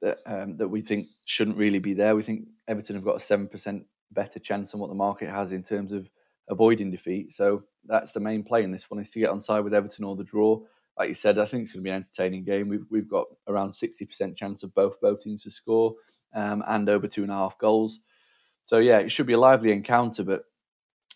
that 0.00 0.18
um, 0.26 0.56
that 0.56 0.68
we 0.68 0.80
think 0.80 1.06
shouldn't 1.24 1.56
really 1.56 1.78
be 1.78 1.94
there. 1.94 2.16
We 2.16 2.22
think 2.22 2.48
Everton 2.68 2.96
have 2.96 3.04
got 3.04 3.16
a 3.16 3.20
seven 3.20 3.48
percent 3.48 3.84
better 4.10 4.38
chance 4.38 4.72
than 4.72 4.80
what 4.80 4.88
the 4.88 4.94
market 4.94 5.30
has 5.30 5.52
in 5.52 5.62
terms 5.62 5.92
of 5.92 6.08
avoiding 6.48 6.90
defeat. 6.90 7.32
So 7.32 7.62
that's 7.86 8.12
the 8.12 8.20
main 8.20 8.42
play 8.42 8.62
in 8.62 8.72
this 8.72 8.90
one 8.90 9.00
is 9.00 9.10
to 9.12 9.20
get 9.20 9.30
on 9.30 9.40
side 9.40 9.64
with 9.64 9.74
Everton 9.74 10.04
or 10.04 10.16
the 10.16 10.24
draw. 10.24 10.60
Like 10.98 11.08
you 11.08 11.14
said, 11.14 11.38
I 11.38 11.46
think 11.46 11.62
it's 11.62 11.72
going 11.72 11.82
to 11.82 11.84
be 11.84 11.90
an 11.90 11.96
entertaining 11.96 12.44
game. 12.44 12.68
We've 12.68 12.86
we've 12.90 13.08
got 13.08 13.26
around 13.48 13.72
sixty 13.72 14.04
percent 14.04 14.36
chance 14.36 14.62
of 14.62 14.74
both 14.74 15.00
both 15.00 15.20
teams 15.20 15.42
to 15.44 15.50
score 15.50 15.94
um, 16.34 16.62
and 16.66 16.88
over 16.88 17.06
two 17.06 17.22
and 17.22 17.32
a 17.32 17.36
half 17.36 17.58
goals. 17.58 18.00
So 18.64 18.78
yeah, 18.78 18.98
it 18.98 19.10
should 19.10 19.26
be 19.26 19.32
a 19.32 19.40
lively 19.40 19.72
encounter, 19.72 20.22
but 20.22 20.44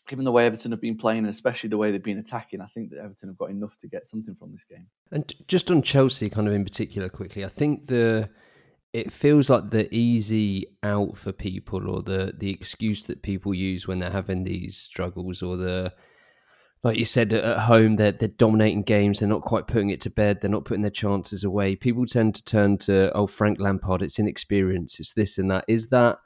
given 0.07 0.24
the 0.24 0.32
way 0.32 0.46
Everton 0.46 0.70
have 0.70 0.80
been 0.80 0.96
playing, 0.96 1.20
and 1.20 1.28
especially 1.28 1.68
the 1.68 1.78
way 1.78 1.90
they've 1.90 2.02
been 2.02 2.18
attacking, 2.18 2.61
I 2.61 2.66
think 2.66 2.90
that 2.90 2.98
Everton 2.98 3.28
have 3.28 3.38
got 3.38 3.50
enough 3.50 3.76
to 3.78 3.88
get 3.88 4.07
something 4.07 4.34
from 4.34 4.52
this 4.52 4.64
game. 4.64 4.86
And 5.11 5.32
just 5.48 5.70
on 5.70 5.82
Chelsea, 5.82 6.30
kind 6.30 6.48
of 6.48 6.54
in 6.54 6.64
particular, 6.64 7.09
quickly, 7.09 7.44
I 7.44 7.48
think 7.48 7.88
the 7.88 8.30
it 8.92 9.12
feels 9.12 9.50
like 9.50 9.70
the 9.70 9.94
easy 9.94 10.66
out 10.82 11.18
for 11.18 11.30
people 11.30 11.88
or 11.90 12.00
the 12.00 12.32
the 12.38 12.50
excuse 12.50 13.04
that 13.04 13.20
people 13.20 13.52
use 13.52 13.86
when 13.86 13.98
they're 13.98 14.11
having 14.11 14.44
these 14.44 14.76
struggles 14.76 15.42
or 15.42 15.59
the 15.59 15.92
like 16.82 16.96
you 16.96 17.04
said 17.04 17.32
at 17.32 17.59
home 17.59 17.96
they're, 17.96 18.12
they're 18.12 18.28
dominating 18.28 18.82
games 18.82 19.18
they're 19.18 19.28
not 19.28 19.42
quite 19.42 19.66
putting 19.66 19.90
it 19.90 20.00
to 20.00 20.09
bed 20.09 20.40
they're 20.40 20.50
not 20.50 20.64
putting 20.64 20.80
their 20.80 20.90
chances 20.90 21.44
away 21.44 21.76
people 21.76 22.07
tend 22.07 22.34
to 22.34 22.42
turn 22.44 22.78
to 22.78 23.12
oh 23.12 23.26
frank 23.26 23.61
lampard 23.61 24.00
it's 24.00 24.18
inexperience 24.18 24.98
it's 24.98 25.12
this 25.12 25.36
and 25.36 25.50
that 25.50 25.64
is 25.68 25.88
that 25.88 26.16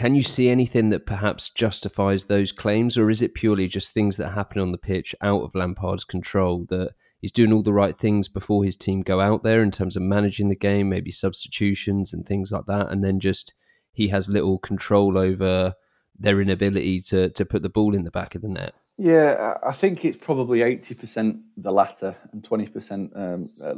can 0.00 0.14
you 0.14 0.22
see 0.22 0.48
anything 0.48 0.88
that 0.88 1.04
perhaps 1.04 1.50
justifies 1.50 2.24
those 2.24 2.52
claims 2.52 2.96
or 2.96 3.10
is 3.10 3.20
it 3.20 3.34
purely 3.34 3.68
just 3.68 3.92
things 3.92 4.16
that 4.16 4.30
happen 4.30 4.58
on 4.58 4.72
the 4.72 4.78
pitch 4.78 5.14
out 5.20 5.42
of 5.42 5.54
lampard's 5.54 6.04
control 6.04 6.64
that 6.70 6.94
he's 7.20 7.30
doing 7.30 7.52
all 7.52 7.62
the 7.62 7.70
right 7.70 7.98
things 7.98 8.26
before 8.26 8.64
his 8.64 8.78
team 8.78 9.02
go 9.02 9.20
out 9.20 9.42
there 9.42 9.62
in 9.62 9.70
terms 9.70 9.96
of 9.96 10.02
managing 10.02 10.48
the 10.48 10.56
game 10.56 10.88
maybe 10.88 11.10
substitutions 11.10 12.14
and 12.14 12.24
things 12.24 12.50
like 12.50 12.64
that 12.64 12.88
and 12.88 13.04
then 13.04 13.20
just 13.20 13.52
he 13.92 14.08
has 14.08 14.26
little 14.26 14.58
control 14.58 15.18
over 15.18 15.74
their 16.18 16.40
inability 16.40 17.02
to 17.02 17.28
to 17.28 17.44
put 17.44 17.60
the 17.60 17.68
ball 17.68 17.94
in 17.94 18.04
the 18.04 18.10
back 18.10 18.34
of 18.34 18.40
the 18.40 18.48
net 18.48 18.72
yeah, 19.02 19.54
I 19.66 19.72
think 19.72 20.04
it's 20.04 20.18
probably 20.18 20.60
eighty 20.60 20.94
percent 20.94 21.38
the 21.56 21.72
latter 21.72 22.14
and 22.32 22.44
twenty 22.44 22.66
percent 22.66 23.12
um, 23.16 23.48
a, 23.62 23.76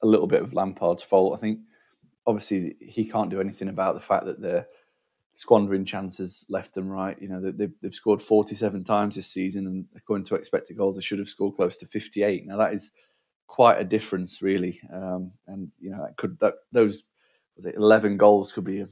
a, 0.00 0.06
little 0.06 0.26
bit 0.26 0.40
of 0.40 0.54
Lampard's 0.54 1.02
fault. 1.02 1.34
I 1.34 1.36
think 1.36 1.58
obviously 2.26 2.76
he 2.80 3.04
can't 3.04 3.28
do 3.28 3.38
anything 3.38 3.68
about 3.68 3.96
the 3.96 4.00
fact 4.00 4.24
that 4.24 4.40
they're 4.40 4.66
squandering 5.34 5.84
chances 5.84 6.44
left 6.48 6.76
and 6.76 6.90
right. 6.90 7.16
You 7.20 7.28
know 7.28 7.52
they've, 7.52 7.72
they've 7.80 7.94
scored 7.94 8.22
forty-seven 8.22 8.84
times 8.84 9.16
this 9.16 9.26
season, 9.26 9.66
and 9.66 9.86
according 9.96 10.26
to 10.26 10.34
expected 10.34 10.76
goals, 10.76 10.96
they 10.96 11.02
should 11.02 11.18
have 11.18 11.28
scored 11.28 11.54
close 11.54 11.76
to 11.78 11.86
fifty-eight. 11.86 12.46
Now 12.46 12.56
that 12.58 12.74
is 12.74 12.92
quite 13.46 13.80
a 13.80 13.84
difference, 13.84 14.42
really. 14.42 14.80
Um, 14.92 15.32
and 15.46 15.72
you 15.80 15.90
know 15.90 16.02
that 16.02 16.16
could 16.16 16.38
that 16.40 16.54
those 16.72 17.04
was 17.56 17.66
it 17.66 17.76
eleven 17.76 18.16
goals 18.16 18.52
could 18.52 18.64
be 18.64 18.80
a, 18.80 18.88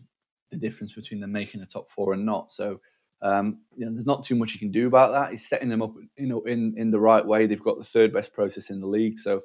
the 0.50 0.56
difference 0.56 0.92
between 0.92 1.20
them 1.20 1.32
making 1.32 1.60
the 1.60 1.66
top 1.66 1.90
four 1.90 2.12
and 2.12 2.26
not. 2.26 2.52
So 2.52 2.80
um, 3.22 3.60
you 3.76 3.84
know, 3.84 3.92
there's 3.92 4.06
not 4.06 4.24
too 4.24 4.34
much 4.34 4.54
you 4.54 4.58
can 4.58 4.70
do 4.70 4.86
about 4.86 5.12
that. 5.12 5.30
He's 5.30 5.46
setting 5.46 5.68
them 5.68 5.82
up, 5.82 5.92
you 6.16 6.26
know, 6.26 6.40
in 6.42 6.74
in 6.76 6.90
the 6.90 7.00
right 7.00 7.24
way. 7.24 7.46
They've 7.46 7.62
got 7.62 7.78
the 7.78 7.84
third 7.84 8.12
best 8.12 8.32
process 8.32 8.70
in 8.70 8.80
the 8.80 8.86
league, 8.86 9.18
so 9.18 9.42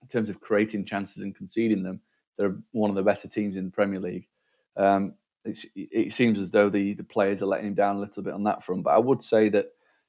in 0.00 0.08
terms 0.08 0.30
of 0.30 0.40
creating 0.40 0.84
chances 0.84 1.22
and 1.22 1.34
conceding 1.34 1.82
them, 1.82 2.00
they're 2.36 2.56
one 2.70 2.90
of 2.90 2.96
the 2.96 3.02
better 3.02 3.28
teams 3.28 3.56
in 3.56 3.64
the 3.64 3.70
Premier 3.70 4.00
League. 4.00 4.28
Um, 4.76 5.14
it 5.44 6.12
seems 6.12 6.38
as 6.38 6.50
though 6.50 6.68
the 6.68 6.94
the 6.94 7.04
players 7.04 7.42
are 7.42 7.46
letting 7.46 7.68
him 7.68 7.74
down 7.74 7.96
a 7.96 8.00
little 8.00 8.22
bit 8.22 8.34
on 8.34 8.44
that 8.44 8.64
front. 8.64 8.84
But 8.84 8.94
I 8.94 8.98
would 8.98 9.22
say 9.22 9.48
that 9.50 9.66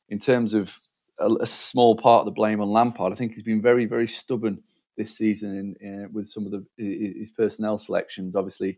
in 0.10 0.20
terms 0.20 0.54
of 0.54 0.78
a, 1.20 1.30
a 1.42 1.46
small 1.46 1.96
part 1.96 2.22
of 2.22 2.26
the 2.26 2.32
blame 2.32 2.62
on 2.62 2.72
Lampard, 2.72 3.12
I 3.12 3.16
think 3.16 3.34
he's 3.34 3.44
been 3.44 3.62
very 3.62 3.86
very 3.86 4.08
stubborn 4.08 4.62
this 4.96 5.18
season 5.18 5.76
in, 5.82 6.10
with 6.14 6.28
some 6.28 6.46
of 6.46 6.52
the 6.52 6.66
his 6.78 7.32
personnel 7.32 7.78
selections. 7.78 8.36
Obviously 8.36 8.78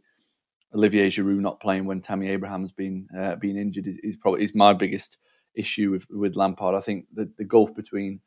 Olivier 0.74 1.08
Giroud 1.08 1.39
not 1.39 1.60
playing 1.60 1.86
when 1.86 2.01
Tammy 2.01 2.30
Abraham's 2.30 2.72
been 2.72 3.08
uh, 3.18 3.36
been 3.36 3.58
injured 3.58 3.88
is, 3.88 3.97
is, 4.03 4.16
probably 4.16 4.43
is 4.43 4.53
my 4.53 4.74
biggest 4.74 5.18
issue 5.56 5.91
with, 5.91 6.06
with 6.10 6.36
Lampard. 6.36 6.76
I 6.76 6.82
think 6.82 7.06
the, 7.14 7.32
the 7.38 7.45
gulf 7.45 7.74
between 7.76 8.20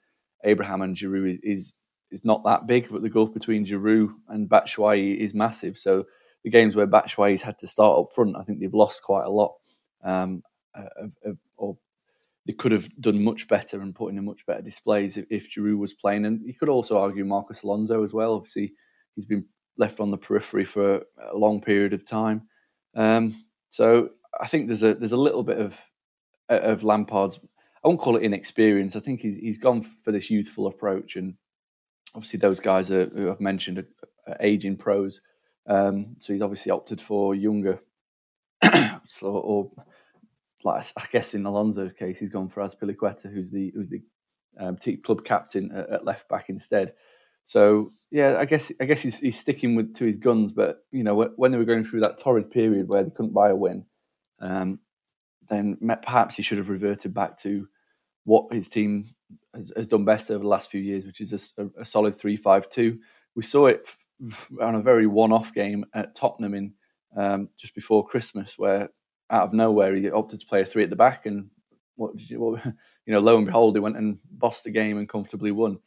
Abraham 0.44 0.82
and 0.82 0.96
Giroud 0.96 1.40
is 1.42 1.74
is 2.10 2.24
not 2.24 2.42
that 2.44 2.66
big, 2.66 2.88
but 2.90 3.02
the 3.02 3.10
gulf 3.10 3.34
between 3.34 3.66
Giroud 3.66 4.14
and 4.28 4.48
Batshuayi 4.48 5.16
is 5.16 5.34
massive. 5.34 5.76
So 5.76 6.06
the 6.44 6.50
games 6.50 6.76
where 6.76 6.86
Batshuayi's 6.86 7.42
had 7.42 7.58
to 7.58 7.66
start 7.66 7.98
up 7.98 8.12
front, 8.14 8.36
I 8.36 8.42
think 8.42 8.60
they've 8.60 8.72
lost 8.72 9.02
quite 9.02 9.24
a 9.24 9.30
lot. 9.30 9.54
Um, 10.04 10.42
of, 10.74 11.12
of, 11.24 11.36
or 11.56 11.76
they 12.46 12.52
could 12.52 12.72
have 12.72 12.88
done 13.00 13.22
much 13.22 13.48
better 13.48 13.80
and 13.80 13.94
put 13.94 14.12
in 14.12 14.18
a 14.18 14.22
much 14.22 14.46
better 14.46 14.62
displays 14.62 15.16
if, 15.16 15.26
if 15.30 15.50
Giroud 15.50 15.78
was 15.78 15.92
playing. 15.92 16.24
And 16.24 16.40
you 16.46 16.54
could 16.54 16.68
also 16.68 16.98
argue 16.98 17.24
Marcos 17.24 17.62
Alonso 17.62 18.04
as 18.04 18.14
well. 18.14 18.34
Obviously, 18.34 18.72
he's 19.16 19.26
been 19.26 19.44
left 19.76 20.00
on 20.00 20.10
the 20.10 20.18
periphery 20.18 20.64
for 20.64 21.02
a 21.30 21.36
long 21.36 21.60
period 21.60 21.92
of 21.92 22.06
time. 22.06 22.48
Um, 22.94 23.34
so 23.68 24.10
I 24.40 24.46
think 24.46 24.66
there's 24.66 24.82
a 24.82 24.94
there's 24.94 25.12
a 25.12 25.16
little 25.16 25.42
bit 25.42 25.58
of 25.58 25.76
of 26.48 26.82
Lampard's. 26.82 27.38
I 27.84 27.88
won't 27.88 28.00
call 28.00 28.16
it 28.16 28.22
inexperience. 28.22 28.96
I 28.96 29.00
think 29.00 29.20
he's 29.20 29.36
he's 29.36 29.58
gone 29.58 29.82
for 29.82 30.10
this 30.12 30.30
youthful 30.30 30.66
approach, 30.66 31.16
and 31.16 31.34
obviously 32.14 32.38
those 32.38 32.60
guys 32.60 32.90
are, 32.90 33.06
who 33.06 33.30
I've 33.30 33.40
mentioned 33.40 33.78
are, 33.78 33.88
are 34.26 34.36
aging 34.40 34.76
pros. 34.76 35.20
Um, 35.68 36.16
so 36.18 36.32
he's 36.32 36.42
obviously 36.42 36.72
opted 36.72 37.00
for 37.00 37.34
younger, 37.34 37.80
so 39.06 39.30
or 39.30 39.70
like 40.64 40.84
I 40.96 41.04
guess 41.12 41.34
in 41.34 41.44
Alonso's 41.44 41.92
case, 41.92 42.18
he's 42.18 42.30
gone 42.30 42.48
for 42.48 42.62
Azpilicueta, 42.62 43.32
who's 43.32 43.52
the 43.52 43.70
who's 43.74 43.90
the 43.90 44.02
um, 44.58 44.78
club 45.04 45.24
captain 45.24 45.70
at, 45.72 45.90
at 45.90 46.04
left 46.04 46.28
back 46.28 46.48
instead. 46.48 46.94
So 47.44 47.92
yeah, 48.10 48.36
I 48.38 48.44
guess 48.44 48.72
I 48.80 48.84
guess 48.84 49.02
he's, 49.02 49.18
he's 49.18 49.38
sticking 49.38 49.74
with 49.74 49.94
to 49.96 50.04
his 50.04 50.16
guns. 50.16 50.52
But 50.52 50.84
you 50.90 51.04
know, 51.04 51.14
when 51.36 51.52
they 51.52 51.58
were 51.58 51.64
going 51.64 51.84
through 51.84 52.00
that 52.00 52.18
torrid 52.18 52.50
period 52.50 52.88
where 52.88 53.04
they 53.04 53.10
couldn't 53.10 53.34
buy 53.34 53.50
a 53.50 53.56
win, 53.56 53.84
um, 54.40 54.80
then 55.48 55.78
perhaps 56.02 56.36
he 56.36 56.42
should 56.42 56.58
have 56.58 56.68
reverted 56.68 57.14
back 57.14 57.38
to 57.38 57.68
what 58.24 58.52
his 58.52 58.68
team 58.68 59.14
has, 59.54 59.72
has 59.76 59.86
done 59.86 60.04
best 60.04 60.30
over 60.30 60.42
the 60.42 60.48
last 60.48 60.70
few 60.70 60.80
years, 60.80 61.06
which 61.06 61.20
is 61.20 61.54
a, 61.56 61.70
a 61.80 61.84
solid 61.84 62.14
three-five-two. 62.14 62.98
We 63.34 63.42
saw 63.42 63.66
it 63.66 63.88
on 64.60 64.74
a 64.74 64.82
very 64.82 65.06
one-off 65.06 65.52
game 65.54 65.84
at 65.94 66.14
Tottenham 66.14 66.54
in 66.54 66.74
um, 67.16 67.48
just 67.56 67.74
before 67.74 68.06
Christmas, 68.06 68.58
where 68.58 68.88
out 69.30 69.44
of 69.44 69.52
nowhere 69.52 69.94
he 69.94 70.10
opted 70.10 70.40
to 70.40 70.46
play 70.46 70.60
a 70.62 70.64
three 70.64 70.84
at 70.84 70.90
the 70.90 70.96
back, 70.96 71.26
and 71.26 71.50
what, 71.96 72.12
what 72.32 72.64
you 73.06 73.12
know, 73.12 73.20
lo 73.20 73.36
and 73.36 73.46
behold, 73.46 73.76
he 73.76 73.80
went 73.80 73.96
and 73.96 74.18
bossed 74.30 74.64
the 74.64 74.70
game 74.70 74.98
and 74.98 75.08
comfortably 75.08 75.50
won 75.50 75.78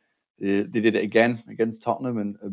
they, 0.41 0.63
did 0.63 0.95
it 0.95 1.03
again 1.03 1.41
against 1.47 1.83
Tottenham 1.83 2.17
and 2.17 2.35
uh, 2.43 2.49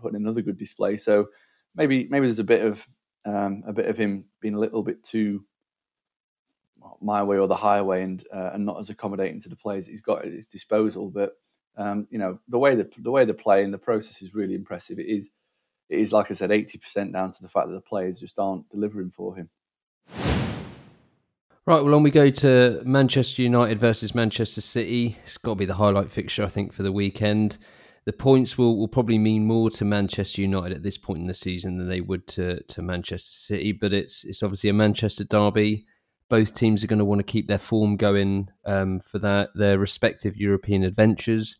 put 0.00 0.14
in 0.14 0.22
another 0.22 0.42
good 0.42 0.56
display. 0.56 0.96
So 0.96 1.28
maybe 1.74 2.06
maybe 2.08 2.26
there's 2.26 2.38
a 2.38 2.44
bit 2.44 2.64
of 2.64 2.86
um, 3.24 3.64
a 3.66 3.72
bit 3.72 3.86
of 3.86 3.96
him 3.96 4.24
being 4.40 4.54
a 4.54 4.60
little 4.60 4.82
bit 4.82 5.02
too 5.02 5.44
my 7.00 7.22
way 7.22 7.38
or 7.38 7.46
the 7.46 7.54
highway 7.54 8.02
and 8.02 8.24
uh, 8.32 8.50
and 8.54 8.64
not 8.64 8.78
as 8.78 8.90
accommodating 8.90 9.40
to 9.40 9.48
the 9.48 9.56
players 9.56 9.86
he's 9.86 10.00
got 10.00 10.24
at 10.24 10.32
his 10.32 10.46
disposal. 10.46 11.10
But 11.10 11.32
um, 11.76 12.06
you 12.10 12.18
know 12.18 12.38
the 12.48 12.58
way 12.58 12.74
that 12.74 12.92
the 13.02 13.10
way 13.10 13.24
they 13.24 13.32
play 13.32 13.64
and 13.64 13.72
the 13.72 13.78
process 13.78 14.22
is 14.22 14.34
really 14.34 14.54
impressive. 14.54 14.98
It 14.98 15.06
is 15.06 15.30
it 15.88 15.98
is 15.98 16.12
like 16.12 16.30
I 16.30 16.34
said, 16.34 16.50
eighty 16.50 16.78
percent 16.78 17.12
down 17.12 17.32
to 17.32 17.42
the 17.42 17.48
fact 17.48 17.68
that 17.68 17.74
the 17.74 17.80
players 17.80 18.20
just 18.20 18.38
aren't 18.38 18.68
delivering 18.70 19.10
for 19.10 19.36
him. 19.36 19.50
Right, 21.64 21.80
well, 21.80 21.94
on 21.94 22.02
we 22.02 22.10
go 22.10 22.28
to 22.28 22.82
Manchester 22.84 23.42
United 23.42 23.78
versus 23.78 24.16
Manchester 24.16 24.60
City. 24.60 25.16
It's 25.24 25.38
got 25.38 25.52
to 25.52 25.56
be 25.56 25.64
the 25.64 25.74
highlight 25.74 26.10
fixture, 26.10 26.42
I 26.42 26.48
think, 26.48 26.72
for 26.72 26.82
the 26.82 26.90
weekend. 26.90 27.56
The 28.04 28.12
points 28.12 28.58
will, 28.58 28.76
will 28.76 28.88
probably 28.88 29.16
mean 29.18 29.46
more 29.46 29.70
to 29.70 29.84
Manchester 29.84 30.42
United 30.42 30.72
at 30.72 30.82
this 30.82 30.98
point 30.98 31.20
in 31.20 31.28
the 31.28 31.34
season 31.34 31.76
than 31.76 31.88
they 31.88 32.00
would 32.00 32.26
to, 32.28 32.60
to 32.64 32.82
Manchester 32.82 33.30
City, 33.30 33.70
but 33.70 33.92
it's 33.92 34.24
it's 34.24 34.42
obviously 34.42 34.70
a 34.70 34.74
Manchester 34.74 35.22
derby. 35.22 35.86
Both 36.32 36.54
teams 36.54 36.82
are 36.82 36.86
going 36.86 36.98
to 36.98 37.04
want 37.04 37.18
to 37.18 37.32
keep 37.32 37.46
their 37.46 37.58
form 37.58 37.98
going 37.98 38.48
um, 38.64 39.00
for 39.00 39.18
that, 39.18 39.50
their 39.54 39.78
respective 39.78 40.34
European 40.34 40.82
adventures. 40.82 41.58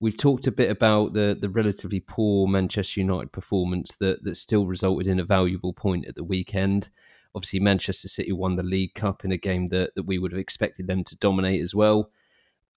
We've 0.00 0.16
talked 0.16 0.46
a 0.46 0.50
bit 0.50 0.70
about 0.70 1.12
the 1.12 1.36
the 1.38 1.50
relatively 1.50 2.00
poor 2.00 2.48
Manchester 2.48 3.00
United 3.00 3.32
performance 3.32 3.96
that 3.96 4.24
that 4.24 4.36
still 4.36 4.66
resulted 4.66 5.08
in 5.08 5.20
a 5.20 5.24
valuable 5.24 5.74
point 5.74 6.06
at 6.06 6.14
the 6.14 6.24
weekend. 6.24 6.88
Obviously, 7.34 7.60
Manchester 7.60 8.08
City 8.08 8.32
won 8.32 8.56
the 8.56 8.62
League 8.62 8.94
Cup 8.94 9.26
in 9.26 9.32
a 9.32 9.36
game 9.36 9.66
that, 9.66 9.94
that 9.94 10.06
we 10.06 10.18
would 10.18 10.32
have 10.32 10.40
expected 10.40 10.86
them 10.86 11.04
to 11.04 11.16
dominate 11.16 11.60
as 11.60 11.74
well. 11.74 12.10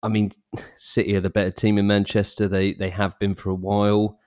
I 0.03 0.09
mean, 0.09 0.31
City 0.75 1.15
are 1.15 1.21
the 1.21 1.29
better 1.29 1.51
team 1.51 1.77
in 1.77 1.87
Manchester. 1.87 2.49
They 2.49 2.73
they 2.73 2.89
have 2.89 3.17
been 3.19 3.35
for 3.35 3.51
a 3.51 3.55
while. 3.55 4.19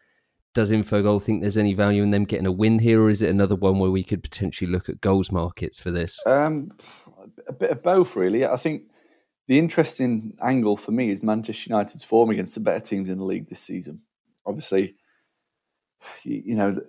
Does 0.53 0.73
Infogol 0.73 1.23
think 1.23 1.43
there's 1.43 1.57
any 1.57 1.75
value 1.75 2.03
in 2.03 2.11
them 2.11 2.25
getting 2.25 2.47
a 2.47 2.53
win 2.53 2.81
here, 2.81 3.01
or 3.03 3.11
is 3.11 3.23
it 3.23 3.31
another 3.31 3.55
one 3.55 3.79
where 3.79 3.91
we 3.91 4.03
could 4.03 4.23
potentially 4.23 4.69
look 4.69 4.89
at 4.89 5.01
goals 5.01 5.31
markets 5.31 5.81
for 5.81 5.93
this? 5.93 6.19
Um, 6.27 6.73
a 7.51 7.53
bit 7.53 7.71
of 7.71 7.83
both, 7.83 8.17
really. 8.17 8.47
I 8.47 8.57
think 8.57 8.85
the 9.47 9.59
interesting 9.59 10.35
angle 10.43 10.77
for 10.77 10.93
me 10.93 11.11
is 11.11 11.23
Manchester 11.23 11.71
United's 11.71 12.05
form 12.05 12.31
against 12.31 12.55
the 12.55 12.61
better 12.61 12.81
teams 12.81 13.11
in 13.11 13.19
the 13.19 13.25
league 13.25 13.49
this 13.49 13.61
season. 13.61 14.01
Obviously, 14.47 14.95
you, 16.23 16.55
know 16.55 16.81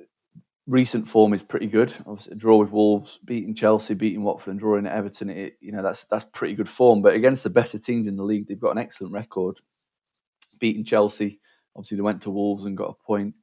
recent 0.68 1.08
form 1.08 1.34
is 1.34 1.42
pretty 1.42 1.68
good. 1.68 1.94
Obviously, 2.06 2.34
a 2.34 2.36
draw 2.36 2.58
with 2.58 2.72
Wolves, 2.72 3.20
beating 3.26 3.56
Chelsea, 3.56 3.94
beating 3.94 4.24
Watford, 4.24 4.52
and 4.52 4.60
drawing 4.60 4.86
at 4.86 4.96
Everton. 4.96 5.30
It, 5.30 5.58
you 5.60 5.72
know 5.72 5.82
that's 5.82 6.06
that's 6.06 6.24
pretty 6.24 6.56
good 6.56 6.70
form. 6.70 7.02
But 7.02 7.16
against 7.16 7.44
the 7.44 7.50
better 7.50 7.78
teams 7.78 8.08
in 8.08 8.16
the 8.16 8.24
league, 8.24 8.48
they've 8.48 8.60
got 8.60 8.72
an 8.72 8.78
excellent 8.78 9.14
record. 9.14 9.60
Beating 10.60 10.86
Chelsea, 10.86 11.40
obviously 11.76 11.98
they 11.98 12.04
went 12.04 12.22
to 12.22 12.32
Wolves 12.32 12.66
and 12.66 12.78
got 12.78 12.96
a 12.96 13.06
point. 13.06 13.34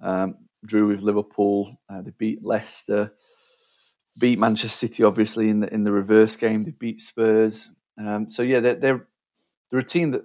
Um, 0.00 0.36
drew 0.66 0.88
with 0.88 1.00
Liverpool. 1.00 1.76
Uh, 1.88 2.02
they 2.02 2.10
beat 2.18 2.44
Leicester. 2.44 3.12
Beat 4.18 4.38
Manchester 4.38 4.68
City, 4.76 5.02
obviously 5.02 5.48
in 5.48 5.60
the 5.60 5.72
in 5.72 5.84
the 5.84 5.92
reverse 5.92 6.36
game. 6.36 6.64
They 6.64 6.70
beat 6.70 7.00
Spurs. 7.00 7.70
Um, 7.98 8.30
so 8.30 8.42
yeah, 8.42 8.60
they're, 8.60 8.74
they're 8.74 9.06
they're 9.70 9.80
a 9.80 9.84
team 9.84 10.12
that 10.12 10.22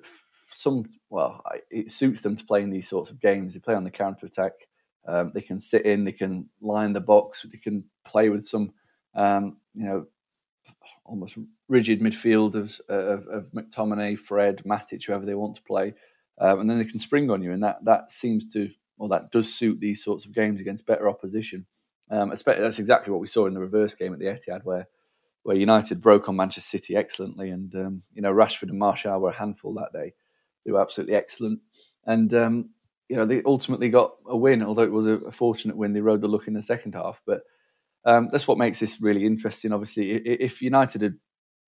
some 0.54 0.86
well 1.10 1.42
it 1.72 1.92
suits 1.92 2.22
them 2.22 2.36
to 2.36 2.46
play 2.46 2.62
in 2.62 2.70
these 2.70 2.90
sorts 2.90 3.10
of 3.10 3.20
games. 3.20 3.54
They 3.54 3.60
play 3.60 3.76
on 3.76 3.84
the 3.84 3.92
counter 3.92 4.26
attack. 4.26 4.54
Um, 5.08 5.32
they 5.34 5.42
can 5.42 5.60
sit 5.60 5.86
in, 5.86 6.04
they 6.04 6.12
can 6.12 6.50
line 6.62 6.94
the 6.94 7.00
box, 7.00 7.44
they 7.50 7.58
can 7.58 7.84
play 8.06 8.30
with 8.30 8.46
some, 8.46 8.74
um, 9.16 9.58
you 9.74 9.86
know, 9.86 10.06
almost 11.06 11.38
rigid 11.68 12.02
midfield 12.02 12.56
of, 12.56 12.80
of, 12.90 13.52
McTominay, 13.54 14.20
Fred, 14.20 14.62
Matic, 14.66 15.06
whoever 15.06 15.26
they 15.26 15.34
want 15.34 15.56
to 15.56 15.64
play, 15.64 15.96
um, 16.40 16.60
and 16.60 16.70
then 16.70 16.78
they 16.78 16.86
can 16.86 17.00
spring 17.00 17.32
on 17.32 17.42
you, 17.42 17.52
and 17.52 17.64
that 17.64 17.84
that 17.86 18.12
seems 18.12 18.48
to 18.54 18.70
or 19.00 19.08
that 19.10 19.32
does 19.32 19.52
suit 19.52 19.80
these 19.80 20.04
sorts 20.04 20.26
of 20.26 20.34
games 20.34 20.62
against 20.62 20.86
better 20.86 21.10
opposition. 21.10 21.66
Um, 22.10 22.30
that's 22.30 22.80
exactly 22.80 23.12
what 23.12 23.22
we 23.22 23.28
saw 23.28 23.46
in 23.46 23.54
the 23.54 23.60
reverse 23.60 23.94
game 23.94 24.14
at 24.14 24.20
the 24.20 24.26
Etihad, 24.26 24.64
where 24.64 24.88
where 25.44 25.56
United 25.56 26.02
broke 26.02 26.28
on 26.28 26.36
Manchester 26.36 26.78
City 26.78 26.96
excellently, 26.96 27.50
and 27.50 27.74
um, 27.76 28.04
you 28.14 28.22
know 28.22 28.34
Rashford 28.34 28.70
and 28.70 28.80
Martial 28.80 29.20
were 29.20 29.30
a 29.30 29.38
handful 29.38 29.74
that 29.76 29.94
day. 29.94 30.14
They 30.66 30.72
were 30.72 30.82
absolutely 30.82 31.16
excellent, 31.16 31.60
and 32.06 32.34
um, 32.34 32.70
you 33.08 33.16
know 33.16 33.26
they 33.26 33.44
ultimately 33.46 33.90
got 33.90 34.14
a 34.26 34.36
win. 34.36 34.64
Although 34.64 34.84
it 34.84 34.92
was 34.92 35.06
a, 35.06 35.28
a 35.28 35.32
fortunate 35.32 35.78
win, 35.78 35.94
they 35.94 36.02
rode 36.02 36.22
the 36.22 36.28
luck 36.28 36.48
in 36.48 36.54
the 36.54 36.62
second 36.62 36.96
half. 36.96 37.22
But 37.26 37.42
um, 38.06 38.30
that's 38.32 38.48
what 38.48 38.58
makes 38.58 38.80
this 38.80 39.00
really 39.02 39.26
interesting. 39.26 39.72
Obviously, 39.72 40.12
if 40.12 40.62
United 40.62 41.04
had 41.04 41.16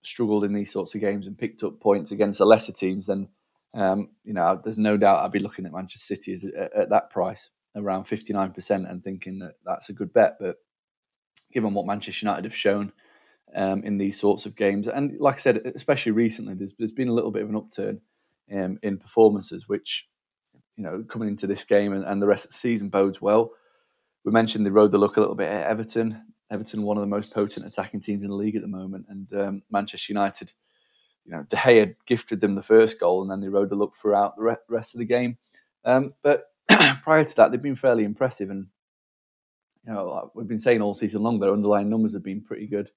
struggled 0.03 0.43
in 0.43 0.53
these 0.53 0.71
sorts 0.71 0.95
of 0.95 1.01
games 1.01 1.27
and 1.27 1.37
picked 1.37 1.63
up 1.63 1.79
points 1.79 2.11
against 2.11 2.39
the 2.39 2.45
lesser 2.45 2.73
teams, 2.73 3.05
then 3.05 3.29
um, 3.75 4.09
you 4.23 4.33
know 4.33 4.59
there's 4.63 4.77
no 4.77 4.97
doubt 4.97 5.23
I'd 5.23 5.31
be 5.31 5.39
looking 5.39 5.65
at 5.65 5.73
Manchester 5.73 6.15
City 6.15 6.51
at, 6.57 6.73
at 6.73 6.89
that 6.89 7.11
price 7.11 7.49
around 7.75 8.05
59% 8.05 8.89
and 8.89 9.03
thinking 9.03 9.39
that 9.39 9.53
that's 9.65 9.89
a 9.89 9.93
good 9.93 10.13
bet. 10.13 10.37
But 10.39 10.57
given 11.51 11.73
what 11.73 11.85
Manchester 11.85 12.25
United 12.25 12.45
have 12.45 12.55
shown 12.55 12.91
um, 13.55 13.83
in 13.83 13.97
these 13.97 14.19
sorts 14.19 14.45
of 14.45 14.55
games, 14.55 14.87
and 14.87 15.19
like 15.19 15.35
I 15.35 15.39
said, 15.39 15.57
especially 15.75 16.11
recently, 16.11 16.53
there's, 16.53 16.73
there's 16.77 16.91
been 16.91 17.09
a 17.09 17.13
little 17.13 17.31
bit 17.31 17.43
of 17.43 17.49
an 17.49 17.55
upturn 17.55 18.01
um, 18.53 18.79
in 18.83 18.97
performances, 18.97 19.67
which 19.67 20.07
you 20.77 20.83
know 20.83 21.03
coming 21.07 21.27
into 21.27 21.47
this 21.47 21.63
game 21.63 21.93
and, 21.93 22.03
and, 22.05 22.21
the 22.21 22.27
rest 22.27 22.45
of 22.45 22.51
the 22.51 22.57
season 22.57 22.89
bodes 22.89 23.21
well. 23.21 23.51
We 24.23 24.31
mentioned 24.31 24.65
they 24.65 24.71
rode 24.71 24.91
the 24.91 24.97
luck 24.97 25.17
a 25.17 25.19
little 25.19 25.35
bit 25.35 25.49
at 25.49 25.67
Everton. 25.67 26.23
Everton, 26.51 26.83
one 26.83 26.97
of 26.97 27.01
the 27.01 27.07
most 27.07 27.33
potent 27.33 27.65
attacking 27.65 28.01
teams 28.01 28.23
in 28.23 28.29
the 28.29 28.35
league 28.35 28.55
at 28.55 28.61
the 28.61 28.67
moment, 28.67 29.05
and 29.09 29.33
um, 29.33 29.61
Manchester 29.71 30.11
United. 30.11 30.51
You 31.25 31.33
know, 31.33 31.43
De 31.43 31.55
Gea 31.55 31.95
gifted 32.07 32.41
them 32.41 32.55
the 32.55 32.63
first 32.63 32.99
goal, 32.99 33.21
and 33.21 33.29
then 33.29 33.41
they 33.41 33.47
rode 33.47 33.69
the 33.69 33.75
luck 33.75 33.95
throughout 33.95 34.35
the 34.35 34.57
rest 34.67 34.95
of 34.95 34.99
the 34.99 35.05
game. 35.05 35.37
Um, 35.85 36.13
but 36.23 36.50
prior 37.03 37.23
to 37.23 37.35
that, 37.35 37.51
they've 37.51 37.61
been 37.61 37.75
fairly 37.75 38.03
impressive, 38.03 38.49
and 38.49 38.67
you 39.85 39.93
know 39.93 40.31
we've 40.35 40.47
been 40.47 40.59
saying 40.59 40.81
all 40.81 40.93
season 40.93 41.23
long 41.23 41.39
their 41.39 41.53
underlying 41.53 41.89
numbers 41.89 42.13
have 42.13 42.23
been 42.23 42.41
pretty 42.41 42.67
good. 42.67 42.91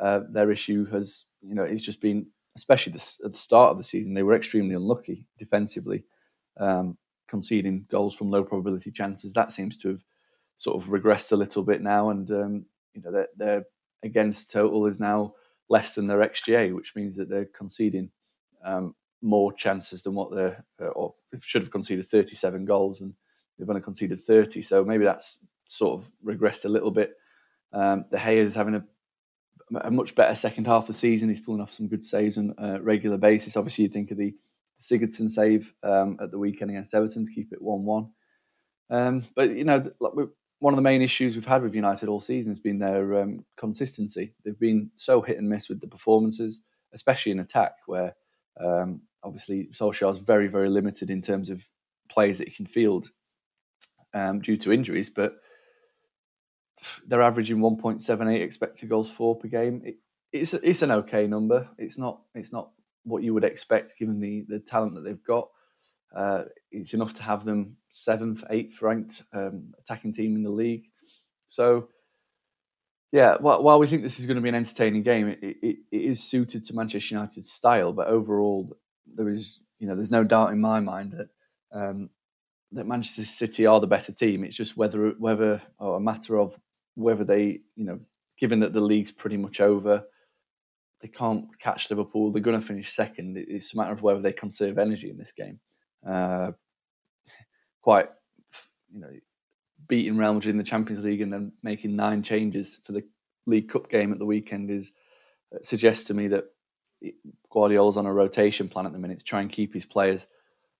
Uh, 0.00 0.20
their 0.30 0.50
issue 0.50 0.86
has, 0.86 1.26
you 1.42 1.54
know, 1.54 1.64
it's 1.64 1.84
just 1.84 2.00
been, 2.00 2.26
especially 2.56 2.92
the, 2.92 3.18
at 3.24 3.32
the 3.32 3.36
start 3.36 3.70
of 3.70 3.76
the 3.76 3.84
season, 3.84 4.14
they 4.14 4.22
were 4.22 4.34
extremely 4.34 4.74
unlucky 4.74 5.26
defensively, 5.38 6.04
um, 6.58 6.96
conceding 7.28 7.84
goals 7.90 8.14
from 8.14 8.30
low 8.30 8.42
probability 8.42 8.90
chances. 8.90 9.32
That 9.34 9.52
seems 9.52 9.76
to 9.78 9.88
have 9.88 10.02
sort 10.56 10.82
of 10.82 10.90
regressed 10.90 11.32
a 11.32 11.36
little 11.36 11.62
bit 11.62 11.82
now, 11.82 12.10
and 12.10 12.30
um, 12.30 12.66
you 12.94 13.02
know 13.02 13.12
their, 13.12 13.28
their 13.36 13.64
against 14.02 14.50
total 14.50 14.86
is 14.86 14.98
now 14.98 15.34
less 15.68 15.94
than 15.94 16.06
their 16.06 16.18
xGA, 16.18 16.74
which 16.74 16.94
means 16.96 17.16
that 17.16 17.28
they're 17.28 17.48
conceding 17.56 18.10
um, 18.64 18.94
more 19.22 19.52
chances 19.52 20.02
than 20.02 20.14
what 20.14 20.34
they 20.34 20.54
uh, 20.84 20.88
or 20.88 21.14
should 21.40 21.62
have 21.62 21.70
conceded 21.70 22.04
37 22.04 22.64
goals 22.64 23.00
and 23.00 23.14
they've 23.58 23.68
only 23.68 23.80
conceded 23.80 24.20
30. 24.20 24.60
So 24.62 24.84
maybe 24.84 25.04
that's 25.04 25.38
sort 25.66 26.00
of 26.00 26.10
regressed 26.24 26.64
a 26.64 26.68
little 26.68 26.90
bit. 26.90 27.14
Um, 27.72 28.04
De 28.10 28.18
Gea 28.18 28.38
is 28.38 28.54
having 28.54 28.74
a, 28.74 28.84
a 29.80 29.90
much 29.90 30.14
better 30.14 30.34
second 30.34 30.66
half 30.66 30.84
of 30.84 30.88
the 30.88 30.94
season. 30.94 31.28
He's 31.28 31.40
pulling 31.40 31.60
off 31.60 31.72
some 31.72 31.88
good 31.88 32.04
saves 32.04 32.36
on 32.36 32.54
a 32.58 32.82
regular 32.82 33.16
basis. 33.16 33.56
Obviously, 33.56 33.84
you 33.84 33.90
think 33.90 34.10
of 34.10 34.18
the, 34.18 34.34
the 34.76 34.98
Sigurdsson 34.98 35.30
save 35.30 35.72
um, 35.82 36.18
at 36.20 36.30
the 36.30 36.38
weekend 36.38 36.70
against 36.70 36.94
Everton 36.94 37.24
to 37.24 37.32
keep 37.32 37.52
it 37.52 37.62
1 37.62 37.84
1. 37.84 38.10
Um, 38.90 39.24
but, 39.34 39.56
you 39.56 39.64
know, 39.64 39.90
one 40.58 40.74
of 40.74 40.76
the 40.76 40.82
main 40.82 41.00
issues 41.00 41.34
we've 41.34 41.46
had 41.46 41.62
with 41.62 41.74
United 41.74 42.08
all 42.08 42.20
season 42.20 42.52
has 42.52 42.60
been 42.60 42.78
their 42.78 43.22
um, 43.22 43.44
consistency. 43.56 44.34
They've 44.44 44.58
been 44.58 44.90
so 44.96 45.22
hit 45.22 45.38
and 45.38 45.48
miss 45.48 45.68
with 45.68 45.80
the 45.80 45.88
performances, 45.88 46.60
especially 46.92 47.32
in 47.32 47.40
attack, 47.40 47.72
where 47.86 48.14
um, 48.60 49.00
obviously 49.22 49.68
Solskjaer 49.72 50.12
is 50.12 50.18
very, 50.18 50.48
very 50.48 50.68
limited 50.68 51.10
in 51.10 51.22
terms 51.22 51.50
of 51.50 51.64
players 52.08 52.38
that 52.38 52.48
he 52.48 52.54
can 52.54 52.66
field 52.66 53.10
um, 54.14 54.40
due 54.40 54.56
to 54.58 54.72
injuries, 54.72 55.10
but 55.10 55.36
they're 57.06 57.22
averaging 57.22 57.58
1.78 57.58 58.40
expected 58.40 58.88
goals 58.88 59.10
for 59.10 59.36
per 59.36 59.48
game. 59.48 59.82
It, 59.84 59.96
it's 60.32 60.54
it's 60.54 60.82
an 60.82 60.90
okay 60.90 61.26
number. 61.26 61.68
It's 61.78 61.98
not 61.98 62.22
it's 62.34 62.52
not 62.52 62.70
what 63.04 63.22
you 63.22 63.34
would 63.34 63.44
expect 63.44 63.98
given 63.98 64.18
the 64.18 64.44
the 64.48 64.58
talent 64.58 64.94
that 64.94 65.04
they've 65.04 65.22
got. 65.22 65.48
Uh, 66.14 66.44
it's 66.70 66.94
enough 66.94 67.14
to 67.14 67.22
have 67.22 67.44
them 67.44 67.76
seventh, 67.90 68.44
eighth 68.50 68.82
ranked 68.82 69.22
um, 69.32 69.72
attacking 69.78 70.12
team 70.12 70.36
in 70.36 70.42
the 70.42 70.50
league. 70.50 70.84
So, 71.48 71.88
yeah, 73.12 73.36
while, 73.40 73.62
while, 73.62 73.78
we 73.78 73.86
think 73.86 74.02
this 74.02 74.20
is 74.20 74.26
going 74.26 74.36
to 74.36 74.42
be 74.42 74.50
an 74.50 74.54
entertaining 74.54 75.02
game, 75.02 75.28
it, 75.28 75.38
it, 75.42 75.76
it 75.90 76.02
is 76.02 76.22
suited 76.22 76.64
to 76.66 76.74
Manchester 76.74 77.14
United's 77.14 77.50
style. 77.50 77.92
But 77.94 78.08
overall, 78.08 78.76
there 79.14 79.28
is, 79.28 79.60
you 79.78 79.86
know, 79.86 79.94
there's 79.94 80.10
no 80.10 80.24
doubt 80.24 80.52
in 80.52 80.60
my 80.60 80.80
mind 80.80 81.12
that 81.12 81.28
um, 81.72 82.10
that 82.72 82.86
Manchester 82.86 83.24
City 83.24 83.66
are 83.66 83.80
the 83.80 83.86
better 83.86 84.12
team. 84.12 84.44
It's 84.44 84.56
just 84.56 84.76
whether 84.76 85.10
whether 85.18 85.60
or 85.78 85.96
a 85.96 86.00
matter 86.00 86.38
of 86.38 86.58
whether 86.94 87.24
they, 87.24 87.60
you 87.76 87.84
know, 87.84 88.00
given 88.38 88.60
that 88.60 88.72
the 88.72 88.80
league's 88.80 89.10
pretty 89.10 89.36
much 89.36 89.60
over, 89.60 90.04
they 91.00 91.08
can't 91.08 91.46
catch 91.58 91.90
Liverpool. 91.90 92.30
They're 92.30 92.42
going 92.42 92.60
to 92.60 92.66
finish 92.66 92.92
second. 92.92 93.36
It's 93.36 93.74
a 93.74 93.76
matter 93.76 93.92
of 93.92 94.02
whether 94.02 94.20
they 94.20 94.32
conserve 94.32 94.78
energy 94.78 95.10
in 95.10 95.18
this 95.18 95.32
game. 95.32 95.58
Uh, 96.06 96.52
quite, 97.82 98.08
you 98.92 99.00
know, 99.00 99.10
beating 99.88 100.16
Real 100.16 100.34
Madrid 100.34 100.52
in 100.54 100.58
the 100.58 100.64
Champions 100.64 101.04
League 101.04 101.20
and 101.20 101.32
then 101.32 101.52
making 101.62 101.96
nine 101.96 102.22
changes 102.22 102.78
for 102.82 102.92
the 102.92 103.04
League 103.46 103.68
Cup 103.68 103.90
game 103.90 104.12
at 104.12 104.18
the 104.18 104.26
weekend 104.26 104.70
is 104.70 104.92
uh, 105.54 105.58
suggests 105.62 106.04
to 106.04 106.14
me 106.14 106.28
that 106.28 106.44
Guardiola's 107.50 107.96
on 107.96 108.06
a 108.06 108.12
rotation 108.12 108.68
plan 108.68 108.86
at 108.86 108.92
the 108.92 108.98
minute 108.98 109.18
to 109.18 109.24
try 109.24 109.40
and 109.40 109.50
keep 109.50 109.74
his 109.74 109.84
players 109.84 110.26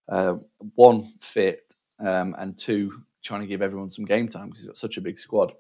uh, 0.08 0.36
one 0.74 1.12
fit 1.18 1.74
um, 2.00 2.34
and 2.38 2.58
two 2.58 3.02
trying 3.22 3.40
to 3.40 3.46
give 3.46 3.62
everyone 3.62 3.90
some 3.90 4.04
game 4.04 4.28
time 4.28 4.46
because 4.46 4.60
he's 4.60 4.68
got 4.68 4.78
such 4.78 4.96
a 4.96 5.00
big 5.00 5.18
squad. 5.18 5.52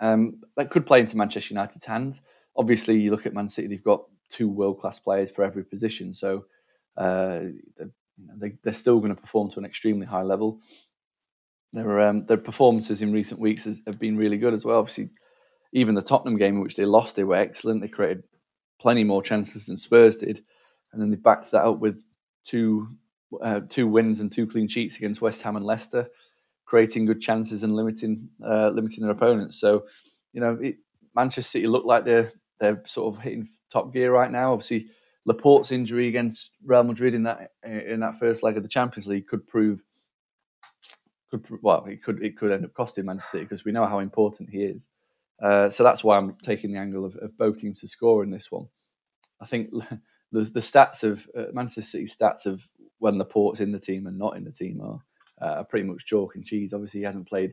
Um, 0.00 0.42
that 0.56 0.70
could 0.70 0.86
play 0.86 1.00
into 1.00 1.16
Manchester 1.16 1.54
United's 1.54 1.84
hands. 1.84 2.20
Obviously, 2.56 3.00
you 3.00 3.10
look 3.10 3.26
at 3.26 3.34
Man 3.34 3.48
City; 3.48 3.68
they've 3.68 3.82
got 3.82 4.04
two 4.28 4.48
world 4.48 4.78
class 4.78 4.98
players 4.98 5.30
for 5.30 5.42
every 5.42 5.64
position, 5.64 6.12
so 6.12 6.44
uh, 6.96 7.40
they, 8.18 8.52
are 8.66 8.72
still 8.72 8.98
going 8.98 9.14
to 9.14 9.20
perform 9.20 9.50
to 9.50 9.58
an 9.58 9.64
extremely 9.64 10.06
high 10.06 10.22
level. 10.22 10.60
Their 11.72 12.00
um, 12.00 12.26
their 12.26 12.36
performances 12.36 13.02
in 13.02 13.12
recent 13.12 13.40
weeks 13.40 13.64
has, 13.64 13.80
have 13.86 13.98
been 13.98 14.16
really 14.16 14.38
good 14.38 14.54
as 14.54 14.64
well. 14.64 14.78
Obviously, 14.78 15.10
even 15.72 15.94
the 15.94 16.02
Tottenham 16.02 16.36
game 16.36 16.56
in 16.56 16.62
which 16.62 16.76
they 16.76 16.84
lost, 16.84 17.16
they 17.16 17.24
were 17.24 17.36
excellent. 17.36 17.80
They 17.80 17.88
created 17.88 18.22
plenty 18.78 19.04
more 19.04 19.22
chances 19.22 19.66
than 19.66 19.76
Spurs 19.76 20.16
did, 20.16 20.42
and 20.92 21.00
then 21.00 21.10
they 21.10 21.16
backed 21.16 21.50
that 21.50 21.64
up 21.64 21.78
with 21.78 22.04
two 22.44 22.88
uh, 23.42 23.60
two 23.68 23.86
wins 23.86 24.20
and 24.20 24.30
two 24.30 24.46
clean 24.46 24.68
sheets 24.68 24.96
against 24.96 25.20
West 25.20 25.42
Ham 25.42 25.56
and 25.56 25.64
Leicester, 25.64 26.08
creating 26.64 27.04
good 27.04 27.20
chances 27.20 27.62
and 27.62 27.74
limiting 27.74 28.28
uh, 28.46 28.70
limiting 28.70 29.02
their 29.02 29.12
opponents. 29.12 29.60
So, 29.60 29.84
you 30.32 30.40
know, 30.40 30.58
it, 30.60 30.76
Manchester 31.14 31.50
City 31.50 31.66
look 31.66 31.84
like 31.84 32.04
they're 32.04 32.32
they're 32.60 32.82
sort 32.86 33.14
of 33.14 33.22
hitting 33.22 33.48
top 33.70 33.92
gear 33.92 34.12
right 34.12 34.30
now. 34.30 34.52
Obviously, 34.52 34.88
Laporte's 35.24 35.72
injury 35.72 36.08
against 36.08 36.52
Real 36.64 36.84
Madrid 36.84 37.14
in 37.14 37.24
that 37.24 37.52
in 37.64 38.00
that 38.00 38.18
first 38.18 38.42
leg 38.42 38.56
of 38.56 38.62
the 38.62 38.68
Champions 38.68 39.06
League 39.06 39.26
could 39.26 39.46
prove 39.46 39.82
could 41.30 41.44
well 41.62 41.84
it 41.86 42.02
could 42.02 42.22
it 42.22 42.36
could 42.36 42.52
end 42.52 42.64
up 42.64 42.74
costing 42.74 43.04
Manchester 43.04 43.38
City 43.38 43.44
because 43.44 43.64
we 43.64 43.72
know 43.72 43.86
how 43.86 43.98
important 43.98 44.50
he 44.50 44.62
is. 44.62 44.88
Uh, 45.42 45.68
so 45.68 45.84
that's 45.84 46.02
why 46.02 46.16
I'm 46.16 46.34
taking 46.42 46.72
the 46.72 46.78
angle 46.78 47.04
of, 47.04 47.14
of, 47.16 47.36
both 47.36 47.60
teams 47.60 47.80
to 47.80 47.88
score 47.88 48.22
in 48.22 48.30
this 48.30 48.50
one. 48.50 48.66
I 49.40 49.46
think 49.46 49.70
the, 50.32 50.42
the 50.42 50.60
stats 50.60 51.02
of 51.02 51.28
uh, 51.36 51.46
Manchester 51.52 51.82
City's 51.82 52.16
stats 52.16 52.46
of 52.46 52.66
when 52.98 53.18
Laporte's 53.18 53.60
in 53.60 53.72
the 53.72 53.78
team 53.78 54.06
and 54.06 54.18
not 54.18 54.36
in 54.36 54.44
the 54.44 54.52
team 54.52 54.80
are, 54.80 55.00
uh, 55.40 55.62
pretty 55.64 55.86
much 55.86 56.06
chalk 56.06 56.34
and 56.34 56.44
cheese. 56.44 56.72
Obviously, 56.72 57.00
he 57.00 57.04
hasn't 57.04 57.28
played 57.28 57.52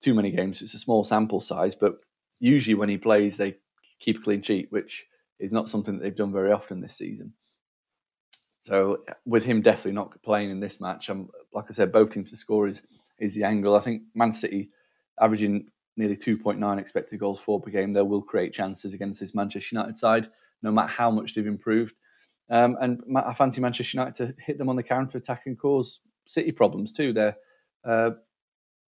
too 0.00 0.14
many 0.14 0.30
games. 0.30 0.62
It's 0.62 0.74
a 0.74 0.78
small 0.78 1.02
sample 1.02 1.40
size, 1.40 1.74
but 1.74 1.96
usually 2.38 2.74
when 2.74 2.88
he 2.88 2.98
plays, 2.98 3.36
they 3.36 3.56
keep 3.98 4.18
a 4.18 4.22
clean 4.22 4.42
sheet, 4.42 4.70
which 4.70 5.06
is 5.38 5.52
not 5.52 5.68
something 5.68 5.96
that 5.96 6.02
they've 6.04 6.14
done 6.14 6.32
very 6.32 6.52
often 6.52 6.80
this 6.80 6.94
season. 6.96 7.32
So 8.60 9.04
with 9.24 9.44
him 9.44 9.62
definitely 9.62 9.92
not 9.92 10.20
playing 10.22 10.50
in 10.50 10.60
this 10.60 10.80
match, 10.80 11.08
I'm 11.08 11.28
like 11.52 11.66
I 11.68 11.72
said, 11.72 11.92
both 11.92 12.10
teams 12.10 12.30
to 12.30 12.36
score 12.36 12.66
is 12.66 12.82
is 13.18 13.34
the 13.34 13.44
angle. 13.44 13.76
I 13.76 13.80
think 13.80 14.02
Man 14.14 14.32
City 14.32 14.70
averaging 15.20 15.68
nearly 15.96 16.16
2.9 16.16 16.78
expected 16.78 17.20
goals 17.20 17.40
for 17.40 17.60
per 17.60 17.70
game. 17.70 17.92
They 17.92 18.02
will 18.02 18.22
create 18.22 18.52
chances 18.52 18.92
against 18.92 19.20
this 19.20 19.34
Manchester 19.34 19.76
United 19.76 19.96
side, 19.96 20.28
no 20.66 20.72
matter 20.72 20.88
how 20.88 21.10
much 21.10 21.34
they've 21.34 21.46
improved. 21.46 21.94
Um, 22.50 22.76
and 22.80 23.02
I 23.16 23.32
fancy 23.34 23.60
Manchester 23.60 23.96
United 23.96 24.14
to 24.16 24.42
hit 24.42 24.58
them 24.58 24.68
on 24.68 24.76
the 24.76 24.82
counter 24.82 25.16
attack 25.18 25.46
and 25.46 25.58
cause 25.58 26.00
City 26.26 26.52
problems 26.52 26.92
too. 26.92 27.12
They're, 27.12 27.36
uh, 27.84 28.10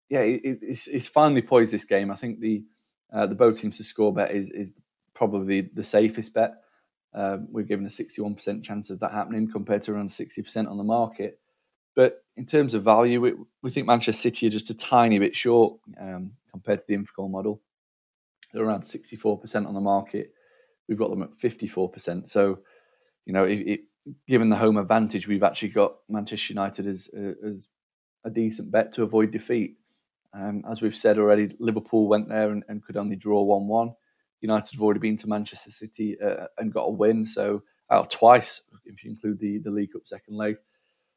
yeah, 0.09 0.21
it, 0.21 0.59
it's, 0.63 0.87
it's 0.87 1.09
finally 1.09 1.43
poised 1.43 1.73
this 1.73 1.85
game. 1.85 2.11
I 2.11 2.17
think 2.17 2.41
the 2.41 2.65
uh, 3.13 3.27
the 3.27 3.35
both 3.35 3.61
teams 3.61 3.77
to 3.79 3.85
score 3.85 4.13
bet 4.13 4.31
is 4.31 4.51
is 4.51 4.75
probably 5.15 5.63
the 5.63 5.85
safest 5.85 6.35
bet. 6.35 6.55
Uh, 7.15 7.39
we're 7.51 7.63
given 7.65 7.85
a 7.85 7.91
61% 7.91 8.63
chance 8.65 8.89
of 8.89 8.99
that 9.01 9.13
happening 9.13 9.51
compared 9.51 9.83
to 9.83 9.93
around 9.93 10.09
60% 10.09 10.71
on 10.71 10.79
the 10.79 10.83
market. 10.83 11.39
But 11.95 12.25
in 12.39 12.47
terms 12.47 12.73
of 12.73 12.85
value, 12.85 13.21
we, 13.21 13.35
we 13.63 13.69
think 13.69 13.87
Manchester 13.87 14.19
City 14.19 14.47
are 14.47 14.51
just 14.51 14.71
a 14.71 14.75
tiny 14.75 15.19
bit 15.19 15.37
short 15.37 15.79
um, 16.01 16.33
compared 16.51 16.81
to 16.81 16.87
the 16.89 16.97
Infogol 16.97 17.31
model. 17.31 17.61
They're 18.53 18.65
around 18.65 18.83
64% 18.83 19.67
on 19.67 19.75
the 19.75 19.81
market. 19.81 20.33
We've 20.89 20.99
got 20.99 21.11
them 21.11 21.23
at 21.23 21.37
54%. 21.37 22.29
So, 22.29 22.61
you 23.25 23.33
know, 23.33 23.45
it, 23.45 23.61
it, 23.61 23.81
given 24.27 24.49
the 24.49 24.57
home 24.57 24.77
advantage, 24.77 25.29
we've 25.29 25.43
actually 25.43 25.69
got 25.69 25.97
Manchester 26.09 26.53
United 26.53 26.87
as, 26.87 27.09
as 27.45 27.69
a 28.25 28.31
decent 28.31 28.71
bet 28.71 28.93
to 28.95 29.03
avoid 29.03 29.31
defeat. 29.31 29.77
Um, 30.35 30.65
as 30.71 30.81
we've 30.81 30.97
said 30.97 31.19
already, 31.19 31.55
Liverpool 31.59 32.09
went 32.09 32.29
there 32.29 32.51
and, 32.51 32.65
and 32.69 32.83
could 32.83 32.97
only 32.97 33.17
draw 33.17 33.43
1 33.43 33.69
1. 33.69 33.95
United 34.41 34.75
have 34.75 34.83
already 34.83 34.99
been 34.99 35.17
to 35.19 35.29
Manchester 35.29 35.71
City 35.71 36.17
uh, 36.21 36.47
and 36.59 36.73
got 36.73 36.85
a 36.85 36.91
win. 36.91 37.25
So, 37.25 37.63
out 37.91 38.11
twice, 38.11 38.63
if 38.85 39.05
you 39.05 39.11
include 39.11 39.39
the, 39.39 39.59
the 39.59 39.71
League 39.71 39.93
Cup 39.93 40.07
second 40.07 40.37
leg. 40.37 40.57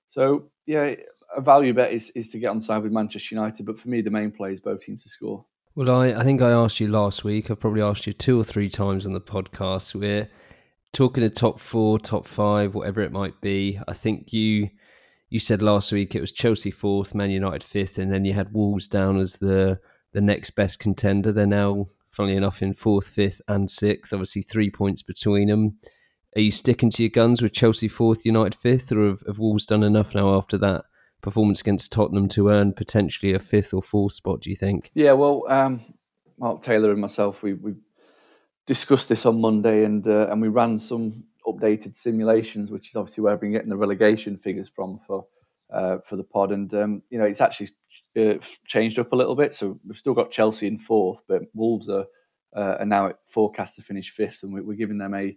So, 0.08 0.52
yeah, 0.66 0.96
a 1.36 1.42
value 1.42 1.74
bet 1.74 1.94
is, 1.94 2.12
is 2.12 2.30
to 2.30 2.40
get 2.40 2.50
on 2.50 2.60
side 2.60 2.84
with 2.84 2.92
Manchester 2.92 3.34
United. 3.34 3.66
But 3.66 3.80
for 3.80 3.90
me, 3.90 4.02
the 4.02 4.12
main 4.12 4.32
play 4.32 4.54
is 4.54 4.60
both 4.60 4.82
teams 4.82 5.04
to 5.04 5.10
score. 5.10 5.46
Well, 5.78 5.92
I, 5.92 6.14
I 6.14 6.24
think 6.24 6.42
I 6.42 6.52
asked 6.52 6.80
you 6.80 6.88
last 6.88 7.26
week. 7.26 7.52
I've 7.52 7.60
probably 7.60 7.82
asked 7.82 8.08
you 8.08 8.14
two 8.14 8.40
or 8.40 8.46
three 8.46 8.70
times 8.70 9.06
on 9.06 9.12
the 9.12 9.20
podcast. 9.20 9.94
We're 9.94 10.30
talking 10.94 11.22
the 11.22 11.30
top 11.30 11.60
four, 11.60 12.00
top 12.00 12.26
five, 12.26 12.76
whatever 12.76 13.02
it 13.02 13.12
might 13.12 13.42
be. 13.42 13.78
I 13.86 13.94
think 13.94 14.32
you 14.32 14.70
you 15.30 15.38
said 15.38 15.62
last 15.62 15.92
week 15.92 16.16
it 16.16 16.22
was 16.22 16.32
Chelsea 16.32 16.72
fourth, 16.72 17.14
Man 17.14 17.30
United 17.30 17.62
fifth, 17.62 17.98
and 17.98 18.10
then 18.10 18.24
you 18.24 18.32
had 18.32 18.54
Wolves 18.54 18.88
down 18.88 19.18
as 19.18 19.36
the 19.36 19.82
the 20.14 20.22
next 20.22 20.52
best 20.52 20.80
contender. 20.80 21.34
They're 21.34 21.46
now, 21.46 21.88
funnily 22.10 22.38
enough, 22.38 22.62
in 22.62 22.74
fourth, 22.74 23.10
fifth, 23.10 23.42
and 23.50 23.70
sixth. 23.70 24.14
Obviously, 24.14 24.44
three 24.44 24.70
points 24.72 25.02
between 25.02 25.50
them. 25.50 25.78
Are 26.38 26.42
you 26.42 26.52
sticking 26.54 26.90
to 26.92 27.04
your 27.04 27.10
guns 27.10 27.42
with 27.42 27.52
Chelsea 27.52 27.90
fourth, 27.90 28.26
United 28.26 28.56
fifth, 28.56 28.94
or 28.94 29.06
have, 29.08 29.24
have 29.28 29.40
Wolves 29.40 29.66
done 29.66 29.84
enough 29.84 30.16
now 30.16 30.38
after 30.38 30.58
that 30.58 30.84
performance 31.26 31.60
against 31.60 31.92
Tottenham 31.92 32.30
to 32.30 32.50
earn 32.50 32.72
potentially 32.72 33.34
a 33.34 33.40
fifth 33.40 33.74
or 33.74 33.82
fourth 33.82 34.14
spot? 34.14 34.42
Do 34.42 34.50
you 34.50 34.56
think? 34.56 34.92
Yeah, 34.94 35.12
well, 35.12 35.44
um, 35.50 35.82
Mark 36.38 36.62
Taylor 36.62 36.92
and 36.92 37.02
myself, 37.02 37.44
we, 37.44 37.54
we 37.54 37.74
discussed 38.66 39.10
this 39.10 39.26
on 39.26 39.42
Monday, 39.42 39.84
and 39.84 40.08
uh, 40.08 40.28
and 40.30 40.42
we 40.42 40.48
ran 40.48 40.80
some 40.80 41.26
updated 41.46 41.96
simulations, 41.96 42.72
which 42.72 42.90
is 42.90 42.96
obviously 42.96 43.24
where 43.24 43.34
I've 43.34 43.42
been 43.42 43.52
getting 43.52 43.70
the 43.70 43.76
relegation 43.76 44.38
figures 44.38 44.70
from 44.70 45.00
for 45.06 45.26
uh, 45.74 45.98
for 46.06 46.16
the 46.16 46.24
pod. 46.24 46.52
And 46.52 46.74
um, 46.76 47.02
you 47.10 47.18
know, 47.18 47.26
it's 47.26 47.42
actually 47.42 47.72
uh, 48.18 48.36
changed 48.68 49.00
up 49.00 49.12
a 49.12 49.16
little 49.16 49.36
bit. 49.36 49.56
So 49.56 49.80
we've 49.86 49.98
still 49.98 50.14
got 50.14 50.32
Chelsea 50.32 50.68
in 50.68 50.78
fourth, 50.78 51.22
but 51.28 51.42
Wolves 51.56 51.90
are, 51.90 52.06
uh, 52.56 52.78
are 52.80 52.86
now 52.86 53.14
forecast 53.26 53.76
to 53.76 53.82
finish 53.82 54.12
fifth, 54.12 54.44
and 54.44 54.54
we're, 54.54 54.76
giving 54.76 55.00
them 55.00 55.16
a 55.16 55.36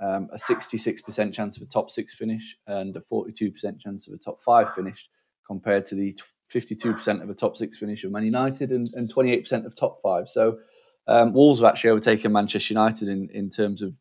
um, 0.00 0.28
a 0.32 0.36
66% 0.36 1.32
chance 1.32 1.56
of 1.56 1.62
a 1.62 1.66
top 1.66 1.90
six 1.90 2.14
finish 2.14 2.56
and 2.66 2.96
a 2.96 3.00
42% 3.00 3.80
chance 3.80 4.06
of 4.06 4.14
a 4.14 4.18
top 4.18 4.42
five 4.42 4.74
finish, 4.74 5.08
compared 5.46 5.86
to 5.86 5.94
the 5.94 6.18
52% 6.52 7.22
of 7.22 7.30
a 7.30 7.34
top 7.34 7.56
six 7.56 7.78
finish 7.78 8.04
of 8.04 8.12
Man 8.12 8.24
United 8.24 8.70
and, 8.70 8.88
and 8.94 9.12
28% 9.12 9.66
of 9.66 9.74
top 9.74 10.00
five. 10.02 10.28
So 10.28 10.58
um, 11.06 11.32
Wolves 11.32 11.60
have 11.60 11.70
actually 11.70 11.90
overtaken 11.90 12.32
Manchester 12.32 12.74
United 12.74 13.08
in, 13.08 13.28
in 13.32 13.50
terms 13.50 13.82
of 13.82 13.98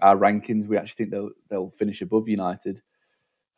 our 0.00 0.16
rankings. 0.16 0.66
We 0.66 0.76
actually 0.76 1.04
think 1.06 1.10
they'll 1.10 1.30
they'll 1.48 1.70
finish 1.70 2.02
above 2.02 2.28
United. 2.28 2.82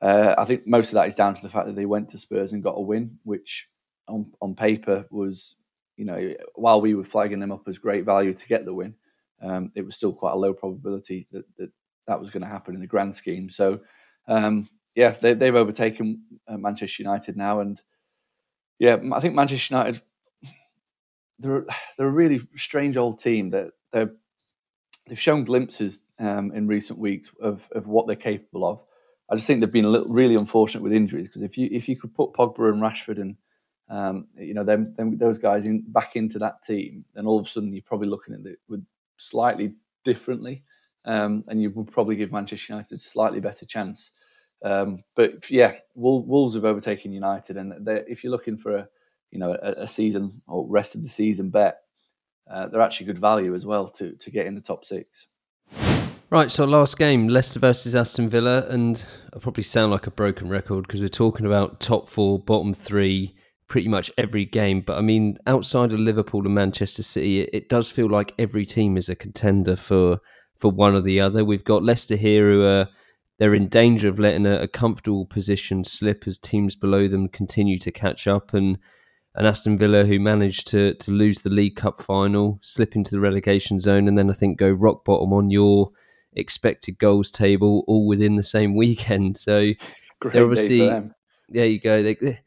Uh, 0.01 0.35
I 0.37 0.45
think 0.45 0.67
most 0.67 0.89
of 0.89 0.95
that 0.95 1.07
is 1.07 1.15
down 1.15 1.35
to 1.35 1.43
the 1.43 1.49
fact 1.49 1.67
that 1.67 1.77
they 1.77 1.87
went 1.87 2.11
to 2.11 2.19
Spurs 2.19 2.53
and 2.53 2.63
got 2.63 2.77
a 2.77 2.81
win, 2.81 3.19
which 3.25 3.69
on, 4.09 4.33
on 4.43 4.55
paper 4.55 5.07
was, 5.11 5.57
you 5.97 6.05
know, 6.05 6.35
while 6.55 6.81
we 6.81 6.95
were 6.95 7.05
flagging 7.05 7.41
them 7.41 7.53
up 7.53 7.67
as 7.67 7.79
great 7.79 8.05
value 8.05 8.35
to 8.35 8.49
get 8.49 8.67
the 8.67 8.75
win, 8.75 8.95
um, 9.43 9.73
it 9.75 9.85
was 9.85 9.97
still 9.97 10.13
quite 10.13 10.33
a 10.33 10.37
low 10.37 10.53
probability 10.53 11.27
that 11.33 11.45
that, 11.57 11.71
that 12.07 12.21
was 12.21 12.31
going 12.31 12.43
to 12.43 12.49
happen 12.49 12.75
in 12.75 12.81
the 12.81 12.87
grand 12.87 13.17
scheme. 13.17 13.49
So, 13.49 13.81
um, 14.29 14.69
yeah, 14.97 15.11
they, 15.11 15.35
have 15.47 15.55
overtaken 15.55 16.23
uh, 16.49 16.57
Manchester 16.57 17.03
United 17.05 17.37
now, 17.37 17.61
and 17.61 17.81
yeah, 18.79 18.97
I 19.13 19.21
think 19.21 19.35
Manchester 19.35 19.75
United 19.75 20.03
they're 21.39 21.67
they're 21.97 22.07
a 22.07 22.11
really 22.11 22.41
strange 22.57 22.97
old 22.97 23.19
team 23.19 23.51
that 23.51 23.73
they're 23.93 24.13
they've 25.07 25.21
shown 25.21 25.45
glimpses 25.45 26.01
um, 26.19 26.51
in 26.53 26.67
recent 26.67 26.99
weeks 26.99 27.31
of, 27.41 27.69
of 27.73 27.87
what 27.87 28.07
they're 28.07 28.17
capable 28.17 28.67
of. 28.67 28.83
I 29.31 29.37
just 29.37 29.47
think 29.47 29.61
they've 29.61 29.73
been 29.73 29.85
a 29.85 29.91
little 29.91 30.13
really 30.13 30.35
unfortunate 30.35 30.83
with 30.83 30.93
injuries 30.93 31.29
because 31.29 31.43
if 31.43 31.57
you 31.59 31.69
if 31.71 31.89
you 31.89 31.97
could 31.97 32.15
put 32.15 32.33
Pogba 32.33 32.73
and 32.73 32.83
Rashford 32.83 33.21
and 33.21 33.37
um, 33.89 34.27
you 34.39 34.55
know 34.55 34.65
them, 34.65 34.95
them 34.97 35.19
those 35.19 35.39
guys 35.39 35.67
in 35.67 35.85
back 35.89 36.17
into 36.17 36.39
that 36.39 36.63
team, 36.63 37.05
then 37.15 37.27
all 37.27 37.39
of 37.39 37.47
a 37.47 37.49
sudden 37.49 37.73
you're 37.73 37.83
probably 37.83 38.09
looking 38.09 38.35
at 38.35 38.47
it 38.47 38.59
with 38.69 38.85
slightly 39.17 39.75
differently, 40.05 40.63
um, 41.05 41.45
and 41.49 41.61
you 41.61 41.71
would 41.71 41.93
probably 41.93 42.17
give 42.17 42.33
Manchester 42.33 42.73
United 42.73 42.95
a 42.95 42.99
slightly 42.99 43.41
better 43.41 43.67
chance. 43.67 44.11
Um, 44.67 45.05
but 45.15 45.49
yeah, 45.49 45.77
Wolves 45.95 46.57
have 46.57 46.65
overtaken 46.65 47.13
United, 47.13 47.57
and 47.57 47.87
if 48.09 48.25
you're 48.25 48.33
looking 48.33 48.59
for 48.59 48.77
a 48.77 48.89
you 49.31 49.39
know 49.39 49.57
a, 49.63 49.83
a 49.83 49.89
season 49.89 50.43
or 50.49 50.67
rest 50.67 50.97
of 50.97 51.03
the 51.03 51.09
season 51.09 51.51
bet, 51.51 51.83
uh, 52.51 52.67
they're 52.67 52.83
actually 52.83 53.07
good 53.07 53.21
value 53.21 53.55
as 53.55 53.65
well 53.65 53.89
to 53.91 54.13
to 54.17 54.31
get 54.31 54.47
in 54.47 54.57
the 54.57 54.61
top 54.61 54.85
six. 54.85 55.29
Right, 56.29 56.51
so 56.51 56.65
last 56.65 56.99
game, 56.99 57.29
Leicester 57.29 57.61
versus 57.61 57.95
Aston 57.95 58.29
Villa, 58.29 58.67
and 58.69 59.05
I 59.33 59.39
probably 59.39 59.63
sound 59.63 59.93
like 59.93 60.09
a 60.09 60.11
broken 60.11 60.49
record 60.49 60.85
because 60.85 61.01
we're 61.01 61.09
talking 61.09 61.47
about 61.47 61.79
top 61.79 62.09
four, 62.09 62.41
bottom 62.41 62.75
three, 62.75 63.37
pretty 63.69 63.87
much 63.87 64.11
every 64.19 64.45
game. 64.45 64.81
But 64.81 64.99
I 64.99 65.03
mean, 65.03 65.39
outside 65.47 65.93
of 65.93 66.01
Liverpool 66.01 66.45
and 66.45 66.53
Manchester 66.57 67.05
City, 67.05 67.43
it, 67.43 67.51
it 67.53 67.69
does 67.69 67.89
feel 67.89 68.11
like 68.11 68.35
every 68.37 68.67
team 68.67 68.97
is 68.97 69.09
a 69.09 69.15
contender 69.15 69.77
for 69.77 70.19
for 70.57 70.73
one 70.73 70.97
or 70.97 71.03
the 71.03 71.21
other. 71.21 71.45
We've 71.45 71.63
got 71.63 71.85
Leicester 71.85 72.17
here 72.17 72.51
who 72.51 72.65
are 72.65 72.89
they're 73.39 73.55
in 73.55 73.69
danger 73.69 74.09
of 74.09 74.19
letting 74.19 74.47
a, 74.47 74.63
a 74.63 74.69
comfortable 74.69 75.27
position 75.27 75.85
slip 75.85 76.27
as 76.27 76.39
teams 76.39 76.75
below 76.75 77.07
them 77.09 77.29
continue 77.29 77.79
to 77.79 77.93
catch 77.93 78.27
up, 78.27 78.55
and 78.55 78.79
and 79.35 79.47
Aston 79.47 79.77
Villa, 79.77 80.05
who 80.05 80.19
managed 80.19 80.67
to 80.69 80.95
to 80.95 81.11
lose 81.11 81.43
the 81.43 81.51
League 81.51 81.77
Cup 81.77 82.01
final, 82.01 82.59
slip 82.63 82.97
into 82.97 83.11
the 83.11 83.21
relegation 83.21 83.79
zone, 83.79 84.09
and 84.09 84.17
then 84.17 84.31
I 84.31 84.33
think 84.33 84.59
go 84.59 84.71
rock 84.71 85.05
bottom 85.05 85.33
on 85.33 85.51
your 85.51 85.91
expected 86.33 86.99
goals 86.99 87.31
table, 87.31 87.85
all 87.87 88.07
within 88.07 88.37
the 88.37 88.43
same 88.43 88.75
weekend. 88.77 89.37
So 89.37 89.73
Great 90.21 90.35
they're 90.35 90.45
obviously 90.45 90.79
there. 91.49 91.67
You 91.67 91.81
go. 91.81 92.03
They, 92.03 92.15
they, 92.15 92.41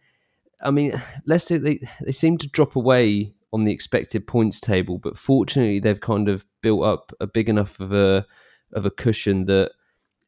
I 0.62 0.72
mean, 0.72 1.00
Leicester 1.26 1.60
they 1.60 1.80
they 2.04 2.12
seem 2.12 2.38
to 2.40 2.50
drop 2.50 2.76
away 2.76 3.34
on 3.52 3.64
the 3.64 3.72
expected 3.72 4.28
points 4.28 4.60
table, 4.60 4.98
but 4.98 5.18
fortunately 5.18 5.80
they've 5.80 6.02
kind 6.02 6.30
of 6.30 6.46
built 6.62 6.84
up 6.84 7.12
a 7.20 7.28
big 7.28 7.50
enough 7.50 7.80
of 7.80 7.94
a 7.94 8.26
of 8.74 8.86
a 8.86 8.92
cushion 8.92 9.46
that 9.46 9.72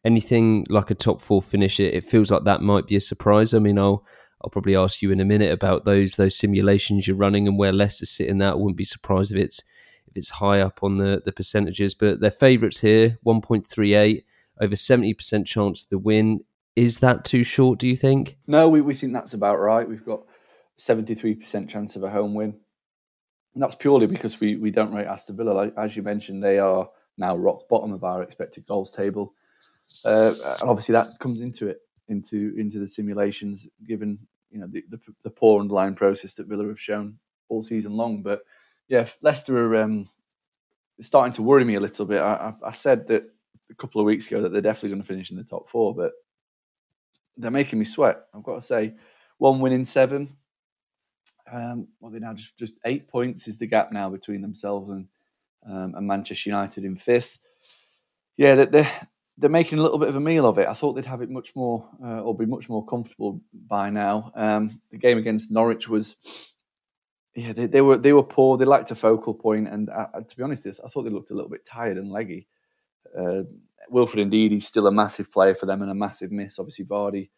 anything 0.03 0.65
like 0.69 0.91
a 0.91 0.95
top 0.95 1.21
four 1.21 1.41
finish, 1.41 1.79
it, 1.79 1.93
it 1.93 2.03
feels 2.03 2.31
like 2.31 2.43
that 2.43 2.61
might 2.61 2.87
be 2.87 2.95
a 2.95 3.01
surprise. 3.01 3.53
I 3.53 3.59
mean, 3.59 3.77
I'll 3.77 4.05
I'll 4.43 4.49
probably 4.49 4.75
ask 4.75 5.01
you 5.01 5.11
in 5.11 5.19
a 5.19 5.25
minute 5.25 5.51
about 5.51 5.85
those 5.85 6.15
those 6.15 6.35
simulations 6.35 7.07
you're 7.07 7.17
running 7.17 7.47
and 7.47 7.57
where 7.57 7.71
Leicester 7.71 8.05
sit 8.05 8.27
in 8.27 8.39
that. 8.39 8.53
I 8.53 8.55
wouldn't 8.55 8.77
be 8.77 8.85
surprised 8.85 9.31
if 9.31 9.37
it's 9.37 9.63
if 10.07 10.17
it's 10.17 10.29
high 10.29 10.61
up 10.61 10.79
on 10.83 10.97
the 10.97 11.21
the 11.23 11.31
percentages. 11.31 11.93
But 11.93 12.19
they're 12.19 12.31
favourites 12.31 12.79
here, 12.79 13.19
one 13.23 13.41
point 13.41 13.65
three 13.67 13.93
eight, 13.93 14.25
over 14.59 14.75
seventy 14.75 15.13
percent 15.13 15.47
chance 15.47 15.83
to 15.85 15.97
win. 15.97 16.41
Is 16.75 16.99
that 16.99 17.25
too 17.25 17.43
short? 17.43 17.79
Do 17.79 17.87
you 17.87 17.95
think? 17.95 18.37
No, 18.47 18.69
we 18.69 18.81
we 18.81 18.93
think 18.93 19.13
that's 19.13 19.33
about 19.33 19.59
right. 19.59 19.87
We've 19.87 20.05
got 20.05 20.23
seventy 20.77 21.15
three 21.15 21.35
percent 21.35 21.69
chance 21.69 21.95
of 21.95 22.03
a 22.03 22.09
home 22.09 22.33
win. 22.33 22.55
And 23.53 23.61
that's 23.61 23.75
purely 23.75 24.07
because 24.07 24.39
we 24.39 24.55
we 24.55 24.71
don't 24.71 24.93
rate 24.93 25.07
Aston 25.07 25.35
Villa. 25.35 25.51
Like, 25.51 25.73
as 25.77 25.95
you 25.95 26.03
mentioned, 26.03 26.41
they 26.41 26.57
are 26.57 26.89
now 27.17 27.35
rock 27.35 27.67
bottom 27.69 27.91
of 27.91 28.03
our 28.03 28.23
expected 28.23 28.65
goals 28.65 28.91
table. 28.91 29.33
Uh, 30.05 30.33
and 30.61 30.69
obviously 30.69 30.93
that 30.93 31.19
comes 31.19 31.41
into 31.41 31.67
it 31.67 31.81
into 32.07 32.53
into 32.57 32.79
the 32.79 32.87
simulations, 32.87 33.67
given 33.87 34.19
you 34.51 34.59
know 34.59 34.67
the, 34.67 34.83
the, 34.89 34.99
the 35.23 35.29
poor 35.29 35.61
underlying 35.61 35.95
process 35.95 36.33
that 36.33 36.47
Villa 36.47 36.67
have 36.67 36.79
shown 36.79 37.17
all 37.49 37.63
season 37.63 37.93
long. 37.93 38.21
But 38.21 38.41
yeah, 38.87 39.07
Leicester 39.21 39.73
are 39.73 39.81
um, 39.81 40.09
starting 40.99 41.33
to 41.33 41.43
worry 41.43 41.63
me 41.63 41.75
a 41.75 41.79
little 41.79 42.05
bit. 42.05 42.21
I, 42.21 42.53
I, 42.63 42.67
I, 42.67 42.71
said 42.71 43.07
that 43.07 43.23
a 43.69 43.75
couple 43.75 44.01
of 44.01 44.05
weeks 44.05 44.27
ago 44.27 44.41
that 44.41 44.51
they're 44.51 44.61
definitely 44.61 44.89
going 44.89 45.01
to 45.01 45.07
finish 45.07 45.31
in 45.31 45.37
the 45.37 45.43
top 45.43 45.69
four, 45.69 45.95
but 45.95 46.11
they're 47.37 47.51
making 47.51 47.79
me 47.79 47.85
sweat. 47.85 48.21
I've 48.33 48.43
got 48.43 48.55
to 48.55 48.61
say, 48.61 48.93
one 49.37 49.59
win 49.59 49.73
in 49.73 49.85
seven. 49.85 50.35
Um, 51.51 51.87
well, 51.99 52.11
they 52.11 52.19
now 52.19 52.33
just 52.33 52.57
just 52.57 52.75
eight 52.85 53.07
points 53.07 53.47
is 53.47 53.57
the 53.57 53.67
gap 53.67 53.91
now 53.91 54.09
between 54.09 54.41
themselves 54.41 54.89
and 54.89 55.07
um, 55.65 55.95
and 55.95 56.07
Manchester 56.07 56.49
United 56.49 56.85
in 56.85 56.95
fifth. 56.95 57.37
Yeah, 58.37 58.55
that 58.55 58.71
they're 58.71 58.91
they're 59.41 59.49
making 59.49 59.79
a 59.79 59.81
little 59.81 59.97
bit 59.97 60.07
of 60.07 60.15
a 60.15 60.19
meal 60.19 60.45
of 60.45 60.59
it. 60.59 60.67
I 60.67 60.73
thought 60.73 60.93
they'd 60.93 61.05
have 61.07 61.23
it 61.23 61.29
much 61.29 61.55
more 61.55 61.89
uh, 62.03 62.21
or 62.21 62.37
be 62.37 62.45
much 62.45 62.69
more 62.69 62.85
comfortable 62.85 63.41
by 63.67 63.89
now. 63.89 64.31
Um, 64.35 64.79
the 64.91 64.99
game 64.99 65.17
against 65.17 65.51
Norwich 65.51 65.89
was, 65.89 66.55
yeah, 67.35 67.51
they, 67.51 67.65
they, 67.65 67.81
were 67.81 67.97
they 67.97 68.13
were 68.13 68.23
poor. 68.23 68.57
They 68.57 68.65
lacked 68.65 68.91
a 68.91 68.95
focal 68.95 69.33
point, 69.33 69.67
and 69.67 69.87
to 69.87 70.37
be 70.37 70.43
honest, 70.43 70.63
this 70.63 70.79
I 70.79 70.87
thought 70.87 71.03
they 71.03 71.09
looked 71.09 71.31
a 71.31 71.33
little 71.33 71.49
bit 71.49 71.65
tired 71.65 71.97
and 71.97 72.11
leggy. 72.11 72.47
Uh, 73.17 73.43
Wilfred 73.89 74.29
Ndidi, 74.29 74.51
he's 74.51 74.67
still 74.67 74.87
a 74.87 74.91
massive 74.91 75.31
player 75.31 75.55
for 75.55 75.65
them 75.65 75.81
and 75.81 75.91
a 75.91 75.95
massive 75.95 76.31
miss. 76.31 76.59
Obviously, 76.59 76.85
Vardy 76.85 77.29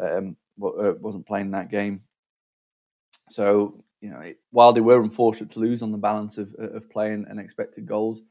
um, 0.00 0.36
uh, 0.62 0.92
wasn't 1.00 1.26
playing 1.26 1.50
that 1.50 1.72
game, 1.72 2.02
so 3.28 3.84
you 4.00 4.10
know, 4.10 4.20
it, 4.20 4.38
while 4.52 4.72
they 4.72 4.80
were 4.80 5.02
unfortunate 5.02 5.50
to 5.50 5.58
lose 5.58 5.82
on 5.82 5.90
the 5.90 5.98
balance 5.98 6.38
of 6.38 6.54
of 6.54 6.88
playing 6.88 7.26
and 7.28 7.40
expected 7.40 7.84
goals 7.84 8.22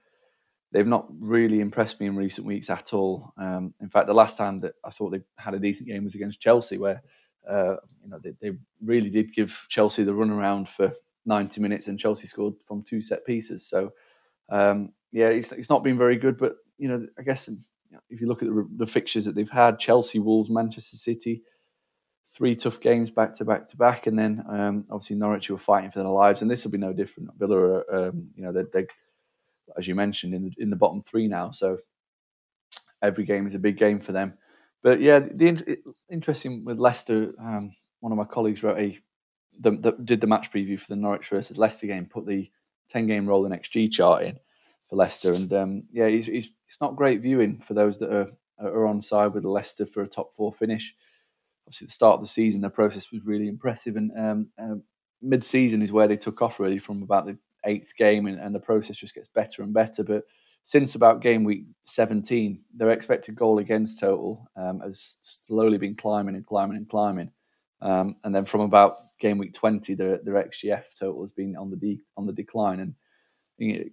they've 0.72 0.88
not 0.88 1.08
really 1.20 1.60
impressed 1.60 2.00
me 2.00 2.08
in 2.08 2.16
recent 2.16 2.46
weeks 2.46 2.70
at 2.70 2.94
all. 2.94 3.34
Um, 3.38 3.74
in 3.82 3.90
fact, 3.90 4.08
the 4.08 4.14
last 4.14 4.38
time 4.38 4.60
that 4.62 4.76
I 4.84 4.90
thought 4.90 5.12
they 5.12 5.22
had 5.38 5.54
a 5.54 5.60
decent 5.60 5.90
game 5.90 6.04
was 6.04 6.16
against 6.16 6.42
Chelsea, 6.42 6.78
where 6.78 7.02
uh, 7.50 7.76
you 8.04 8.10
know 8.10 8.20
they, 8.24 8.34
they, 8.42 8.58
really 8.84 9.10
did 9.10 9.34
give 9.34 9.66
Chelsea 9.70 10.04
the 10.04 10.12
runaround 10.12 10.68
for 10.68 10.94
90 11.26 11.62
minutes, 11.62 11.88
and 11.88 12.00
Chelsea 12.00 12.28
scored 12.28 12.54
from 12.62 12.84
two 12.84 13.02
set 13.02 13.26
pieces. 13.26 13.66
So 13.66 13.94
um, 14.50 14.94
yeah, 15.12 15.28
it's, 15.28 15.52
it's 15.52 15.70
not 15.70 15.84
been 15.84 15.98
very 15.98 16.18
good. 16.18 16.38
But 16.38 16.58
you 16.78 16.90
know, 16.90 17.08
I 17.18 17.24
guess 17.24 17.50
if 18.10 18.22
you 18.22 18.28
look 18.28 18.44
at 18.44 18.50
the, 18.50 18.68
the 18.78 18.88
fixtures 18.88 19.26
that 19.26 19.36
they've 19.36 19.50
had, 19.50 19.80
Chelsea, 19.80 20.20
Wolves, 20.20 20.50
Manchester 20.50 20.98
City, 20.98 21.44
three 22.28 22.56
tough 22.56 22.80
games 22.80 23.10
back 23.10 23.34
to 23.36 23.46
back 23.46 23.68
to 23.70 23.78
back, 23.78 24.08
and 24.08 24.18
then 24.18 24.44
um, 24.50 24.86
obviously 24.90 25.16
Norwich 25.16 25.48
who 25.48 25.56
are 25.56 25.60
fighting 25.60 25.92
for 25.92 26.00
their 26.00 26.10
lives, 26.10 26.42
and 26.42 26.52
this 26.52 26.64
will 26.64 26.72
be 26.72 26.78
no 26.78 26.94
different. 26.94 27.30
Villa, 27.38 27.58
are, 27.58 27.96
um, 27.96 28.28
you 28.36 28.44
know, 28.44 28.52
they're, 28.52 28.68
they're, 28.72 28.88
as 29.78 29.88
you 29.88 29.96
mentioned 29.96 30.34
in 30.34 30.44
the 30.44 30.52
in 30.58 30.70
the 30.70 30.76
bottom 30.76 31.02
three 31.02 31.28
now, 31.28 31.52
so 31.52 31.78
every 33.02 33.26
game 33.26 33.48
is 33.48 33.56
a 33.56 33.60
big 33.60 33.78
game 33.78 34.00
for 34.00 34.12
them. 34.12 34.34
But 34.84 35.02
yeah, 35.02 35.20
the 35.20 35.78
interesting 36.12 36.64
with 36.64 36.80
Leicester, 36.80 37.34
um, 37.40 37.76
one 38.00 38.12
of 38.12 38.18
my 38.18 38.26
colleagues 38.26 38.64
wrote 38.64 38.80
a 38.80 38.98
the, 39.60 39.72
the, 39.72 39.92
did 40.04 40.22
the 40.22 40.28
match 40.28 40.52
preview 40.52 40.80
for 40.80 40.88
the 40.88 40.96
Norwich 40.96 41.30
versus 41.30 41.58
Leicester 41.58 41.88
game, 41.88 42.06
put 42.06 42.26
the 42.26 42.50
ten 42.90 43.08
game 43.08 43.28
rolling 43.28 43.52
XG 43.52 43.92
chart 43.92 44.24
in 44.24 44.38
for 44.88 44.96
Leicester, 44.96 45.34
and 45.34 45.52
um, 45.54 45.84
yeah, 45.92 46.08
he's, 46.08 46.28
he's, 46.28 46.52
it's 46.68 46.80
not 46.80 46.96
great 46.96 47.22
viewing 47.22 47.60
for 47.60 47.74
those 47.74 47.98
that 48.00 48.14
are 48.14 48.32
are 48.60 48.88
on 48.88 49.02
side 49.02 49.34
with 49.34 49.46
Leicester 49.46 49.86
for 49.86 50.04
a 50.04 50.08
top 50.08 50.36
four 50.36 50.54
finish. 50.54 50.96
Obviously, 51.68 51.86
at 51.86 51.90
the 51.90 51.94
start 51.94 52.16
of 52.16 52.22
the 52.22 52.28
season, 52.28 52.62
the 52.62 52.70
process 52.70 53.12
was 53.12 53.26
really 53.26 53.48
impressive, 53.48 53.96
and 53.96 54.12
um, 54.18 54.48
uh, 54.62 54.76
mid 55.22 55.44
season 55.44 55.82
is 55.82 55.92
where 55.92 56.08
they 56.08 56.18
took 56.18 56.42
off 56.42 56.60
really 56.60 56.80
from 56.80 57.04
about 57.04 57.26
the 57.26 57.38
eighth 57.66 57.96
game, 57.98 58.28
and, 58.28 58.40
and 58.40 58.54
the 58.54 58.60
process 58.60 58.98
just 58.98 59.16
gets 59.16 59.28
better 59.28 59.62
and 59.62 59.74
better. 59.74 60.04
But 60.04 60.24
since 60.68 60.96
about 60.96 61.22
game 61.22 61.44
week 61.44 61.66
17, 61.86 62.60
their 62.76 62.90
expected 62.92 63.36
goal 63.36 63.60
against 63.60 64.00
total 64.00 64.50
um, 64.58 64.82
has 64.82 65.18
slowly 65.22 65.78
been 65.78 65.96
climbing 65.96 66.36
and 66.36 66.46
climbing 66.46 66.78
and 66.78 66.90
climbing. 66.90 67.32
Um, 67.82 68.18
and 68.24 68.34
then 68.36 68.44
from 68.44 68.62
about 68.62 69.18
game 69.20 69.38
week 69.38 69.54
20, 69.54 69.96
their, 69.96 70.18
their 70.18 70.44
XGF 70.44 70.84
total 71.00 71.22
has 71.22 71.32
been 71.32 71.56
on 71.56 71.70
the 71.70 71.78
de- 71.78 72.02
on 72.18 72.26
the 72.26 72.34
decline. 72.34 72.82
And 72.82 72.96
you 73.58 73.78
know, 73.78 73.84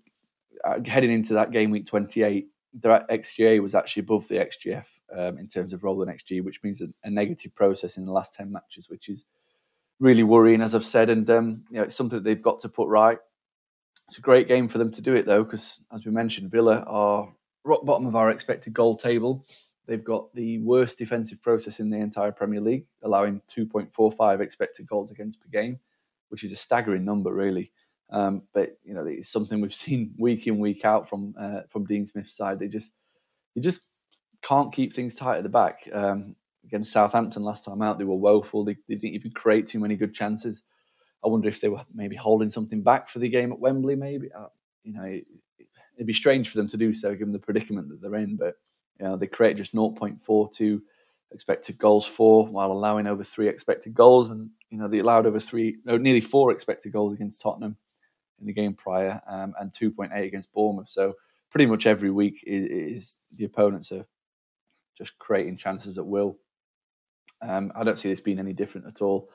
uh, 0.65 0.81
heading 0.85 1.13
into 1.13 1.35
that 1.35 1.53
game 1.53 1.71
week 1.71 1.87
28, 1.87 2.49
their 2.75 3.07
XGA 3.11 3.63
was 3.63 3.75
actually 3.75 4.01
above 4.01 4.27
the 4.29 4.37
XGF 4.37 4.87
um, 5.17 5.39
in 5.39 5.47
terms 5.47 5.73
of 5.73 5.85
rolling 5.85 6.09
XG, 6.09 6.43
which 6.43 6.63
means 6.63 6.81
a, 6.81 6.89
a, 7.05 7.11
negative 7.11 7.55
process 7.55 7.99
in 7.99 8.05
the 8.05 8.13
last 8.13 8.35
10 8.35 8.51
matches, 8.51 8.91
which 8.91 9.09
is 9.09 9.25
really 10.01 10.25
worrying, 10.25 10.61
as 10.61 10.75
I've 10.75 10.85
said. 10.85 11.09
And 11.09 11.29
um, 11.31 11.65
you 11.71 11.77
know, 11.77 11.85
it's 11.85 11.95
something 11.95 12.19
that 12.19 12.25
they've 12.25 12.43
got 12.43 12.59
to 12.61 12.69
put 12.69 12.89
right. 12.89 13.19
It's 14.09 14.19
a 14.19 14.23
great 14.23 14.49
game 14.49 14.69
for 14.69 14.79
them 14.79 14.91
to 14.93 15.03
do 15.03 15.15
it 15.15 15.27
though, 15.27 15.45
because 15.45 15.81
as 15.93 16.05
we 16.05 16.13
mentioned, 16.13 16.51
Villa 16.51 16.85
are 16.87 17.33
rock 17.65 17.85
bottom 17.85 18.07
of 18.07 18.17
our 18.17 18.31
expected 18.31 18.75
goal 18.75 18.97
table. 18.97 19.45
They've 19.87 20.05
got 20.05 20.35
the 20.35 20.59
worst 20.59 20.99
defensive 20.99 21.43
process 21.43 21.81
in 21.81 21.91
the 21.91 21.99
entire 21.99 22.33
Premier 22.33 22.61
League, 22.61 22.87
allowing 23.03 23.43
2.45 23.49 24.41
expected 24.41 24.87
goals 24.87 25.11
against 25.11 25.41
per 25.41 25.49
game, 25.49 25.79
which 26.29 26.43
is 26.43 26.53
a 26.53 26.57
staggering 26.57 27.05
number, 27.05 27.33
really. 27.33 27.71
Um, 28.11 28.43
but 28.53 28.79
you 28.85 28.95
know, 28.95 29.05
it's 29.07 29.29
something 29.29 29.61
we've 29.61 29.75
seen 29.87 30.15
week 30.19 30.47
in, 30.47 30.59
week 30.59 30.85
out 30.85 31.09
from 31.09 31.35
uh, 31.39 31.61
from 31.69 31.85
Dean 31.85 32.07
Smith's 32.07 32.37
side. 32.37 32.59
They 32.59 32.69
just 32.69 32.93
you 33.55 33.63
just 33.63 33.89
can't 34.43 34.73
keep 34.73 34.95
things 34.95 35.15
tight 35.15 35.39
at 35.39 35.43
the 35.43 35.49
back. 35.49 35.89
Um, 35.93 36.37
against 36.65 36.93
Southampton 36.93 37.43
last 37.43 37.65
time 37.65 37.83
out, 37.83 37.99
they 37.99 38.05
were 38.05 38.17
woeful. 38.17 38.65
They, 38.65 38.77
they 38.89 38.95
didn't 38.95 39.15
even 39.15 39.33
create 39.33 39.67
too 39.67 39.79
many 39.79 39.97
good 39.97 40.15
chances. 40.15 40.63
I 41.25 41.29
wonder 41.29 41.49
if 41.49 41.61
they 41.61 41.69
were 41.69 41.85
maybe 41.95 42.17
holding 42.17 42.51
something 42.51 42.83
back 42.83 43.09
for 43.09 43.19
the 43.19 43.29
game 43.29 43.53
at 43.53 43.59
Wembley. 43.59 43.97
Maybe 43.97 44.31
uh, 44.33 44.47
you 44.83 44.93
know 44.93 45.05
it, 45.05 45.27
would 45.97 46.07
be 46.07 46.13
strange 46.13 46.51
for 46.51 46.59
them 46.59 46.69
to 46.69 46.77
do 46.77 46.93
so 46.93 47.15
given 47.15 47.33
the 47.33 47.39
predicament 47.39 47.89
that 47.89 48.01
they're 48.01 48.17
in. 48.17 48.37
But 48.37 48.57
you 48.99 49.07
know 49.07 49.17
they 49.17 49.27
create 49.27 49.57
just 49.57 49.75
0.42 49.75 50.81
expected 51.33 51.79
goals 51.79 52.07
for 52.07 52.47
while 52.47 52.73
allowing 52.73 53.07
over 53.07 53.25
three 53.25 53.49
expected 53.49 53.95
goals, 53.95 54.31
and 54.31 54.51
you 54.71 54.79
know 54.79 54.89
they 54.89 54.99
allowed 54.99 55.27
over 55.27 55.41
three, 55.41 55.77
no, 55.85 55.97
nearly 55.97 56.21
four 56.21 56.53
expected 56.53 56.93
goals 56.93 57.15
against 57.15 57.41
Tottenham 57.41 57.77
in 58.41 58.47
the 58.47 58.53
game 58.53 58.75
prior, 58.75 59.23
um, 59.29 59.55
and 59.61 59.73
2.8 59.73 60.27
against 60.27 60.53
Bournemouth. 60.53 60.89
So 60.89 61.15
pretty 61.51 61.67
much 61.67 61.87
every 61.87 62.11
week 62.11 62.43
is, 62.47 62.97
is 62.97 63.17
the 63.33 63.45
opponents 63.45 63.93
are 63.93 64.05
just 64.99 65.19
creating 65.19 65.57
chances 65.57 65.99
at 65.99 66.07
will. 66.07 66.37
Um, 67.41 67.73
I 67.77 67.85
don't 67.85 67.99
see 67.99 68.09
this 68.09 68.21
being 68.21 68.39
any 68.39 68.53
different 68.53 68.87
at 68.87 69.03
all 69.03 69.31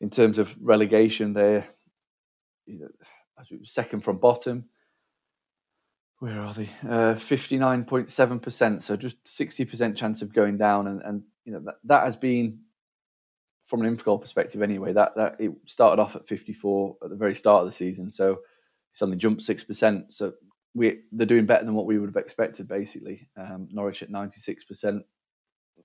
in 0.00 0.10
terms 0.10 0.38
of 0.38 0.56
relegation, 0.60 1.32
they're 1.32 1.66
you 2.66 2.80
know, 2.80 2.88
second 3.64 4.00
from 4.00 4.18
bottom. 4.18 4.66
Where 6.18 6.40
are 6.40 6.52
they? 6.52 6.68
Uh, 6.88 7.14
fifty-nine 7.14 7.84
point 7.84 8.10
seven 8.10 8.40
percent. 8.40 8.82
So 8.82 8.96
just 8.96 9.16
sixty 9.26 9.64
percent 9.64 9.96
chance 9.96 10.20
of 10.20 10.34
going 10.34 10.58
down, 10.58 10.88
and, 10.88 11.00
and 11.02 11.22
you 11.44 11.52
know 11.52 11.60
that, 11.60 11.76
that 11.84 12.04
has 12.04 12.16
been 12.16 12.60
from 13.64 13.82
an 13.82 13.96
Infogol 13.96 14.20
perspective 14.20 14.60
anyway. 14.60 14.92
That 14.92 15.14
that 15.14 15.36
it 15.38 15.52
started 15.66 16.02
off 16.02 16.16
at 16.16 16.26
fifty-four 16.26 16.96
at 17.04 17.10
the 17.10 17.16
very 17.16 17.34
start 17.34 17.60
of 17.60 17.66
the 17.66 17.72
season, 17.72 18.10
so 18.10 18.38
it's 18.92 19.02
only 19.02 19.16
jumped 19.16 19.42
six 19.42 19.62
percent. 19.62 20.12
So 20.12 20.32
we 20.74 21.02
they're 21.12 21.26
doing 21.26 21.46
better 21.46 21.64
than 21.64 21.74
what 21.74 21.86
we 21.86 21.98
would 21.98 22.08
have 22.08 22.16
expected. 22.16 22.66
Basically, 22.66 23.28
um, 23.36 23.68
Norwich 23.70 24.02
at 24.02 24.10
ninety-six 24.10 24.64
percent. 24.64 25.04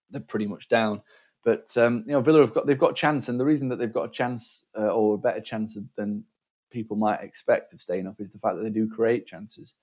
They're 0.09 0.21
pretty 0.21 0.47
much 0.47 0.67
down. 0.67 1.01
But 1.43 1.75
um, 1.77 2.03
you 2.07 2.13
know, 2.13 2.21
Villa 2.21 2.41
have 2.41 2.53
got 2.53 2.65
they've 2.65 2.79
got 2.79 2.91
a 2.91 2.95
chance, 2.95 3.27
and 3.27 3.39
the 3.39 3.45
reason 3.45 3.67
that 3.69 3.77
they've 3.77 3.91
got 3.91 4.09
a 4.09 4.11
chance 4.11 4.65
uh, 4.77 4.87
or 4.87 5.15
a 5.15 5.17
better 5.17 5.41
chance 5.41 5.77
than 5.95 6.23
people 6.71 6.95
might 6.95 7.21
expect 7.21 7.73
of 7.73 7.81
staying 7.81 8.07
up 8.07 8.19
is 8.19 8.31
the 8.31 8.39
fact 8.39 8.57
that 8.57 8.63
they 8.63 8.69
do 8.69 8.89
create 8.89 9.27
chances. 9.27 9.75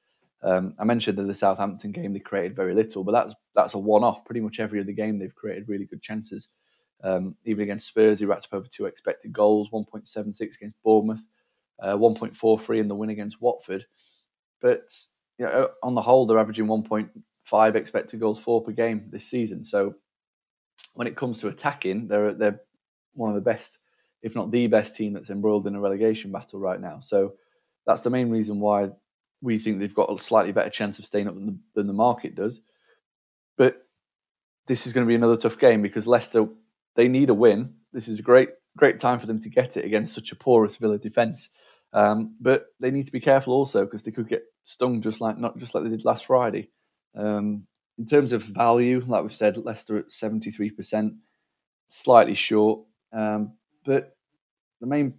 Um, 0.42 0.74
I 0.78 0.84
mentioned 0.84 1.18
that 1.18 1.26
the 1.26 1.34
Southampton 1.34 1.92
game 1.92 2.14
they 2.14 2.18
created 2.18 2.56
very 2.56 2.74
little, 2.74 3.04
but 3.04 3.12
that's 3.12 3.34
that's 3.54 3.74
a 3.74 3.78
one-off. 3.78 4.24
Pretty 4.24 4.40
much 4.40 4.58
every 4.58 4.80
other 4.80 4.92
game 4.92 5.18
they've 5.18 5.34
created 5.34 5.68
really 5.68 5.84
good 5.84 6.02
chances. 6.02 6.48
Um, 7.02 7.34
even 7.44 7.64
against 7.64 7.86
Spurs, 7.86 8.18
he 8.20 8.26
racked 8.26 8.46
up 8.46 8.54
over 8.54 8.66
two 8.68 8.86
expected 8.86 9.32
goals, 9.32 9.70
1.76 9.70 10.40
against 10.56 10.82
Bournemouth, 10.82 11.22
uh, 11.82 11.94
1.43 11.94 12.78
in 12.78 12.88
the 12.88 12.94
win 12.94 13.08
against 13.08 13.40
Watford. 13.40 13.86
But 14.60 14.92
you 15.38 15.46
know, 15.46 15.70
on 15.82 15.94
the 15.94 16.02
whole, 16.02 16.26
they're 16.26 16.38
averaging 16.38 16.66
1.5 16.66 17.74
expected 17.74 18.20
goals 18.20 18.38
for 18.38 18.62
per 18.62 18.72
game 18.72 19.08
this 19.10 19.26
season. 19.26 19.64
So 19.64 19.94
when 20.94 21.06
it 21.06 21.16
comes 21.16 21.38
to 21.40 21.48
attacking, 21.48 22.08
they're 22.08 22.34
they're 22.34 22.60
one 23.14 23.30
of 23.30 23.34
the 23.34 23.40
best, 23.40 23.78
if 24.22 24.34
not 24.34 24.50
the 24.50 24.66
best 24.66 24.94
team 24.94 25.12
that's 25.12 25.30
embroiled 25.30 25.66
in 25.66 25.74
a 25.74 25.80
relegation 25.80 26.30
battle 26.32 26.60
right 26.60 26.80
now. 26.80 27.00
So 27.00 27.34
that's 27.86 28.00
the 28.02 28.10
main 28.10 28.30
reason 28.30 28.60
why 28.60 28.90
we 29.42 29.58
think 29.58 29.78
they've 29.78 29.94
got 29.94 30.12
a 30.12 30.18
slightly 30.22 30.52
better 30.52 30.70
chance 30.70 30.98
of 30.98 31.06
staying 31.06 31.28
up 31.28 31.34
than 31.34 31.46
the, 31.46 31.58
than 31.74 31.86
the 31.86 31.92
market 31.92 32.34
does. 32.34 32.60
But 33.56 33.86
this 34.66 34.86
is 34.86 34.92
going 34.92 35.06
to 35.06 35.08
be 35.08 35.14
another 35.14 35.36
tough 35.36 35.58
game 35.58 35.82
because 35.82 36.06
Leicester 36.06 36.46
they 36.96 37.08
need 37.08 37.30
a 37.30 37.34
win. 37.34 37.74
This 37.92 38.08
is 38.08 38.18
a 38.18 38.22
great 38.22 38.50
great 38.76 39.00
time 39.00 39.18
for 39.18 39.26
them 39.26 39.40
to 39.40 39.48
get 39.48 39.76
it 39.76 39.84
against 39.84 40.14
such 40.14 40.32
a 40.32 40.36
porous 40.36 40.76
Villa 40.76 40.98
defence. 40.98 41.50
Um, 41.92 42.36
but 42.40 42.66
they 42.78 42.90
need 42.90 43.06
to 43.06 43.12
be 43.12 43.20
careful 43.20 43.52
also 43.52 43.84
because 43.84 44.02
they 44.02 44.12
could 44.12 44.28
get 44.28 44.44
stung 44.64 45.00
just 45.00 45.20
like 45.20 45.38
not 45.38 45.58
just 45.58 45.74
like 45.74 45.82
they 45.84 45.90
did 45.90 46.04
last 46.04 46.26
Friday. 46.26 46.68
Um, 47.16 47.66
in 48.00 48.06
terms 48.06 48.32
of 48.32 48.42
value, 48.42 49.04
like 49.06 49.22
we've 49.22 49.34
said, 49.34 49.58
Leicester 49.58 49.98
at 49.98 50.08
73%, 50.08 51.14
slightly 51.88 52.34
short. 52.34 52.80
Um, 53.12 53.52
but 53.84 54.16
the 54.80 54.86
main 54.86 55.12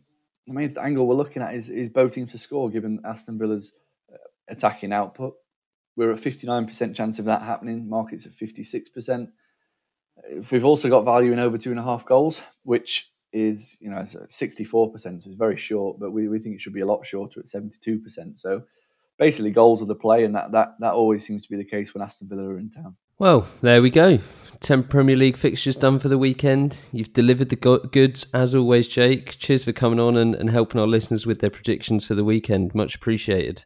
the 0.48 0.54
main 0.54 0.76
angle 0.80 1.06
we're 1.06 1.14
looking 1.14 1.44
at 1.44 1.54
is, 1.54 1.70
is 1.70 1.90
both 1.90 2.16
teams 2.16 2.32
to 2.32 2.40
score, 2.40 2.72
given 2.72 3.00
Aston 3.06 3.38
Villa's 3.38 3.74
uh, 4.12 4.18
attacking 4.50 4.92
output. 4.92 5.36
We're 5.96 6.12
at 6.12 6.18
59% 6.18 6.96
chance 6.96 7.20
of 7.20 7.26
that 7.26 7.44
happening, 7.44 7.88
markets 7.88 8.26
at 8.26 8.32
56%. 8.32 9.28
We've 10.50 10.66
also 10.66 10.90
got 10.90 11.06
value 11.06 11.34
in 11.34 11.40
over 11.40 11.60
two 11.60 11.70
and 11.70 11.80
a 11.80 11.84
half 11.84 12.04
goals, 12.04 12.42
which 12.64 13.12
is, 13.32 13.78
you 13.80 13.92
know, 13.92 13.98
64%, 13.98 15.00
so 15.00 15.10
it's 15.14 15.28
very 15.28 15.58
short, 15.58 16.00
but 16.00 16.12
we, 16.12 16.28
we 16.28 16.40
think 16.40 16.56
it 16.56 16.62
should 16.62 16.74
be 16.74 16.82
a 16.82 16.86
lot 16.86 17.06
shorter 17.06 17.42
at 17.42 17.46
72%. 17.46 18.40
So 18.40 18.64
basically 19.22 19.52
goals 19.52 19.84
of 19.84 19.88
the 19.88 19.94
play, 19.94 20.24
and 20.26 20.34
that, 20.34 20.52
that, 20.52 20.74
that 20.80 20.94
always 20.94 21.24
seems 21.24 21.44
to 21.44 21.50
be 21.50 21.56
the 21.56 21.64
case 21.64 21.94
when 21.94 22.02
Aston 22.02 22.28
Villa 22.28 22.44
are 22.44 22.58
in 22.58 22.72
town. 22.72 22.96
Well, 23.20 23.48
there 23.62 23.80
we 23.80 23.92
go. 23.92 24.18
10 24.62 24.86
Premier 24.86 25.16
League 25.16 25.38
fixtures 25.38 25.76
done 25.76 26.00
for 26.00 26.10
the 26.10 26.18
weekend. 26.18 26.80
You've 26.92 27.14
delivered 27.14 27.50
the 27.50 27.56
go- 27.56 27.78
goods 27.78 28.26
as 28.34 28.56
always, 28.56 28.88
Jake. 28.88 29.38
Cheers 29.38 29.66
for 29.66 29.74
coming 29.74 30.00
on 30.00 30.18
and, 30.18 30.34
and 30.34 30.50
helping 30.50 30.82
our 30.82 30.88
listeners 30.88 31.28
with 31.28 31.40
their 31.40 31.52
predictions 31.52 32.04
for 32.04 32.16
the 32.16 32.24
weekend. 32.24 32.74
Much 32.74 32.96
appreciated. 32.96 33.64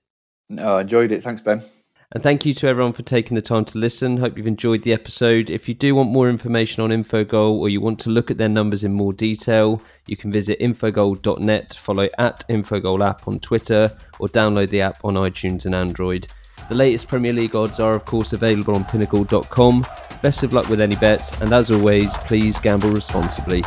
No, 0.50 0.76
I 0.76 0.82
enjoyed 0.82 1.14
it. 1.14 1.24
Thanks, 1.24 1.42
Ben. 1.42 1.64
And 2.12 2.22
thank 2.24 2.46
you 2.46 2.54
to 2.54 2.68
everyone 2.68 2.94
for 2.94 3.02
taking 3.02 3.36
the 3.36 3.42
time 3.42 3.66
to 3.66 3.78
listen. 3.78 4.18
Hope 4.18 4.38
you've 4.38 4.48
enjoyed 4.48 4.84
the 4.84 4.94
episode. 4.94 5.50
If 5.50 5.68
you 5.68 5.74
do 5.74 5.96
want 5.96 6.12
more 6.12 6.30
information 6.30 6.84
on 6.84 6.92
Infogol 6.92 7.60
or 7.60 7.68
you 7.68 7.82
want 7.82 8.00
to 8.02 8.10
look 8.10 8.30
at 8.30 8.38
their 8.38 8.50
numbers 8.50 8.84
in 8.84 8.94
more 8.94 9.12
detail, 9.12 9.82
you 10.08 10.16
can 10.16 10.32
visit 10.32 10.60
infogol.net, 10.60 11.74
follow 11.74 12.08
at 12.18 12.48
Infogol 12.48 13.06
app 13.06 13.28
on 13.28 13.40
Twitter, 13.40 13.96
or 14.20 14.28
download 14.28 14.70
the 14.70 14.82
app 14.82 15.04
on 15.04 15.16
iTunes 15.16 15.66
and 15.66 15.74
Android. 15.76 16.28
The 16.70 16.76
latest 16.76 17.08
Premier 17.08 17.34
League 17.34 17.56
odds 17.56 17.80
are, 17.80 17.94
of 17.94 18.06
course, 18.06 18.34
available 18.34 18.76
on 18.76 18.86
pinnacle.com. 18.86 19.86
Best 20.22 20.44
of 20.44 20.54
luck 20.54 20.70
with 20.70 20.82
any 20.82 20.96
bets, 20.96 21.40
and 21.42 21.54
as 21.54 21.70
always, 21.70 22.16
please 22.18 22.60
gamble 22.60 22.92
responsibly. 22.92 23.64